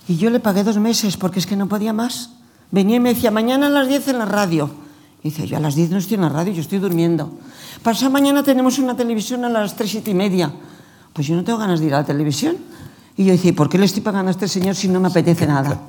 y 0.08 0.16
yo 0.16 0.30
le 0.30 0.40
pagué 0.40 0.64
dos 0.64 0.78
meses 0.78 1.16
porque 1.16 1.38
es 1.38 1.46
que 1.46 1.56
no 1.56 1.68
podía 1.68 1.92
más. 1.92 2.30
Venía 2.70 2.96
y 2.96 3.00
me 3.00 3.14
decía, 3.14 3.30
mañana 3.30 3.66
a 3.66 3.70
las 3.70 3.88
10 3.88 4.08
en 4.08 4.18
la 4.18 4.24
radio. 4.24 4.70
Y 5.22 5.30
dice, 5.30 5.46
yo 5.46 5.56
a 5.56 5.60
las 5.60 5.74
10 5.74 5.90
no 5.90 5.98
estoy 5.98 6.16
en 6.16 6.22
la 6.22 6.28
radio, 6.28 6.52
yo 6.52 6.60
estoy 6.60 6.78
durmiendo. 6.78 7.30
Pasado 7.82 8.10
mañana 8.10 8.42
tenemos 8.42 8.78
una 8.78 8.96
televisión 8.96 9.44
a 9.44 9.48
las 9.48 9.76
3, 9.76 9.90
7 9.90 10.10
y 10.10 10.14
media. 10.14 10.52
Pues 11.12 11.26
yo 11.26 11.36
no 11.36 11.44
tengo 11.44 11.58
ganas 11.58 11.80
de 11.80 11.86
ir 11.86 11.94
a 11.94 11.98
la 11.98 12.04
televisión. 12.04 12.56
Y 13.16 13.24
yo 13.24 13.32
decía, 13.32 13.50
¿y 13.50 13.54
por 13.54 13.68
qué 13.68 13.78
le 13.78 13.84
estoy 13.84 14.02
pagando 14.02 14.28
a 14.28 14.32
este 14.32 14.48
señor 14.48 14.74
si 14.74 14.88
no 14.88 15.00
me 15.00 15.08
apetece 15.08 15.46
nada? 15.46 15.82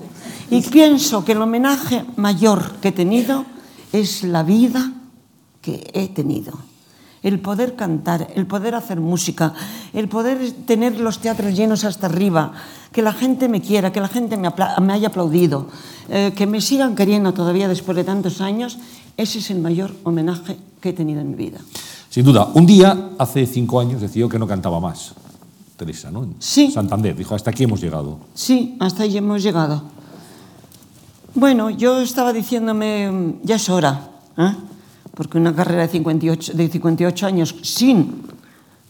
Y 0.52 0.62
pienso 0.62 1.24
que 1.26 1.32
el 1.32 1.42
homenaje 1.42 2.06
mayor 2.18 2.76
que 2.82 2.90
he 2.90 2.92
tenido 2.92 3.46
es 3.92 4.24
la 4.24 4.44
vida 4.44 4.92
que 5.64 5.90
he 5.94 6.08
tenido. 6.10 6.54
El 7.24 7.40
poder 7.40 7.76
cantar, 7.78 8.28
el 8.36 8.46
poder 8.46 8.76
hacer 8.76 9.00
música, 9.00 9.54
el 9.94 10.10
poder 10.10 10.52
tener 10.68 11.00
los 11.00 11.20
teatros 11.20 11.56
llenos 11.56 11.86
hasta 11.86 12.08
arriba, 12.08 12.52
que 12.92 13.02
la 13.02 13.14
gente 13.14 13.48
me 13.48 13.62
quiera, 13.62 13.94
que 13.94 14.02
la 14.02 14.10
gente 14.10 14.36
me, 14.36 14.48
apla- 14.50 14.78
me 14.82 14.92
haya 14.92 15.08
aplaudido, 15.08 15.68
eh, 16.10 16.34
que 16.36 16.46
me 16.46 16.60
sigan 16.60 16.96
queriendo 16.96 17.34
todavía 17.34 17.70
después 17.70 17.96
de 17.96 18.04
tantos 18.04 18.42
años, 18.42 18.78
ese 19.16 19.40
es 19.40 19.50
el 19.52 19.60
mayor 19.60 19.96
homenaje 20.04 20.58
que 20.82 20.90
he 20.90 20.94
tenido 20.94 21.22
en 21.22 21.30
mi 21.32 21.36
vida. 21.38 21.60
Sin 22.10 22.26
duda, 22.26 22.50
un 22.54 22.66
día, 22.66 23.12
hace 23.18 23.46
cinco 23.48 23.80
años, 23.80 24.02
decidió 24.02 24.28
que 24.28 24.38
no 24.38 24.46
cantaba 24.46 24.82
más. 24.82 25.14
Teresa, 25.78 26.12
¿no? 26.12 26.28
Sí. 26.40 26.72
Santander, 26.72 27.16
dijo, 27.16 27.34
hasta 27.36 27.52
aquí 27.52 27.64
hemos 27.64 27.80
llegado. 27.82 28.20
Sí, 28.36 28.76
hasta 28.80 29.04
ahí 29.04 29.18
hemos 29.18 29.42
llegado. 29.42 29.82
Bueno, 31.36 31.70
yo 31.72 32.02
estaba 32.02 32.34
diciéndome, 32.34 33.36
ya 33.44 33.56
es 33.56 33.70
hora, 33.70 34.10
¿eh? 34.38 34.52
Porque 35.16 35.38
una 35.38 35.54
carrera 35.56 35.84
de 35.84 35.90
58, 35.90 36.54
de 36.54 36.70
58 36.70 37.28
años 37.28 37.56
sin 37.62 38.24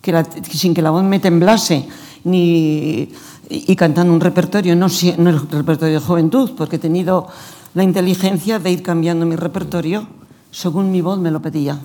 que, 0.01 0.11
la, 0.11 0.25
sin 0.51 0.73
que 0.73 0.81
la 0.81 0.91
voz 0.91 1.03
me 1.03 1.19
temblase, 1.19 1.87
ni, 2.23 3.09
y, 3.49 3.75
cantando 3.75 4.13
un 4.13 4.21
repertorio, 4.21 4.75
no, 4.75 4.87
no 5.17 5.29
el 5.29 5.49
repertorio 5.49 5.99
de 5.99 6.05
juventud, 6.05 6.51
porque 6.55 6.77
he 6.77 6.79
tenido 6.79 7.27
la 7.73 7.83
inteligencia 7.83 8.59
de 8.59 8.71
ir 8.71 8.83
cambiando 8.83 9.25
mi 9.25 9.35
repertorio 9.35 10.07
según 10.51 10.91
mi 10.91 11.01
voz 11.01 11.17
me 11.19 11.31
lo 11.31 11.41
pedía. 11.41 11.79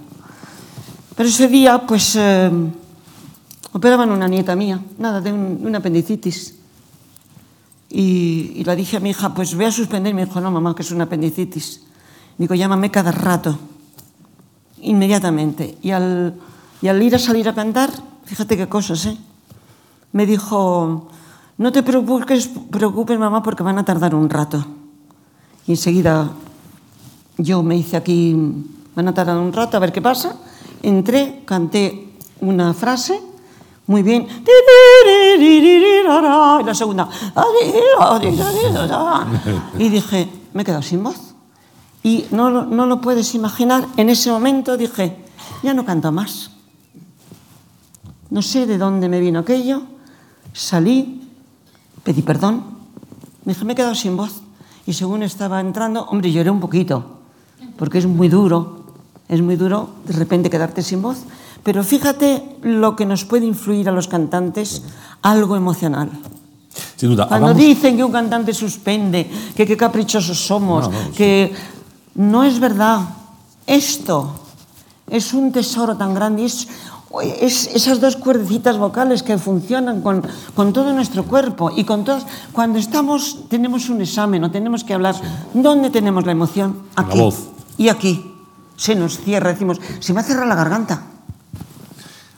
Pero 1.17 1.29
ese 1.29 1.49
día, 1.49 1.87
pues, 1.87 2.15
eh, 2.17 2.51
operaban 3.73 4.11
una 4.11 4.29
nieta 4.29 4.55
mía, 4.55 4.81
nada, 4.99 5.21
de 5.21 5.33
un- 5.33 5.59
una 5.65 5.79
apendicitis. 5.79 6.55
Y, 7.91 8.53
y 8.57 8.65
le 8.65 8.77
dije 8.77 8.99
a 8.99 9.01
mi 9.01 9.11
hija, 9.11 9.33
pues 9.35 9.55
voy 9.55 9.65
a 9.65 9.73
suspender. 9.73 10.13
Y 10.13 10.15
me 10.15 10.27
dijo, 10.27 10.41
no, 10.41 10.51
mamá, 10.51 10.75
que 10.75 10.83
es 10.83 10.91
una 10.93 11.05
apendicitis. 11.05 11.83
Digo, 12.37 12.55
llámame 12.55 12.91
cada 12.91 13.11
rato, 13.11 13.59
inmediatamente. 14.83 15.79
Y 15.83 15.91
al, 15.91 16.35
y 16.81 16.89
al 16.89 17.03
ir 17.03 17.15
a 17.15 17.19
salir 17.19 17.49
a 17.49 17.55
cantar, 17.55 17.91
fíjate 18.25 18.57
qué 18.57 18.69
cosas, 18.69 19.07
¿eh? 19.07 19.17
Me 20.13 20.27
dijo, 20.27 21.09
no 21.59 21.73
te 21.73 21.83
preocupes, 21.83 22.51
preocupes, 22.71 23.19
mamá, 23.19 23.43
porque 23.43 23.63
van 23.63 23.79
a 23.79 23.85
tardar 23.85 24.15
un 24.15 24.31
rato. 24.31 24.65
Y 25.67 25.73
enseguida 25.73 26.31
yo 27.37 27.63
me 27.63 27.77
hice 27.77 27.97
aquí, 27.97 28.35
van 28.95 29.09
a 29.09 29.15
tardar 29.15 29.37
un 29.37 29.53
rato, 29.53 29.77
a 29.77 29.81
ver 29.81 29.93
qué 29.93 30.01
pasa. 30.01 30.37
Entré, 30.83 31.43
canté 31.45 32.15
una 32.41 32.73
frase, 32.75 33.21
muy 33.87 34.03
bien. 34.03 34.27
Y 36.63 36.65
la 36.65 36.75
segunda. 36.75 37.09
Y 39.79 39.89
dije, 39.89 40.29
me 40.53 40.63
he 40.63 40.65
quedado 40.65 40.83
sin 40.83 41.03
voz. 41.03 41.35
Y 42.09 42.25
no, 42.31 42.49
lo- 42.49 42.65
no 42.65 42.87
lo 42.87 43.03
puedes 43.03 43.35
imaginar, 43.35 43.85
en 43.99 44.09
ese 44.09 44.31
momento 44.31 44.79
dije, 44.79 45.17
ya 45.63 45.75
no 45.75 45.85
canto 45.85 46.11
más. 46.11 46.51
No 48.31 48.41
sé 48.41 48.65
de 48.65 48.79
dónde 48.79 49.09
me 49.13 49.21
vino 49.21 49.41
aquello. 49.41 49.83
Salí, 50.55 51.21
pedí 52.05 52.23
perdón. 52.23 52.65
Me 53.45 53.53
dije, 53.53 53.65
me 53.67 53.73
he 53.75 53.77
quedado 53.77 53.95
sin 53.95 54.17
voz. 54.17 54.41
Y 54.87 54.95
según 54.95 55.23
estaba 55.23 55.61
entrando, 55.61 56.05
hombre, 56.09 56.33
lloré 56.33 56.49
un 56.51 56.61
poquito, 56.61 57.21
porque 57.77 57.99
es 57.99 58.07
muy 58.07 58.29
duro, 58.29 58.85
es 59.29 59.43
muy 59.43 59.57
duro 59.57 59.91
de 60.07 60.15
repente 60.15 60.49
quedarte 60.49 60.81
sin 60.83 61.03
voz. 61.03 61.19
Pero 61.63 61.85
fíjate 61.85 62.57
lo 62.63 62.97
que 62.97 63.05
nos 63.05 63.25
puede 63.27 63.45
influir 63.45 63.89
a 63.89 63.93
los 63.93 64.09
cantantes, 64.09 64.83
algo 65.21 65.57
emocional. 65.57 66.09
Sin 66.97 67.11
duda, 67.11 67.29
Cuando 67.29 67.49
hagamos- 67.49 67.63
dicen 67.63 67.97
que 67.97 68.05
un 68.05 68.13
cantante 68.13 68.55
suspende, 68.55 69.29
que 69.55 69.67
qué 69.67 69.77
caprichosos 69.77 70.39
somos, 70.47 70.89
No, 70.89 70.93
no, 70.93 71.07
sí. 71.09 71.13
que 71.13 71.53
no 72.19 72.43
es 72.45 72.59
verdad. 72.61 73.01
Esto 73.67 74.35
es 75.09 75.33
un 75.33 75.53
tesoro 75.53 75.97
tan 75.97 76.13
grande. 76.15 76.45
Es, 76.45 76.67
es 77.41 77.71
esas 77.75 78.01
dos 78.01 78.17
cuerdecitas 78.17 78.77
vocales 78.77 79.23
que 79.23 79.39
funcionan 79.39 80.03
con, 80.03 80.21
con 80.55 80.73
todo 80.75 80.93
nuestro 80.93 81.25
cuerpo 81.25 81.71
y 81.75 81.85
con 81.85 82.05
todas. 82.05 82.27
Cuando 82.53 82.79
estamos, 82.79 83.49
tenemos 83.49 83.89
un 83.89 84.03
examen 84.03 84.45
o 84.45 84.51
tenemos 84.51 84.85
que 84.85 84.93
hablar, 84.93 85.15
¿dónde 85.55 85.89
tenemos 85.91 86.27
la 86.27 86.33
emoción? 86.33 86.83
La 86.97 87.05
Aquí. 87.05 87.19
voz. 87.19 87.49
Y 87.79 87.89
aquí. 87.89 88.35
Se 88.77 88.95
nos 88.95 89.19
cierra, 89.19 89.51
decimos, 89.53 89.81
se 89.99 90.13
me 90.13 90.21
ha 90.21 90.23
cerrado 90.23 90.47
la 90.47 90.55
garganta. 90.55 91.03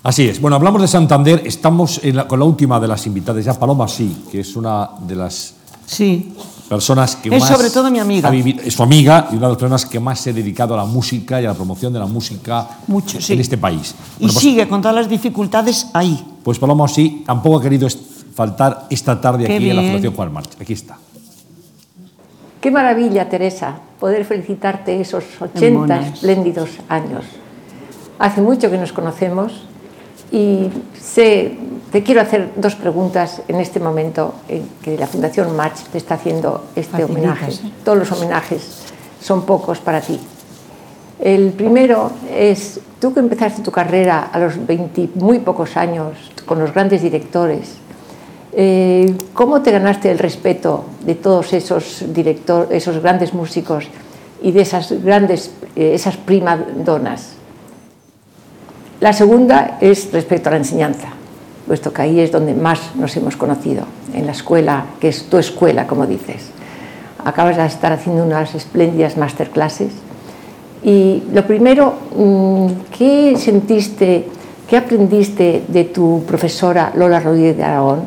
Así 0.02 0.26
es. 0.26 0.40
Bueno, 0.40 0.56
hablamos 0.56 0.80
de 0.80 0.88
Santander. 0.88 1.42
Estamos 1.44 2.00
en 2.02 2.16
la- 2.16 2.26
con 2.26 2.38
la 2.38 2.46
última 2.46 2.80
de 2.80 2.88
las 2.88 3.06
invitadas, 3.06 3.44
ya 3.44 3.58
Paloma 3.58 3.86
sí, 3.88 4.24
que 4.30 4.40
es 4.40 4.56
una 4.56 4.88
de 5.06 5.16
las 5.16 5.54
Sí. 5.84 6.32
Personas 6.70 7.16
que 7.16 7.28
Es 7.34 7.40
más... 7.42 7.50
sobre 7.50 7.68
todo 7.68 7.90
mi 7.90 7.98
amiga. 7.98 8.28
ha 8.28 8.30
vivido- 8.32 8.62
es 8.64 8.72
su 8.74 8.82
amiga 8.84 9.26
y 9.32 9.34
una 9.34 9.48
de 9.48 9.52
las 9.54 9.58
personas 9.58 9.84
que 9.86 9.98
más 9.98 10.20
se 10.20 10.30
ha 10.30 10.32
dedicado 10.32 10.72
a 10.74 10.76
la 10.76 10.84
música 10.84 11.42
y 11.42 11.44
a 11.44 11.48
la 11.48 11.54
promoción 11.54 11.92
de 11.92 11.98
la 11.98 12.06
música 12.06 12.66
Mucho, 12.86 13.20
sí. 13.20 13.32
en 13.32 13.40
este 13.40 13.58
país. 13.58 13.92
Y 14.18 14.22
Bueno, 14.22 14.32
pues, 14.34 14.34
sigue 14.42 14.68
con 14.68 14.80
todas 14.80 14.94
las 14.94 15.08
dificultades 15.08 15.88
ahí. 15.92 16.24
pues 16.44 16.58
Paloma 16.60 16.86
sí 16.86 17.24
tampoco 17.26 17.58
ha 17.58 17.62
querido 17.62 17.88
faltar 18.34 18.86
esta 18.88 19.20
tarde 19.20 19.46
Qué 19.46 19.56
aquí 19.56 19.68
en 19.70 19.76
la. 19.76 19.82
Fundación 19.82 20.14
Juan 20.14 20.32
March. 20.32 20.50
Aquí 20.60 20.72
está. 20.74 20.96
Qué 22.60 22.70
maravilla, 22.70 23.28
Teresa, 23.28 23.74
poder 23.98 24.24
felicitarte 24.24 25.00
esos 25.00 25.24
80 25.40 25.58
Demonios. 25.60 26.14
espléndidos 26.14 26.70
años. 26.88 27.24
Hace 28.18 28.42
mucho 28.42 28.70
que 28.70 28.78
nos 28.78 28.92
conocemos 28.92 29.62
y 30.32 30.68
te 31.90 32.02
quiero 32.04 32.20
hacer 32.20 32.52
dos 32.56 32.76
preguntas 32.76 33.42
en 33.48 33.56
este 33.56 33.80
momento 33.80 34.34
en 34.48 34.68
que 34.82 34.96
la 34.96 35.06
Fundación 35.06 35.56
Match 35.56 35.80
te 35.90 35.98
está 35.98 36.14
haciendo 36.14 36.66
este 36.76 37.02
Facilitas, 37.02 37.16
homenaje. 37.16 37.52
¿eh? 37.52 37.72
Todos 37.84 37.98
los 37.98 38.12
homenajes 38.12 38.62
son 39.20 39.42
pocos 39.42 39.78
para 39.78 40.00
ti. 40.00 40.20
El 41.18 41.50
primero 41.52 42.12
es, 42.32 42.80
tú 43.00 43.12
que 43.12 43.20
empezaste 43.20 43.62
tu 43.62 43.72
carrera 43.72 44.30
a 44.32 44.38
los 44.38 44.64
20 44.66 45.10
muy 45.16 45.40
pocos 45.40 45.76
años 45.76 46.16
con 46.46 46.60
los 46.60 46.72
grandes 46.72 47.02
directores, 47.02 47.74
eh, 48.52 49.14
¿cómo 49.32 49.62
te 49.62 49.70
ganaste 49.70 50.10
el 50.10 50.18
respeto 50.18 50.84
de 51.04 51.14
todos 51.16 51.52
esos 51.52 52.04
directores, 52.12 52.70
esos 52.70 53.02
grandes 53.02 53.34
músicos 53.34 53.88
y 54.42 54.52
de 54.52 54.62
esas 54.62 54.92
grandes, 55.02 55.52
eh, 55.76 55.92
esas 55.94 56.16
primadonas? 56.16 57.39
La 59.00 59.14
segunda 59.14 59.78
es 59.80 60.12
respecto 60.12 60.50
a 60.50 60.52
la 60.52 60.58
enseñanza, 60.58 61.08
puesto 61.66 61.90
que 61.90 62.02
ahí 62.02 62.20
es 62.20 62.30
donde 62.30 62.52
más 62.52 62.94
nos 62.96 63.16
hemos 63.16 63.34
conocido, 63.34 63.84
en 64.12 64.26
la 64.26 64.32
escuela, 64.32 64.84
que 65.00 65.08
es 65.08 65.24
tu 65.24 65.38
escuela, 65.38 65.86
como 65.86 66.06
dices. 66.06 66.50
Acabas 67.24 67.56
de 67.56 67.64
estar 67.64 67.94
haciendo 67.94 68.24
unas 68.24 68.54
espléndidas 68.54 69.16
masterclasses. 69.16 69.92
Y 70.82 71.22
lo 71.32 71.46
primero, 71.46 71.94
mm, 72.14 72.66
¿qué 72.96 73.36
sentiste, 73.38 74.28
qué 74.68 74.76
aprendiste 74.76 75.64
de 75.66 75.84
tu 75.84 76.22
profesora 76.26 76.92
Lola 76.94 77.20
Rodríguez 77.20 77.56
de 77.56 77.64
Aragón? 77.64 78.00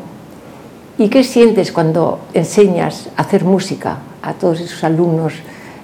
¿Y 0.96 1.08
qué 1.08 1.24
sientes 1.24 1.72
cuando 1.72 2.20
enseñas 2.34 3.08
a 3.16 3.22
hacer 3.22 3.42
música 3.42 3.98
a 4.22 4.34
todos 4.34 4.60
esos 4.60 4.84
alumnos, 4.84 5.34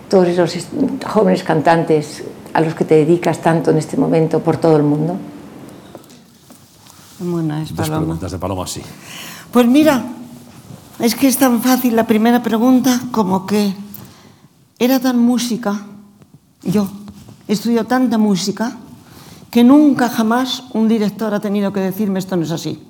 todos 0.09 0.29
esos 0.29 0.69
jóvenes 1.05 1.43
cantantes 1.43 2.23
a 2.53 2.61
los 2.61 2.75
que 2.75 2.85
te 2.85 2.95
dedicas 2.97 3.41
tanto 3.41 3.71
en 3.71 3.79
este 3.79 3.97
momento 3.97 4.41
por 4.41 4.57
todo 4.57 4.77
el 4.77 4.83
mundo? 4.83 5.17
Buena 7.19 7.63
es, 7.63 7.75
Dos 7.75 7.89
preguntas 7.89 8.33
de 8.33 8.39
Paloma, 8.39 8.67
sí. 8.67 8.81
Pues 9.53 9.67
mira, 9.67 10.05
es 10.99 11.15
que 11.15 11.29
es 11.29 11.37
tan 11.37 11.63
fácil 11.63 11.97
la 11.97 12.07
primera 12.07 12.43
pregunta 12.43 13.01
como 13.11 13.47
que 13.47 13.75
era 14.79 14.99
tan 15.01 15.19
música, 15.19 15.87
yo 16.63 16.89
estudio 17.47 17.85
tanta 17.85 18.17
música, 18.17 18.79
que 19.51 19.65
nunca 19.65 20.09
jamás 20.09 20.65
un 20.73 20.89
director 20.89 21.35
ha 21.35 21.41
tenido 21.41 21.73
que 21.73 21.81
decirme 21.81 22.19
esto 22.19 22.37
no 22.37 22.45
es 22.45 22.51
así. 22.51 22.81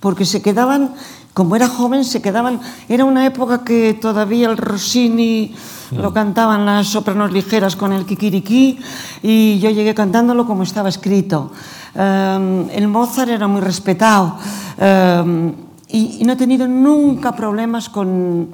Porque 0.00 0.24
se 0.24 0.40
quedaban, 0.40 0.94
como 1.34 1.56
era 1.56 1.68
joven, 1.68 2.04
se 2.04 2.22
quedaban, 2.22 2.60
era 2.88 3.04
una 3.04 3.26
época 3.26 3.64
que 3.64 3.94
todavía 3.94 4.48
el 4.48 4.56
Rossini 4.56 5.54
lo 5.92 6.12
cantaban 6.12 6.64
las 6.64 6.88
sopranos 6.88 7.32
ligeras 7.32 7.76
con 7.76 7.92
el 7.92 8.06
kikiriki 8.06 8.78
y 9.22 9.58
yo 9.58 9.70
llegué 9.70 9.94
cantándolo 9.94 10.46
como 10.46 10.62
estaba 10.62 10.88
escrito. 10.88 11.52
Um, 11.94 12.70
el 12.70 12.86
Mozart 12.88 13.30
era 13.30 13.48
muy 13.48 13.60
respetado 13.60 14.38
um, 14.78 15.52
y, 15.88 16.18
y 16.20 16.24
no 16.24 16.34
he 16.34 16.36
tenido 16.36 16.68
nunca 16.68 17.32
problemas 17.32 17.88
con, 17.88 18.48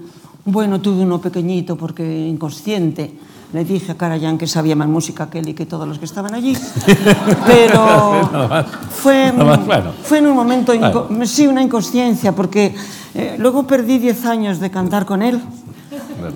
bueno, 0.47 0.81
tuve 0.81 1.03
uno 1.03 1.21
pequeñito 1.21 1.77
porque 1.77 2.03
inconsciente. 2.03 3.36
Le 3.53 3.65
dije 3.65 3.93
a 3.93 3.95
Karajan 3.97 4.39
que 4.39 4.47
sabía 4.47 4.75
más 4.75 4.89
música 4.89 5.31
que 5.31 5.39
él 5.39 5.49
y 5.49 5.55
que 5.55 5.67
todos 5.67 5.87
los 5.87 5.99
que 5.99 6.05
estaban 6.05 6.35
allí, 6.35 6.57
pero 7.47 8.29
más. 8.51 8.67
fue, 8.91 9.33
Nada 9.33 9.45
más, 9.57 9.67
bueno. 9.67 9.93
fue 10.03 10.19
en 10.19 10.27
un 10.27 10.35
momento, 10.37 10.73
Bueno. 10.77 11.25
sí, 11.27 11.47
una 11.47 11.63
inconsciencia, 11.63 12.33
porque 12.35 12.75
eh, 13.15 13.37
luego 13.39 13.67
perdí 13.67 13.99
10 13.99 14.27
años 14.27 14.59
de 14.61 14.71
cantar 14.71 15.07
con 15.07 15.23
él. 15.23 15.41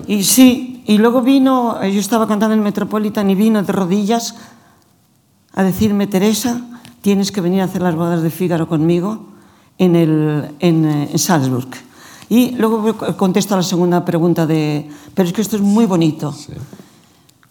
Y 0.07 0.23
sí, 0.23 0.83
y 0.87 0.97
luego 0.97 1.21
vino, 1.21 1.81
eh, 1.81 1.91
yo 1.93 1.99
estaba 1.99 2.27
cantando 2.27 2.53
en 2.53 2.59
el 2.59 2.63
Metropolitan 2.63 3.29
y 3.29 3.35
vino 3.35 3.61
de 3.61 3.71
rodillas 3.71 4.35
a 5.53 5.63
decirme, 5.63 6.07
Teresa, 6.07 6.61
tienes 7.01 7.31
que 7.31 7.41
venir 7.41 7.61
a 7.61 7.65
hacer 7.65 7.81
las 7.81 7.95
bodas 7.95 8.21
de 8.23 8.29
Fígaro 8.29 8.67
conmigo 8.69 9.25
en, 9.77 9.95
el, 9.97 10.55
en, 10.59 10.85
eh, 10.85 11.09
en 11.11 11.19
Salzburg. 11.19 11.67
Y 12.29 12.51
luego 12.51 12.95
contesto 13.17 13.53
a 13.55 13.57
la 13.57 13.63
segunda 13.63 14.05
pregunta 14.05 14.47
de, 14.47 14.89
pero 15.13 15.27
es 15.27 15.33
que 15.33 15.41
esto 15.41 15.57
es 15.57 15.61
muy 15.61 15.85
bonito. 15.85 16.33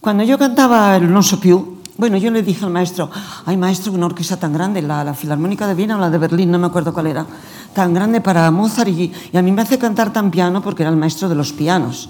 Cuando 0.00 0.24
yo 0.24 0.38
cantaba 0.38 0.96
el 0.96 1.12
Non 1.12 1.20
so 1.20 1.36
più, 1.36 1.76
bueno, 2.00 2.16
yo 2.16 2.32
le 2.32 2.40
dije 2.40 2.64
al 2.64 2.72
maestro, 2.72 3.12
ay 3.44 3.60
maestro, 3.60 3.92
una 3.92 4.08
orquesta 4.08 4.40
tan 4.40 4.48
grande, 4.56 4.80
la, 4.80 5.04
la 5.04 5.12
Filarmónica 5.12 5.68
de 5.68 5.76
Viena 5.76 5.96
o 5.96 6.00
la 6.00 6.08
de 6.08 6.16
Berlín, 6.16 6.48
no 6.48 6.56
me 6.56 6.72
acuerdo 6.72 6.96
cuál 6.96 7.12
era, 7.12 7.28
tan 7.76 7.92
grande 7.92 8.24
para 8.24 8.48
Mozart 8.48 8.88
y, 8.88 9.12
a 9.36 9.42
mí 9.44 9.52
me 9.52 9.60
hace 9.60 9.76
cantar 9.76 10.08
tan 10.08 10.30
piano 10.32 10.64
porque 10.64 10.84
era 10.84 10.90
el 10.90 10.96
maestro 10.96 11.28
de 11.28 11.36
los 11.36 11.52
pianos. 11.52 12.08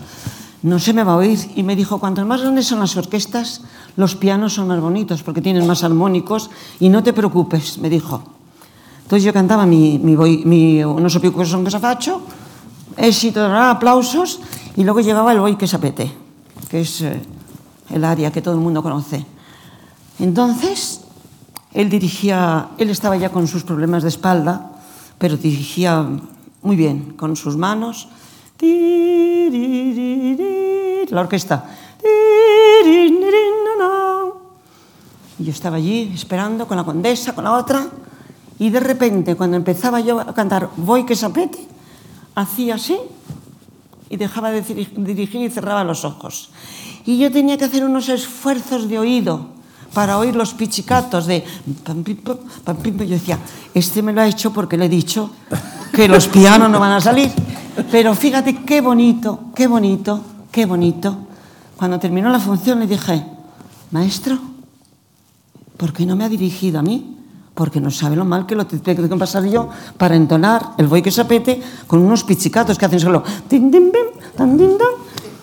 No 0.63 0.79
se 0.79 0.93
me 0.95 1.03
va 1.03 1.15
a 1.15 1.17
oír. 1.17 1.41
Y 1.57 1.65
me 1.65 1.75
dijo, 1.75 1.99
cuanto 1.99 2.25
más 2.25 2.43
grandes 2.43 2.69
son 2.69 2.79
las 2.79 2.95
orquestas, 2.95 3.63
los 3.97 4.15
pianos 4.15 4.55
son 4.55 4.69
más 4.69 4.79
bonitos 4.79 5.25
porque 5.25 5.41
tienen 5.43 5.67
más 5.67 5.83
armónicos 5.83 6.51
y 6.79 6.91
no 6.91 7.03
te 7.03 7.13
preocupes, 7.13 7.79
me 7.79 7.91
dijo. 7.91 8.23
Entonces 9.03 9.25
yo 9.25 9.33
cantaba 9.33 9.67
mi, 9.67 9.99
mi, 9.99 10.15
voi- 10.15 10.45
mi 10.47 10.79
Non 10.79 11.11
so 11.11 11.19
più 11.19 11.35
cosa 11.35 11.59
son 11.59 11.67
faccio, 11.67 12.23
éxito, 12.95 13.43
aplausos, 13.43 14.39
y 14.79 14.85
luego 14.87 15.01
llegaba 15.03 15.33
el 15.35 15.43
Voy 15.43 15.59
que 15.59 15.67
sapete, 15.67 16.07
que 16.71 16.87
es 16.87 17.03
eh, 17.03 17.19
el 17.91 18.05
área 18.05 18.31
que 18.31 18.43
todo 18.43 18.55
el 18.55 18.61
mundo 18.61 18.83
conoce. 18.83 19.25
Entonces, 20.19 21.03
él 21.73 21.89
dirigía, 21.89 22.69
él 22.79 22.91
estaba 22.91 23.17
ya 23.17 23.31
con 23.31 23.47
sus 23.49 23.63
problemas 23.65 24.03
de 24.03 24.09
espalda, 24.11 24.73
pero 25.19 25.37
dirigía 25.37 26.07
muy 26.63 26.77
bien, 26.77 27.15
con 27.17 27.37
sus 27.37 27.57
manos. 27.57 28.09
La 31.11 31.21
orquesta. 31.21 31.65
Y 35.39 35.45
yo 35.45 35.53
estaba 35.53 35.77
allí 35.77 36.11
esperando 36.15 36.67
con 36.69 36.77
la 36.77 36.85
condesa, 36.85 37.35
con 37.35 37.45
la 37.45 37.53
otra, 37.53 37.87
y 38.59 38.69
de 38.69 38.81
repente, 38.81 39.37
cuando 39.37 39.57
empezaba 39.57 40.01
yo 40.01 40.21
a 40.21 40.35
cantar 40.35 40.69
Voy 40.77 41.05
que 41.07 41.17
sapete, 41.17 41.67
hacía 42.35 42.75
así 42.75 42.99
y 44.11 44.17
dejaba 44.17 44.51
de 44.51 44.63
diri- 44.63 44.93
dirigir 44.97 45.41
y 45.41 45.49
cerraba 45.51 45.83
los 45.83 46.05
ojos. 46.05 46.51
Y 47.07 47.19
yo 47.19 47.31
tenía 47.31 47.57
que 47.57 47.65
hacer 47.65 47.85
unos 47.85 48.09
esfuerzos 48.09 48.89
de 48.89 48.99
oído 48.99 49.49
para 49.95 50.19
oír 50.19 50.37
los 50.37 50.55
pichicatos 50.55 51.27
de. 51.27 51.45
Yo 51.87 53.07
decía, 53.07 53.39
este 53.75 54.03
me 54.03 54.13
lo 54.13 54.21
ha 54.21 54.27
hecho 54.27 54.53
porque 54.53 54.77
le 54.77 54.87
he 54.87 54.89
dicho 54.89 55.31
que 55.93 56.09
los 56.09 56.29
pianos 56.29 56.71
no 56.71 56.79
van 56.79 56.93
a 56.93 57.01
salir. 57.01 57.31
Pero 57.91 58.15
fíjate 58.15 58.57
qué 58.65 58.81
bonito, 58.81 59.51
qué 59.55 59.67
bonito, 59.67 60.21
qué 60.51 60.67
bonito. 60.67 61.17
Cuando 61.77 61.99
terminó 61.99 62.29
la 62.29 62.39
función 62.39 62.81
le 62.81 62.87
dije, 62.87 63.25
maestro, 63.91 64.39
¿por 65.77 65.93
qué 65.93 66.05
no 66.05 66.15
me 66.15 66.25
ha 66.25 66.29
dirigido 66.29 66.79
a 66.79 66.83
mí? 66.83 67.17
Porque 67.55 67.81
no 67.81 67.91
sabe 67.91 68.17
lo 68.17 68.25
mal 68.25 68.47
que 68.47 68.55
lo 68.55 68.67
tengo 68.67 69.09
que 69.09 69.17
pasar 69.17 69.45
yo 69.45 69.69
para 69.97 70.15
entonar 70.15 70.73
el 70.79 70.87
voy 70.87 71.03
que 71.03 71.11
sapete 71.11 71.61
con 71.87 72.01
unos 72.01 72.25
pichicatos 72.25 72.79
que 72.79 72.87
hacen 72.87 73.01
solo 73.01 73.25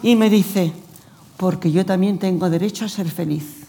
y 0.04 0.16
me 0.16 0.30
dice, 0.30 0.74
porque 1.38 1.72
yo 1.72 1.86
también 1.86 2.18
tengo 2.18 2.50
derecho 2.50 2.86
a 2.86 2.90
ser 2.90 3.10
feliz. 3.10 3.68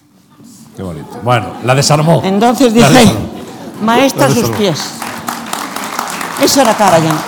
Qué 0.76 0.82
bonito. 0.82 1.20
Bueno, 1.22 1.54
la 1.64 1.74
desarmó. 1.74 2.22
Entonces 2.24 2.72
dije, 2.72 2.88
desarmó. 2.88 3.20
maestra 3.82 4.26
a 4.26 4.30
sus 4.30 4.48
pies. 4.50 4.80
Eso 6.42 6.60
era 6.62 6.74
Karajan. 6.74 7.18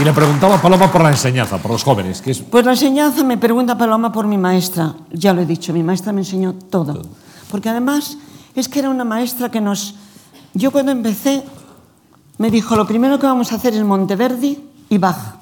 Y 0.00 0.04
le 0.04 0.12
preguntaba 0.12 0.56
a 0.56 0.62
Paloma 0.62 0.90
por 0.90 1.02
la 1.02 1.10
enseñanza, 1.10 1.58
por 1.58 1.72
los 1.72 1.82
jóvenes, 1.82 2.20
que 2.20 2.30
es 2.30 2.40
Pues 2.40 2.64
la 2.64 2.72
enseñanza 2.72 3.24
me 3.24 3.38
pregunta 3.38 3.76
Paloma 3.76 4.12
por 4.12 4.26
mi 4.26 4.38
maestra. 4.38 4.94
Ya 5.12 5.32
lo 5.32 5.42
he 5.42 5.46
dicho, 5.46 5.72
mi 5.72 5.82
maestra 5.82 6.12
me 6.12 6.20
enseñó 6.20 6.54
todo. 6.54 7.02
Porque 7.50 7.68
además 7.68 8.16
es 8.54 8.68
que 8.68 8.78
era 8.80 8.90
una 8.90 9.04
maestra 9.04 9.50
que 9.50 9.60
nos... 9.60 9.94
Yo 10.54 10.70
cuando 10.70 10.92
empecé 10.92 11.44
me 12.38 12.50
dijo, 12.50 12.76
lo 12.76 12.86
primero 12.86 13.18
que 13.18 13.26
vamos 13.26 13.52
a 13.52 13.56
hacer 13.56 13.74
es 13.74 13.84
Monteverdi 13.84 14.58
y 14.88 14.98
Bach, 14.98 15.36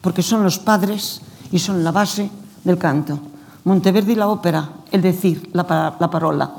porque 0.00 0.22
son 0.22 0.42
los 0.42 0.58
padres 0.58 1.20
y 1.50 1.58
son 1.58 1.82
la 1.82 1.90
base 1.90 2.30
del 2.64 2.78
canto. 2.78 3.18
Monteverdi 3.68 4.14
la 4.14 4.28
ópera, 4.28 4.66
el 4.90 5.02
decir, 5.02 5.50
la, 5.52 5.94
la 6.00 6.08
parola, 6.10 6.50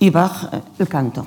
y 0.00 0.08
Bach 0.08 0.48
eh, 0.52 0.62
el 0.78 0.88
canto. 0.88 1.26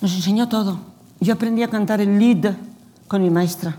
Nos 0.00 0.12
enseñó 0.14 0.48
todo. 0.48 0.76
Yo 1.20 1.34
aprendí 1.34 1.62
a 1.62 1.70
cantar 1.70 2.00
el 2.00 2.18
Lied 2.18 2.44
con 3.06 3.22
mi 3.22 3.30
maestra. 3.30 3.76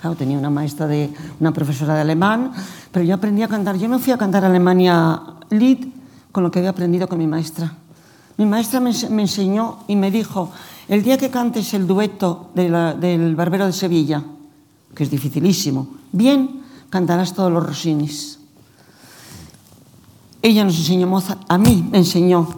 Claro, 0.00 0.14
tenía 0.14 0.38
una 0.38 0.48
maestra 0.48 0.86
de 0.86 1.10
una 1.40 1.52
profesora 1.52 1.94
de 1.96 2.02
alemán, 2.02 2.52
pero 2.92 3.04
yo 3.04 3.16
aprendí 3.16 3.42
a 3.42 3.48
cantar. 3.48 3.76
Yo 3.76 3.88
me 3.88 3.98
fui 3.98 4.12
a 4.12 4.16
cantar 4.16 4.44
a 4.44 4.46
Alemania 4.46 5.20
Lied 5.50 5.88
con 6.30 6.44
lo 6.44 6.50
que 6.52 6.60
había 6.60 6.70
aprendido 6.70 7.08
con 7.08 7.18
mi 7.18 7.26
maestra. 7.26 7.72
Mi 8.36 8.46
maestra 8.46 8.78
me, 8.78 8.90
ense- 8.90 9.10
me 9.10 9.22
enseñó 9.22 9.78
y 9.88 9.96
me 9.96 10.12
dijo, 10.12 10.52
el 10.86 11.02
día 11.02 11.18
que 11.18 11.30
cantes 11.30 11.74
el 11.74 11.88
dueto 11.88 12.50
del 12.54 13.34
Barbero 13.34 13.66
de 13.66 13.72
Sevilla, 13.72 14.22
que 14.94 15.02
es 15.02 15.10
dificilísimo, 15.10 15.88
bien, 16.12 16.62
cantarás 16.90 17.34
todos 17.34 17.50
los 17.52 17.66
Rossinis. 17.66 18.37
Ella 20.48 20.64
nos 20.64 20.78
enseñó 20.78 21.22
a 21.48 21.58
mí 21.58 21.86
me 21.90 21.98
enseñó 21.98 22.48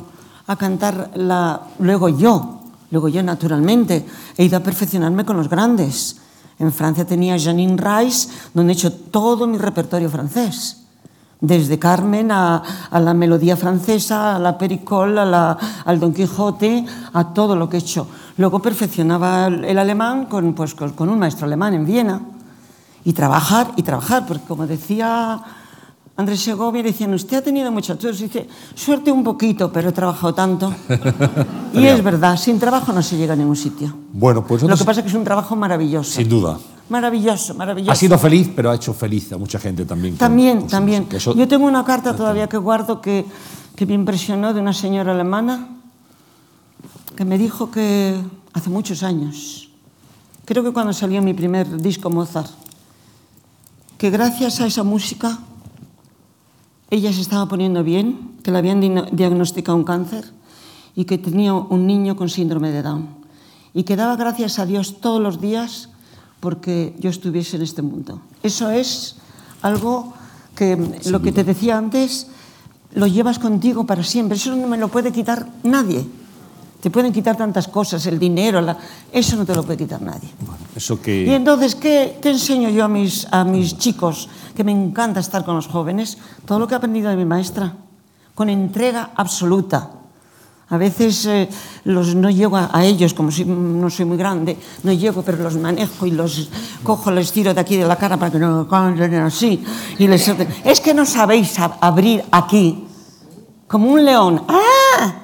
a 0.47 0.55
cantar 0.55 1.11
la, 1.17 1.61
luego 1.81 2.09
yo, 2.09 2.61
luego 2.93 3.09
yo 3.09 3.21
naturalmente 3.23 4.07
he 4.37 4.45
ido 4.45 4.57
a 4.57 4.62
perfeccionarme 4.62 5.25
con 5.25 5.37
los 5.37 5.49
grandes. 5.49 6.19
En 6.61 6.71
Francia 6.71 7.05
tenía 7.05 7.37
Janine 7.37 7.77
Rice, 7.77 8.29
donde 8.55 8.73
he 8.73 8.77
hecho 8.77 8.93
todo 8.93 9.49
mi 9.49 9.59
repertorio 9.59 10.09
francés. 10.09 10.85
Desde 11.41 11.81
Carmen 11.81 12.31
a, 12.31 12.62
la 12.93 13.15
melodía 13.15 13.57
francesa, 13.57 14.37
a 14.37 14.39
la 14.39 14.57
Pericol, 14.57 15.19
a 15.19 15.59
al 15.85 15.99
Don 15.99 16.15
Quijote, 16.15 16.87
a 17.12 17.35
todo 17.35 17.57
lo 17.57 17.69
que 17.69 17.79
he 17.79 17.81
hecho. 17.81 18.07
Luego 18.37 18.61
perfeccionaba 18.61 19.47
el, 19.47 19.79
alemán 19.79 20.27
con, 20.27 20.55
pues, 20.55 20.75
con 20.75 21.09
un 21.09 21.19
maestro 21.19 21.47
alemán 21.47 21.75
en 21.75 21.87
Viena. 21.87 22.21
Y 23.03 23.15
trabajar, 23.15 23.73
y 23.77 23.83
trabajar, 23.83 24.27
porque 24.27 24.47
como 24.47 24.67
decía 24.67 25.43
Andrés 26.20 26.40
Segovia, 26.40 26.82
decían, 26.82 27.14
usted 27.14 27.38
ha 27.38 27.42
tenido 27.42 27.72
mucha 27.72 27.98
suerte. 27.98 28.22
Dice, 28.24 28.47
suerte 28.74 29.10
un 29.10 29.24
poquito, 29.24 29.72
pero 29.72 29.88
he 29.88 29.92
trabajado 29.92 30.34
tanto. 30.34 30.72
y 31.74 31.84
es 31.86 32.02
verdad, 32.05 32.36
sin 32.36 32.59
trabajo 32.59 32.92
no 32.92 33.02
se 33.02 33.16
llega 33.16 33.32
a 33.32 33.36
ningún 33.36 33.56
sitio. 33.56 33.92
Bueno, 34.12 34.44
pues 34.47 34.62
Lo 34.62 34.76
que 34.76 34.84
pasa 34.84 35.01
es 35.01 35.05
que 35.05 35.09
es 35.09 35.14
un 35.16 35.24
trabajo 35.24 35.56
maravilloso. 35.56 36.12
sin 36.12 36.28
duda. 36.28 36.59
Maravilloso, 36.90 37.55
maravilloso. 37.55 37.92
Ha 37.92 37.94
sido 37.94 38.18
feliz, 38.18 38.51
pero 38.55 38.70
ha 38.70 38.74
hecho 38.74 38.92
feliz 38.92 39.32
a 39.32 39.38
mucha 39.38 39.59
gente 39.59 39.84
también. 39.86 40.14
con- 40.14 40.18
También, 40.18 40.59
con 40.60 40.68
su 40.68 40.70
también. 40.76 40.98
música. 41.05 41.16
Eso- 41.16 41.34
Yo 41.34 41.48
tengo 41.48 41.66
una 41.66 41.84
carta 41.84 42.14
todavía 42.14 42.48
que 42.48 42.59
guardo 42.59 43.01
que, 43.01 43.24
que 43.76 43.86
me 43.86 43.94
impresionó 43.94 44.52
de 44.52 44.60
una 44.60 44.72
señora 44.72 45.12
alemana 45.12 45.68
que 47.16 47.24
me 47.24 47.38
dijo 47.38 47.70
que 47.70 48.16
hace 48.52 48.70
muchos 48.70 49.02
años, 49.02 49.68
creo 50.44 50.62
que 50.64 50.72
cuando 50.72 50.92
salió 50.92 51.22
mi 51.22 51.32
primer 51.34 51.80
disco 51.80 52.10
Mozart, 52.10 52.51
que 53.97 54.10
gracias 54.10 54.60
a 54.60 54.66
esa 54.66 54.82
música 54.82 55.38
ella 56.91 57.12
se 57.12 57.21
estaba 57.21 57.47
poniendo 57.47 57.85
bien, 57.85 58.37
que 58.43 58.51
le 58.51 58.59
habían 58.59 58.81
diagnosticado 59.12 59.77
un 59.77 59.85
cáncer 59.85 60.25
y 60.95 61.05
que 61.05 61.19
tenía 61.19 61.55
un 61.55 61.87
niño 61.87 62.17
con 62.17 62.29
síndrome 62.29 62.71
de 62.71 62.83
Down. 62.83 63.09
Y 63.73 63.85
que 63.85 63.97
daba 63.97 64.17
gracias 64.17 64.59
a 64.59 64.67
Dios 64.67 65.01
todos 65.01 65.21
los 65.21 65.41
días 65.41 65.91
porque 66.41 66.97
yo 66.99 67.11
estuviese 67.11 67.57
en 67.57 67.62
este 67.62 67.83
mundo. 67.83 68.21
Eso 68.43 68.71
es 68.71 69.17
algo 69.62 70.15
que 70.57 70.77
lo 71.07 71.23
que 71.23 71.33
te 71.33 71.45
decía 71.45 71.79
antes 71.79 72.27
lo 72.93 73.07
llevas 73.07 73.39
contigo 73.39 73.87
para 73.87 74.03
siempre. 74.03 74.37
Eso 74.37 74.57
no 74.57 74.67
me 74.67 74.79
lo 74.79 74.89
puede 74.89 75.12
quitar 75.12 75.49
nadie. 75.62 76.05
Te 76.81 76.90
pueden 76.90 77.12
quitar 77.12 77.36
tantas 77.36 77.69
cosas, 77.69 78.07
el 78.07 78.19
dinero, 78.19 78.61
la- 78.61 78.77
eso 79.12 79.36
no 79.36 79.44
te 79.44 79.55
lo 79.55 79.62
puede 79.62 79.77
quitar 79.78 80.01
nadie. 80.01 80.31
Eso 80.74 80.94
Y 80.94 80.98
que... 80.98 81.35
entonces, 81.35 81.74
¿qué, 81.74 82.19
qué 82.23 82.31
enseño 82.31 82.70
yo 82.70 82.85
a 82.85 82.89
mis, 82.89 83.27
a 83.31 83.44
mis 83.44 83.77
chicos? 83.77 84.28
Que 84.57 84.65
me 84.65 84.73
encanta 84.73 85.20
estar 85.20 85.44
con 85.44 85.57
los 85.57 85.66
jóvenes. 85.66 86.16
Todo 86.47 86.59
lo 86.59 86.66
que 86.66 86.74
he 86.74 86.77
aprendido 86.78 87.11
de 87.11 87.16
mi 87.16 87.24
maestra, 87.27 87.74
con 88.35 88.48
entrega 88.48 89.11
absoluta. 89.15 89.90
A 90.70 90.77
veces 90.78 91.27
eh, 91.27 91.48
los, 91.85 92.15
no 92.15 92.31
llego 92.31 92.57
a, 92.57 92.70
a 92.73 92.85
ellos, 92.85 93.12
como 93.12 93.31
si 93.32 93.44
no 93.44 93.90
soy 93.90 94.05
muy 94.07 94.16
grande, 94.16 94.57
no 94.85 94.93
llego, 94.93 95.20
pero 95.23 95.36
los 95.43 95.57
manejo 95.57 96.07
y 96.07 96.12
los 96.12 96.48
cojo, 96.85 97.11
les 97.11 97.32
tiro 97.32 97.52
de 97.52 97.61
aquí 97.61 97.77
de 97.77 97.85
la 97.85 97.97
cara 97.97 98.16
para 98.16 98.31
que 98.31 98.39
no 98.39 98.66
canten 98.69 99.15
así. 99.16 99.62
Y 99.98 100.07
les, 100.07 100.32
es 100.65 100.81
que 100.81 100.94
no 100.94 101.05
sabéis 101.05 101.59
ab- 101.59 101.77
abrir 101.81 102.24
aquí, 102.31 102.86
como 103.66 103.90
un 103.90 104.05
león. 104.05 104.44
¡Ah! 104.48 105.15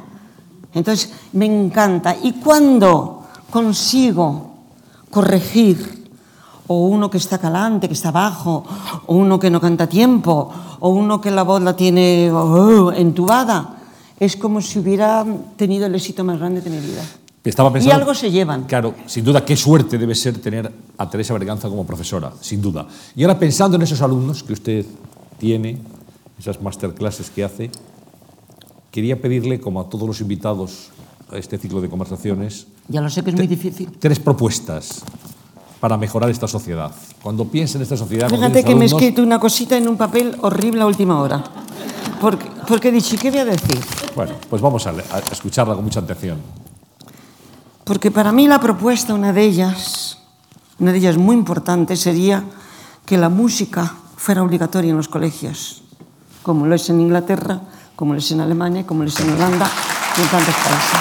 Entonces, 0.76 1.10
me 1.32 1.46
encanta. 1.46 2.14
Y 2.22 2.32
cuando 2.34 3.24
consigo 3.50 4.52
corregir 5.10 6.04
o 6.66 6.86
uno 6.88 7.08
que 7.08 7.16
está 7.16 7.38
calante, 7.38 7.88
que 7.88 7.94
está 7.94 8.10
bajo, 8.10 8.62
o 9.06 9.14
uno 9.14 9.38
que 9.38 9.48
no 9.48 9.58
canta 9.58 9.84
a 9.84 9.86
tiempo, 9.88 10.52
o 10.80 10.88
uno 10.90 11.18
que 11.18 11.30
la 11.30 11.44
voz 11.44 11.62
la 11.62 11.74
tiene 11.74 12.30
oh, 12.30 12.92
entubada, 12.92 13.78
es 14.20 14.36
como 14.36 14.60
si 14.60 14.78
hubiera 14.78 15.24
tenido 15.56 15.86
el 15.86 15.94
éxito 15.94 16.24
más 16.24 16.38
grande 16.38 16.60
de 16.60 16.68
mi 16.68 16.78
vida. 16.78 17.02
Estaba 17.42 17.70
Y 17.70 17.74
pensando, 17.74 17.94
algo 17.94 18.14
se 18.14 18.30
llevan. 18.30 18.64
Claro, 18.64 18.94
sin 19.06 19.24
duda, 19.24 19.44
qué 19.44 19.56
suerte 19.56 19.96
debe 19.96 20.14
ser 20.14 20.36
tener 20.38 20.70
a 20.98 21.08
Teresa 21.08 21.32
Berganza 21.32 21.70
como 21.70 21.86
profesora, 21.86 22.32
sin 22.40 22.60
duda. 22.60 22.86
Y 23.14 23.22
ahora 23.22 23.38
pensando 23.38 23.76
en 23.76 23.82
esos 23.82 24.02
alumnos 24.02 24.42
que 24.42 24.52
usted 24.52 24.84
tiene, 25.38 25.78
esas 26.38 26.60
masterclasses 26.60 27.30
que 27.30 27.44
hace, 27.44 27.70
quería 28.96 29.20
pedirle, 29.20 29.60
como 29.60 29.78
a 29.82 29.90
todos 29.90 30.08
los 30.08 30.22
invitados 30.22 30.88
a 31.30 31.36
este 31.36 31.58
ciclo 31.58 31.82
de 31.82 31.90
conversaciones, 31.90 32.66
Ya 32.88 33.02
lo 33.02 33.10
sé 33.10 33.22
que 33.22 33.28
es 33.28 33.36
muy 33.36 33.46
difícil. 33.46 33.90
tres 33.98 34.18
propuestas 34.18 35.02
para 35.80 35.98
mejorar 35.98 36.30
esta 36.30 36.48
sociedad. 36.48 36.90
Cuando 37.22 37.44
piensa 37.44 37.76
en 37.76 37.82
esta 37.82 37.96
sociedad, 37.98 38.30
Fíjate 38.30 38.64
que 38.64 38.74
me 38.74 38.86
he 38.86 38.88
alumnos- 38.88 38.92
escrito 39.02 39.22
una 39.22 39.38
cosita 39.38 39.76
en 39.76 39.86
un 39.86 39.98
papel 39.98 40.34
horrible 40.40 40.80
a 40.80 40.86
última 40.86 41.20
hora. 41.20 41.44
Porque, 42.22 42.46
porque 42.66 42.88
he 42.88 42.92
dicho, 42.92 43.16
¿y 43.16 43.18
qué 43.18 43.30
voy 43.30 43.40
a 43.40 43.44
decir? 43.44 43.78
Bueno, 44.14 44.32
pues 44.48 44.62
vamos 44.62 44.86
a, 44.86 44.90
a 45.12 45.18
escucharla 45.30 45.74
con 45.74 45.84
mucha 45.84 46.00
atención. 46.00 46.38
Porque 47.84 48.10
para 48.10 48.32
mí 48.32 48.48
la 48.48 48.58
propuesta, 48.60 49.12
una 49.12 49.34
de 49.34 49.44
ellas, 49.44 50.16
una 50.78 50.92
de 50.92 50.98
ellas 50.98 51.18
muy 51.18 51.36
importante, 51.36 51.96
sería 51.96 52.44
que 53.04 53.18
la 53.18 53.28
música 53.28 53.94
fuera 54.16 54.42
obligatoria 54.42 54.90
en 54.90 54.96
los 54.96 55.08
colegios, 55.08 55.82
como 56.42 56.64
lo 56.64 56.74
es 56.74 56.88
en 56.88 57.00
Inglaterra, 57.02 57.60
como 57.96 58.12
lo 58.12 58.20
es 58.20 58.30
en 58.30 58.40
Alemania, 58.40 58.86
como 58.86 59.02
lo 59.02 59.08
es 59.08 59.18
en 59.18 59.32
Holanda 59.32 59.68
y 60.16 60.20
en 60.20 60.28
tantos 60.28 60.54
países. 60.54 61.00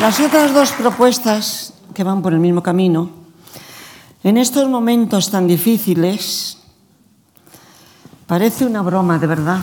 Las 0.00 0.18
otras 0.18 0.52
dos 0.52 0.72
propuestas 0.72 1.74
que 1.94 2.02
van 2.02 2.22
por 2.22 2.32
el 2.32 2.40
mismo 2.40 2.62
camino, 2.62 3.10
en 4.24 4.36
estos 4.36 4.68
momentos 4.68 5.30
tan 5.30 5.46
difíciles, 5.46 6.58
Parece 8.32 8.64
una 8.64 8.80
broma, 8.80 9.18
de 9.18 9.26
verdad. 9.26 9.58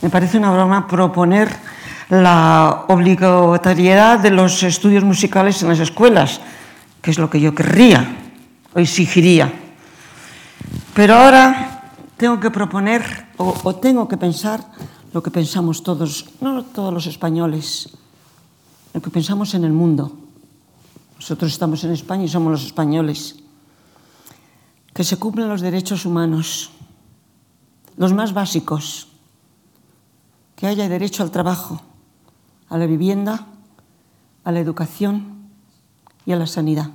Me 0.00 0.10
parece 0.10 0.38
una 0.38 0.52
broma 0.52 0.86
proponer 0.86 1.48
la 2.08 2.84
obligatoriedad 2.86 4.20
de 4.20 4.30
los 4.30 4.62
estudios 4.62 5.02
musicales 5.02 5.60
en 5.62 5.70
las 5.70 5.80
escuelas, 5.80 6.40
que 7.02 7.10
es 7.10 7.18
lo 7.18 7.28
que 7.28 7.40
yo 7.40 7.52
querría 7.52 8.06
o 8.74 8.78
exigiría. 8.78 9.52
Pero 10.96 11.12
ahora 11.14 11.92
tengo 12.16 12.40
que 12.40 12.48
proponer 12.50 13.28
o, 13.36 13.52
tengo 13.76 14.08
que 14.08 14.16
pensar 14.16 14.64
lo 15.12 15.22
que 15.22 15.28
pensamos 15.30 15.84
todos, 15.84 16.24
no 16.40 16.64
todos 16.64 16.88
los 16.88 17.04
españoles, 17.04 17.92
lo 18.96 19.04
que 19.04 19.12
pensamos 19.12 19.52
en 19.52 19.68
el 19.68 19.76
mundo. 19.76 20.16
Nosotros 21.16 21.52
estamos 21.52 21.84
en 21.84 21.92
España 21.92 22.24
y 22.24 22.32
somos 22.32 22.50
los 22.50 22.64
españoles. 22.64 23.36
Que 24.94 25.04
se 25.04 25.18
cumplan 25.18 25.52
los 25.52 25.60
derechos 25.60 26.06
humanos 26.06 26.72
los 27.98 28.12
más 28.12 28.32
básicos, 28.32 29.08
que 30.54 30.66
haya 30.66 30.88
derecho 30.88 31.22
al 31.22 31.30
trabajo, 31.30 31.80
a 32.68 32.78
la 32.78 32.86
vivienda, 32.86 33.46
a 34.44 34.52
la 34.52 34.60
educación 34.60 35.50
y 36.24 36.32
a 36.32 36.36
la 36.36 36.46
sanidad. 36.46 36.90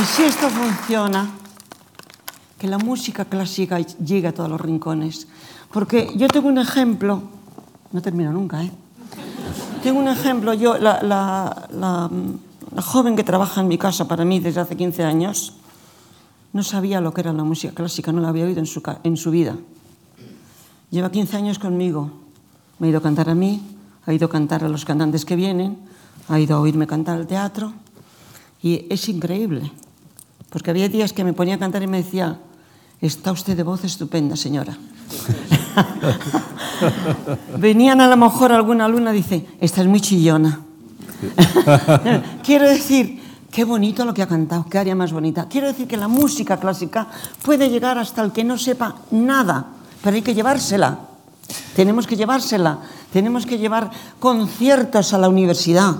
Y, 0.00 0.04
si 0.04 0.22
esto 0.22 0.48
funciona, 0.48 1.30
que 2.58 2.68
la 2.68 2.78
música 2.78 3.24
clásica 3.24 3.78
llegue 3.78 4.28
a 4.28 4.34
todos 4.34 4.48
los 4.48 4.60
rincones. 4.60 5.26
Porque 5.72 6.12
yo 6.16 6.28
tengo 6.28 6.48
un 6.48 6.58
ejemplo 6.58 7.22
no 7.92 8.02
termino 8.02 8.32
nunca, 8.32 8.62
¿eh? 8.62 8.70
Tengo 9.82 9.98
un 9.98 10.08
ejemplo, 10.08 10.54
yo, 10.54 10.78
la, 10.78 11.02
la, 11.02 11.68
la, 11.72 12.10
la, 12.74 12.82
joven 12.82 13.16
que 13.16 13.24
trabaja 13.24 13.60
en 13.62 13.68
mi 13.68 13.78
casa 13.78 14.06
para 14.06 14.24
mí 14.24 14.38
desde 14.38 14.60
hace 14.60 14.76
15 14.76 15.04
años, 15.04 15.54
no 16.52 16.62
sabía 16.62 17.00
lo 17.00 17.14
que 17.14 17.22
era 17.22 17.32
la 17.32 17.44
música 17.44 17.74
clásica, 17.74 18.12
no 18.12 18.20
la 18.20 18.28
había 18.28 18.44
oído 18.44 18.60
en 18.60 18.66
su, 18.66 18.82
en 19.02 19.16
su 19.16 19.30
vida. 19.30 19.56
Lleva 20.90 21.10
15 21.10 21.36
años 21.36 21.58
conmigo, 21.58 22.10
me 22.78 22.86
ha 22.86 22.90
ido 22.90 22.98
a 22.98 23.02
cantar 23.02 23.30
a 23.30 23.34
mí, 23.34 23.62
ha 24.06 24.12
ido 24.12 24.26
a 24.26 24.30
cantar 24.30 24.64
a 24.64 24.68
los 24.68 24.84
cantantes 24.84 25.24
que 25.24 25.36
vienen, 25.36 25.78
ha 26.28 26.38
ido 26.38 26.56
a 26.56 26.60
oírme 26.60 26.86
cantar 26.86 27.16
al 27.16 27.26
teatro, 27.26 27.72
y 28.62 28.86
es 28.90 29.08
increíble, 29.08 29.72
porque 30.50 30.70
había 30.70 30.88
días 30.88 31.12
que 31.12 31.24
me 31.24 31.32
ponía 31.32 31.54
a 31.54 31.58
cantar 31.58 31.82
y 31.82 31.86
me 31.86 32.02
decía, 32.02 32.38
está 33.00 33.32
usted 33.32 33.56
de 33.56 33.62
voz 33.62 33.84
estupenda, 33.84 34.36
señora. 34.36 34.76
Venían 37.56 38.00
a 38.00 38.08
lo 38.08 38.16
mejor 38.16 38.52
alguna 38.52 38.84
alumna 38.84 39.12
dice, 39.12 39.46
esta 39.60 39.80
es 39.80 39.86
muy 39.86 40.00
chillona. 40.00 40.60
Quiero 42.44 42.68
decir, 42.68 43.22
qué 43.50 43.64
bonito 43.64 44.04
lo 44.04 44.12
que 44.12 44.22
ha 44.22 44.28
cantado, 44.28 44.66
qué 44.68 44.78
área 44.78 44.94
más 44.94 45.12
bonita. 45.12 45.46
Quiero 45.48 45.68
decir 45.68 45.86
que 45.86 45.96
la 45.96 46.08
música 46.08 46.58
clásica 46.58 47.06
puede 47.42 47.70
llegar 47.70 47.98
hasta 47.98 48.22
el 48.22 48.32
que 48.32 48.44
no 48.44 48.58
sepa 48.58 48.96
nada, 49.10 49.66
pero 50.02 50.16
hay 50.16 50.22
que 50.22 50.34
llevársela. 50.34 50.98
Tenemos 51.74 52.06
que 52.06 52.16
llevársela. 52.16 52.80
Tenemos 53.12 53.46
que 53.46 53.58
llevar 53.58 53.90
conciertos 54.18 55.12
a 55.12 55.18
la 55.18 55.28
universidad. 55.28 55.96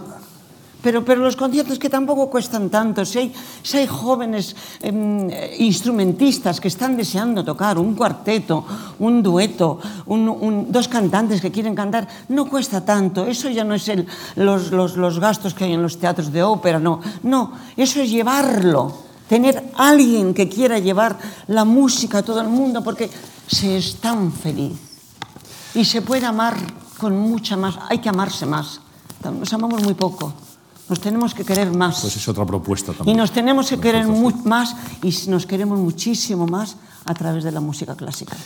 Pero, 0.82 1.04
pero 1.04 1.20
los 1.20 1.36
conciertos 1.36 1.78
que 1.78 1.90
tampoco 1.90 2.30
cuestan 2.30 2.70
tanto, 2.70 3.04
si 3.04 3.18
hay, 3.18 3.34
si 3.62 3.76
hay 3.78 3.86
jóvenes 3.86 4.56
em, 4.80 5.28
instrumentistas 5.58 6.58
que 6.60 6.68
están 6.68 6.96
deseando 6.96 7.44
tocar 7.44 7.76
un 7.78 7.94
cuarteto, 7.94 8.64
un 8.98 9.22
dueto, 9.22 9.78
dos 10.06 10.88
cantantes 10.88 11.40
que 11.40 11.50
quieren 11.52 11.74
cantar, 11.74 12.08
no 12.28 12.48
cuesta 12.48 12.84
tanto. 12.84 13.26
Eso 13.26 13.50
ya 13.50 13.62
no 13.62 13.74
es 13.74 13.88
el- 13.88 14.06
los, 14.36 14.70
los- 14.72 14.96
los 14.96 15.18
gastos 15.20 15.52
que 15.52 15.64
hay 15.64 15.74
en 15.74 15.82
los 15.82 15.98
teatros 15.98 16.32
de 16.32 16.42
ópera, 16.42 16.78
no. 16.78 17.00
No, 17.22 17.52
eso 17.76 18.00
es 18.00 18.10
llevarlo, 18.10 18.96
tener 19.28 19.72
alguien 19.76 20.32
que 20.32 20.48
quiera 20.48 20.78
llevar 20.78 21.18
la 21.48 21.64
música 21.64 22.18
a 22.18 22.22
todo 22.22 22.40
el 22.40 22.48
mundo, 22.48 22.82
porque 22.82 23.10
se 23.46 23.76
es 23.76 23.96
tan 24.00 24.32
feliz. 24.32 24.78
Y 25.74 25.84
se 25.84 26.00
puede 26.02 26.24
amar 26.26 26.56
con 26.98 27.18
mucha 27.18 27.56
más, 27.56 27.78
hay 27.88 27.98
que 27.98 28.08
amarse 28.08 28.46
más. 28.46 28.80
Nos 29.22 29.52
amamos 29.52 29.82
muy 29.82 29.94
poco. 29.94 30.32
Nos 30.90 31.00
tenemos 31.00 31.32
que 31.34 31.44
querer 31.44 31.70
más. 31.70 32.00
Pues 32.00 32.16
es 32.16 32.28
otra 32.28 32.44
propuesta 32.44 32.90
y 32.90 32.94
también. 32.96 33.16
nos 33.16 33.30
tenemos 33.30 33.68
que 33.70 33.78
querer 33.78 34.06
más 34.44 34.74
y 35.02 35.14
nos 35.30 35.46
queremos 35.46 35.78
muchísimo 35.78 36.46
más 36.48 36.76
a 37.06 37.14
través 37.14 37.44
de 37.44 37.52
la 37.52 37.60
música 37.60 37.94
clásica. 37.96 38.36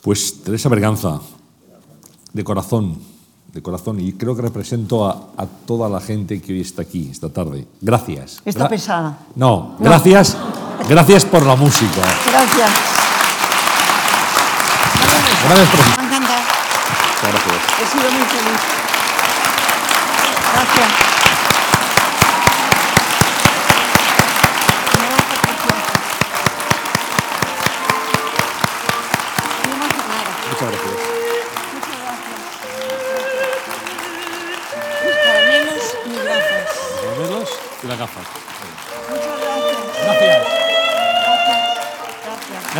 Pues 0.00 0.42
Teresa 0.44 0.68
Berganza, 0.68 1.20
de 2.32 2.44
corazón, 2.44 2.98
de 3.52 3.60
corazón, 3.62 3.98
y 4.00 4.12
creo 4.12 4.34
que 4.36 4.42
represento 4.42 5.04
a, 5.06 5.30
a 5.36 5.44
toda 5.46 5.88
la 5.88 6.00
gente 6.00 6.40
que 6.40 6.52
hoy 6.52 6.60
está 6.60 6.82
aquí 6.82 7.08
esta 7.10 7.28
tarde. 7.30 7.66
Gracias. 7.80 8.40
Está 8.44 8.66
Gra- 8.66 8.68
pesada. 8.70 9.18
No, 9.34 9.74
No. 9.78 9.84
gracias, 9.84 10.36
gracias 10.88 11.24
por 11.24 11.44
la 11.44 11.56
música. 11.56 12.00
Gracias. 12.30 12.70
Gracias 15.44 15.68
por... 15.68 15.80
Me 15.80 16.02
ha 16.02 16.06
encantado. 16.06 16.42
Gracias. 17.22 17.60
He 17.82 17.86
sido 17.92 18.10
muy 18.12 18.22
feliz. 18.22 18.60
Gracias. 20.54 21.11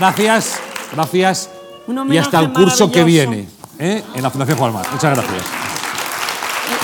Gracias. 0.02 0.58
Gracias, 0.92 1.48
Y 2.10 2.18
hasta 2.18 2.40
el 2.40 2.52
curso 2.52 2.90
que 2.90 3.04
viene 3.04 3.48
¿eh? 3.78 4.02
en 4.12 4.22
la 4.22 4.30
Fundación 4.30 4.58
Juan 4.58 4.72
Mar. 4.72 4.84
Muchas 4.90 5.16
gracias. 5.16 5.44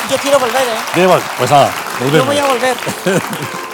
Yo 0.09 0.17
quiero 0.19 0.39
volver, 0.39 0.63
¿eh? 0.63 1.21
Pues 1.37 1.51
nada, 1.51 1.73
Yo 2.13 2.25
voy 2.25 2.39
a 2.39 2.47
volver. 2.47 2.77